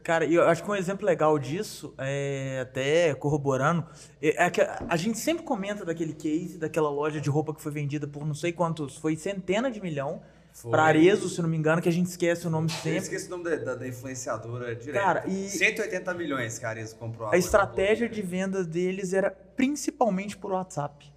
Cara, 0.04 0.26
e 0.26 0.34
eu 0.36 0.44
acho 0.48 0.64
que 0.64 0.70
um 0.70 0.76
exemplo 0.76 1.06
legal 1.06 1.38
disso, 1.38 1.94
é, 1.98 2.60
até 2.62 3.14
corroborando, 3.16 3.86
é 4.22 4.46
é 4.46 4.50
que 4.50 4.62
a 4.62 4.86
a 4.90 4.96
gente 4.96 5.18
sempre 5.20 5.44
comenta 5.44 5.84
daquele 5.86 6.14
case, 6.14 6.58
daquela 6.58 6.90
loja 6.90 7.20
de 7.22 7.30
roupa 7.30 7.54
que 7.54 7.62
foi 7.62 7.72
vendida 7.72 8.08
por 8.08 8.26
não 8.26 8.34
sei 8.34 8.52
quantos, 8.52 8.98
foi 8.98 9.16
centena 9.16 9.70
de 9.70 9.82
milhão, 9.82 10.22
Foi. 10.54 10.72
para 10.72 10.84
Arezo, 10.84 11.30
se 11.30 11.42
não 11.42 11.50
me 11.50 11.56
engano, 11.58 11.82
que 11.82 11.90
a 11.90 11.92
gente 11.92 12.08
esquece 12.08 12.48
o 12.48 12.50
nome 12.50 12.68
Eu 12.70 12.76
sempre. 12.78 12.98
esqueci 12.98 13.28
o 13.28 13.30
nome 13.32 13.44
da, 13.44 13.56
da- 13.58 13.76
da 13.76 13.88
influenciadora 13.88 14.76
direto. 14.76 15.02
Cara, 15.04 15.24
e- 15.28 15.48
180 15.50 16.14
milhões 16.14 16.58
que 16.58 16.66
a 16.66 16.70
Arezzo 16.70 16.96
comprou. 16.96 17.30
A 17.30 17.38
estratégia 17.38 18.10
de 18.10 18.22
venda 18.22 18.64
deles 18.64 19.14
era 19.14 19.30
principalmente 19.32 20.36
por 20.38 20.52
WhatsApp. 20.52 21.12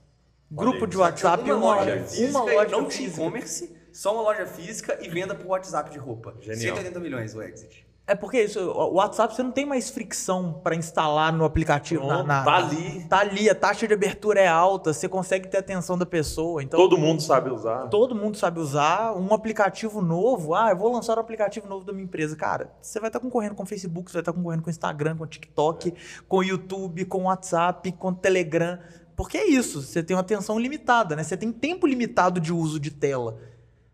Grupo 0.51 0.87
de 0.87 0.99
WhatsApp 0.99 1.49
e 1.49 1.53
uma 1.53 1.57
uma, 1.57 1.75
loja 1.77 2.05
física 2.05 2.29
uma 2.39 2.43
loja 2.53 2.71
não 2.71 2.87
tinha 2.87 3.09
e-commerce, 3.09 3.75
só 3.91 4.13
uma 4.13 4.23
loja 4.23 4.45
física 4.47 4.99
e 5.01 5.09
venda 5.09 5.35
por 5.35 5.47
WhatsApp 5.47 5.91
de 5.91 5.99
roupa. 5.99 6.35
Genial. 6.41 6.77
180 6.77 7.01
milhões 7.01 7.35
o 7.35 7.43
exit. 7.43 7.87
É 8.05 8.17
porque 8.17 8.43
isso, 8.43 8.59
o 8.61 8.95
WhatsApp 8.95 9.33
você 9.35 9.45
não 9.45 9.53
tem 9.53 9.65
mais 9.65 9.89
fricção 9.89 10.61
para 10.63 10.75
instalar 10.75 11.33
no 11.33 11.45
aplicativo. 11.45 12.05
na- 12.05 12.15
Pronto, 12.15 12.27
na- 12.27 12.45
tá 12.45 12.57
ali. 12.57 13.05
Tá 13.05 13.19
ali, 13.21 13.49
a 13.49 13.55
taxa 13.55 13.87
de 13.87 13.95
abertura 13.95 14.41
é 14.41 14.49
alta, 14.49 14.93
você 14.93 15.09
consegue 15.09 15.47
ter 15.49 15.59
a 15.59 15.61
atenção 15.61 15.97
da 15.97 16.05
pessoa. 16.05 16.63
Então, 16.65 16.79
Todo 16.81 16.99
mundo 16.99 17.23
sabe 17.23 17.49
usar. 17.51 17.87
todo 17.89 18.13
mundo 18.15 18.37
sabe 18.37 18.59
usar 18.59 19.13
um 19.17 19.33
aplicativo 19.33 20.03
novo. 20.03 20.53
Ah, 20.53 20.71
eu 20.71 20.77
vou 20.77 20.93
lançar 20.93 21.17
um 21.17 21.21
aplicativo 21.21 21.69
novo 21.69 21.85
da 21.87 21.93
minha 21.93 22.05
empresa. 22.05 22.35
Cara, 22.35 22.73
você 22.83 22.99
vai 22.99 23.09
estar 23.09 23.21
concorrendo 23.21 23.55
com 23.55 23.63
o 23.63 23.67
Facebook, 23.67 24.11
você 24.11 24.15
vai 24.17 24.23
estar 24.23 24.33
concorrendo 24.33 24.63
com 24.65 24.69
o 24.69 24.71
Instagram, 24.71 25.17
com 25.17 25.23
o 25.25 25.27
TikTok, 25.27 25.95
com 26.29 26.39
o 26.39 26.43
YouTube, 26.43 27.05
com 27.05 27.19
o 27.19 27.25
WhatsApp, 27.27 27.93
com 27.93 28.09
o 28.09 28.15
Telegram. 28.15 28.81
Porque 29.15 29.39
é 29.39 29.47
isso, 29.49 29.81
você 29.81 30.03
tem 30.03 30.17
uma 30.17 30.23
atenção 30.23 30.59
limitada, 30.59 31.15
né? 31.15 31.23
Você 31.23 31.37
tem 31.37 31.53
tempo 31.53 31.87
limitado 31.87 32.41
de 32.41 32.53
uso 32.53 32.81
de 32.81 32.91
tela. 32.91 33.39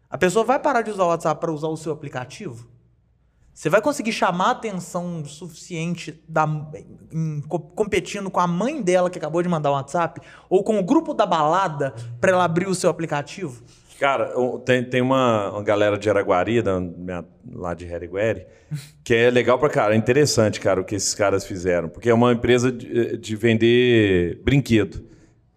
A 0.09 0.17
pessoa 0.17 0.45
vai 0.47 0.59
parar 0.59 0.81
de 0.81 0.91
usar 0.91 1.05
o 1.05 1.09
WhatsApp 1.09 1.39
para 1.39 1.53
usar 1.53 1.69
o 1.69 1.77
seu 1.77 1.93
aplicativo? 1.93 2.67
Você 3.59 3.69
vai 3.69 3.83
conseguir 3.83 4.13
chamar 4.13 4.45
a 4.47 4.51
atenção 4.53 5.25
suficiente 5.25 6.23
da, 6.29 6.47
em- 7.13 7.41
co- 7.49 7.59
competindo 7.59 8.31
com 8.31 8.39
a 8.39 8.47
mãe 8.47 8.81
dela 8.81 9.11
que 9.11 9.19
acabou 9.19 9.43
de 9.43 9.49
mandar 9.49 9.71
um 9.73 9.75
WhatsApp 9.75 10.21
ou 10.49 10.63
com 10.63 10.79
o 10.79 10.83
grupo 10.85 11.13
da 11.13 11.27
balada 11.27 11.93
para 12.21 12.31
ela 12.31 12.45
abrir 12.45 12.69
o 12.69 12.75
seu 12.75 12.89
aplicativo? 12.89 13.61
Cara, 13.99 14.33
tem, 14.65 14.85
tem 14.85 15.03
uma, 15.03 15.51
uma 15.51 15.63
galera 15.65 15.99
de 15.99 16.09
Araguari, 16.09 16.63
da 16.63 16.79
minha- 16.79 17.25
lá 17.53 17.75
de 17.75 17.85
Herigueri, 17.85 18.47
que 19.03 19.13
é 19.13 19.29
legal 19.29 19.59
pra 19.59 19.69
cara, 19.69 19.93
é 19.93 19.97
interessante, 19.97 20.61
cara, 20.61 20.81
o 20.81 20.85
que 20.85 20.95
esses 20.95 21.13
caras 21.13 21.45
fizeram. 21.45 21.89
Porque 21.89 22.09
é 22.09 22.15
uma 22.15 22.33
empresa 22.33 22.71
de, 22.71 23.17
de 23.17 23.35
vender 23.35 24.41
brinquedo. 24.45 25.05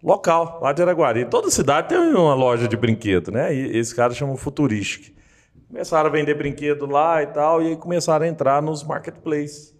Local, 0.02 0.58
lá 0.60 0.72
de 0.72 0.82
Araguari. 0.82 1.24
Toda 1.26 1.48
cidade 1.52 1.90
tem 1.90 1.98
uma 1.98 2.34
loja 2.34 2.66
de 2.66 2.76
brinquedo, 2.76 3.30
né? 3.30 3.54
E 3.54 3.76
esse 3.78 3.94
cara 3.94 4.12
chama 4.12 4.36
Futuristic. 4.36 5.14
Começaram 5.72 6.10
a 6.10 6.12
vender 6.12 6.34
brinquedo 6.34 6.84
lá 6.84 7.22
e 7.22 7.28
tal, 7.28 7.62
e 7.62 7.68
aí 7.68 7.76
começaram 7.76 8.26
a 8.26 8.28
entrar 8.28 8.60
nos 8.60 8.84
marketplaces. 8.84 9.74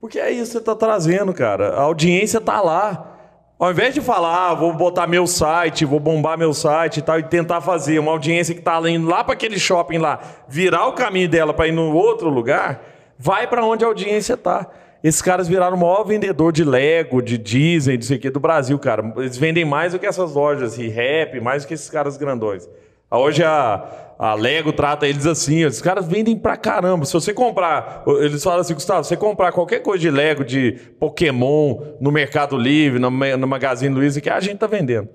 Porque 0.00 0.18
é 0.18 0.28
isso 0.28 0.46
que 0.46 0.52
você 0.54 0.58
está 0.58 0.74
trazendo, 0.74 1.32
cara. 1.32 1.68
A 1.76 1.82
audiência 1.82 2.38
está 2.38 2.60
lá. 2.60 3.16
Ao 3.56 3.70
invés 3.70 3.94
de 3.94 4.00
falar, 4.00 4.50
ah, 4.50 4.54
vou 4.54 4.74
botar 4.74 5.06
meu 5.06 5.28
site, 5.28 5.84
vou 5.84 6.00
bombar 6.00 6.36
meu 6.36 6.52
site 6.52 6.96
e 6.96 7.02
tal, 7.02 7.16
e 7.16 7.22
tentar 7.22 7.60
fazer 7.60 8.00
uma 8.00 8.10
audiência 8.10 8.52
que 8.56 8.60
está 8.60 8.80
indo 8.90 9.08
lá 9.08 9.22
para 9.22 9.34
aquele 9.34 9.56
shopping 9.56 9.98
lá, 9.98 10.18
virar 10.48 10.88
o 10.88 10.94
caminho 10.94 11.28
dela 11.28 11.54
para 11.54 11.68
ir 11.68 11.72
no 11.72 11.94
outro 11.94 12.28
lugar, 12.28 12.82
vai 13.16 13.46
para 13.46 13.64
onde 13.64 13.84
a 13.84 13.86
audiência 13.86 14.34
está. 14.34 14.66
Esses 15.00 15.22
caras 15.22 15.46
viraram 15.46 15.76
o 15.76 15.80
maior 15.80 16.02
vendedor 16.02 16.52
de 16.52 16.64
Lego, 16.64 17.22
de 17.22 17.38
Disney, 17.38 17.94
não 17.94 18.02
sei 18.02 18.18
que, 18.18 18.30
do 18.30 18.40
Brasil, 18.40 18.76
cara. 18.80 19.12
Eles 19.16 19.36
vendem 19.36 19.64
mais 19.64 19.92
do 19.92 19.98
que 20.00 20.06
essas 20.06 20.34
lojas 20.34 20.76
e 20.76 20.88
rap, 20.88 21.40
mais 21.40 21.62
do 21.62 21.68
que 21.68 21.74
esses 21.74 21.88
caras 21.88 22.16
grandões. 22.16 22.68
Hoje 23.08 23.44
a, 23.44 24.09
a 24.22 24.34
Lego 24.34 24.70
trata 24.70 25.08
eles 25.08 25.24
assim, 25.24 25.64
os 25.64 25.80
caras 25.80 26.06
vendem 26.06 26.36
pra 26.36 26.54
caramba. 26.54 27.06
Se 27.06 27.12
você 27.14 27.32
comprar, 27.32 28.04
eles 28.20 28.44
falam 28.44 28.60
assim, 28.60 28.74
Gustavo, 28.74 29.02
se 29.02 29.08
você 29.08 29.16
comprar 29.16 29.50
qualquer 29.50 29.78
coisa 29.78 29.98
de 30.02 30.10
Lego, 30.10 30.44
de 30.44 30.72
Pokémon, 31.00 31.80
no 31.98 32.12
Mercado 32.12 32.54
Livre, 32.54 32.98
no, 32.98 33.08
no 33.08 33.46
Magazine 33.46 33.94
Luiza, 33.94 34.20
que 34.20 34.28
a 34.28 34.38
gente 34.38 34.58
tá 34.58 34.66
vendendo. 34.66 35.08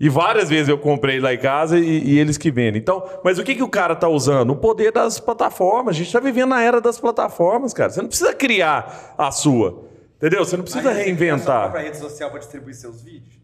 E 0.00 0.08
várias 0.08 0.48
vezes 0.48 0.68
eu 0.68 0.76
comprei 0.76 1.20
lá 1.20 1.32
em 1.32 1.38
casa 1.38 1.78
e, 1.78 2.02
e 2.02 2.18
eles 2.18 2.36
que 2.36 2.50
vendem. 2.50 2.80
Então, 2.80 3.08
mas 3.22 3.38
o 3.38 3.44
que, 3.44 3.54
que 3.54 3.62
o 3.62 3.68
cara 3.68 3.94
tá 3.94 4.08
usando? 4.08 4.50
O 4.50 4.56
poder 4.56 4.90
das 4.90 5.20
plataformas. 5.20 5.94
A 5.94 5.98
gente 5.98 6.12
tá 6.12 6.18
vivendo 6.18 6.48
na 6.48 6.60
era 6.60 6.80
das 6.80 6.98
plataformas, 6.98 7.72
cara. 7.72 7.90
Você 7.90 8.02
não 8.02 8.08
precisa 8.08 8.34
criar 8.34 9.14
a 9.16 9.30
sua. 9.30 9.84
Entendeu? 10.16 10.44
Você 10.44 10.56
não 10.56 10.64
precisa 10.64 10.90
reinventar. 10.90 11.70
Pra 11.70 11.82
rede 11.82 11.98
social 11.98 12.30
para 12.30 12.40
distribuir 12.40 12.74
seus 12.74 13.00
vídeos. 13.00 13.39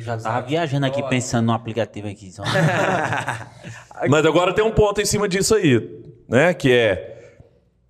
Já 0.00 0.16
tava 0.16 0.46
viajando 0.46 0.86
aqui 0.86 1.02
pensando 1.08 1.46
no 1.46 1.52
aplicativo 1.52 2.08
aqui. 2.08 2.30
Só. 2.32 2.42
Mas 4.08 4.24
agora 4.26 4.52
tem 4.52 4.64
um 4.64 4.70
ponto 4.70 5.00
em 5.00 5.04
cima 5.04 5.28
disso 5.28 5.54
aí, 5.54 6.02
né? 6.28 6.54
Que 6.54 6.72
é 6.72 7.14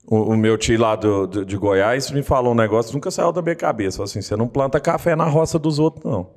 o, 0.07 0.33
o 0.33 0.37
meu 0.37 0.57
tio 0.57 0.79
lá 0.81 0.97
do, 0.97 1.27
do- 1.27 1.45
de 1.45 1.57
Goiás 1.57 2.11
me 2.11 2.23
falou 2.23 2.53
um 2.53 2.57
negócio 2.57 2.91
que 2.91 2.97
nunca 2.97 3.11
saiu 3.11 3.33
da 3.33 3.43
minha 3.43 3.55
cabeça. 3.57 3.97
Falou 3.99 4.05
assim: 4.09 4.23
você 4.23 4.37
não 4.37 4.49
planta 4.49 4.81
café 4.81 5.15
na 5.17 5.25
roça 5.25 5.59
dos 5.59 5.79
outros, 5.79 6.05
não. 6.05 6.31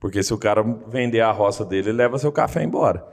Porque 0.00 0.22
se 0.22 0.34
o 0.34 0.38
cara 0.38 0.62
vender 0.88 1.20
a 1.20 1.30
roça 1.32 1.64
dele, 1.64 1.88
ele 1.90 1.96
leva 1.98 2.18
seu 2.18 2.30
café 2.30 2.62
embora. 2.62 3.04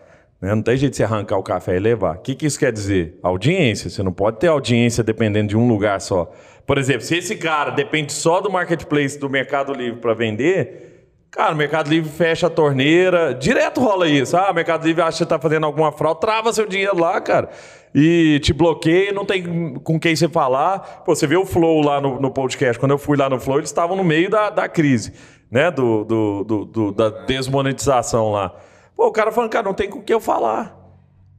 né? 0.41 0.53
Não 0.53 0.61
tem 0.61 0.75
jeito 0.75 0.91
de 0.91 0.97
você 0.97 1.03
arrancar 1.03 1.37
o 1.37 1.43
café 1.43 1.77
e 1.77 1.79
levar. 1.79 2.17
O 2.17 2.19
que, 2.19 2.35
que 2.35 2.45
isso 2.45 2.59
quer 2.59 2.71
dizer? 2.73 3.17
Audiência. 3.23 3.89
Você 3.89 4.03
não 4.03 4.11
pode 4.11 4.39
ter 4.39 4.47
audiência 4.47 5.03
dependendo 5.03 5.47
de 5.49 5.57
um 5.57 5.67
lugar 5.67 6.01
só. 6.01 6.29
Por 6.65 6.77
exemplo, 6.77 7.01
se 7.01 7.15
esse 7.17 7.35
cara 7.37 7.71
depende 7.71 8.11
só 8.11 8.41
do 8.41 8.51
marketplace 8.51 9.17
do 9.17 9.29
Mercado 9.29 9.71
Livre 9.73 9.99
para 10.01 10.13
vender, 10.13 10.90
Cara, 11.31 11.53
o 11.53 11.57
Mercado 11.57 11.89
Livre 11.89 12.09
fecha 12.09 12.47
a 12.47 12.49
torneira, 12.49 13.33
direto 13.33 13.79
rola 13.79 14.05
isso. 14.07 14.35
Ah, 14.35 14.51
o 14.51 14.53
Mercado 14.53 14.85
Livre 14.85 15.01
acha 15.01 15.23
que 15.23 15.29
tá 15.29 15.39
fazendo 15.39 15.65
alguma 15.65 15.89
fraude, 15.91 16.19
trava 16.19 16.51
seu 16.51 16.67
dinheiro 16.67 16.99
lá, 16.99 17.21
cara. 17.21 17.49
E 17.95 18.39
te 18.43 18.51
bloqueia, 18.51 19.13
não 19.13 19.23
tem 19.25 19.75
com 19.75 19.97
quem 19.97 20.13
você 20.13 20.27
falar. 20.27 21.03
Pô, 21.05 21.15
você 21.15 21.25
vê 21.25 21.37
o 21.37 21.45
Flow 21.45 21.81
lá 21.81 22.01
no, 22.01 22.19
no 22.19 22.31
podcast. 22.31 22.77
Quando 22.77 22.91
eu 22.91 22.97
fui 22.97 23.17
lá 23.17 23.29
no 23.29 23.39
Flow, 23.39 23.57
eles 23.59 23.69
estavam 23.69 23.95
no 23.95 24.03
meio 24.03 24.29
da, 24.29 24.49
da 24.49 24.67
crise, 24.67 25.13
né? 25.49 25.71
Do, 25.71 26.03
do, 26.03 26.43
do- 26.43 26.65
do- 26.65 26.91
da 26.91 27.09
desmonetização 27.09 28.31
lá. 28.33 28.53
Pô, 28.95 29.07
o 29.07 29.11
cara 29.11 29.31
falando, 29.31 29.49
cara, 29.51 29.63
não 29.65 29.73
tem 29.73 29.89
com 29.89 30.01
quem 30.01 30.13
eu 30.13 30.19
falar. 30.21 30.77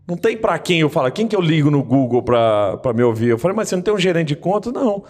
Não 0.09 0.17
tem 0.17 0.37
pra 0.39 0.59
quem 0.59 0.81
eu 0.81 0.89
falar. 0.89 1.11
Quem 1.11 1.29
que 1.29 1.37
eu 1.37 1.41
ligo 1.41 1.71
no 1.71 1.83
Google 1.83 2.23
pra 2.23 2.79
me 2.95 3.03
ouvir? 3.03 3.29
Eu 3.29 3.39
falei, 3.39 3.55
mas 3.57 3.69
você 3.69 3.77
não 3.77 3.83
tem 3.83 3.93
um 3.95 3.99
gerente 3.99 4.29
de 4.29 4.37
conta? 4.37 4.73
Não. 4.73 5.05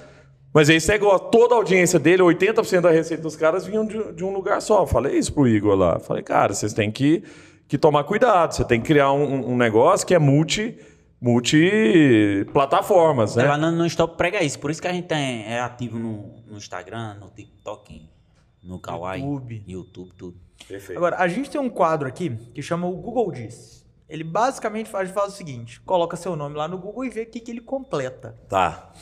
Mas 0.55 0.69
aí 0.69 0.77
esse 0.77 0.89
negócio, 0.89 1.29
toda 1.31 1.55
a 1.55 1.59
audiência 1.59 1.99
dele, 1.99 2.23
80% 2.23 2.81
da 2.83 2.91
receita 2.91 3.23
dos 3.23 3.37
caras 3.37 3.67
vinham 3.67 3.87
de, 3.87 4.13
de 4.13 4.23
um 4.25 4.33
lugar 4.33 4.61
só. 4.61 4.87
Falei 4.87 5.17
isso 5.19 5.33
pro 5.33 5.49
Igor 5.49 5.75
lá. 5.75 5.99
Falei, 5.99 6.23
cara, 6.23 6.53
vocês 6.53 6.75
têm 6.75 6.91
que, 6.91 7.23
que 7.67 7.79
tomar 7.79 8.05
cuidado. 8.05 8.53
Você 8.55 8.65
tem 8.65 8.81
que 8.81 8.87
criar 8.87 9.13
um, 9.13 9.53
um 9.53 9.57
negócio 9.57 10.07
que 10.07 10.15
é 10.15 10.19
multi, 10.19 10.79
multi-plataformas, 11.21 13.37
né? 13.37 13.45
Lá 13.45 13.57
no, 13.57 13.71
no 13.73 13.87
Stop 13.87 14.17
prega 14.17 14.43
isso. 14.43 14.59
Por 14.59 14.71
isso 14.71 14.83
que 14.83 14.89
a 14.89 14.93
gente 14.93 15.07
tem- 15.07 15.45
é 15.47 15.59
ativo 15.61 15.99
no, 15.99 16.43
no 16.47 16.57
Instagram, 16.59 17.15
no 17.15 17.31
TikTok, 17.31 18.11
no 18.63 18.79
Kawaii, 18.79 19.23
YouTube. 19.23 19.65
YouTube, 19.67 20.13
tudo. 20.17 20.37
Perfeito. 20.69 20.99
Agora, 20.99 21.17
a 21.17 21.27
gente 21.29 21.51
tem 21.51 21.61
um 21.61 21.69
quadro 21.71 22.07
aqui 22.09 22.31
que 22.55 22.63
chama 22.63 22.87
o 22.87 22.93
Google 22.97 23.33
Diz. 23.33 23.85
Ele 24.09 24.23
basicamente 24.23 24.89
faz, 24.91 25.11
faz 25.11 25.33
o 25.33 25.37
seguinte: 25.37 25.81
coloca 25.81 26.17
seu 26.17 26.37
nome 26.37 26.55
lá 26.57 26.69
no 26.69 26.79
Google 26.79 27.05
e 27.05 27.11
vê 27.11 27.23
o 27.23 27.27
que, 27.27 27.41
que 27.41 27.51
ele 27.51 27.61
completa. 27.63 28.37
Tá. 28.49 28.93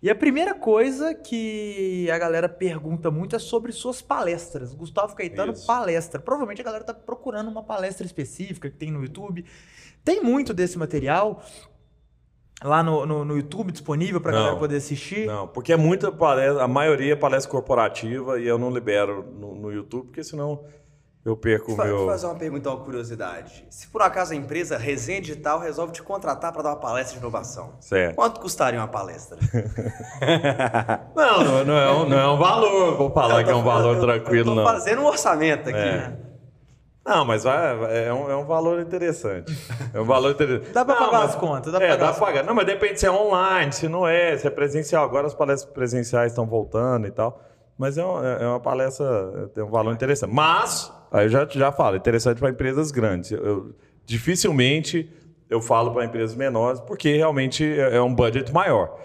E 0.00 0.08
a 0.08 0.14
primeira 0.14 0.54
coisa 0.54 1.14
que 1.14 2.08
a 2.10 2.18
galera 2.18 2.48
pergunta 2.48 3.10
muito 3.10 3.34
é 3.34 3.38
sobre 3.38 3.72
suas 3.72 4.00
palestras. 4.00 4.72
Gustavo 4.72 5.14
Caetano, 5.16 5.52
Isso. 5.52 5.66
palestra. 5.66 6.20
Provavelmente 6.20 6.60
a 6.60 6.64
galera 6.64 6.84
tá 6.84 6.94
procurando 6.94 7.48
uma 7.50 7.64
palestra 7.64 8.06
específica 8.06 8.70
que 8.70 8.76
tem 8.76 8.92
no 8.92 9.02
YouTube. 9.02 9.44
Tem 10.04 10.22
muito 10.22 10.54
desse 10.54 10.78
material 10.78 11.42
lá 12.62 12.82
no, 12.82 13.06
no, 13.06 13.24
no 13.24 13.36
YouTube 13.36 13.72
disponível 13.72 14.20
pra 14.20 14.32
Não. 14.32 14.38
galera 14.38 14.56
poder 14.56 14.76
assistir. 14.76 15.26
Não, 15.26 15.48
porque 15.48 15.72
é 15.72 15.76
muita 15.76 16.10
palestra, 16.12 16.62
a 16.62 16.68
maioria 16.68 17.12
é 17.12 17.16
palestra 17.16 17.50
corporativa 17.50 18.40
e 18.40 18.46
eu 18.46 18.58
não 18.58 18.70
libero 18.70 19.24
no, 19.32 19.54
no 19.54 19.72
YouTube, 19.72 20.06
porque 20.06 20.22
senão 20.22 20.64
eu 21.24 21.36
perco 21.36 21.72
o 21.72 21.76
meu. 21.76 21.98
Vou 21.98 22.06
fazer 22.08 22.26
uma 22.26 22.34
pergunta, 22.36 22.70
uma 22.70 22.82
curiosidade. 22.84 23.66
Se 23.68 23.86
por 23.88 24.00
acaso 24.02 24.32
a 24.32 24.36
empresa 24.36 24.78
Resenha 24.78 25.20
Digital 25.20 25.58
resolve 25.58 25.92
te 25.92 26.02
contratar 26.02 26.52
para 26.52 26.62
dar 26.62 26.70
uma 26.70 26.76
palestra 26.76 27.14
de 27.14 27.20
inovação, 27.20 27.74
Certo. 27.80 28.14
quanto 28.16 28.40
custaria 28.40 28.80
uma 28.80 28.88
palestra? 28.88 29.36
Não, 31.14 31.44
não, 31.44 31.64
não 31.64 31.74
é 31.76 31.92
um, 31.92 32.08
não 32.08 32.18
é 32.18 32.28
um 32.28 32.36
valor, 32.38 32.96
vou 32.96 33.10
falar 33.10 33.44
que 33.44 33.50
é 33.50 33.54
um 33.54 33.62
valor 33.62 33.96
Eu- 33.96 34.00
tranquilo, 34.00 34.50
eu 34.52 34.54
não. 34.54 34.64
tô 34.64 34.70
fazendo 34.70 35.02
um 35.02 35.06
orçamento 35.06 35.68
aqui. 35.68 35.78
É. 35.78 36.12
Não, 37.04 37.24
mas 37.24 37.42
vai, 37.44 37.76
vai- 37.76 38.04
é, 38.06 38.12
um, 38.12 38.30
é 38.30 38.36
um 38.36 38.44
valor 38.44 38.80
interessante. 38.80 39.56
É 39.94 40.00
um 40.00 40.04
valor 40.04 40.32
interessante. 40.32 40.70
Dá 40.74 40.84
Não, 40.84 40.94
pagar 40.94 41.12
mas- 41.12 41.30
as 41.30 41.36
contas, 41.36 41.72
dá 41.72 41.78
pra 41.78 41.86
é, 41.86 41.90
pagar 41.92 42.06
dá 42.06 42.12
pra 42.12 42.26
pagar. 42.26 42.44
Não, 42.44 42.54
mas 42.54 42.66
depende 42.66 43.00
se 43.00 43.06
é 43.06 43.10
online, 43.10 43.72
se 43.72 43.88
não 43.88 44.06
é, 44.06 44.36
se 44.36 44.46
é 44.46 44.50
presencial. 44.50 45.04
Agora 45.04 45.26
as 45.26 45.34
palestras 45.34 45.72
presenciais 45.72 46.32
estão 46.32 46.46
voltando 46.46 47.06
e 47.06 47.10
tal. 47.10 47.40
Mas 47.78 47.96
é, 47.96 48.04
um- 48.04 48.24
é 48.24 48.46
uma 48.46 48.60
palestra, 48.60 49.50
tem 49.54 49.64
um 49.64 49.70
valor 49.70 49.92
interessante. 49.92 50.32
Mas, 50.32 50.92
aí 51.10 51.26
eu 51.26 51.28
já, 51.28 51.46
já 51.46 51.72
falo, 51.72 51.96
é 51.96 51.98
interessante 51.98 52.38
para 52.38 52.50
empresas 52.50 52.90
grandes. 52.90 53.30
Eu, 53.32 53.74
dificilmente 54.04 55.10
eu 55.48 55.60
falo 55.62 55.92
para 55.92 56.04
empresas 56.04 56.36
menores, 56.36 56.80
porque 56.80 57.16
realmente 57.16 57.64
é, 57.64 57.96
é 57.96 58.02
um 58.02 58.14
budget 58.14 58.52
maior. 58.52 58.98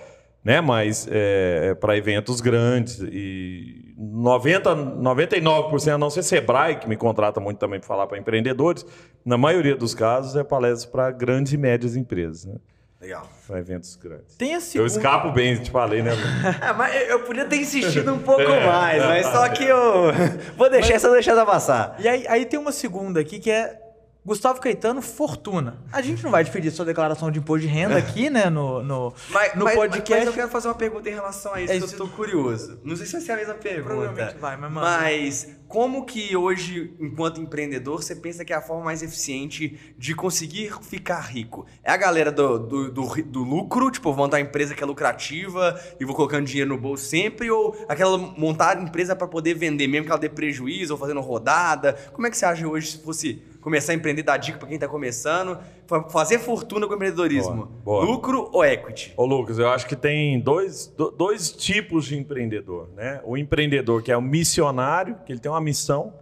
Né? 0.44 0.60
Mas 0.60 1.08
é, 1.10 1.74
para 1.76 1.96
eventos 1.98 2.42
grandes 2.42 3.00
e 3.00 3.94
90, 3.98 4.76
99%, 4.76 5.94
a 5.94 5.98
não 5.98 6.10
ser 6.10 6.24
Sebrae, 6.24 6.76
que 6.76 6.88
me 6.88 6.98
contrata 6.98 7.40
muito 7.40 7.60
também 7.60 7.80
para 7.80 7.88
falar 7.88 8.08
para 8.08 8.18
empreendedores, 8.18 8.86
na 9.24 9.38
maioria 9.38 9.76
dos 9.76 9.96
casos 9.96 10.36
é 10.36 10.44
palestra 10.44 10.92
para 10.92 11.12
grandes 11.12 11.54
e 11.54 11.58
médias 11.58 11.96
empresas, 11.96 12.46
né? 12.46 12.56
Legal. 13.04 13.30
para 13.46 13.60
eventos 13.60 13.96
grandes. 14.02 14.36
Tem 14.38 14.54
a 14.54 14.56
Eu 14.58 14.62
segunda... 14.62 14.88
escapo 14.92 15.32
bem, 15.32 15.58
te 15.62 15.70
falei, 15.70 16.02
né? 16.02 16.12
É, 16.62 16.72
mas 16.74 16.96
eu- 16.96 17.02
eu 17.08 17.20
podia 17.20 17.46
ter 17.46 17.58
insistido 17.58 18.14
um 18.14 18.20
pouco 18.20 18.42
É. 18.42 18.66
mais, 18.66 19.04
mas 19.04 19.26
só 19.28 19.48
que 19.50 19.66
eu 19.66 20.12
vou 20.58 20.70
deixar 20.70 20.94
essa 20.94 21.12
deixada 21.12 21.46
passar. 21.46 21.96
E 22.00 22.08
aí, 22.08 22.26
aí 22.28 22.46
tem 22.46 22.58
uma 22.60 22.72
segunda 22.72 23.20
aqui 23.20 23.40
que 23.40 23.52
é 23.52 23.78
Gustavo 24.26 24.62
Caetano 24.62 25.02
Fortuna. 25.02 25.84
A 25.92 26.02
gente 26.02 26.24
não 26.24 26.32
vai 26.32 26.46
dividir 26.46 26.72
sua 26.72 26.86
declaração 26.86 27.30
de 27.30 27.40
imposto 27.40 27.68
de 27.68 27.74
renda 27.74 27.98
aqui, 27.98 28.30
né, 28.30 28.50
no, 28.50 28.82
no, 28.82 29.14
Mas, 29.30 29.54
no 29.54 29.66
mas- 29.66 29.76
podcast. 29.76 30.14
mas 30.16 30.28
eu 30.28 30.34
quero 30.34 30.48
fazer 30.50 30.70
uma 30.70 30.76
pergunta 30.76 31.10
em 31.10 31.14
relação 31.14 31.54
a 31.54 31.62
isso, 31.62 31.74
É 31.74 31.78
que 31.78 31.84
isso. 31.86 31.96
eu 31.96 31.98
tô 31.98 32.08
curioso. 32.08 32.80
Não 32.86 32.96
sei 32.96 33.06
se 33.06 33.12
vai 33.12 33.22
ser 33.22 33.32
a 33.34 33.36
mesma 33.36 33.54
pergunta. 33.56 33.84
Provavelmente 33.96 34.38
vai, 34.40 34.56
mas 34.56 34.72
manda. 34.72 34.88
Mas 35.02 35.50
como 35.68 36.06
que 36.06 36.38
hoje, 36.38 36.94
enquanto 37.02 37.42
empreendedor, 37.42 38.02
você 38.02 38.16
pensa 38.16 38.46
que 38.46 38.54
é 38.54 38.56
a 38.56 38.62
forma 38.62 38.86
mais 38.86 39.04
eficiente 39.04 39.94
de 39.98 40.16
conseguir 40.16 40.72
ficar 40.82 41.20
rico? 41.20 41.66
É 41.84 41.92
a 41.92 41.98
galera 41.98 42.32
do, 42.32 42.60
do, 42.60 42.92
do, 42.92 43.24
do 43.24 43.44
lucro, 43.44 43.92
tipo, 43.92 44.10
vou 44.14 44.24
montar 44.24 44.38
uma 44.38 44.44
empresa 44.44 44.74
que 44.74 44.82
é 44.82 44.86
lucrativa 44.86 45.78
e 46.00 46.06
vou 46.06 46.16
colocando 46.16 46.46
dinheiro 46.46 46.70
no 46.70 46.78
bolso 46.80 47.04
sempre, 47.04 47.52
ou 47.52 47.76
aquela 47.90 48.18
montar 48.18 48.82
empresa 48.82 49.18
para 49.18 49.28
poder 49.28 49.54
vender, 49.56 49.86
mesmo 49.88 50.06
que 50.06 50.12
ela 50.12 50.20
dê 50.22 50.30
prejuízo 50.30 50.94
ou 50.94 51.00
fazendo 51.00 51.20
rodada? 51.20 51.92
Como 52.14 52.26
é 52.26 52.30
que 52.30 52.38
você 52.38 52.46
acha 52.46 52.66
hoje 52.66 52.92
se 52.92 52.98
fosse 53.04 53.42
começar 53.64 53.94
a 53.94 53.96
empreender, 53.96 54.22
dar 54.24 54.38
dica 54.38 54.58
para 54.58 54.68
quem 54.68 54.78
tá 54.78 54.88
começando, 54.88 55.58
fa- 55.88 56.04
fazer 56.10 56.40
fortuna 56.40 56.88
com 56.88 56.94
empreendedorismo? 56.94 57.66
Boa, 57.84 58.02
boa. 58.02 58.06
Lucro 58.06 58.50
ou 58.52 58.64
equity? 58.64 59.14
Ô, 59.18 59.26
Lucas, 59.26 59.58
eu 59.58 59.70
acho 59.70 59.88
que 59.88 59.96
tem 59.96 60.40
dois, 60.40 60.88
do- 60.88 61.10
dois 61.12 61.52
tipos 61.52 62.06
de 62.06 62.18
empreendedor, 62.18 62.90
né? 62.96 63.22
O 63.24 63.38
empreendedor 63.38 64.04
que 64.04 64.12
é 64.12 64.18
o 64.18 64.22
missionário, 64.22 65.18
que 65.26 65.32
ele 65.32 65.40
tem 65.40 65.52
uma 65.52 65.62
missão, 65.62 66.14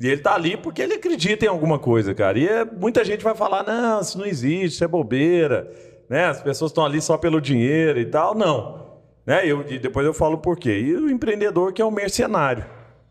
e 0.00 0.06
ele 0.08 0.20
tá 0.20 0.34
ali 0.34 0.56
porque 0.56 0.80
ele 0.82 0.94
acredita 0.94 1.44
em 1.44 1.48
alguma 1.48 1.78
coisa, 1.78 2.14
cara. 2.14 2.38
E 2.38 2.46
é- 2.48 2.64
muita 2.64 3.04
gente 3.04 3.22
vai 3.24 3.34
falar, 3.34 3.62
não, 3.64 4.00
isso 4.00 4.16
não 4.18 4.24
existe, 4.26 4.74
isso 4.74 4.84
é 4.84 4.88
bobeira. 4.88 5.70
né? 6.08 6.24
As 6.26 6.42
pessoas 6.42 6.72
estão 6.72 6.84
ali 6.84 7.00
só 7.00 7.16
pelo 7.16 7.40
dinheiro 7.40 8.00
e 8.00 8.04
tal. 8.06 8.34
Não. 8.34 8.98
Né? 9.24 9.46
Eu, 9.46 9.64
e 9.68 9.78
depois 9.78 10.04
eu 10.04 10.12
falo 10.12 10.38
por 10.38 10.56
quê. 10.58 10.76
E 10.80 10.96
o 10.96 11.08
empreendedor 11.08 11.72
que 11.72 11.80
é 11.80 11.84
um 11.84 11.90
mercenário. 11.92 12.64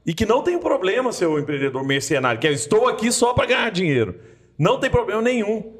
E 0.05 0.13
que 0.13 0.25
não 0.25 0.41
tem 0.41 0.57
problema 0.57 1.11
ser 1.11 1.25
o 1.25 1.37
empreendedor 1.37 1.85
mercenário, 1.85 2.39
que 2.39 2.47
é, 2.47 2.51
estou 2.51 2.87
aqui 2.87 3.11
só 3.11 3.33
para 3.33 3.45
ganhar 3.45 3.69
dinheiro. 3.69 4.15
Não 4.57 4.79
tem 4.79 4.89
problema 4.89 5.21
nenhum. 5.21 5.73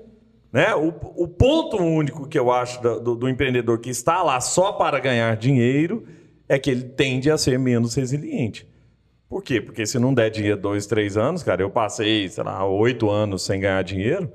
Né? 0.51 0.73
O, 0.75 0.93
o 1.15 1.27
ponto 1.27 1.77
único 1.77 2.27
que 2.27 2.37
eu 2.37 2.51
acho 2.51 2.81
do, 2.81 2.99
do, 2.99 3.15
do 3.15 3.29
empreendedor 3.29 3.79
que 3.79 3.89
está 3.89 4.21
lá 4.23 4.39
só 4.39 4.71
para 4.73 4.99
ganhar 4.99 5.35
dinheiro 5.37 6.05
é 6.47 6.57
que 6.57 6.69
ele 6.69 6.83
tende 6.83 7.29
a 7.29 7.37
ser 7.37 7.57
menos 7.59 7.95
resiliente. 7.95 8.67
Por 9.27 9.43
quê? 9.43 9.61
Porque 9.61 9.85
se 9.85 9.99
não 9.99 10.13
der 10.13 10.31
dinheiro 10.31 10.59
dois, 10.59 10.87
três 10.87 11.15
anos, 11.15 11.43
cara, 11.43 11.61
eu 11.61 11.69
passei, 11.69 12.27
sei 12.29 12.43
lá, 12.43 12.65
oito 12.65 13.09
anos 13.09 13.43
sem 13.43 13.59
ganhar 13.59 13.83
dinheiro 13.83 14.31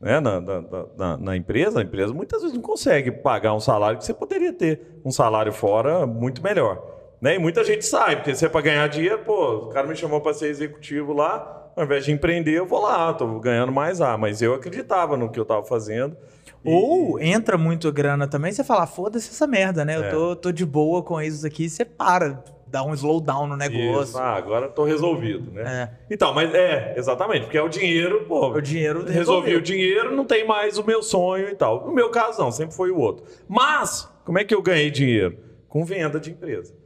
né, 0.00 0.20
na, 0.20 0.40
na, 0.40 0.64
na, 0.96 1.16
na, 1.16 1.36
empresa, 1.36 1.80
a 1.80 1.82
empresa 1.82 2.12
muitas 2.12 2.42
vezes 2.42 2.54
não 2.54 2.62
consegue 2.62 3.10
pagar 3.10 3.54
um 3.54 3.60
salário 3.60 3.98
que 3.98 4.04
você 4.04 4.14
poderia 4.14 4.52
ter 4.52 5.00
um 5.04 5.10
salário 5.10 5.52
fora 5.52 6.06
muito 6.06 6.42
melhor. 6.42 6.95
Né? 7.26 7.34
E 7.34 7.38
muita 7.40 7.64
gente 7.64 7.84
sai, 7.84 8.14
porque 8.14 8.36
se 8.36 8.46
é 8.46 8.48
para 8.48 8.60
ganhar 8.60 8.86
dinheiro, 8.86 9.18
pô, 9.18 9.54
o 9.56 9.66
cara 9.70 9.84
me 9.84 9.96
chamou 9.96 10.20
para 10.20 10.32
ser 10.32 10.46
executivo 10.46 11.12
lá, 11.12 11.72
ao 11.74 11.82
invés 11.82 12.04
de 12.04 12.12
empreender, 12.12 12.52
eu 12.52 12.66
vou 12.66 12.80
lá, 12.80 13.10
estou 13.10 13.40
ganhando 13.40 13.72
mais 13.72 13.98
lá. 13.98 14.16
Mas 14.16 14.40
eu 14.40 14.54
acreditava 14.54 15.16
no 15.16 15.28
que 15.28 15.36
eu 15.36 15.42
estava 15.42 15.64
fazendo. 15.64 16.16
Ou 16.64 17.20
entra 17.20 17.58
muito 17.58 17.90
grana 17.90 18.28
também, 18.28 18.52
você 18.52 18.62
fala, 18.62 18.86
foda-se 18.86 19.28
essa 19.28 19.44
merda, 19.44 19.84
né? 19.84 19.94
É. 19.94 20.06
Eu 20.06 20.10
tô, 20.10 20.36
tô 20.36 20.52
de 20.52 20.64
boa 20.64 21.02
com 21.02 21.20
isso 21.20 21.44
aqui, 21.44 21.68
você 21.68 21.84
para, 21.84 22.44
dá 22.68 22.84
um 22.84 22.94
slowdown 22.94 23.48
no 23.48 23.56
negócio. 23.56 24.10
Isso. 24.10 24.18
Ah, 24.18 24.36
agora 24.36 24.66
estou 24.66 24.84
resolvido, 24.84 25.50
né? 25.50 25.62
É. 25.66 26.14
Então, 26.14 26.32
mas 26.32 26.54
é, 26.54 26.94
exatamente, 26.96 27.42
porque 27.46 27.58
é 27.58 27.62
o 27.62 27.68
dinheiro, 27.68 28.24
pô. 28.28 28.50
O 28.50 28.60
dinheiro 28.60 29.00
resolvi 29.00 29.18
resolveu. 29.18 29.58
o 29.58 29.62
dinheiro, 29.62 30.14
não 30.14 30.24
tem 30.24 30.46
mais 30.46 30.78
o 30.78 30.86
meu 30.86 31.02
sonho 31.02 31.48
e 31.48 31.56
tal. 31.56 31.86
No 31.86 31.92
meu 31.92 32.08
caso, 32.08 32.40
não, 32.40 32.52
sempre 32.52 32.76
foi 32.76 32.92
o 32.92 32.98
outro. 32.98 33.26
Mas, 33.48 34.08
como 34.24 34.38
é 34.38 34.44
que 34.44 34.54
eu 34.54 34.62
ganhei 34.62 34.92
dinheiro? 34.92 35.36
Com 35.68 35.84
venda 35.84 36.20
de 36.20 36.30
empresa. 36.30 36.85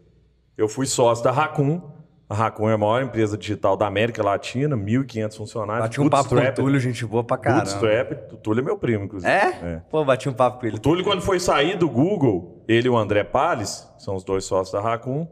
Eu 0.61 0.69
fui 0.69 0.85
sócio 0.85 1.25
da 1.25 1.31
Racun. 1.31 1.81
A 2.29 2.35
Racun 2.35 2.69
é 2.69 2.75
a 2.75 2.79
maior 2.79 3.03
empresa 3.03 3.37
digital 3.37 3.79
da 3.79 3.87
América 3.87 4.23
Latina, 4.23 4.77
1.500 4.77 5.35
funcionários. 5.35 5.85
Bati 5.87 6.01
um 6.03 6.09
papo 6.11 6.29
com 6.29 6.37
o 6.37 6.53
Túlio, 6.53 6.79
gente 6.79 7.07
boa 7.07 7.25
pra 7.25 7.39
caramba. 7.39 7.63
Bootstrap. 7.63 8.13
O 8.35 8.37
Túlio 8.37 8.61
é 8.61 8.65
meu 8.65 8.77
primo, 8.77 9.05
inclusive. 9.05 9.33
É? 9.33 9.81
Pô, 9.91 10.05
bati 10.05 10.29
um 10.29 10.35
papo 10.35 10.61
com 10.61 10.67
ele. 10.67 10.77
O 10.77 10.79
Túlio, 10.79 11.03
quando 11.03 11.23
foi 11.23 11.41
sair 11.41 11.79
do 11.79 11.89
Google, 11.89 12.63
ele 12.69 12.89
e 12.89 12.91
o 12.91 12.99
André 12.99 13.25
Palles, 13.25 13.89
são 13.99 14.15
os 14.15 14.23
dois 14.23 14.45
sócios 14.45 14.71
da 14.71 14.83
Racun, 14.83 15.27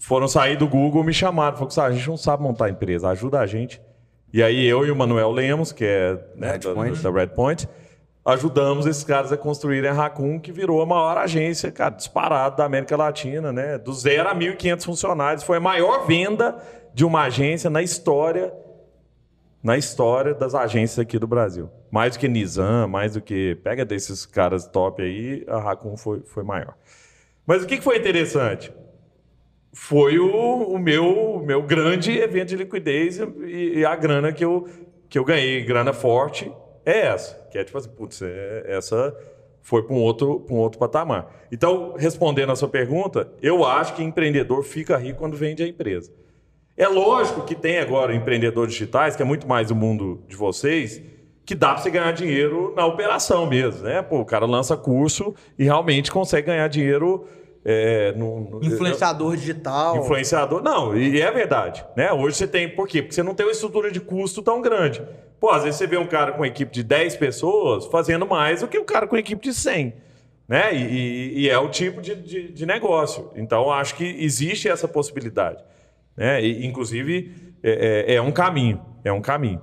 foram 0.00 0.26
sair 0.26 0.56
do 0.56 0.66
Google, 0.66 1.04
me 1.04 1.14
chamaram. 1.14 1.52
Falaram, 1.52 1.66
"Gustavo, 1.66 1.88
a 1.88 1.92
gente 1.92 2.08
não 2.08 2.16
sabe 2.16 2.42
montar 2.42 2.68
empresa, 2.68 3.10
ajuda 3.10 3.38
a 3.38 3.46
gente. 3.46 3.80
E 4.32 4.42
aí 4.42 4.66
eu 4.66 4.84
e 4.84 4.90
o 4.90 4.96
Manuel 4.96 5.30
Lemos, 5.30 5.70
que 5.70 5.84
é 5.84 6.14
né, 6.34 6.58
da, 6.58 6.68
Redpoint. 6.68 7.00
da 7.00 7.10
Redpoint, 7.12 7.68
ajudamos 8.24 8.86
esses 8.86 9.04
caras 9.04 9.32
a 9.32 9.36
construírem 9.36 9.90
a 9.90 9.92
Racun, 9.92 10.38
que 10.38 10.52
virou 10.52 10.80
a 10.80 10.86
maior 10.86 11.18
agência, 11.18 11.70
cara, 11.72 11.94
disparada 11.94 12.56
da 12.56 12.64
América 12.64 12.96
Latina, 12.96 13.52
né? 13.52 13.78
Do 13.78 13.92
zero 13.92 14.28
a 14.28 14.34
1.500 14.34 14.84
funcionários. 14.84 15.44
Foi 15.44 15.56
a 15.56 15.60
maior 15.60 16.06
venda 16.06 16.56
de 16.94 17.04
uma 17.04 17.22
agência 17.22 17.68
na 17.68 17.82
história 17.82 18.52
na 19.62 19.76
história 19.78 20.34
das 20.34 20.54
agências 20.54 20.98
aqui 20.98 21.18
do 21.18 21.26
Brasil. 21.26 21.70
Mais 21.90 22.14
do 22.14 22.18
que 22.18 22.26
Nizam, 22.26 22.88
mais 22.88 23.14
do 23.14 23.20
que. 23.20 23.54
Pega 23.62 23.84
desses 23.84 24.26
caras 24.26 24.66
top 24.66 25.02
aí, 25.02 25.44
a 25.46 25.58
Racun 25.58 25.96
foi, 25.96 26.20
foi 26.24 26.42
maior. 26.42 26.74
Mas 27.46 27.62
o 27.62 27.66
que 27.66 27.80
foi 27.80 27.98
interessante? 27.98 28.72
Foi 29.72 30.18
o, 30.18 30.64
o 30.64 30.78
meu, 30.78 31.42
meu 31.46 31.62
grande 31.62 32.18
evento 32.18 32.48
de 32.48 32.56
liquidez 32.56 33.18
e, 33.18 33.78
e 33.78 33.84
a 33.84 33.94
grana 33.94 34.32
que 34.32 34.44
eu, 34.44 34.68
que 35.08 35.18
eu 35.18 35.24
ganhei, 35.24 35.62
grana 35.64 35.92
forte, 35.92 36.52
é 36.84 37.06
essa. 37.06 37.34
Que 37.50 37.58
é 37.58 37.64
tipo 37.64 37.78
assim, 37.78 37.90
putz, 37.90 38.22
é- 38.22 38.64
essa 38.66 39.14
foi 39.62 39.82
para 39.82 39.94
um, 39.94 40.00
outro, 40.00 40.44
um 40.50 40.56
outro 40.56 40.78
patamar. 40.78 41.30
Então, 41.50 41.94
respondendo 41.96 42.50
a 42.50 42.56
sua 42.56 42.68
pergunta, 42.68 43.32
eu 43.40 43.64
acho 43.64 43.94
que 43.94 44.02
empreendedor 44.02 44.62
fica 44.64 44.96
rico 44.96 45.20
quando 45.20 45.36
vende 45.36 45.62
a 45.62 45.68
empresa. 45.68 46.12
É 46.76 46.88
lógico 46.88 47.42
que 47.42 47.54
tem 47.54 47.78
agora 47.78 48.14
empreendedores 48.14 48.72
digitais, 48.72 49.14
que 49.14 49.22
é 49.22 49.24
muito 49.24 49.46
mais 49.46 49.70
o 49.70 49.74
mundo 49.74 50.22
de 50.26 50.34
vocês, 50.34 51.00
que 51.44 51.54
dá 51.54 51.74
para 51.74 51.82
você 51.82 51.90
ganhar 51.90 52.12
dinheiro 52.12 52.72
na 52.74 52.86
operação 52.86 53.46
mesmo, 53.46 53.82
né? 53.82 54.02
Pô, 54.02 54.20
o 54.20 54.24
cara 54.24 54.46
lança 54.46 54.76
curso 54.76 55.34
e 55.58 55.64
realmente 55.64 56.10
consegue 56.10 56.46
ganhar 56.46 56.66
dinheiro 56.68 57.26
é, 57.64 58.12
no, 58.12 58.58
Influenciador 58.62 59.36
digital. 59.36 59.96
Influenciador. 59.98 60.62
Não, 60.62 60.96
e 60.96 61.20
é 61.20 61.30
verdade. 61.30 61.84
Né? 61.96 62.12
Hoje 62.12 62.36
você 62.36 62.48
tem. 62.48 62.68
Por 62.68 62.88
quê? 62.88 63.02
Porque 63.02 63.14
você 63.14 63.22
não 63.22 63.34
tem 63.34 63.46
uma 63.46 63.52
estrutura 63.52 63.90
de 63.90 64.00
custo 64.00 64.42
tão 64.42 64.60
grande. 64.60 65.02
Pô, 65.42 65.50
às 65.50 65.64
vezes 65.64 65.76
você 65.76 65.88
vê 65.88 65.96
um 65.96 66.06
cara 66.06 66.30
com 66.30 66.46
equipe 66.46 66.70
de 66.72 66.84
10 66.84 67.16
pessoas 67.16 67.86
fazendo 67.86 68.24
mais 68.24 68.60
do 68.60 68.68
que 68.68 68.78
o 68.78 68.84
cara 68.84 69.08
com 69.08 69.16
equipe 69.16 69.42
de 69.42 69.52
100. 69.52 69.92
Né? 70.46 70.72
E, 70.72 70.78
e- 70.78 71.40
e 71.40 71.48
é 71.50 71.58
o 71.58 71.68
tipo 71.68 72.00
de, 72.00 72.14
de- 72.14 72.52
de 72.52 72.64
negócio. 72.64 73.28
Então, 73.34 73.68
acho 73.68 73.96
que 73.96 74.04
existe 74.04 74.68
essa 74.68 74.86
possibilidade. 74.86 75.60
Né? 76.16 76.40
E, 76.44 76.64
inclusive, 76.64 77.34
é, 77.60 78.04
é- 78.06 78.14
é 78.14 78.22
um 78.22 78.30
caminho. 78.30 78.80
É 79.02 79.12
um 79.12 79.20
caminho. 79.20 79.60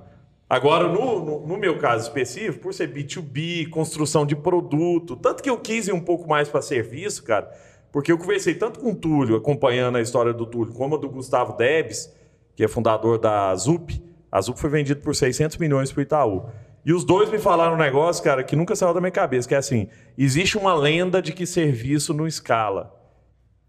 Agora, 0.50 0.86
no, 0.86 1.24
no- 1.24 1.46
no 1.46 1.56
meu 1.56 1.78
caso 1.78 2.02
específico, 2.08 2.58
por 2.64 2.74
ser 2.74 2.92
B2B, 2.92 3.70
construção 3.70 4.26
de 4.26 4.36
produto, 4.36 5.16
tanto 5.16 5.42
que 5.42 5.48
eu 5.48 5.56
quis 5.56 5.88
ir 5.88 5.94
um 5.94 6.00
pouco 6.00 6.28
mais 6.28 6.46
para 6.46 6.60
serviço, 6.60 7.22
cara, 7.24 7.50
porque 7.90 8.12
eu 8.12 8.18
conversei 8.18 8.52
tanto 8.54 8.80
com 8.80 8.90
o 8.90 8.94
Túlio, 8.94 9.34
acompanhando 9.34 9.96
a 9.96 10.02
história 10.02 10.34
do 10.34 10.44
Túlio, 10.44 10.74
como 10.74 10.96
a 10.96 10.98
do 10.98 11.08
Gustavo 11.08 11.56
Debs, 11.56 12.14
que 12.54 12.62
é 12.62 12.68
fundador 12.68 13.16
da 13.18 13.54
Zup. 13.54 14.09
A 14.30 14.40
Zup 14.40 14.58
foi 14.58 14.70
vendida 14.70 15.00
por 15.00 15.14
600 15.14 15.56
milhões 15.56 15.90
para 15.92 16.00
o 16.00 16.02
Itaú. 16.02 16.46
E 16.84 16.92
os 16.92 17.04
dois 17.04 17.30
me 17.30 17.38
falaram 17.38 17.74
um 17.74 17.78
negócio, 17.78 18.22
cara, 18.24 18.42
que 18.42 18.56
nunca 18.56 18.74
saiu 18.74 18.94
da 18.94 19.00
minha 19.00 19.10
cabeça, 19.10 19.46
que 19.46 19.54
é 19.54 19.58
assim, 19.58 19.88
existe 20.16 20.56
uma 20.56 20.74
lenda 20.74 21.20
de 21.20 21.32
que 21.32 21.44
serviço 21.46 22.14
não 22.14 22.26
escala. 22.26 22.96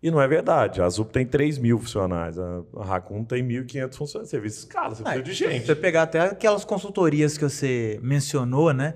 E 0.03 0.09
não 0.09 0.19
é 0.19 0.27
verdade. 0.27 0.81
A 0.81 0.89
Zup 0.89 1.11
tem 1.11 1.25
3 1.27 1.59
mil 1.59 1.77
funcionários, 1.77 2.39
a 2.39 2.63
Racun 2.83 3.23
tem 3.23 3.43
1.500 3.47 3.95
funcionários. 3.95 4.29
Serviço 4.31 4.59
escala, 4.59 4.95
você 4.95 5.03
Ah, 5.05 5.11
precisa 5.11 5.23
de 5.23 5.35
Se 5.35 5.43
gente. 5.51 5.65
você 5.67 5.75
pegar 5.75 6.03
até 6.03 6.21
aquelas 6.21 6.65
consultorias 6.65 7.37
que 7.37 7.43
você 7.43 7.99
mencionou, 8.01 8.73
né? 8.73 8.95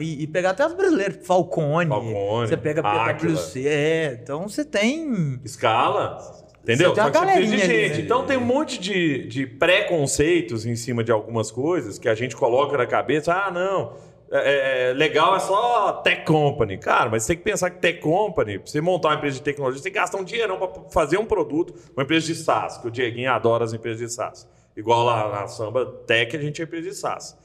E, 0.00 0.22
e 0.22 0.26
pegar 0.28 0.50
até 0.50 0.62
as 0.62 0.72
brasileiras, 0.72 1.26
Falcone, 1.26 1.88
Falcone, 1.88 2.46
você 2.48 2.56
pega. 2.56 2.82
PwC, 2.82 3.66
é. 3.66 4.20
Então 4.22 4.46
você 4.48 4.64
tem. 4.64 5.40
Escala. 5.44 6.18
Entendeu? 6.64 6.94
Só 6.94 7.10
que 7.10 7.18
você 7.18 7.26
precisa 7.26 7.56
de 7.56 7.62
gente. 7.62 7.98
né? 7.98 8.00
Então 8.00 8.24
tem 8.26 8.36
um 8.36 8.44
monte 8.44 8.80
de, 8.80 9.26
de 9.28 9.46
preconceitos 9.46 10.64
em 10.66 10.74
cima 10.74 11.04
de 11.04 11.12
algumas 11.12 11.50
coisas 11.50 11.98
que 11.98 12.08
a 12.08 12.14
gente 12.14 12.34
coloca 12.34 12.76
na 12.76 12.86
cabeça. 12.86 13.32
Ah, 13.32 13.50
não. 13.50 13.92
é- 14.32 14.88
é- 14.90 14.92
legal 14.94 15.36
é 15.36 15.38
só 15.40 15.92
tech 16.02 16.24
company. 16.24 16.78
Cara, 16.78 17.10
mas 17.10 17.22
você 17.22 17.28
tem 17.34 17.36
que 17.36 17.44
pensar 17.44 17.68
que 17.70 17.78
tech 17.80 18.00
company, 18.00 18.58
pra 18.58 18.66
você 18.66 18.80
montar 18.80 19.10
uma 19.10 19.16
empresa 19.16 19.36
de 19.36 19.42
tecnologia, 19.42 19.78
você 19.78 19.84
tem 19.84 19.92
que 19.92 19.98
gastar 19.98 20.18
um 20.18 20.24
dinheirão 20.24 20.56
para 20.58 20.70
fazer 20.90 21.18
um 21.18 21.26
produto, 21.26 21.74
uma 21.94 22.02
empresa 22.02 22.26
de 22.26 22.34
SaaS, 22.34 22.78
que 22.78 22.88
o 22.88 22.90
Dieguinho 22.90 23.30
adora 23.30 23.62
as 23.62 23.72
empresas 23.74 24.00
de 24.00 24.12
SaaS. 24.12 24.48
Igual 24.76 25.04
lá 25.04 25.28
na 25.30 25.46
Samba 25.46 25.84
Tech, 26.06 26.34
a 26.36 26.40
gente 26.40 26.60
é 26.60 26.64
empresa 26.64 26.88
de 26.88 26.94
SaaS. 26.96 27.36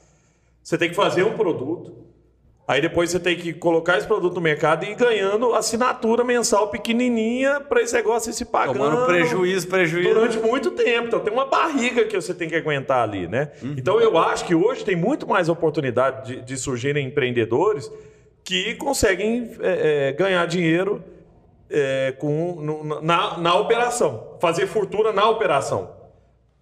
Você 0.64 0.76
tem 0.78 0.88
que 0.88 0.96
fazer 0.96 1.22
um 1.22 1.36
produto, 1.36 1.94
Aí 2.70 2.80
depois 2.80 3.10
você 3.10 3.18
tem 3.18 3.36
que 3.36 3.52
colocar 3.52 3.98
esse 3.98 4.06
produto 4.06 4.34
no 4.36 4.40
mercado 4.40 4.84
e 4.84 4.90
ir 4.90 4.94
ganhando 4.94 5.52
assinatura 5.54 6.22
mensal 6.22 6.68
pequenininha 6.68 7.58
para 7.60 7.82
esse 7.82 7.92
negócio 7.94 8.30
ir 8.30 8.32
se 8.34 8.44
pagando. 8.44 8.78
Tomando 8.78 9.06
prejuízo, 9.06 9.66
prejuízo. 9.66 10.08
Durante 10.14 10.38
muito 10.38 10.70
tempo. 10.70 11.08
Então 11.08 11.18
tem 11.18 11.32
uma 11.32 11.46
barriga 11.46 12.04
que 12.04 12.14
você 12.14 12.32
tem 12.32 12.48
que 12.48 12.54
aguentar 12.54 13.02
ali, 13.02 13.26
né? 13.26 13.50
Então 13.76 14.00
eu 14.00 14.16
acho 14.16 14.44
que 14.44 14.54
hoje 14.54 14.84
tem 14.84 14.94
muito 14.94 15.26
mais 15.26 15.48
oportunidade 15.48 16.36
de, 16.36 16.42
de 16.42 16.56
surgirem 16.56 17.06
empreendedores 17.08 17.90
que 18.44 18.74
conseguem 18.76 19.50
é, 19.60 20.08
é, 20.08 20.12
ganhar 20.12 20.46
dinheiro 20.46 21.02
é, 21.68 22.14
com, 22.18 22.54
no- 22.60 23.00
na, 23.02 23.36
na 23.38 23.54
operação, 23.56 24.36
fazer 24.40 24.66
fortuna 24.68 25.12
na 25.12 25.28
operação. 25.28 25.98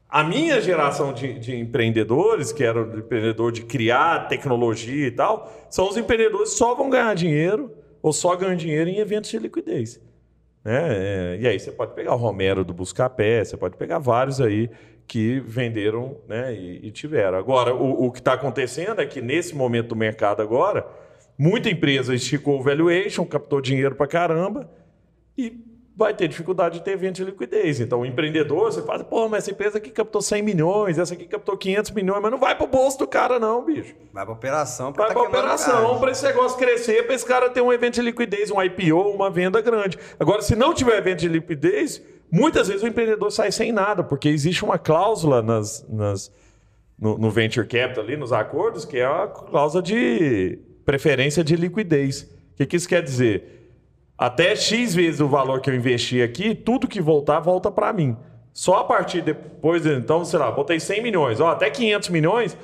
A 0.08 0.24
minha 0.24 0.58
geração 0.60 1.12
de, 1.12 1.38
de 1.38 1.54
empreendedores, 1.54 2.50
que 2.50 2.64
era 2.64 2.82
o 2.82 2.98
empreendedor 2.98 3.52
de 3.52 3.62
criar 3.62 4.26
tecnologia 4.26 5.06
e 5.06 5.10
tal, 5.10 5.52
são 5.68 5.86
os 5.86 5.98
empreendedores 5.98 6.52
que 6.52 6.56
só 6.56 6.74
vão 6.74 6.88
ganhar 6.88 7.14
dinheiro 7.14 7.70
ou 8.00 8.10
só 8.10 8.34
ganham 8.34 8.56
dinheiro 8.56 8.88
em 8.88 8.98
eventos 8.98 9.28
de 9.28 9.38
liquidez. 9.38 10.00
Né? 10.64 10.86
É, 10.88 11.38
e 11.40 11.46
aí 11.46 11.60
você 11.60 11.70
pode 11.70 11.94
pegar 11.94 12.14
o 12.14 12.16
Romero 12.16 12.64
do 12.64 12.72
Buscapé, 12.72 13.44
você 13.44 13.56
pode 13.56 13.76
pegar 13.76 13.98
vários 13.98 14.40
aí 14.40 14.70
que 15.06 15.40
venderam 15.40 16.16
né, 16.26 16.54
e, 16.54 16.86
e 16.86 16.90
tiveram. 16.90 17.36
Agora, 17.36 17.74
o, 17.74 18.06
o 18.06 18.10
que 18.10 18.18
está 18.18 18.32
acontecendo 18.32 19.02
é 19.02 19.06
que 19.06 19.20
nesse 19.20 19.54
momento 19.54 19.88
do 19.88 19.96
mercado 19.96 20.40
agora, 20.40 20.86
muita 21.36 21.68
empresa 21.68 22.14
esticou 22.14 22.60
o 22.60 22.62
valuation, 22.62 23.26
captou 23.26 23.60
dinheiro 23.60 23.94
para 23.94 24.06
caramba 24.06 24.70
e 25.36 25.67
vai 25.98 26.14
ter 26.14 26.28
dificuldade 26.28 26.78
de 26.78 26.84
ter 26.84 26.92
evento 26.92 27.16
de 27.16 27.24
liquidez. 27.24 27.80
Então, 27.80 28.02
o 28.02 28.06
empreendedor, 28.06 28.72
você 28.72 28.80
fala, 28.82 29.02
pô, 29.02 29.28
mas 29.28 29.42
essa 29.42 29.50
empresa 29.50 29.78
aqui 29.78 29.90
captou 29.90 30.22
100 30.22 30.42
milhões, 30.42 30.96
essa 30.96 31.12
aqui 31.12 31.26
captou 31.26 31.56
500 31.56 31.90
milhões, 31.90 32.22
mas 32.22 32.30
não 32.30 32.38
vai 32.38 32.54
pro 32.54 32.68
bolso 32.68 33.00
do 33.00 33.06
cara 33.08 33.40
não, 33.40 33.64
bicho. 33.64 33.96
Vai 34.12 34.24
pra 34.24 34.32
operação. 34.32 34.92
Vai 34.92 35.08
tá 35.08 35.12
pra 35.12 35.22
operação, 35.24 35.98
para 35.98 36.12
esse 36.12 36.24
negócio 36.24 36.56
crescer, 36.56 37.04
para 37.04 37.16
esse 37.16 37.26
cara 37.26 37.50
ter 37.50 37.60
um 37.62 37.72
evento 37.72 37.94
de 37.94 38.02
liquidez, 38.02 38.48
um 38.48 38.62
IPO, 38.62 39.10
uma 39.10 39.28
venda 39.28 39.60
grande. 39.60 39.98
Agora, 40.20 40.40
se 40.40 40.54
não 40.54 40.72
tiver 40.72 40.96
evento 40.98 41.18
de 41.18 41.28
liquidez, 41.28 42.00
muitas 42.30 42.68
vezes 42.68 42.84
o 42.84 42.86
empreendedor 42.86 43.32
sai 43.32 43.50
sem 43.50 43.72
nada, 43.72 44.04
porque 44.04 44.28
existe 44.28 44.64
uma 44.64 44.78
cláusula 44.78 45.42
nas, 45.42 45.84
nas, 45.88 46.32
no, 46.96 47.18
no 47.18 47.28
venture 47.28 47.66
capital 47.66 48.04
ali, 48.04 48.16
nos 48.16 48.32
acordos, 48.32 48.84
que 48.84 48.98
é 48.98 49.04
a 49.04 49.26
cláusula 49.26 49.82
de 49.82 50.60
preferência 50.84 51.42
de 51.42 51.56
liquidez. 51.56 52.22
que, 52.56 52.66
que 52.66 52.76
isso 52.76 52.88
quer 52.88 53.02
dizer? 53.02 53.57
Até 54.18 54.56
X 54.56 54.96
vezes 54.96 55.20
o 55.20 55.28
valor 55.28 55.60
que 55.60 55.70
eu 55.70 55.74
investi 55.76 56.20
aqui, 56.20 56.52
tudo 56.52 56.88
que 56.88 57.00
voltar, 57.00 57.38
volta 57.38 57.70
para 57.70 57.92
mim. 57.92 58.16
Só 58.52 58.78
a 58.78 58.84
partir 58.84 59.22
depois, 59.22 59.86
então, 59.86 60.24
sei 60.24 60.40
lá, 60.40 60.50
botei 60.50 60.80
100 60.80 61.00
milhões, 61.00 61.40
ó, 61.40 61.50
até 61.50 61.70
500 61.70 62.08
milhões, 62.08 62.58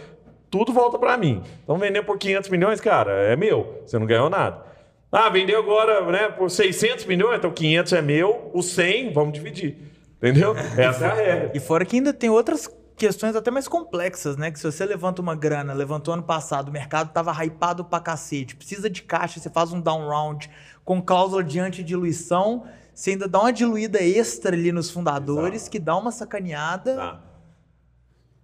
tudo 0.50 0.72
volta 0.72 0.98
para 0.98 1.16
mim. 1.16 1.40
Então, 1.62 1.78
vender 1.78 2.02
por 2.02 2.18
500 2.18 2.50
milhões, 2.50 2.80
cara, 2.80 3.12
é 3.12 3.36
meu, 3.36 3.80
você 3.86 3.96
não 3.96 4.06
ganhou 4.06 4.28
nada. 4.28 4.64
Ah, 5.12 5.28
vendeu 5.28 5.60
agora 5.60 6.04
né, 6.10 6.28
por 6.28 6.50
600 6.50 7.04
milhões, 7.04 7.38
então 7.38 7.52
500 7.52 7.92
é 7.92 8.02
meu, 8.02 8.50
os 8.52 8.66
100 8.70 9.12
vamos 9.12 9.32
dividir. 9.32 9.76
Entendeu? 10.16 10.56
Essa 10.76 11.06
é 11.06 11.10
a 11.10 11.14
regra. 11.14 11.52
E 11.54 11.60
fora 11.60 11.84
que 11.84 11.94
ainda 11.94 12.12
tem 12.12 12.28
outras 12.28 12.68
questões 12.96 13.36
até 13.36 13.50
mais 13.50 13.68
complexas, 13.68 14.36
né? 14.36 14.50
Que 14.50 14.58
se 14.58 14.70
você 14.70 14.84
levanta 14.84 15.20
uma 15.20 15.34
grana, 15.34 15.72
levantou 15.72 16.14
ano 16.14 16.22
passado, 16.22 16.68
o 16.68 16.72
mercado 16.72 17.12
tava 17.12 17.32
hypado 17.44 17.84
pra 17.84 18.00
cacete, 18.00 18.56
precisa 18.56 18.88
de 18.90 19.02
caixa, 19.02 19.38
você 19.38 19.50
faz 19.50 19.72
um 19.72 19.80
down 19.80 20.08
round 20.08 20.50
com 20.84 21.02
cláusula 21.02 21.42
de 21.42 21.58
antidiluição, 21.58 22.64
você 22.94 23.10
ainda 23.10 23.26
dá 23.26 23.40
uma 23.40 23.52
diluída 23.52 24.02
extra 24.02 24.54
ali 24.54 24.70
nos 24.70 24.90
fundadores, 24.90 25.62
Exato. 25.62 25.70
que 25.70 25.78
dá 25.78 25.96
uma 25.96 26.12
sacaneada. 26.12 26.94
Tá. 26.94 27.20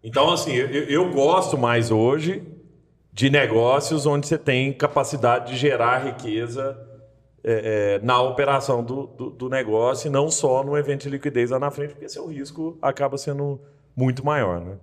Então, 0.02 0.32
assim, 0.32 0.52
eu, 0.52 0.84
eu 0.84 1.12
gosto 1.12 1.58
mais 1.58 1.90
hoje 1.90 2.42
de 3.12 3.28
negócios 3.28 4.06
onde 4.06 4.26
você 4.26 4.38
tem 4.38 4.72
capacidade 4.72 5.52
de 5.52 5.58
gerar 5.58 5.98
riqueza 5.98 6.78
é, 7.44 7.98
é, 8.00 8.04
na 8.04 8.20
operação 8.22 8.82
do, 8.82 9.06
do, 9.06 9.30
do 9.30 9.48
negócio 9.48 10.08
e 10.08 10.10
não 10.10 10.30
só 10.30 10.64
no 10.64 10.76
evento 10.76 11.02
de 11.02 11.10
liquidez 11.10 11.50
lá 11.50 11.58
na 11.58 11.70
frente, 11.70 11.92
porque 11.92 12.08
seu 12.08 12.26
risco 12.26 12.78
acaba 12.80 13.18
sendo 13.18 13.60
muito 13.94 14.24
maior, 14.24 14.60
né? 14.60 14.76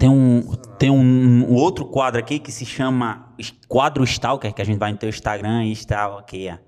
Tem 0.00 0.08
um, 0.08 0.40
tem 0.78 0.90
um, 0.90 0.96
um 0.98 1.52
outro 1.52 1.84
quadro 1.84 2.18
aqui 2.18 2.38
que 2.38 2.50
se 2.50 2.64
chama 2.64 3.34
quadro 3.68 4.02
Stalker, 4.02 4.50
que 4.54 4.62
a 4.62 4.64
gente 4.64 4.78
vai 4.78 4.92
no 4.92 4.96
teu 4.96 5.10
Instagram 5.10 5.66
e 5.66 5.72
stalkeia. 5.72 6.58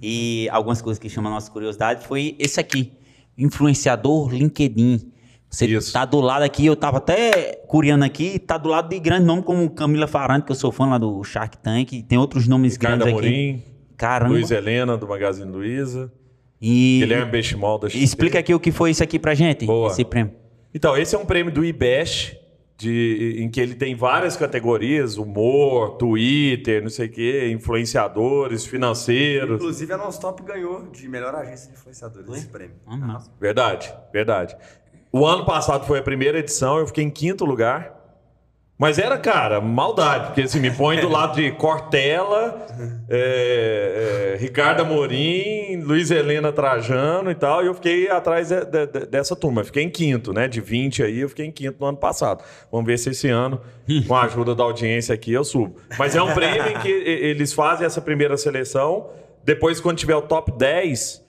E 0.00 0.48
algumas 0.52 0.80
coisas 0.80 0.96
que 0.96 1.08
chamam 1.08 1.32
a 1.32 1.34
nossa 1.34 1.50
curiosidade 1.50 2.06
foi 2.06 2.36
esse 2.38 2.60
aqui, 2.60 2.92
influenciador 3.36 4.32
LinkedIn. 4.32 5.10
Você 5.50 5.66
Isso. 5.66 5.92
tá 5.92 6.04
do 6.04 6.20
lado 6.20 6.42
aqui, 6.42 6.64
eu 6.64 6.76
tava 6.76 6.98
até 6.98 7.56
curiando 7.66 8.04
aqui, 8.04 8.38
tá 8.38 8.56
do 8.56 8.68
lado 8.68 8.88
de 8.88 9.00
grandes 9.00 9.26
nomes 9.26 9.44
como 9.44 9.68
Camila 9.70 10.06
Farante, 10.06 10.46
que 10.46 10.52
eu 10.52 10.56
sou 10.56 10.70
fã 10.70 10.86
lá 10.86 10.96
do 10.96 11.24
Shark 11.24 11.58
Tank, 11.58 12.04
tem 12.04 12.16
outros 12.16 12.46
nomes 12.46 12.74
Ricardo 12.74 13.00
grandes 13.00 13.18
aqui. 13.18 13.26
Amorim, 13.26 13.62
Caramba. 13.96 14.32
Luiz 14.32 14.52
Helena, 14.52 14.96
do 14.96 15.08
Magazine 15.08 15.50
Luiza, 15.50 16.12
E, 16.62 16.98
Guilherme 17.00 17.32
Benchimol, 17.32 17.80
da 17.80 17.88
explica 17.88 18.38
aqui 18.38 18.54
o 18.54 18.60
que 18.60 18.70
foi 18.70 18.92
isso 18.92 19.02
aqui 19.02 19.18
pra 19.18 19.34
gente, 19.34 19.66
Boa. 19.66 19.90
esse 19.90 20.04
prêmio. 20.04 20.34
Então, 20.72 20.96
esse 20.96 21.16
é 21.16 21.18
um 21.18 21.26
prêmio 21.26 21.52
do 21.52 21.64
IBEST, 21.64 22.45
de, 22.76 23.36
em 23.38 23.48
que 23.48 23.60
ele 23.60 23.74
tem 23.74 23.94
várias 23.94 24.36
categorias, 24.36 25.16
humor, 25.16 25.96
Twitter, 25.96 26.82
não 26.82 26.90
sei 26.90 27.06
o 27.06 27.10
quê, 27.10 27.50
influenciadores, 27.50 28.66
financeiros. 28.66 29.56
Inclusive, 29.56 29.92
a 29.94 29.96
Nonstop 29.96 30.42
ganhou 30.42 30.86
de 30.90 31.08
melhor 31.08 31.34
agência 31.34 31.70
de 31.70 31.78
influenciadores 31.78 32.28
esse 32.30 32.46
prêmio. 32.46 32.76
Massa. 32.86 33.30
Verdade, 33.40 33.92
verdade. 34.12 34.56
O 35.10 35.24
ano 35.24 35.46
passado 35.46 35.86
foi 35.86 35.98
a 35.98 36.02
primeira 36.02 36.38
edição, 36.38 36.78
eu 36.78 36.86
fiquei 36.86 37.02
em 37.02 37.10
quinto 37.10 37.44
lugar. 37.44 37.95
Mas 38.78 38.98
era, 38.98 39.16
cara, 39.16 39.58
maldade, 39.58 40.26
porque 40.26 40.42
assim, 40.42 40.60
me 40.60 40.70
põe 40.70 41.00
do 41.00 41.08
lado 41.08 41.36
de 41.36 41.50
Cortella, 41.52 42.66
é, 43.08 44.34
é, 44.34 44.36
Ricardo 44.38 44.82
Amorim, 44.82 45.76
Luiz 45.82 46.10
Helena 46.10 46.52
Trajano 46.52 47.30
e 47.30 47.34
tal, 47.34 47.62
e 47.64 47.68
eu 47.68 47.74
fiquei 47.74 48.10
atrás 48.10 48.48
de- 48.48 48.64
de- 48.66 48.86
de- 48.86 49.06
dessa 49.06 49.34
turma. 49.34 49.64
Fiquei 49.64 49.82
em 49.82 49.88
quinto, 49.88 50.30
né? 50.32 50.46
De 50.46 50.60
20 50.60 51.02
aí, 51.02 51.20
eu 51.20 51.28
fiquei 51.30 51.46
em 51.46 51.50
quinto 51.50 51.76
no 51.80 51.86
ano 51.86 51.96
passado. 51.96 52.44
Vamos 52.70 52.86
ver 52.86 52.98
se 52.98 53.08
esse 53.08 53.28
ano, 53.30 53.60
com 54.06 54.14
a 54.14 54.24
ajuda 54.24 54.54
da 54.54 54.64
audiência 54.64 55.14
aqui, 55.14 55.32
eu 55.32 55.42
subo. 55.44 55.76
Mas 55.98 56.14
é 56.14 56.20
um 56.22 56.34
prêmio 56.34 56.68
em 56.68 56.78
que 56.80 56.88
eles 56.90 57.54
fazem 57.54 57.86
essa 57.86 58.02
primeira 58.02 58.36
seleção, 58.36 59.08
depois, 59.42 59.80
quando 59.80 59.96
tiver 59.96 60.16
o 60.16 60.22
top 60.22 60.52
10, 60.52 61.24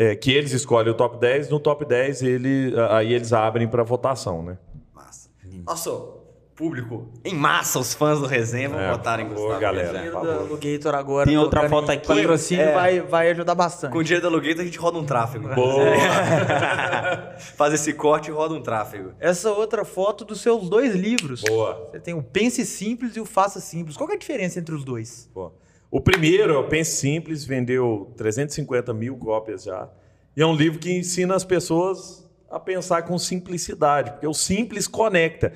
é, 0.00 0.16
que 0.16 0.32
eles 0.32 0.50
escolhem 0.52 0.90
o 0.90 0.94
top 0.94 1.16
10, 1.20 1.48
no 1.48 1.60
top 1.60 1.84
10 1.84 2.22
ele, 2.22 2.74
aí 2.90 3.12
eles 3.12 3.32
abrem 3.32 3.68
para 3.68 3.84
votação, 3.84 4.42
né? 4.42 4.58
Massa. 4.92 5.28
Nosso 5.64 6.21
público, 6.54 7.08
em 7.24 7.34
massa, 7.34 7.78
os 7.78 7.94
fãs 7.94 8.20
do 8.20 8.26
Resenha 8.26 8.68
vão 8.68 8.78
É, 8.78 8.90
votar 8.92 9.18
em 9.20 9.24
por 9.24 9.30
Gustavo. 9.34 9.48
favor, 9.48 9.60
galera. 9.60 10.02
Por 10.02 10.12
favor. 10.12 10.94
Agora. 10.94 11.26
Tem 11.26 11.38
outra 11.38 11.68
foto 11.68 11.90
aqui. 11.90 12.06
Patrocínio 12.06 12.64
É. 12.64 12.72
vai, 12.74 13.00
vai 13.00 13.30
ajudar 13.30 13.54
bastante. 13.54 13.92
Com 13.92 13.98
o 13.98 14.04
dinheiro 14.04 14.22
da 14.22 14.28
Alugator 14.28 14.60
a 14.60 14.64
gente 14.64 14.78
roda 14.78 14.98
um 14.98 15.04
tráfego. 15.04 15.48
Boa. 15.54 15.84
Faz 17.56 17.74
esse 17.74 17.92
corte 17.94 18.28
e 18.30 18.32
roda 18.32 18.54
um 18.54 18.62
tráfego. 18.62 19.12
Essa 19.18 19.50
outra 19.50 19.84
foto 19.84 20.24
dos 20.24 20.40
seus 20.40 20.68
dois 20.68 20.94
livros. 20.94 21.42
Boa. 21.42 21.88
Você 21.90 22.00
tem 22.00 22.14
o 22.14 22.22
Pense 22.22 22.64
Simples 22.66 23.16
e 23.16 23.20
o 23.20 23.24
Faça 23.24 23.60
Simples. 23.60 23.96
Qual 23.96 24.06
que 24.06 24.14
é 24.14 24.16
a 24.16 24.18
diferença 24.18 24.58
entre 24.58 24.74
os 24.74 24.84
dois? 24.84 25.28
Boa. 25.34 25.52
O 25.90 26.00
primeiro, 26.00 26.58
o 26.60 26.64
Pense 26.64 26.96
Simples, 26.96 27.44
vendeu 27.44 28.12
350 28.16 28.92
mil 28.94 29.16
cópias 29.16 29.64
já. 29.64 29.88
E 30.36 30.40
é 30.42 30.46
um 30.46 30.54
livro 30.54 30.78
que 30.78 30.90
ensina 30.90 31.34
as 31.34 31.44
pessoas 31.44 32.26
a 32.50 32.58
pensar 32.60 33.02
com 33.02 33.18
simplicidade, 33.18 34.12
porque 34.12 34.26
o 34.26 34.34
simples 34.34 34.86
conecta. 34.86 35.52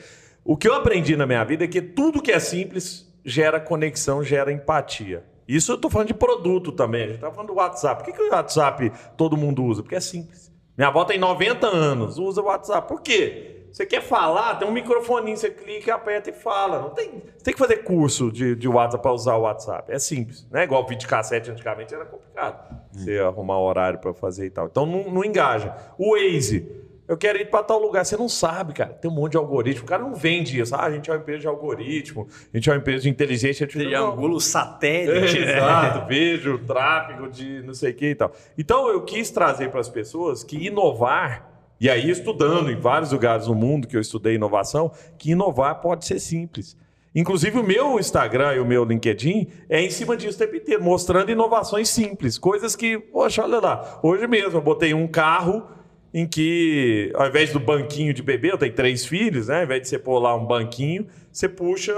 O 0.48 0.56
que 0.56 0.68
eu 0.68 0.74
aprendi 0.74 1.16
na 1.16 1.26
minha 1.26 1.42
vida 1.42 1.64
é 1.64 1.66
que 1.66 1.82
tudo 1.82 2.22
que 2.22 2.30
é 2.30 2.38
simples 2.38 3.12
gera 3.24 3.58
conexão, 3.58 4.22
gera 4.22 4.52
empatia. 4.52 5.24
Isso 5.48 5.72
eu 5.72 5.74
estou 5.74 5.90
falando 5.90 6.06
de 6.06 6.14
produto 6.14 6.70
também. 6.70 7.02
A 7.02 7.06
gente 7.06 7.14
está 7.16 7.32
falando 7.32 7.48
do 7.48 7.54
WhatsApp. 7.54 8.04
Por 8.04 8.12
que, 8.12 8.16
que 8.16 8.22
o 8.22 8.30
WhatsApp 8.30 8.92
todo 9.16 9.36
mundo 9.36 9.64
usa? 9.64 9.82
Porque 9.82 9.96
é 9.96 10.00
simples. 10.00 10.52
Minha 10.78 10.86
avó 10.86 11.04
tem 11.04 11.18
90 11.18 11.66
anos, 11.66 12.16
usa 12.16 12.40
o 12.40 12.44
WhatsApp. 12.44 12.86
Por 12.86 13.02
quê? 13.02 13.64
Você 13.72 13.84
quer 13.84 14.00
falar, 14.00 14.54
tem 14.54 14.68
um 14.68 14.70
microfoninho, 14.70 15.36
você 15.36 15.50
clica, 15.50 15.96
aperta 15.96 16.30
e 16.30 16.32
fala. 16.32 16.80
Não 16.80 16.90
tem, 16.90 17.10
você 17.36 17.44
tem 17.44 17.52
que 17.52 17.58
fazer 17.58 17.78
curso 17.78 18.30
de, 18.30 18.54
de 18.54 18.68
WhatsApp 18.68 19.02
para 19.02 19.12
usar 19.12 19.34
o 19.34 19.42
WhatsApp. 19.42 19.90
É 19.90 19.98
simples. 19.98 20.46
Não 20.48 20.60
é 20.60 20.64
igual 20.64 20.86
videocassete 20.86 21.50
antigamente, 21.50 21.92
era 21.92 22.04
complicado. 22.04 22.72
Você 22.92 23.18
arrumar 23.18 23.58
horário 23.58 23.98
para 23.98 24.14
fazer 24.14 24.46
e 24.46 24.50
tal. 24.50 24.66
Então 24.66 24.86
não, 24.86 25.10
não 25.10 25.24
engaja. 25.24 25.74
O 25.98 26.12
Waze. 26.12 26.85
Eu 27.08 27.16
quero 27.16 27.38
ir 27.38 27.50
para 27.50 27.62
tal 27.62 27.78
lugar. 27.80 28.04
Você 28.04 28.16
não 28.16 28.28
sabe, 28.28 28.72
cara. 28.72 28.92
Tem 28.92 29.10
um 29.10 29.14
monte 29.14 29.32
de 29.32 29.38
algoritmo. 29.38 29.84
O 29.84 29.86
cara 29.86 30.02
não 30.02 30.14
vende 30.14 30.60
isso. 30.60 30.74
Ah, 30.74 30.84
a 30.84 30.90
gente 30.90 31.08
é 31.08 31.12
uma 31.12 31.20
empresa 31.20 31.40
de 31.40 31.46
algoritmo. 31.46 32.26
A 32.52 32.56
gente 32.56 32.68
é 32.68 32.72
uma 32.72 32.78
empresa 32.78 33.02
de 33.02 33.08
inteligência 33.10 33.64
artificial. 33.64 34.12
Triângulo 34.12 34.40
satélite. 34.40 35.38
né? 35.38 35.56
Exato, 35.56 36.06
vejo 36.08 36.58
tráfego 36.66 37.28
de 37.28 37.62
não 37.62 37.74
sei 37.74 37.92
o 37.92 37.94
que 37.94 38.06
e 38.06 38.14
tal. 38.14 38.32
Então 38.58 38.88
eu 38.88 39.02
quis 39.02 39.30
trazer 39.30 39.70
para 39.70 39.80
as 39.80 39.88
pessoas 39.88 40.42
que 40.42 40.56
inovar, 40.66 41.50
e 41.80 41.88
aí 41.88 42.10
estudando 42.10 42.70
em 42.70 42.76
vários 42.76 43.12
lugares 43.12 43.46
do 43.46 43.54
mundo 43.54 43.86
que 43.86 43.96
eu 43.96 44.00
estudei 44.00 44.34
inovação, 44.34 44.90
que 45.18 45.30
inovar 45.30 45.80
pode 45.80 46.04
ser 46.06 46.18
simples. 46.18 46.76
Inclusive 47.14 47.58
o 47.58 47.62
meu 47.62 47.98
Instagram 47.98 48.56
e 48.56 48.60
o 48.60 48.66
meu 48.66 48.84
LinkedIn 48.84 49.46
é 49.70 49.80
em 49.80 49.90
cima 49.90 50.16
disso 50.16 50.36
o 50.36 50.38
tempo 50.38 50.56
inteiro, 50.56 50.82
mostrando 50.82 51.30
inovações 51.30 51.88
simples, 51.88 52.36
coisas 52.36 52.76
que, 52.76 52.98
poxa, 52.98 53.42
olha 53.42 53.58
lá, 53.58 54.00
hoje 54.02 54.26
mesmo 54.26 54.58
eu 54.58 54.62
botei 54.62 54.92
um 54.92 55.06
carro 55.06 55.66
em 56.16 56.26
que, 56.26 57.12
ao 57.14 57.26
invés 57.26 57.52
do 57.52 57.60
banquinho 57.60 58.14
de 58.14 58.22
bebê, 58.22 58.50
eu 58.50 58.56
tenho 58.56 58.72
três 58.72 59.04
filhos, 59.04 59.48
né? 59.48 59.58
Ao 59.58 59.64
invés 59.64 59.82
de 59.82 59.88
você 59.88 59.98
pôr 59.98 60.18
lá 60.18 60.34
um 60.34 60.46
banquinho, 60.46 61.06
você 61.30 61.46
puxa 61.46 61.92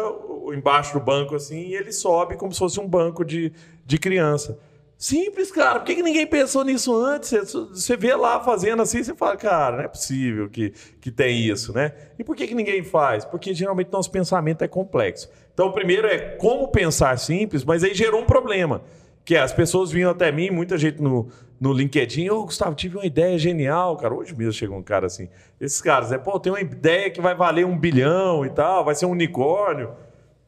embaixo 0.53 0.95
do 0.95 0.99
banco 0.99 1.37
assim 1.37 1.69
e 1.69 1.77
ele 1.77 1.93
sobe 1.93 2.37
como 2.37 2.53
se 2.53 2.59
fosse 2.59 2.81
um 2.81 2.89
banco 2.89 3.25
de, 3.25 3.53
de 3.87 3.97
criança. 3.97 4.59
Simples, 4.97 5.53
cara. 5.53 5.79
Por 5.79 5.87
que, 5.87 5.95
que 5.95 6.03
ninguém 6.03 6.27
pensou 6.27 6.65
nisso 6.65 6.97
antes? 6.97 7.53
Você 7.53 7.97
vê 7.97 8.13
lá 8.17 8.41
fazendo 8.41 8.83
assim, 8.83 9.05
você 9.05 9.15
fala, 9.15 9.37
cara, 9.37 9.77
não 9.77 9.85
é 9.85 9.89
possível 9.89 10.51
que, 10.51 10.73
que 11.01 11.13
tem 11.13 11.47
isso, 11.47 11.73
né? 11.73 11.93
E 12.19 12.25
por 12.25 12.35
que, 12.35 12.49
que 12.49 12.57
ninguém 12.57 12.83
faz? 12.83 13.25
Porque 13.25 13.55
geralmente 13.55 13.93
nosso 13.93 14.11
pensamento 14.11 14.63
é 14.63 14.67
complexo. 14.67 15.31
Então, 15.55 15.69
o 15.69 15.73
primeiro 15.73 16.09
é 16.09 16.19
como 16.19 16.67
pensar 16.67 17.17
simples, 17.21 17.63
mas 17.65 17.85
aí 17.85 17.95
gerou 17.95 18.21
um 18.21 18.27
problema. 18.27 18.83
Que 19.25 19.37
é, 19.37 19.41
as 19.41 19.53
pessoas 19.53 19.93
vinham 19.93 20.11
até 20.11 20.33
mim, 20.33 20.51
muita 20.51 20.77
gente 20.77 21.01
no, 21.01 21.29
no 21.61 21.73
LinkedIn, 21.73 22.31
ô 22.31 22.45
Gustavo, 22.45 22.75
tive 22.75 22.97
uma 22.97 23.07
ideia 23.07 23.39
genial, 23.39 23.97
cara. 23.97 24.15
Hoje 24.15 24.35
mesmo 24.35 24.53
chegou 24.53 24.77
um 24.77 24.83
cara 24.83 25.07
assim. 25.07 25.29
Esses 25.61 25.81
caras, 25.81 26.13
é, 26.13 26.19
pô, 26.19 26.39
tem 26.39 26.53
uma 26.53 26.61
ideia 26.61 27.11
que 27.11 27.21
vai 27.21 27.35
valer 27.35 27.67
um 27.67 27.77
bilhão 27.77 28.45
e 28.45 28.51
tal, 28.51 28.85
vai 28.85 28.95
ser 28.95 29.07
um 29.07 29.11
unicórnio. 29.11 29.91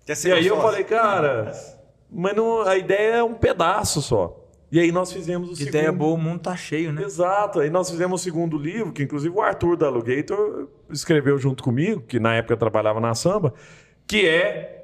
Quer 0.06 0.12
E 0.12 0.16
ser 0.16 0.32
aí 0.32 0.44
meu 0.44 0.56
eu 0.56 0.62
falei, 0.62 0.84
cara, 0.84 1.52
mas 2.10 2.34
não, 2.36 2.62
a 2.62 2.76
ideia 2.76 3.16
é 3.16 3.22
um 3.22 3.34
pedaço 3.34 4.00
só. 4.00 4.36
E 4.72 4.78
aí 4.78 4.92
nós 4.92 5.12
fizemos 5.12 5.50
o 5.50 5.56
segundo. 5.56 5.68
Ideia 5.68 5.90
boa, 5.90 6.14
o 6.14 6.18
mundo 6.18 6.40
tá 6.42 6.54
cheio, 6.54 6.92
né? 6.92 7.02
Exato. 7.02 7.58
Aí 7.58 7.68
nós 7.68 7.90
fizemos 7.90 8.20
o 8.20 8.24
segundo 8.24 8.56
livro, 8.56 8.92
que 8.92 9.02
inclusive 9.02 9.34
o 9.34 9.40
Arthur 9.42 9.76
da 9.76 9.86
Alugator 9.86 10.68
escreveu 10.88 11.36
junto 11.38 11.64
comigo, 11.64 12.00
que 12.02 12.20
na 12.20 12.36
época 12.36 12.56
trabalhava 12.56 13.00
na 13.00 13.12
samba, 13.12 13.52
que 14.06 14.28
é 14.28 14.79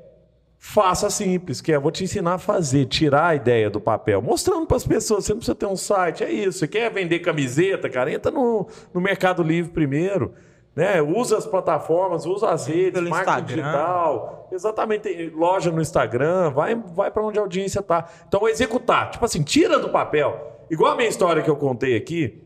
Faça 0.69 1.09
Simples, 1.09 1.61
que 1.61 1.73
é 1.73 1.79
vou 1.79 1.93
te 1.93 2.03
ensinar 2.03 2.35
a 2.35 2.39
fazer, 2.39 2.87
tirar 2.87 3.29
a 3.29 3.35
ideia 3.37 3.71
do 3.71 3.81
papel, 3.81 4.21
mostrando 4.21 4.67
para 4.67 4.77
as 4.77 4.85
pessoas, 4.85 5.25
você 5.25 5.33
não 5.33 5.39
precisa 5.39 5.55
ter 5.55 5.65
um 5.65 5.77
site, 5.77 6.25
é 6.25 6.31
isso. 6.31 6.59
Você 6.59 6.69
quer 6.69 6.91
vender 6.91 7.21
camiseta, 7.21 7.89
cara, 7.89 8.13
entra 8.13 8.33
no, 8.33 8.67
no 8.93 9.01
Mercado 9.01 9.45
Livre 9.45 9.71
primeiro. 9.71 10.35
Né? 10.75 11.01
Usa 11.01 11.39
as 11.39 11.47
plataformas, 11.47 12.27
usa 12.27 12.51
as 12.51 12.67
redes, 12.67 12.95
pelo 12.95 13.09
marketing 13.09 13.39
Instagram. 13.39 13.63
digital. 13.63 14.49
Exatamente, 14.51 15.03
tem 15.03 15.31
loja 15.31 15.71
no 15.71 15.81
Instagram, 15.81 16.51
vai, 16.51 16.75
vai 16.75 17.13
para 17.13 17.23
onde 17.23 17.39
a 17.39 17.43
audiência 17.43 17.81
tá. 17.81 18.05
Então, 18.27 18.47
executar, 18.49 19.13
tipo 19.13 19.25
assim, 19.25 19.45
tira 19.45 19.79
do 19.79 19.91
papel. 19.91 20.65
Igual 20.69 20.93
a 20.93 20.97
minha 20.97 21.09
história 21.09 21.43
que 21.43 21.49
eu 21.49 21.57
contei 21.57 21.97
aqui, 21.97 22.43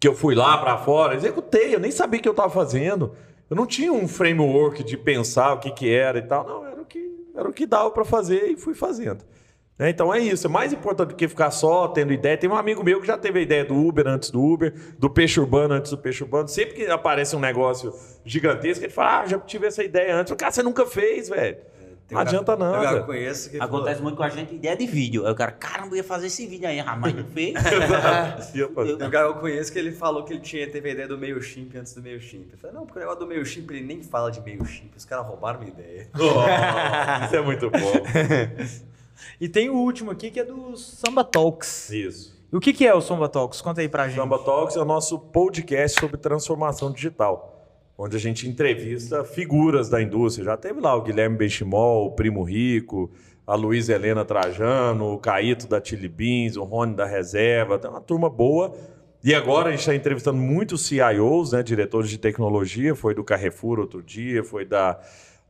que 0.00 0.08
eu 0.08 0.14
fui 0.14 0.34
lá 0.34 0.56
para 0.56 0.78
fora, 0.78 1.14
executei, 1.14 1.74
eu 1.74 1.78
nem 1.78 1.90
sabia 1.90 2.18
o 2.18 2.22
que 2.22 2.28
eu 2.28 2.32
estava 2.32 2.50
fazendo. 2.50 3.12
Eu 3.50 3.54
não 3.54 3.66
tinha 3.66 3.92
um 3.92 4.08
framework 4.08 4.82
de 4.82 4.96
pensar 4.96 5.52
o 5.52 5.58
que, 5.58 5.70
que 5.70 5.92
era 5.92 6.18
e 6.18 6.22
tal. 6.22 6.46
Não, 6.46 6.73
era 7.34 7.48
o 7.48 7.52
que, 7.52 7.66
dava 7.66 7.90
para 7.90 8.04
fazer 8.04 8.44
e 8.44 8.56
fui 8.56 8.74
fazendo. 8.74 9.24
Né? 9.78 9.90
Então 9.90 10.14
é 10.14 10.20
isso, 10.20 10.46
é 10.46 10.50
mais 10.50 10.72
importante 10.72 11.08
do 11.08 11.14
que 11.16 11.26
ficar 11.26 11.50
só 11.50 11.88
tendo 11.88 12.12
ideia. 12.12 12.36
Tem 12.36 12.48
um 12.48 12.56
amigo 12.56 12.84
meu 12.84 13.00
que 13.00 13.06
já 13.06 13.18
teve 13.18 13.40
a 13.40 13.42
ideia 13.42 13.64
do 13.64 13.74
Uber 13.74 14.06
antes 14.06 14.30
do 14.30 14.40
Uber, 14.40 14.72
do 14.98 15.10
peixe 15.10 15.40
urbano 15.40 15.74
antes 15.74 15.90
do 15.90 15.98
peixe 15.98 16.22
urbano. 16.22 16.48
Sempre 16.48 16.74
que 16.74 16.86
aparece 16.86 17.34
um 17.34 17.40
negócio 17.40 17.92
gigantesco, 18.24 18.84
ele 18.84 18.92
fala: 18.92 19.20
Ah, 19.22 19.26
já 19.26 19.38
tive 19.38 19.66
essa 19.66 19.82
ideia 19.82 20.16
antes. 20.16 20.32
Cara, 20.34 20.52
você 20.52 20.62
nunca 20.62 20.86
fez, 20.86 21.28
velho. 21.28 21.56
Tem 22.06 22.14
Não 22.16 22.22
um 22.22 22.26
adianta 22.28 22.56
cara- 22.56 22.70
que 22.70 22.76
eu 22.76 22.82
nada. 22.92 23.02
conheço 23.04 23.50
que 23.50 23.58
Acontece 23.60 24.02
muito 24.02 24.16
com 24.16 24.22
a 24.22 24.28
gente 24.28 24.54
ideia 24.54 24.76
de 24.76 24.86
vídeo. 24.86 25.26
Aí 25.26 25.32
o 25.32 25.34
cara, 25.34 25.52
caramba, 25.52 25.96
ia 25.96 26.04
fazer 26.04 26.26
esse 26.26 26.46
vídeo 26.46 26.68
aí, 26.68 26.82
mas 26.98 27.14
não 27.14 27.24
fez. 27.24 27.54
Falou, 28.74 28.96
tem 28.98 29.06
um 29.06 29.10
cara 29.10 29.28
que 29.32 29.36
eu 29.38 29.40
conheço 29.40 29.72
que 29.72 29.78
ele 29.78 29.90
falou 29.92 30.22
que 30.24 30.34
ele 30.34 30.40
tinha, 30.40 30.70
teve 30.70 30.88
a 30.90 30.92
ideia 30.92 31.08
do 31.08 31.16
MailChimp 31.18 31.74
antes 31.76 31.94
do 31.94 32.02
MailChimp. 32.02 32.52
Eu 32.52 32.58
falei, 32.58 32.76
não, 32.76 32.84
porque 32.84 32.98
o 32.98 33.00
negócio 33.00 33.20
do 33.20 33.26
MailChimp 33.26 33.70
ele 33.70 33.84
nem 33.86 34.02
fala 34.02 34.30
de 34.30 34.40
MailChimp. 34.40 34.92
Os 34.96 35.04
caras 35.06 35.26
roubaram 35.26 35.60
minha 35.60 35.72
ideia. 35.72 36.08
Oh, 36.14 37.24
isso 37.24 37.36
é 37.36 37.40
muito 37.42 37.70
bom. 37.70 37.78
E 39.40 39.48
tem 39.48 39.70
o 39.70 39.74
último 39.74 40.10
aqui 40.10 40.30
que 40.30 40.40
é 40.40 40.44
do 40.44 40.76
Samba 40.76 41.24
Talks. 41.24 41.88
Isso. 41.90 42.34
E 42.52 42.56
o 42.56 42.60
que, 42.60 42.72
que 42.72 42.86
é 42.86 42.94
o 42.94 43.00
Samba 43.00 43.28
Talks? 43.28 43.60
Conta 43.60 43.80
aí 43.80 43.88
pra 43.88 44.06
gente. 44.08 44.16
Samba 44.16 44.38
Talks 44.38 44.76
é 44.76 44.80
o 44.80 44.84
nosso 44.84 45.18
podcast 45.18 45.98
sobre 46.00 46.16
transformação 46.18 46.92
digital, 46.92 47.53
onde 47.96 48.16
a 48.16 48.20
gente 48.20 48.48
entrevista 48.48 49.24
figuras 49.24 49.88
da 49.88 50.02
indústria. 50.02 50.44
Já 50.44 50.56
teve 50.56 50.80
lá 50.80 50.94
o 50.94 51.02
Guilherme 51.02 51.36
Benchimol, 51.36 52.06
o 52.06 52.10
Primo 52.12 52.42
Rico, 52.42 53.10
a 53.46 53.54
Luísa 53.54 53.94
Helena 53.94 54.24
Trajano, 54.24 55.12
o 55.12 55.18
Caíto 55.18 55.66
da 55.66 55.82
Chili 55.82 56.08
Beans, 56.08 56.56
o 56.56 56.64
Rony 56.64 56.94
da 56.94 57.04
Reserva. 57.04 57.78
Tem 57.78 57.90
uma 57.90 58.00
turma 58.00 58.28
boa. 58.28 58.74
E 59.22 59.34
agora 59.34 59.68
a 59.68 59.70
gente 59.70 59.80
está 59.80 59.94
entrevistando 59.94 60.38
muitos 60.38 60.86
CIOs, 60.86 61.52
né, 61.52 61.62
diretores 61.62 62.10
de 62.10 62.18
tecnologia. 62.18 62.94
Foi 62.94 63.14
do 63.14 63.24
Carrefour 63.24 63.78
outro 63.78 64.02
dia, 64.02 64.42
foi 64.44 64.64
da, 64.64 65.00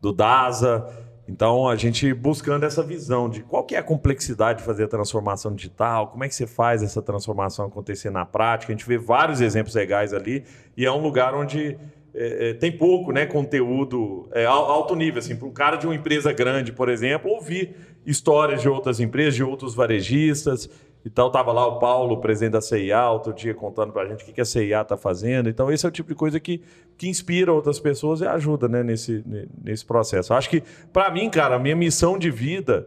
do 0.01 0.13
DASA. 0.13 0.87
Então, 1.27 1.67
a 1.67 1.75
gente 1.75 2.13
buscando 2.13 2.65
essa 2.65 2.83
visão 2.83 3.31
de 3.31 3.43
qual 3.43 3.65
que 3.65 3.75
é 3.75 3.79
a 3.79 3.83
complexidade 3.83 4.59
de 4.59 4.65
fazer 4.65 4.85
a 4.85 4.89
transformação 4.89 5.55
digital, 5.55 6.09
como 6.09 6.23
é 6.23 6.29
que 6.29 6.35
você 6.35 6.47
faz 6.47 6.83
essa 6.83 7.01
transformação 7.01 7.65
acontecer 7.65 8.11
na 8.11 8.27
prática. 8.27 8.73
A 8.73 8.77
gente 8.77 8.87
vê 8.87 8.99
vários 8.99 9.41
exemplos 9.41 9.75
legais 9.75 10.13
ali 10.13 10.45
e 10.77 10.85
é 10.85 10.93
um 10.93 11.01
lugar 11.01 11.35
onde 11.35 11.79
é, 12.15 12.51
é, 12.51 12.55
tem 12.55 12.71
pouco 12.71 13.11
né, 13.13 13.27
conteúdo 13.27 14.29
é, 14.33 14.45
al- 14.47 14.67
alto 14.71 14.95
nível. 14.95 15.19
Assim, 15.19 15.35
Para 15.37 15.49
um 15.49 15.53
cara 15.53 15.77
de 15.77 15.87
uma 15.87 15.95
empresa 15.95 16.33
grande, 16.33 16.73
por 16.73 16.89
exemplo, 16.89 17.31
ouvir 17.31 17.75
histórias 18.07 18.63
de 18.63 18.69
outras 18.69 19.01
empresas, 19.01 19.35
de 19.35 19.43
outros 19.43 19.75
varejistas. 19.75 20.69
Então, 21.07 21.27
estava 21.27 21.53
lá 21.53 21.67
o 21.67 21.79
Paulo, 21.79 22.19
presidente 22.19 22.53
da 22.53 22.61
CIA, 22.63 23.11
outro 23.11 23.35
dia 23.35 23.53
contando 23.53 23.93
para 23.93 24.03
a 24.03 24.07
gente 24.09 24.25
o 24.29 24.33
que 24.33 24.41
a 24.41 24.45
CIA 24.45 24.81
está 24.81 24.97
fazendo. 24.97 25.51
Então, 25.51 25.71
esse 25.71 25.85
é 25.85 25.89
o 25.89 25.93
tipo 25.93 26.09
de 26.09 26.15
coisa 26.15 26.41
que, 26.41 26.63
que 26.97 27.09
inspira 27.09 27.53
outras 27.53 27.79
pessoas 27.79 28.21
e 28.23 28.27
ajuda 28.27 28.69
né, 28.69 28.83
nesse, 28.83 29.23
ne- 29.27 29.47
nesse 29.63 29.85
processo. 29.85 30.33
Acho 30.33 30.49
que, 30.49 30.63
para 30.93 31.11
mim, 31.11 31.29
cara, 31.29 31.57
a 31.57 31.59
minha 31.59 31.77
missão 31.77 32.19
de 32.19 32.31
vida 32.31 32.87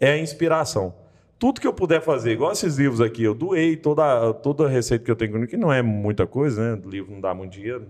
é 0.00 0.10
a 0.12 0.18
inspiração. 0.18 0.92
Tudo 1.38 1.60
que 1.60 1.66
eu 1.66 1.72
puder 1.72 2.00
fazer, 2.00 2.32
igual 2.32 2.50
esses 2.52 2.76
livros 2.78 3.00
aqui, 3.00 3.22
eu 3.22 3.34
doei 3.34 3.76
toda, 3.76 4.32
toda 4.34 4.66
a 4.66 4.68
receita 4.68 5.04
que 5.04 5.10
eu 5.10 5.16
tenho, 5.16 5.46
que 5.46 5.56
não 5.56 5.72
é 5.72 5.82
muita 5.82 6.26
coisa, 6.26 6.74
né? 6.76 6.82
O 6.84 6.88
livro 6.88 7.12
não 7.12 7.20
dá 7.20 7.32
muito 7.34 7.52
dinheiro 7.52 7.86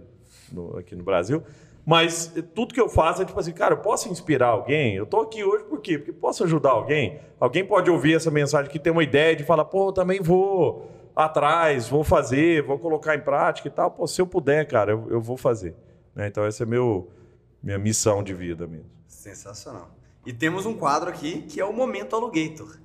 no- 0.52 0.76
aqui 0.78 0.94
no 0.94 1.02
Brasil. 1.02 1.42
Mas 1.84 2.32
tudo 2.54 2.72
que 2.72 2.80
eu 2.80 2.88
faço 2.88 3.22
é 3.22 3.24
tipo 3.24 3.38
assim, 3.40 3.52
cara, 3.52 3.74
eu 3.74 3.78
posso 3.78 4.08
inspirar 4.08 4.48
alguém? 4.48 4.94
Eu 4.94 5.04
tô 5.04 5.20
aqui 5.20 5.42
hoje 5.42 5.64
por 5.64 5.80
quê? 5.80 5.98
Porque 5.98 6.12
posso 6.12 6.44
ajudar 6.44 6.70
alguém? 6.70 7.18
Alguém 7.40 7.64
pode 7.64 7.90
ouvir 7.90 8.14
essa 8.14 8.30
mensagem 8.30 8.70
que 8.70 8.78
tem 8.78 8.92
uma 8.92 9.02
ideia 9.02 9.34
de 9.34 9.42
falar, 9.42 9.64
pô, 9.64 9.88
eu 9.88 9.92
também 9.92 10.20
vou 10.20 10.88
atrás, 11.16 11.88
vou 11.88 12.04
fazer, 12.04 12.62
vou 12.62 12.78
colocar 12.78 13.16
em 13.16 13.20
prática 13.20 13.66
e 13.66 13.70
tal. 13.70 13.90
Pô, 13.90 14.06
se 14.06 14.20
eu 14.22 14.26
puder, 14.26 14.64
cara, 14.68 14.92
eu, 14.92 15.08
eu 15.10 15.20
vou 15.20 15.36
fazer. 15.36 15.74
né? 16.14 16.28
Então 16.28 16.44
essa 16.44 16.62
é 16.62 16.66
meu, 16.66 17.08
minha 17.60 17.78
missão 17.80 18.22
de 18.22 18.32
vida 18.32 18.66
mesmo. 18.66 18.86
Sensacional. 19.08 19.90
E 20.24 20.32
temos 20.32 20.66
um 20.66 20.74
quadro 20.74 21.08
aqui 21.10 21.42
que 21.42 21.60
é 21.60 21.64
o 21.64 21.72
Momento 21.72 22.14
Alugator. 22.14 22.78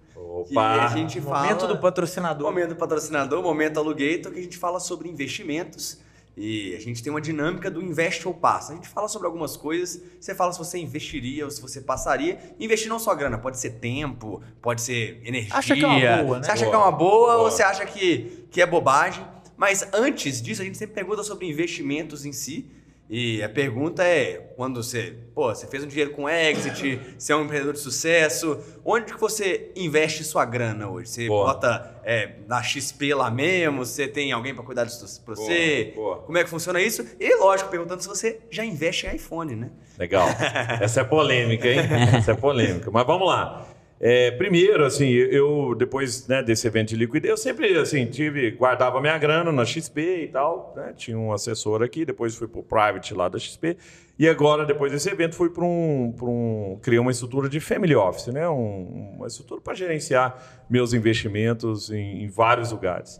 Que 0.47 0.53
Opa! 0.57 0.85
a 0.85 0.87
gente 0.87 1.21
fala... 1.21 1.43
Momento 1.43 1.67
do 1.67 1.77
patrocinador. 1.77 2.47
Momento 2.47 2.75
patrocinador, 2.75 3.43
momento 3.43 3.79
alugator, 3.79 4.31
que 4.31 4.39
a 4.39 4.41
gente 4.41 4.57
fala 4.57 4.79
sobre 4.79 5.07
investimentos 5.07 5.99
e 6.37 6.75
a 6.75 6.79
gente 6.79 7.01
tem 7.01 7.11
uma 7.11 7.19
dinâmica 7.19 7.69
do 7.71 7.81
investe 7.81 8.27
ou 8.27 8.33
passa. 8.33 8.71
A 8.71 8.75
gente 8.75 8.87
fala 8.87 9.07
sobre 9.07 9.25
algumas 9.25 9.57
coisas, 9.57 9.99
você 10.21 10.35
fala 10.35 10.53
se 10.53 10.59
você 10.59 10.77
investiria 10.77 11.43
ou 11.43 11.49
se 11.49 11.59
você 11.59 11.81
passaria. 11.81 12.37
Investir 12.59 12.89
não 12.89 12.99
só 12.99 13.15
grana, 13.15 13.39
pode 13.39 13.59
ser 13.59 13.71
tempo, 13.71 14.39
pode 14.61 14.81
ser 14.81 15.19
energia. 15.25 15.55
Acha 15.55 15.75
que 15.75 15.83
é 15.83 15.87
uma 15.87 16.23
boa, 16.23 16.37
né? 16.37 16.43
Você 16.43 16.51
acha 16.51 16.65
Boa. 16.65 16.69
que 16.69 16.75
é 16.75 16.77
uma 16.77 16.91
boa, 16.91 17.31
ou 17.33 17.39
Boa. 17.39 17.51
você 17.51 17.63
acha 17.63 17.85
que, 17.87 18.45
que 18.51 18.61
é 18.61 18.67
bobagem? 18.67 19.25
Mas 19.57 19.87
antes 19.91 20.39
disso, 20.39 20.61
a 20.61 20.65
gente 20.65 20.77
sempre 20.77 20.93
pergunta 20.93 21.23
sobre 21.23 21.49
investimentos 21.49 22.23
em 22.23 22.31
si. 22.31 22.69
E 23.09 23.41
a 23.41 23.47
pergunta 23.47 24.03
é, 24.03 24.51
quando 24.57 24.83
você, 24.83 25.15
pô, 25.33 25.47
você 25.47 25.65
fez 25.65 25.83
um 25.83 25.87
dinheiro 25.87 26.11
com 26.11 26.27
exit, 26.27 26.99
você 27.17 27.31
é 27.31 27.35
um 27.35 27.45
empreendedor 27.45 27.73
de 27.73 27.79
sucesso, 27.79 28.59
onde 28.83 29.13
que 29.13 29.19
você 29.19 29.71
investe 29.77 30.25
sua 30.25 30.43
grana 30.43 30.89
hoje? 30.89 31.09
Você 31.09 31.27
Boa. 31.27 31.53
bota 31.53 32.01
é, 32.03 32.33
na 32.47 32.61
XP 32.61 33.13
lá 33.13 33.31
mesmo, 33.31 33.85
você 33.85 34.09
tem 34.09 34.33
alguém 34.33 34.53
para 34.53 34.63
cuidar 34.63 34.83
disso 34.83 35.21
pra 35.23 35.35
você? 35.35 35.93
Boa. 35.95 36.17
Como 36.17 36.37
é 36.37 36.43
que 36.43 36.49
funciona 36.49 36.81
isso? 36.81 37.05
E 37.17 37.35
lógico, 37.35 37.69
perguntando 37.69 38.01
se 38.01 38.09
você 38.09 38.41
já 38.51 38.65
investe 38.65 39.07
em 39.07 39.15
iPhone, 39.15 39.55
né? 39.55 39.71
Legal. 39.97 40.27
Essa 40.81 41.01
é 41.01 41.03
polêmica, 41.05 41.65
hein? 41.65 41.79
Essa 42.17 42.31
é 42.31 42.35
polêmica. 42.35 42.91
Mas 42.91 43.07
vamos 43.07 43.27
lá. 43.27 43.65
É, 43.99 44.29
primeiro, 44.31 44.85
assim, 44.85 45.07
eu 45.09 45.73
depois 45.75 46.27
né, 46.27 46.43
desse 46.43 46.67
evento 46.67 46.89
de 46.89 46.95
liquidez, 46.95 47.31
eu 47.31 47.37
sempre 47.37 47.75
assim 47.77 48.05
tive 48.05 48.51
guardava 48.51 49.01
minha 49.01 49.17
grana 49.17 49.51
na 49.51 49.65
XP 49.65 50.23
e 50.25 50.27
tal, 50.27 50.71
né? 50.75 50.93
Tinha 50.95 51.17
um 51.17 51.33
assessor 51.33 51.81
aqui, 51.81 52.05
depois 52.05 52.35
fui 52.35 52.47
para 52.47 52.59
o 52.59 52.63
private 52.63 53.15
lá 53.15 53.27
da 53.27 53.39
XP 53.39 53.75
e 54.19 54.29
agora 54.29 54.65
depois 54.65 54.91
desse 54.91 55.09
evento 55.09 55.33
fui 55.35 55.49
para 55.49 55.63
um, 55.63 56.13
um 56.21 56.79
criei 56.79 56.99
uma 56.99 57.09
estrutura 57.11 57.49
de 57.49 57.59
family 57.59 57.95
office, 57.95 58.27
né? 58.27 58.47
Um- 58.47 59.15
uma 59.17 59.25
estrutura 59.27 59.61
para 59.61 59.73
gerenciar 59.73 60.65
meus 60.69 60.93
investimentos 60.93 61.89
em, 61.89 62.23
em 62.23 62.27
vários 62.27 62.71
lugares. 62.71 63.19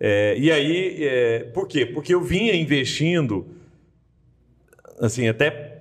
É, 0.00 0.34
e 0.38 0.50
aí, 0.50 1.04
é, 1.04 1.38
por 1.52 1.68
quê? 1.68 1.84
Porque 1.84 2.14
eu 2.14 2.22
vinha 2.22 2.54
investindo 2.54 3.46
assim, 4.98 5.28
até 5.28 5.75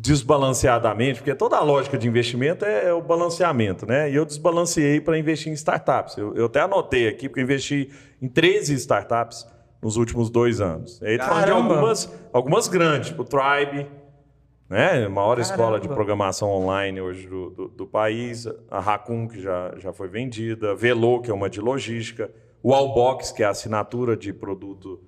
desbalanceadamente, 0.00 1.18
porque 1.18 1.34
toda 1.34 1.56
a 1.56 1.62
lógica 1.62 1.98
de 1.98 2.06
investimento 2.06 2.64
é, 2.64 2.86
é 2.86 2.92
o 2.92 3.02
balanceamento, 3.02 3.84
né? 3.84 4.08
E 4.08 4.14
eu 4.14 4.24
desbalanceei 4.24 5.00
para 5.00 5.18
investir 5.18 5.50
em 5.50 5.54
startups. 5.54 6.16
Eu, 6.16 6.34
eu 6.36 6.46
até 6.46 6.60
anotei 6.60 7.08
aqui, 7.08 7.28
porque 7.28 7.40
eu 7.40 7.44
investi 7.44 7.90
em 8.22 8.28
13 8.28 8.74
startups 8.74 9.44
nos 9.82 9.96
últimos 9.96 10.30
dois 10.30 10.60
anos. 10.60 11.02
Aí 11.02 11.18
tô 11.18 11.24
falando 11.24 11.44
de 11.44 11.50
Caramba! 11.50 11.74
algumas, 11.74 12.12
algumas 12.32 12.68
grandes, 12.68 13.08
tipo 13.08 13.24
Tribe, 13.24 13.88
né? 14.68 15.04
A 15.04 15.08
maior 15.08 15.40
escola 15.40 15.80
de 15.80 15.88
Caramba! 15.88 15.94
programação 15.94 16.48
online 16.48 17.00
hoje 17.00 17.26
do, 17.26 17.50
do, 17.50 17.68
do 17.68 17.86
país, 17.86 18.46
a 18.70 18.78
Raccoon, 18.78 19.26
que 19.26 19.40
já, 19.40 19.74
já 19.78 19.92
foi 19.92 20.06
vendida, 20.06 20.76
Velo, 20.76 21.20
que 21.20 21.30
é 21.30 21.34
uma 21.34 21.50
de 21.50 21.60
logística, 21.60 22.30
o 22.62 22.72
Allbox, 22.72 23.32
que 23.32 23.42
é 23.42 23.46
a 23.46 23.50
assinatura 23.50 24.16
de 24.16 24.32
produto 24.32 25.00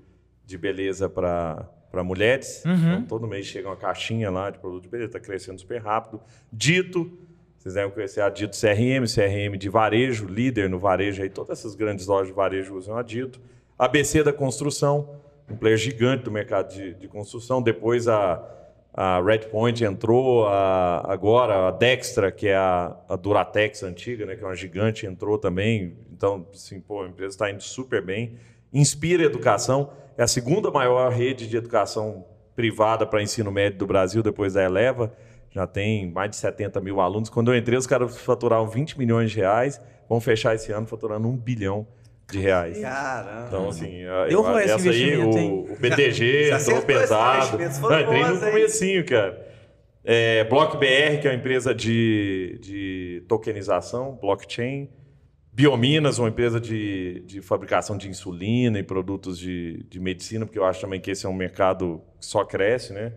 de 0.44 0.58
beleza 0.58 1.08
para 1.08 1.68
mulheres. 2.04 2.62
Então, 2.64 3.02
todo 3.06 3.26
mês 3.26 3.46
chega 3.46 3.68
uma 3.68 3.76
caixinha 3.76 4.30
lá 4.30 4.50
de 4.50 4.58
produto 4.58 4.82
de 4.84 4.88
beleza, 4.88 5.08
está 5.08 5.20
crescendo 5.20 5.58
super 5.60 5.80
rápido. 5.82 6.20
Dito, 6.52 7.10
vocês 7.58 7.74
devem 7.74 7.90
conhecer 7.90 8.20
a 8.22 8.28
Dito 8.30 8.56
CRM, 8.58 9.04
CRM 9.06 9.56
de 9.58 9.68
varejo, 9.68 10.26
líder 10.26 10.68
no 10.70 10.78
varejo, 10.78 11.22
aí 11.22 11.28
todas 11.28 11.58
essas 11.58 11.74
grandes 11.74 12.06
lojas 12.06 12.28
de 12.28 12.32
varejo 12.32 12.74
usam 12.74 12.96
a 12.96 13.02
Dito. 13.02 13.40
ABC 13.78 14.22
da 14.22 14.32
Construção, 14.32 15.16
um 15.50 15.56
player 15.56 15.76
gigante 15.76 16.22
do 16.24 16.30
mercado 16.30 16.72
de, 16.72 16.94
de 16.94 17.08
construção. 17.08 17.60
Depois 17.60 18.06
a, 18.08 18.42
a 18.94 19.20
Redpoint 19.22 19.82
entrou, 19.84 20.46
a- 20.46 21.04
agora 21.12 21.68
a 21.68 21.70
Dextra, 21.70 22.30
que 22.30 22.46
é 22.48 22.56
a, 22.56 22.96
a 23.08 23.16
Duratex 23.16 23.82
antiga, 23.82 24.24
né, 24.26 24.36
que 24.36 24.42
é 24.44 24.46
uma 24.46 24.54
gigante, 24.54 25.06
entrou 25.06 25.36
também. 25.38 25.96
Então, 26.12 26.46
assim, 26.54 26.78
pô, 26.80 27.02
a 27.02 27.08
empresa 27.08 27.34
está 27.34 27.50
indo 27.50 27.62
super 27.62 28.00
bem. 28.04 28.34
Inspira 28.72 29.24
Educação 29.24 29.90
é 30.20 30.22
a 30.22 30.26
segunda 30.26 30.70
maior 30.70 31.10
rede 31.10 31.48
de 31.48 31.56
educação 31.56 32.26
privada 32.54 33.06
para 33.06 33.22
ensino 33.22 33.50
médio 33.50 33.78
do 33.78 33.86
Brasil, 33.86 34.22
depois 34.22 34.52
da 34.52 34.62
Eleva. 34.62 35.10
Já 35.50 35.66
tem 35.66 36.10
mais 36.12 36.28
de 36.28 36.36
70 36.36 36.78
mil 36.78 37.00
alunos. 37.00 37.30
Quando 37.30 37.50
eu 37.50 37.56
entrei, 37.56 37.78
os 37.78 37.86
caras 37.86 38.18
faturavam 38.18 38.68
20 38.68 38.98
milhões 38.98 39.30
de 39.30 39.38
reais. 39.38 39.80
Vão 40.10 40.20
fechar 40.20 40.54
esse 40.54 40.70
ano 40.72 40.86
faturando 40.86 41.26
um 41.26 41.34
bilhão 41.34 41.86
de 42.30 42.38
reais. 42.38 42.78
Caramba. 42.78 43.46
Então, 43.48 43.68
assim, 43.70 44.02
Deu 44.28 44.44
eu- 44.44 44.58
esse 44.58 44.72
essa 44.72 44.90
aí, 44.90 45.16
o, 45.16 45.72
o 45.72 45.76
BTG 45.80 46.52
entrou 46.52 46.82
pesado. 46.82 47.56
Não, 47.56 48.00
entrei 48.00 48.24
no 48.24 48.40
comecinho, 48.40 49.06
cara. 49.06 49.48
É, 50.04 50.44
Block 50.44 50.76
BR, 50.76 51.18
que 51.22 51.28
é 51.28 51.30
uma 51.30 51.36
empresa 51.36 51.74
de, 51.74 52.58
de 52.60 53.24
tokenização, 53.26 54.18
blockchain. 54.20 54.86
Biominas, 55.52 56.18
uma 56.18 56.28
empresa 56.28 56.60
de, 56.60 57.22
de 57.26 57.42
fabricação 57.42 57.96
de 57.96 58.08
insulina 58.08 58.78
e 58.78 58.82
produtos 58.82 59.38
de, 59.38 59.84
de 59.88 59.98
medicina, 59.98 60.46
porque 60.46 60.58
eu 60.58 60.64
acho 60.64 60.80
também 60.80 61.00
que 61.00 61.10
esse 61.10 61.26
é 61.26 61.28
um 61.28 61.34
mercado 61.34 62.00
que 62.18 62.26
só 62.26 62.44
cresce, 62.44 62.92
né? 62.92 63.12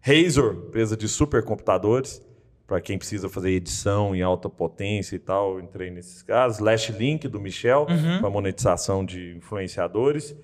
Razor, 0.00 0.66
empresa 0.68 0.96
de 0.96 1.08
supercomputadores, 1.08 2.22
para 2.66 2.80
quem 2.80 2.98
precisa 2.98 3.28
fazer 3.28 3.50
edição 3.50 4.14
em 4.14 4.22
alta 4.22 4.48
potência 4.48 5.14
e 5.14 5.18
tal, 5.18 5.60
entrei 5.60 5.90
nesses 5.90 6.22
casos. 6.22 6.58
Lashlink, 6.58 7.28
do 7.28 7.40
Michel, 7.40 7.86
para 8.20 8.28
monetização 8.28 9.04
de 9.04 9.36
influenciadores. 9.36 10.34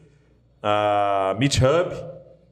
A 0.62 1.35
Meet 1.39 1.59
Hub, 1.59 1.94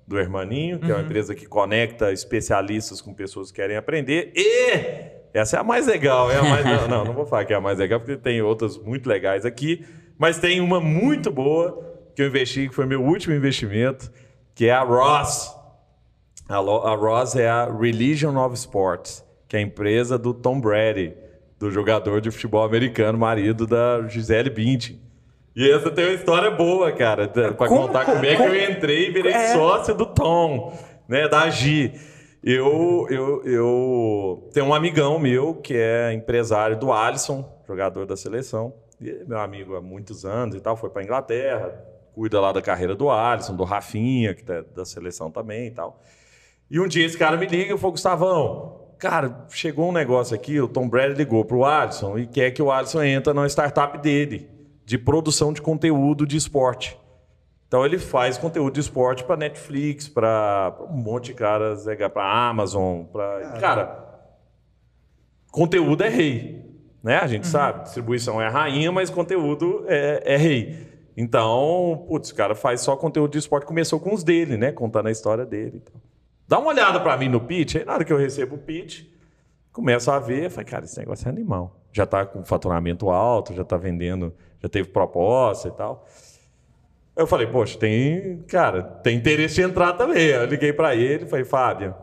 do 0.07 0.19
Hermaninho, 0.19 0.81
que 0.81 0.91
é 0.91 0.95
uma 0.95 1.05
empresa 1.05 1.37
que 1.37 1.47
conecta 1.47 2.12
especialistas 2.12 3.01
com 3.01 3.15
pessoas 3.15 3.53
que 3.53 3.57
querem 3.61 3.77
aprender. 3.77 4.33
E 4.35 5.20
Essa 5.32 5.57
é 5.57 5.61
a 5.61 5.65
mais 5.65 5.86
legal. 5.86 6.31
É 6.31 6.36
a 6.39 6.43
mais... 6.43 6.65
não, 6.82 6.89
não, 6.89 7.05
não 7.07 7.12
vou 7.12 7.27
falar 7.27 7.44
que 7.44 7.52
é 7.52 7.57
a 7.57 7.61
mais 7.61 7.78
legal, 7.78 8.01
porque 8.01 8.16
tem 8.16 8.43
outras 8.43 8.77
muito 8.78 9.09
legais 9.09 9.44
aqui. 9.44 9.85
Mas 10.19 10.39
tem 10.39 10.61
uma 10.61 10.81
muito 10.81 11.31
boa 11.31 11.86
que 12.15 12.23
eu 12.23 12.27
investi, 12.27 12.69
que 12.69 12.74
foi 12.74 12.85
meu 12.86 13.02
último 13.02 13.35
investimento, 13.35 14.11
que 14.55 14.66
é 14.66 14.73
a 14.73 14.82
Ross. 14.82 15.55
A, 16.48 16.57
a 16.57 16.94
Ross 16.97 17.36
é 17.36 17.48
a 17.48 17.65
Religion 17.73 18.36
of 18.36 18.55
Sports, 18.57 19.24
que 19.48 19.57
é 19.57 19.61
a 19.61 19.62
empresa 19.62 20.19
do 20.19 20.35
Tom 20.35 20.61
Brady, 20.61 21.15
do 21.59 21.70
jogador 21.70 22.20
de 22.20 22.31
futebol 22.31 22.65
americano, 22.65 23.16
marido 23.16 23.66
da 23.66 24.02
Gisele 24.09 24.51
Bündchen. 24.51 25.01
E 25.55 25.70
essa 25.70 25.90
tem 25.90 26.07
uma 26.07 26.15
história 26.15 26.51
boa, 26.51 26.90
cara, 26.93 27.28
pra 27.28 27.52
Como- 27.52 27.82
contar 27.86 28.05
como 28.05 28.24
é 28.24 28.31
que 28.31 28.36
como- 28.36 28.48
eu 28.55 28.70
entrei 28.70 29.09
e 29.09 29.11
virei 29.11 29.32
É. 29.32 29.52
sócio 29.52 29.94
do 29.94 30.07
Tom, 30.07 30.77
né, 31.09 31.28
da 31.28 31.48
Gi. 31.51 31.93
Eu, 32.43 33.07
eu, 33.11 33.45
eu 33.45 34.51
tenho 34.53 34.67
um 34.67 34.75
amigão 34.75 35.19
meu 35.19 35.55
que 35.55 35.75
é 35.77 36.12
empresário 36.15 36.79
do 36.79 36.91
Alisson, 36.91 37.47
jogador 37.69 38.07
da 38.07 38.17
seleção. 38.17 38.73
E 38.99 39.11
é 39.11 39.25
meu 39.25 39.39
amigo 39.39 39.77
há 39.77 39.81
muitos 39.81 40.25
anos 40.25 40.55
e 40.55 40.61
tal, 40.61 40.77
foi 40.77 40.89
para 40.91 41.03
Inglaterra, 41.03 41.73
cuida 42.15 42.41
lá 42.41 42.53
da 42.53 42.62
carreira 42.62 42.95
do 42.95 43.11
Alisson, 43.11 43.55
do 43.57 43.65
Rafinha, 43.65 44.35
que 44.35 44.43
tá 44.43 44.62
da 44.75 44.85
seleção 44.85 45.31
também 45.31 45.67
e 45.67 45.71
tal. 45.71 46.01
E 46.71 46.81
um 46.81 46.87
dia 46.87 47.05
esse 47.05 47.19
cara 47.19 47.37
me 47.37 47.47
liga 47.47 47.75
e 47.75 47.79
falou, 47.79 47.93
Gustavão, 47.93 48.81
cara, 48.99 49.47
chegou 49.51 49.89
um 49.89 49.93
negócio 49.93 50.35
aqui, 50.35 50.61
o 50.61 50.69
Tom 50.69 50.89
Brady 50.89 51.15
ligou 51.15 51.45
pro 51.45 51.65
Alisson 51.65 52.19
e 52.19 52.27
quer 52.27 52.51
que 52.53 52.62
o 52.62 52.71
Alisson 52.71 53.03
entre 53.03 53.33
na 53.33 53.47
startup 53.47 53.99
dele, 53.99 54.49
de 54.85 54.99
produção 54.99 55.53
de 55.53 55.61
conteúdo 55.61 56.27
de 56.27 56.37
esporte. 56.37 56.99
Então 57.71 57.87
ele 57.87 57.99
faz 57.99 58.37
conteúdo 58.37 58.75
de 58.75 58.81
esporte 58.81 59.23
para 59.23 59.37
Netflix, 59.37 60.09
para 60.09 60.77
um 60.91 60.97
monte 60.97 61.27
de 61.27 61.35
caras, 61.35 61.85
para 62.13 62.49
Amazon, 62.49 63.05
para 63.05 63.59
cara, 63.61 64.25
conteúdo 65.53 66.03
é 66.03 66.09
rei, 66.09 66.69
né? 67.01 67.19
A 67.19 67.29
gente 67.29 67.47
sabe, 67.47 67.85
distribuição 67.85 68.43
é 68.43 68.49
rainha, 68.49 68.91
mas 68.91 69.09
conteúdo 69.09 69.85
é, 69.87 70.21
é 70.35 70.37
rei. 70.37 70.89
Então, 71.17 72.07
putz, 72.09 72.31
o 72.31 72.35
cara 72.35 72.57
faz 72.57 72.81
só 72.81 72.97
conteúdo 72.97 73.31
de 73.31 73.39
esporte, 73.39 73.67
começou 73.67 74.01
com 74.01 74.13
os 74.13 74.25
dele, 74.25 74.57
né? 74.57 74.73
Contando 74.73 75.07
a 75.07 75.13
história 75.13 75.47
dele. 75.47 75.77
e 75.77 75.81
tal. 75.93 76.01
Dá 76.49 76.59
uma 76.59 76.71
olhada 76.71 76.99
para 76.99 77.17
mim 77.17 77.29
no 77.29 77.41
pitch, 77.41 77.77
aí 77.77 77.85
na 77.85 77.93
hora 77.93 78.05
que 78.05 78.13
eu 78.13 78.19
recebo 78.19 78.57
o 78.57 78.59
pitch, 78.59 79.05
começo 79.73 80.11
a 80.11 80.19
ver, 80.19 80.47
eu 80.47 80.51
falei, 80.51 80.67
cara, 80.67 80.85
esse 80.87 80.99
negócio 80.99 81.29
é 81.29 81.31
animal. 81.31 81.77
Já 81.93 82.05
tá 82.05 82.27
com 82.27 82.45
faturamento 82.45 83.11
alto, 83.11 83.55
já 83.55 83.65
tá 83.65 83.77
vendendo, 83.77 84.35
já 84.61 84.69
teve 84.69 84.89
proposta 84.89 85.69
e 85.69 85.71
tal. 85.71 86.05
Eu 87.21 87.27
falei, 87.27 87.47
poxa, 87.47 87.79
tem, 87.79 88.43
cara, 88.49 88.83
tem 88.83 89.17
interesse 89.17 89.57
de 89.57 89.63
entrar 89.63 89.93
também. 89.93 90.27
Eu 90.29 90.47
liguei 90.47 90.73
para 90.73 90.95
ele, 90.95 91.27
falei, 91.27 91.45
Fábio, 91.45 91.95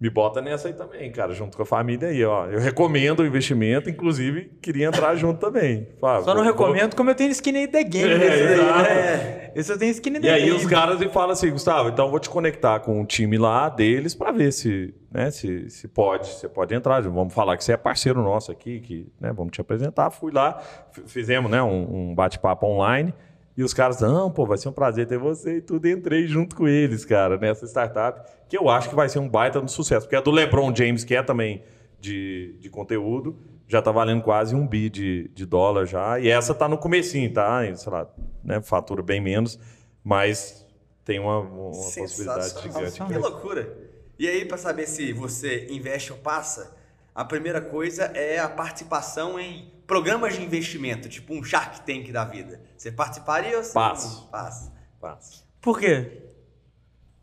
me 0.00 0.10
bota 0.10 0.40
nessa 0.42 0.68
aí 0.68 0.74
também, 0.74 1.10
cara, 1.12 1.32
junto 1.32 1.56
com 1.56 1.62
a 1.62 1.66
família 1.66 2.08
aí, 2.08 2.24
ó. 2.24 2.46
Eu 2.46 2.58
recomendo 2.58 3.20
o 3.20 3.26
investimento, 3.26 3.88
inclusive 3.88 4.50
queria 4.60 4.86
entrar 4.86 5.14
junto 5.16 5.38
também. 5.38 5.88
Fábio, 6.00 6.24
Só 6.24 6.34
não 6.34 6.42
vou- 6.42 6.50
recomendo 6.52 6.96
como 6.96 7.10
eu 7.10 7.14
tenho 7.14 7.30
skin 7.30 7.56
in 7.64 7.68
the 7.68 7.84
game. 7.84 8.10
É, 8.10 8.26
esse 8.26 8.46
daí, 8.56 8.56
né? 8.58 9.52
Eu 9.54 9.78
tenho 9.78 9.90
skin 9.92 10.10
in 10.10 10.20
the 10.20 10.26
E 10.26 10.30
aí 10.30 10.44
game. 10.46 10.56
os 10.56 10.66
caras 10.66 10.98
me 10.98 11.08
falam 11.08 11.30
assim, 11.30 11.50
Gustavo, 11.50 11.88
então 11.90 12.06
eu 12.06 12.10
vou 12.10 12.18
te 12.20 12.28
conectar 12.28 12.80
com 12.80 13.00
o 13.00 13.06
time 13.06 13.38
lá 13.38 13.68
deles 13.68 14.14
para 14.14 14.32
ver 14.32 14.52
se, 14.52 14.94
né, 15.12 15.30
se, 15.30 15.70
se 15.70 15.86
pode, 15.88 16.26
você 16.26 16.48
pode 16.48 16.74
entrar. 16.74 17.00
Vamos 17.02 17.32
falar 17.32 17.56
que 17.56 17.64
você 17.64 17.72
é 17.72 17.76
parceiro 17.76 18.22
nosso 18.22 18.50
aqui, 18.50 18.80
que, 18.80 19.06
né, 19.20 19.32
vamos 19.32 19.52
te 19.52 19.60
apresentar. 19.60 20.10
Fui 20.10 20.32
lá, 20.32 20.60
fizemos, 21.06 21.50
né, 21.50 21.62
um, 21.62 22.10
um 22.10 22.14
bate-papo 22.14 22.66
online. 22.66 23.14
E 23.56 23.62
os 23.62 23.72
caras, 23.72 24.00
não, 24.00 24.30
pô, 24.30 24.44
vai 24.44 24.58
ser 24.58 24.68
um 24.68 24.72
prazer 24.72 25.06
ter 25.06 25.18
você 25.18 25.58
e 25.58 25.60
tudo. 25.60 25.88
Entrei 25.88 26.26
junto 26.26 26.56
com 26.56 26.66
eles, 26.66 27.04
cara, 27.04 27.38
nessa 27.38 27.66
startup, 27.66 28.28
que 28.48 28.58
eu 28.58 28.68
acho 28.68 28.88
que 28.88 28.94
vai 28.96 29.08
ser 29.08 29.20
um 29.20 29.28
baita 29.28 29.60
no 29.60 29.68
sucesso. 29.68 30.06
Porque 30.06 30.16
a 30.16 30.20
do 30.20 30.30
LeBron 30.30 30.74
James, 30.74 31.04
que 31.04 31.14
é 31.14 31.22
também 31.22 31.62
de, 32.00 32.56
de 32.58 32.68
conteúdo, 32.68 33.38
já 33.68 33.80
tá 33.80 33.92
valendo 33.92 34.22
quase 34.22 34.54
um 34.54 34.66
bi 34.66 34.90
de, 34.90 35.30
de 35.34 35.46
dólar 35.46 35.86
já. 35.86 36.18
E 36.18 36.28
essa 36.28 36.52
tá 36.52 36.68
no 36.68 36.76
comecinho, 36.76 37.32
tá? 37.32 37.60
Sei 37.76 37.92
lá, 37.92 38.08
né, 38.42 38.60
fatura 38.60 39.02
bem 39.02 39.20
menos, 39.20 39.58
mas 40.02 40.66
tem 41.04 41.20
uma, 41.20 41.38
uma 41.38 41.70
possibilidade 41.70 42.60
gigante. 42.60 43.04
Que 43.04 43.18
loucura. 43.18 43.76
E 44.18 44.28
aí, 44.28 44.44
para 44.44 44.56
saber 44.56 44.86
se 44.86 45.12
você 45.12 45.66
investe 45.70 46.12
ou 46.12 46.18
passa, 46.18 46.76
a 47.14 47.24
primeira 47.24 47.60
coisa 47.60 48.04
é 48.14 48.38
a 48.38 48.48
participação 48.48 49.38
em 49.38 49.72
programas 49.86 50.34
de 50.34 50.42
investimento, 50.42 51.08
tipo 51.08 51.34
um 51.34 51.42
Shark 51.42 51.80
Tank 51.82 52.10
da 52.12 52.24
vida. 52.24 52.60
Você 52.76 52.90
participaria 52.92 53.56
ou 53.56 53.62
você 53.64 53.72
Passo. 53.72 54.22
não 54.22 54.26
passa? 54.28 54.72
Passa. 55.00 55.44
Por 55.60 55.78
quê? 55.78 56.22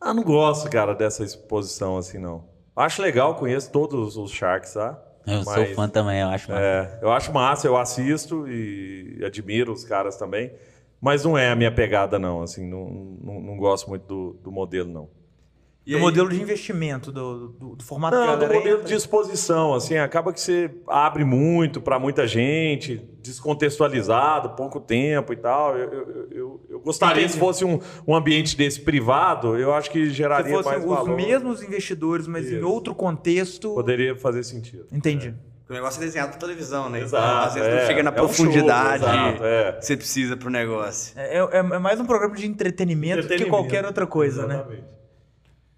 Ah, 0.00 0.12
não 0.12 0.22
gosto, 0.22 0.68
cara, 0.70 0.94
dessa 0.94 1.22
exposição 1.24 1.96
assim, 1.96 2.18
não. 2.18 2.44
Acho 2.74 3.02
legal, 3.02 3.34
conheço 3.36 3.70
todos 3.70 4.16
os 4.16 4.30
Sharks, 4.32 4.74
tá? 4.74 5.00
Eu 5.26 5.44
sou 5.44 5.52
Mas- 5.56 5.76
fã 5.76 5.88
também, 5.88 6.20
eu 6.20 6.28
acho. 6.28 6.50
massa. 6.50 6.60
É, 6.62 6.98
eu 7.00 7.12
acho 7.12 7.32
massa, 7.32 7.66
eu 7.66 7.76
assisto 7.76 8.48
e 8.48 9.20
admiro 9.24 9.72
os 9.72 9.84
caras 9.84 10.16
também, 10.16 10.52
mas 11.00 11.24
não 11.24 11.38
é 11.38 11.50
a 11.50 11.54
minha 11.56 11.70
pegada, 11.70 12.18
não. 12.18 12.42
Assim, 12.42 12.66
não, 12.68 12.88
não, 13.22 13.40
não 13.40 13.56
gosto 13.56 13.88
muito 13.88 14.04
do, 14.06 14.32
do 14.42 14.50
modelo, 14.50 14.88
não. 14.90 15.08
E 15.84 15.90
do 15.92 15.96
aí- 15.96 16.02
modelo 16.02 16.28
de 16.28 16.40
investimento, 16.40 17.10
do, 17.10 17.48
do, 17.48 17.76
do 17.76 17.82
formato 17.84 18.14
Não, 18.16 18.38
do 18.38 18.46
modelo 18.46 18.68
entra. 18.76 18.84
de 18.84 18.94
exposição, 18.94 19.74
assim, 19.74 19.96
acaba 19.96 20.32
que 20.32 20.40
você 20.40 20.70
abre 20.86 21.24
muito 21.24 21.80
para 21.80 21.98
muita 21.98 22.24
gente, 22.26 23.02
descontextualizado, 23.20 24.50
pouco 24.50 24.80
tempo 24.80 25.32
e 25.32 25.36
tal. 25.36 25.76
Eu, 25.76 25.92
eu, 25.92 26.28
eu, 26.30 26.60
eu 26.70 26.80
gostaria, 26.80 27.22
Entendi. 27.22 27.32
se 27.34 27.38
fosse 27.38 27.64
um, 27.64 27.78
um 28.06 28.14
ambiente 28.14 28.56
desse 28.56 28.80
privado, 28.80 29.56
eu 29.58 29.72
acho 29.74 29.90
que 29.90 30.06
Se 30.06 30.10
geraria 30.12 30.52
fossem 30.56 30.72
mais 30.72 30.84
os 30.84 30.88
valor. 30.90 31.16
mesmos 31.16 31.62
investidores, 31.62 32.26
mas 32.26 32.50
em 32.50 32.56
Isso. 32.58 32.68
outro 32.68 32.94
contexto. 32.94 33.74
Poderia 33.74 34.14
fazer 34.16 34.42
sentido. 34.44 34.86
Entendi. 34.92 35.34
O 35.68 35.72
negócio 35.72 36.02
é 36.02 36.04
desenhado 36.04 36.30
pra 36.32 36.38
televisão, 36.40 36.90
né? 36.90 37.00
Exato, 37.00 37.24
então, 37.24 37.46
às 37.48 37.54
vezes 37.54 37.68
é. 37.68 37.80
não 37.80 37.86
chega 37.86 38.02
na 38.02 38.10
É 38.10 38.12
um 38.12 38.16
show, 38.18 38.26
profundidade 38.26 39.04
exato, 39.04 39.44
é. 39.44 39.72
que 39.72 39.86
você 39.86 39.96
precisa 39.96 40.36
pro 40.36 40.50
negócio. 40.50 41.12
É, 41.18 41.38
é- 41.38 41.56
é 41.56 41.62
mais 41.78 41.98
um 41.98 42.04
programa 42.04 42.34
de 42.36 42.46
entretenimento, 42.46 43.16
do 43.22 43.28
que 43.28 43.34
Entretenimento. 43.34 43.50
qualquer 43.62 43.86
outra 43.86 44.06
coisa, 44.06 44.46
né? 44.46 44.64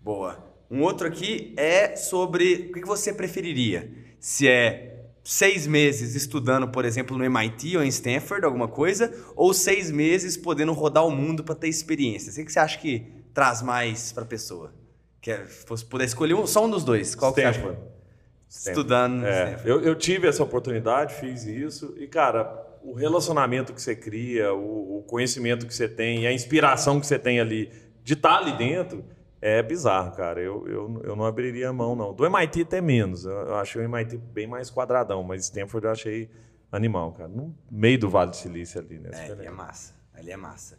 Boa. 0.05 0.39
Um 0.71 0.83
outro 0.83 1.07
aqui 1.07 1.55
é 1.57 1.97
sobre 1.97 2.69
o 2.69 2.73
que 2.75 2.87
você 2.87 3.11
preferiria. 3.11 3.91
Se 4.21 4.47
é 4.47 5.07
seis 5.25 5.67
meses 5.67 6.15
estudando, 6.15 6.69
por 6.69 6.85
exemplo, 6.85 7.17
no 7.17 7.25
MIT 7.25 7.79
ou 7.79 7.83
em 7.83 7.89
Stanford, 7.89 8.45
alguma 8.45 8.69
coisa, 8.69 9.11
ou 9.35 9.55
seis 9.55 9.91
meses 9.91 10.37
podendo 10.37 10.75
rodar 10.75 11.07
o 11.07 11.11
mundo 11.11 11.43
para 11.43 11.55
ter 11.55 11.69
experiência. 11.69 12.31
O 12.31 12.45
que 12.45 12.53
você 12.53 12.59
acha 12.59 12.79
que 12.79 13.07
traz 13.33 13.63
mais 13.63 14.13
para 14.13 14.25
a 14.25 14.27
pessoa? 14.27 14.75
Que 15.23 15.35
se 15.47 15.65
fosse 15.65 15.87
puder 15.87 16.05
escolher 16.05 16.35
um, 16.35 16.47
só 16.47 16.67
um 16.67 16.71
dos 16.71 16.85
dois, 16.85 17.15
qual 17.15 17.33
que 17.33 17.41
você 17.41 17.47
acha? 17.47 17.61
Stanford. 17.61 17.83
Estudando 18.47 19.25
É, 19.25 19.45
Stanford. 19.45 19.69
eu, 19.71 19.81
eu 19.81 19.95
tive 19.95 20.29
essa 20.29 20.43
oportunidade, 20.43 21.15
fiz 21.15 21.45
isso, 21.45 21.95
e, 21.99 22.07
cara, 22.07 22.63
o 22.83 22.93
relacionamento 22.93 23.73
que 23.73 23.81
você 23.81 23.97
cria, 23.97 24.53
o, 24.53 24.99
o 24.99 25.03
conhecimento 25.05 25.67
que 25.67 25.75
você 25.75 25.89
tem, 25.89 26.27
a 26.27 26.33
inspiração 26.33 27.01
que 27.01 27.07
você 27.07 27.19
tem 27.19 27.41
ali 27.41 27.71
de 28.05 28.13
estar 28.13 28.37
ali 28.37 28.53
dentro, 28.59 29.03
é 29.45 29.63
bizarro, 29.63 30.11
cara. 30.13 30.41
Eu, 30.41 30.67
eu, 30.67 31.03
eu 31.05 31.15
não 31.15 31.27
abriria 31.27 31.69
a 31.69 31.73
mão, 31.73 31.95
não. 31.95 32.15
Do 32.15 32.25
MIT 32.25 32.63
até 32.63 32.81
menos. 32.81 33.27
Eu, 33.27 33.55
achei 33.57 33.79
o 33.79 33.85
MIT 33.85 34.17
bem 34.17 34.47
mais 34.47 34.71
quadradão, 34.71 35.23
mas 35.23 35.45
Stanford 35.45 35.85
eu 35.85 35.93
achei 35.93 36.31
animal, 36.73 37.13
cara. 37.13 37.29
No 37.29 37.55
meio 37.71 37.99
do 37.99 38.09
Vale 38.09 38.31
do 38.31 38.37
Silício 38.37 38.81
ali, 38.81 38.99
né? 38.99 39.11
É, 39.13 39.33
ali 39.33 39.47
é 39.47 39.51
massa. 39.51 39.93
Ali 40.15 40.31
é 40.31 40.37
massa. 40.39 40.79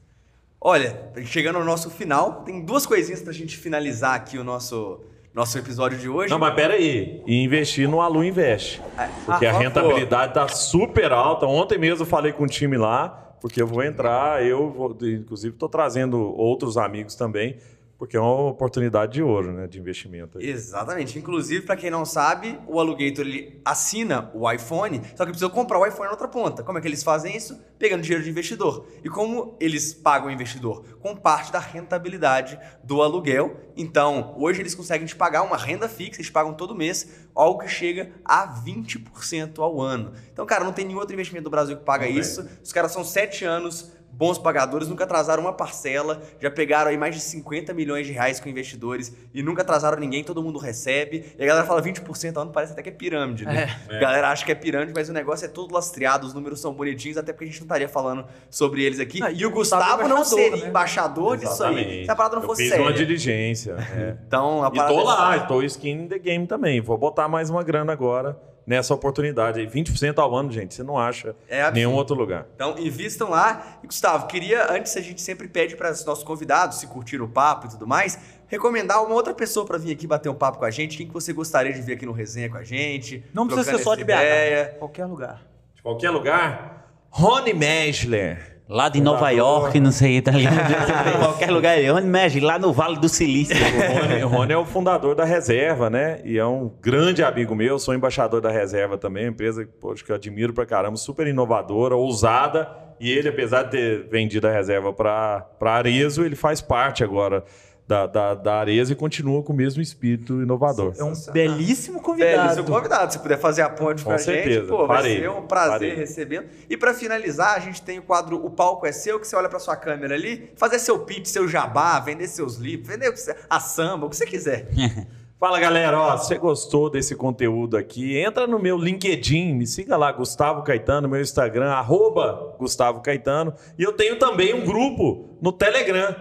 Olha, 0.60 1.12
chegando 1.26 1.60
ao 1.60 1.64
nosso 1.64 1.92
final, 1.92 2.42
tem 2.44 2.66
duas 2.66 2.88
coisinhas 2.88 3.22
pra 3.22 3.32
gente 3.32 3.56
finalizar 3.56 4.16
aqui 4.16 4.40
o 4.40 4.44
nosso, 4.44 5.00
nosso 5.32 5.56
episódio 5.60 6.00
de 6.00 6.10
hoje. 6.10 6.32
Não, 6.32 6.40
mas 6.40 6.56
pera 6.56 6.74
aí. 6.74 7.22
E 7.28 7.44
investir 7.44 7.88
no 7.88 8.02
Alu 8.02 8.24
Invest. 8.24 8.82
Porque 9.28 9.46
Ah, 9.46 9.52
a 9.52 9.56
ah, 9.56 9.60
rentabilidade 9.60 10.34
tá 10.34 10.48
super 10.48 11.12
alta. 11.12 11.46
Ontem 11.46 11.78
mesmo 11.78 12.02
eu 12.02 12.08
falei 12.08 12.34
com 12.34 12.46
o 12.46 12.48
time 12.48 12.78
lá, 12.78 13.10
porque 13.40 13.62
eu 13.62 13.68
vou 13.68 13.84
entrar, 13.84 14.44
eu 14.44 14.72
vou, 14.72 14.98
inclusive 15.04 15.54
estou 15.54 15.70
trazendo 15.70 16.20
outros 16.20 16.78
amigos 16.78 17.14
também, 17.14 17.58
porque 17.98 18.18
é 18.18 18.20
uma 18.20 18.50
oportunidade 18.50 19.14
de 19.14 19.24
ouro, 19.24 19.54
né, 19.54 19.68
de 19.68 19.80
investimento. 19.80 20.38
aí. 20.38 20.50
Exatamente. 20.50 21.18
Inclusive, 21.18 21.66
para 21.66 21.78
quem 21.78 21.90
não 21.90 22.06
sabe, 22.06 22.60
o 22.68 22.80
Alugator 22.80 23.26
ele 23.26 23.62
assina 23.64 24.30
o 24.34 24.52
iPhone, 24.52 25.02
só 25.16 25.24
que 25.24 25.32
precisa 25.32 25.50
comprar 25.50 25.80
o 25.80 25.86
iPhone 25.86 26.06
na 26.06 26.12
outra 26.12 26.28
ponta. 26.28 26.62
Como 26.62 26.78
é 26.78 26.82
que 26.82 26.88
eles 26.88 27.04
fazem 27.04 27.36
isso? 27.36 27.58
Pegando 27.80 28.02
dinheiro 28.02 28.24
de 28.24 28.30
investidor. 28.30 28.86
E 29.04 29.10
como 29.10 29.56
eles 29.60 29.94
pagam 29.94 30.28
o 30.28 30.32
investidor? 30.32 30.84
Com 31.00 31.16
parte 31.16 31.52
da 31.52 31.60
rentabilidade 31.60 32.60
do 32.84 33.02
aluguel. 33.02 33.62
Então, 33.78 34.36
hoje 34.38 34.62
eles 34.62 34.76
conseguem 34.76 35.08
te 35.08 35.16
pagar 35.16 35.44
uma 35.44 35.58
renda 35.58 35.88
fixa, 35.88 36.20
eles 36.20 36.30
pagam 36.30 36.54
todo 36.54 36.76
mês, 36.76 37.28
algo 37.34 37.60
que 37.60 37.68
chega 37.70 38.12
a 38.26 38.48
20% 38.62 39.60
ao 39.60 39.82
ano. 39.82 40.14
Então, 40.34 40.46
cara, 40.46 40.66
não 40.66 40.74
tem 40.74 40.86
nenhum 40.86 41.00
outro 41.00 41.14
investimento 41.14 41.46
do 41.46 41.50
Brasil 41.50 41.78
que 41.78 41.84
paga 41.84 42.06
Não 42.06 42.12
isso. 42.12 42.48
Os 42.62 42.74
caras 42.74 42.92
são 42.92 43.04
sete 43.04 43.46
anos 43.46 43.96
bons 44.18 44.38
pagadores, 44.38 44.88
nunca 44.88 45.04
atrasaram 45.04 45.44
uma 45.44 45.52
parcela, 45.54 46.22
já 46.40 46.50
pegaram 46.50 46.90
aí 46.90 46.98
mais 46.98 47.14
de 47.16 47.22
50 47.22 47.74
milhões 47.74 48.08
de 48.08 48.14
reais 48.14 48.40
com 48.40 48.48
investidores 48.48 49.14
e 49.34 49.44
nunca 49.44 49.62
atrasaram 49.62 50.00
ninguém, 50.00 50.24
todo 50.24 50.42
mundo 50.42 50.58
recebe. 50.58 51.26
E 51.38 51.44
a 51.44 51.46
galera 51.46 51.66
fala 51.66 51.82
20% 51.82 52.36
ao 52.38 52.44
ano, 52.44 52.52
parece 52.52 52.72
até 52.74 52.82
que 52.82 52.90
é 52.90 52.92
pirâmide, 52.92 53.46
né? 53.46 53.76
A 53.90 53.98
galera 54.00 54.30
acha 54.30 54.46
que 54.46 54.52
é 54.52 54.56
pirâmide, 54.56 54.94
mas 54.96 55.10
o 55.10 55.14
negócio 55.14 55.46
é 55.46 55.50
todo 55.50 55.74
lastreado, 55.74 56.26
os 56.26 56.34
números 56.34 56.62
são 56.62 56.74
bonitinhos, 56.74 57.18
até 57.18 57.34
porque 57.34 57.46
a 57.46 57.48
gente 57.48 57.60
não 57.60 57.66
estaria 57.66 57.90
falando 57.90 58.26
sobre 58.50 58.84
eles 58.84 59.00
aqui. 59.00 59.22
Ah, 59.22 59.32
e 59.32 59.46
o 59.46 59.52
Gustavo 59.52 60.08
não 60.08 60.18
embaixador, 60.18 60.26
seria 60.26 60.64
né? 60.64 60.68
embaixador 60.70 61.38
disso 61.38 61.64
aí. 61.64 62.06
Se 62.06 62.12
a 62.12 62.16
parada 62.16 62.36
não 62.36 62.44
eu 62.44 62.48
fosse 62.48 62.62
fiz 62.64 62.72
séria. 62.72 62.86
uma 62.86 62.94
diligência. 62.94 63.76
é. 63.96 64.16
Então, 64.28 64.64
a 64.64 64.68
E 64.68 64.72
parada 64.76 64.94
tô 64.94 65.00
é 65.02 65.04
lá, 65.04 65.32
séria. 65.34 65.48
tô 65.48 65.62
skin 65.64 65.90
in 66.04 66.08
the 66.08 66.20
game 66.20 66.48
também. 66.48 66.80
Vou 66.80 66.98
botar 66.98 67.28
mais 67.28 67.50
uma 67.50 67.64
grana 67.64 67.92
agora 67.92 68.38
nessa 68.66 68.94
oportunidade 68.94 69.60
aí. 69.60 69.68
20% 69.68 70.18
ao 70.18 70.36
ano, 70.36 70.52
gente, 70.52 70.74
você 70.74 70.84
não 70.84 70.98
acha 70.98 71.36
É 71.48 71.62
absurdo. 71.62 71.76
nenhum 71.76 71.94
outro 71.94 72.16
lugar. 72.16 72.46
Então, 72.56 72.76
invistam 72.80 73.30
lá. 73.30 73.80
E, 73.84 73.88
Gustavo, 73.88 74.28
queria, 74.28 74.72
antes 74.72 74.96
a 74.98 75.02
gente 75.02 75.22
sempre 75.22 75.48
pede 75.48 75.76
para 75.76 75.92
os 75.92 76.04
nossos 76.06 76.24
convidados, 76.24 76.80
se 76.80 76.88
curtiram 76.88 77.26
o 77.26 77.30
papo 77.30 77.68
e 77.68 77.70
tudo 77.70 77.86
mais, 77.88 78.18
recomendar 78.48 79.04
uma 79.04 79.14
outra 79.16 79.34
pessoa 79.34 79.66
para 79.66 79.78
vir 79.78 79.92
aqui 79.92 80.08
bater 80.08 80.30
um 80.30 80.36
papo 80.36 80.58
com 80.60 80.66
a 80.66 80.72
gente. 80.72 80.98
Quem 80.98 81.08
que 81.08 81.14
você 81.14 81.32
gostaria 81.34 81.74
de 81.74 81.82
ver 81.82 81.94
aqui 81.94 82.06
no 82.06 82.12
resenha 82.12 82.50
com 82.50 82.58
a 82.58 82.64
gente? 82.64 83.24
Não 83.34 83.48
precisa 83.48 83.78
ser 83.78 83.84
só 83.84 83.94
de 83.96 84.04
BH. 84.04 84.12
ideia. 84.14 84.76
Qualquer 84.80 85.06
lugar. 85.06 85.42
De 85.76 85.82
qualquer 85.82 86.10
lugar, 86.10 86.88
Rony 87.10 87.54
Mesler. 87.54 88.55
Lá 88.68 88.90
de 88.90 89.00
Nova 89.00 89.30
York, 89.30 89.80
não 89.80 89.92
sei, 89.92 90.22
tá 90.22 90.32
ligado? 90.32 90.72
em 91.16 91.20
qualquer 91.20 91.52
lugar. 91.52 91.78
Onde 91.94 92.08
mexe? 92.08 92.40
Lá 92.40 92.58
no 92.58 92.74
Vale 92.74 92.98
do 92.98 93.08
Silício. 93.08 93.56
O 93.56 94.00
Rony, 94.00 94.24
o 94.24 94.28
Rony 94.28 94.54
é 94.54 94.58
o 94.58 94.66
fundador 94.66 95.14
da 95.14 95.24
Reserva, 95.24 95.88
né? 95.88 96.20
E 96.26 96.40
é 96.40 96.46
um 96.46 96.72
grande 96.82 97.24
amigo 97.24 97.54
meu, 97.54 97.78
sou 97.78 97.94
embaixador 97.94 98.42
da 98.42 98.50
Reserva 98.50 98.98
também, 98.98 99.28
empresa 99.28 99.68
poxa, 99.80 100.04
que 100.04 100.12
eu 100.12 100.16
admiro 100.16 100.52
pra 100.52 100.66
caramba, 100.66 100.98
super 100.98 101.28
inovadora, 101.28 101.96
ousada. 101.96 102.68
E 103.00 103.12
ele, 103.12 103.30
apesar 103.30 103.64
de 103.64 103.72
ter 103.72 104.08
vendido 104.10 104.48
a 104.48 104.52
Reserva 104.52 104.92
para 104.92 105.46
Arezo, 105.62 106.26
ele 106.26 106.36
faz 106.36 106.60
parte 106.60 107.04
agora 107.04 107.44
da, 107.88 108.08
da, 108.08 108.34
da 108.34 108.56
Arezzo 108.56 108.94
e 108.94 108.96
continua 108.96 109.44
com 109.44 109.54
o 109.54 109.56
mesmo 109.56 109.82
espírito 109.82 110.42
inovador. 110.42 110.94
É 110.98 111.04
um 111.04 111.14
belíssimo 111.32 112.02
convidado. 112.02 112.56
seu 112.56 112.64
convidado, 112.64 113.14
se 113.14 113.20
puder 113.20 113.38
fazer 113.38 113.62
a 113.62 113.70
ponte 113.70 114.04
Com 114.04 114.10
pra 114.10 114.18
certeza, 114.18 114.62
gente, 114.62 114.70
pô, 114.70 114.88
vai 114.88 114.98
farei, 114.98 115.20
ser 115.20 115.30
um 115.30 115.44
prazer 115.44 115.96
recebendo. 115.96 116.48
E 116.70 116.76
pra 116.76 116.94
finalizar, 116.94 117.56
a 117.56 117.60
gente 117.60 117.82
tem 117.82 118.00
o 118.00 118.02
quadro 118.02 118.44
O 118.44 118.50
Palco 118.50 118.88
é 118.88 118.92
Seu, 118.92 119.20
que 119.20 119.28
você 119.28 119.36
olha 119.36 119.50
pra 119.50 119.60
sua 119.60 119.76
câmera 119.76 120.16
ali, 120.16 120.52
fazer 120.56 120.80
seu 120.80 121.00
pitch, 121.00 121.28
seu 121.28 121.48
jabá, 121.48 122.00
vender 122.00 122.28
seus 122.28 122.56
livros, 122.56 122.88
vender 122.88 123.14
a 123.50 123.60
samba, 123.60 124.08
o 124.08 124.10
que 124.10 124.16
você 124.16 124.26
quiser. 124.26 124.68
Fala 125.38 125.60
galera, 125.60 126.00
ó, 126.00 126.18
se 126.18 126.28
você 126.28 126.38
gostou 126.38 126.90
desse 126.90 127.14
conteúdo 127.14 127.76
aqui, 127.76 128.18
entra 128.18 128.48
no 128.48 128.58
meu 128.58 128.78
LinkedIn, 128.78 129.54
me 129.54 129.68
siga 129.68 129.98
lá, 129.98 130.10
Gustavo 130.12 130.64
Caetano, 130.64 131.10
meu 131.10 131.20
Instagram, 131.20 131.72
arroba 131.72 132.56
Gustavo 132.58 133.02
Caetano. 133.02 133.54
E 133.78 133.84
eu 133.84 133.92
tenho 133.92 134.18
também 134.18 134.54
um 134.56 134.66
grupo 134.66 135.38
no 135.42 135.52
Telegram, 135.52 136.16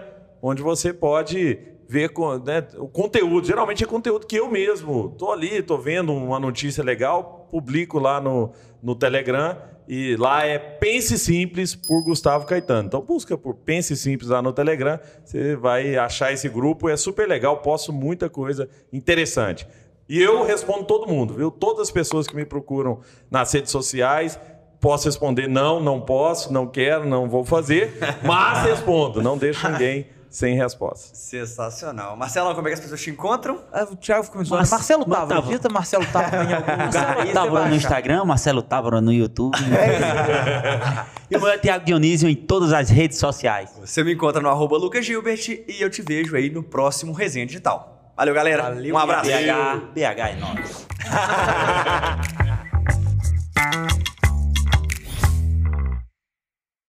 onde 0.47 0.61
você 0.61 0.93
pode 0.93 1.57
ver 1.87 2.11
né, 2.45 2.67
o 2.77 2.87
conteúdo. 2.87 3.47
Geralmente 3.47 3.83
é 3.83 3.87
conteúdo 3.87 4.27
que 4.27 4.35
eu 4.35 4.47
mesmo 4.49 5.09
tô 5.17 5.31
ali, 5.31 5.63
tô 5.63 5.75
vendo 5.75 6.13
uma 6.13 6.39
notícia 6.39 6.83
legal, 6.83 7.47
publico 7.49 7.97
lá 7.97 8.21
no, 8.21 8.51
no 8.81 8.95
Telegram. 8.95 9.57
E 9.87 10.15
lá 10.15 10.45
é 10.45 10.59
Pense 10.59 11.17
Simples 11.17 11.75
por 11.75 12.03
Gustavo 12.03 12.45
Caetano. 12.45 12.87
Então 12.87 13.01
busca 13.01 13.35
por 13.35 13.55
Pense 13.55 13.95
Simples 13.95 14.29
lá 14.29 14.39
no 14.39 14.53
Telegram, 14.53 14.99
você 15.23 15.55
vai 15.55 15.95
achar 15.95 16.31
esse 16.31 16.47
grupo, 16.47 16.89
é 16.89 16.97
super 16.97 17.27
legal, 17.27 17.57
posto 17.57 17.91
muita 17.91 18.29
coisa 18.29 18.69
interessante. 18.93 19.67
E 20.07 20.21
eu 20.21 20.43
respondo 20.43 20.85
todo 20.85 21.07
mundo, 21.07 21.33
viu? 21.33 21.49
Todas 21.49 21.81
as 21.81 21.91
pessoas 21.91 22.27
que 22.27 22.35
me 22.35 22.45
procuram 22.45 22.99
nas 23.31 23.51
redes 23.51 23.71
sociais, 23.71 24.39
posso 24.79 25.05
responder 25.05 25.47
não, 25.47 25.79
não 25.79 26.01
posso, 26.01 26.53
não 26.53 26.67
quero, 26.67 27.07
não 27.07 27.27
vou 27.27 27.43
fazer, 27.43 27.97
mas 28.23 28.63
respondo, 28.63 29.21
não 29.23 29.35
deixo 29.35 29.67
ninguém 29.67 30.14
sem 30.35 30.55
resposta. 30.55 31.15
Sensacional. 31.15 32.17
Marcelo, 32.17 32.53
como 32.53 32.67
é 32.67 32.71
que 32.71 32.73
as 32.75 32.79
pessoas 32.81 33.01
te 33.01 33.09
encontram? 33.09 33.59
Ah, 33.71 33.83
O 33.89 33.95
Thiago 33.95 34.25
zoando. 34.25 34.49
Mas- 34.49 34.69
Marcelo 34.69 35.05
Távora. 35.05 35.27
tava. 35.35 35.41
Digita 35.47 35.69
Marcelo 35.69 36.05
Távora 36.07 36.43
em 36.43 36.53
algum 36.53 36.71
lugar. 36.71 36.71
aí 36.71 36.77
Marcelo 36.87 37.25
você 37.27 37.33
Távora 37.33 37.51
vai 37.51 37.61
no 37.61 37.67
achar. 37.67 37.75
Instagram, 37.87 38.25
Marcelo 38.25 38.61
Távora 38.61 38.99
no 39.01 39.13
YouTube. 39.13 39.55
e 41.31 41.37
o 41.37 41.39
meu 41.39 41.49
é 41.49 41.57
Thiago 41.57 41.85
Dionísio 41.85 42.27
em 42.27 42.35
todas 42.35 42.73
as 42.73 42.89
redes 42.89 43.17
sociais. 43.17 43.69
Você 43.79 44.03
me 44.03 44.13
encontra 44.13 44.41
no 44.41 44.49
arroba 44.49 44.77
Lucas 44.77 45.05
Gilbert 45.05 45.47
e 45.47 45.77
eu 45.81 45.89
te 45.89 46.01
vejo 46.01 46.35
aí 46.35 46.49
no 46.49 46.61
próximo 46.61 47.13
Resenha 47.13 47.45
Digital. 47.45 48.11
Valeu, 48.17 48.33
galera. 48.33 48.63
Valeu, 48.63 48.93
um 48.93 48.97
abraço. 48.97 49.29
BH, 49.29 49.93
BH 49.93 50.19
é 50.19 50.35
nóis. 50.35 50.85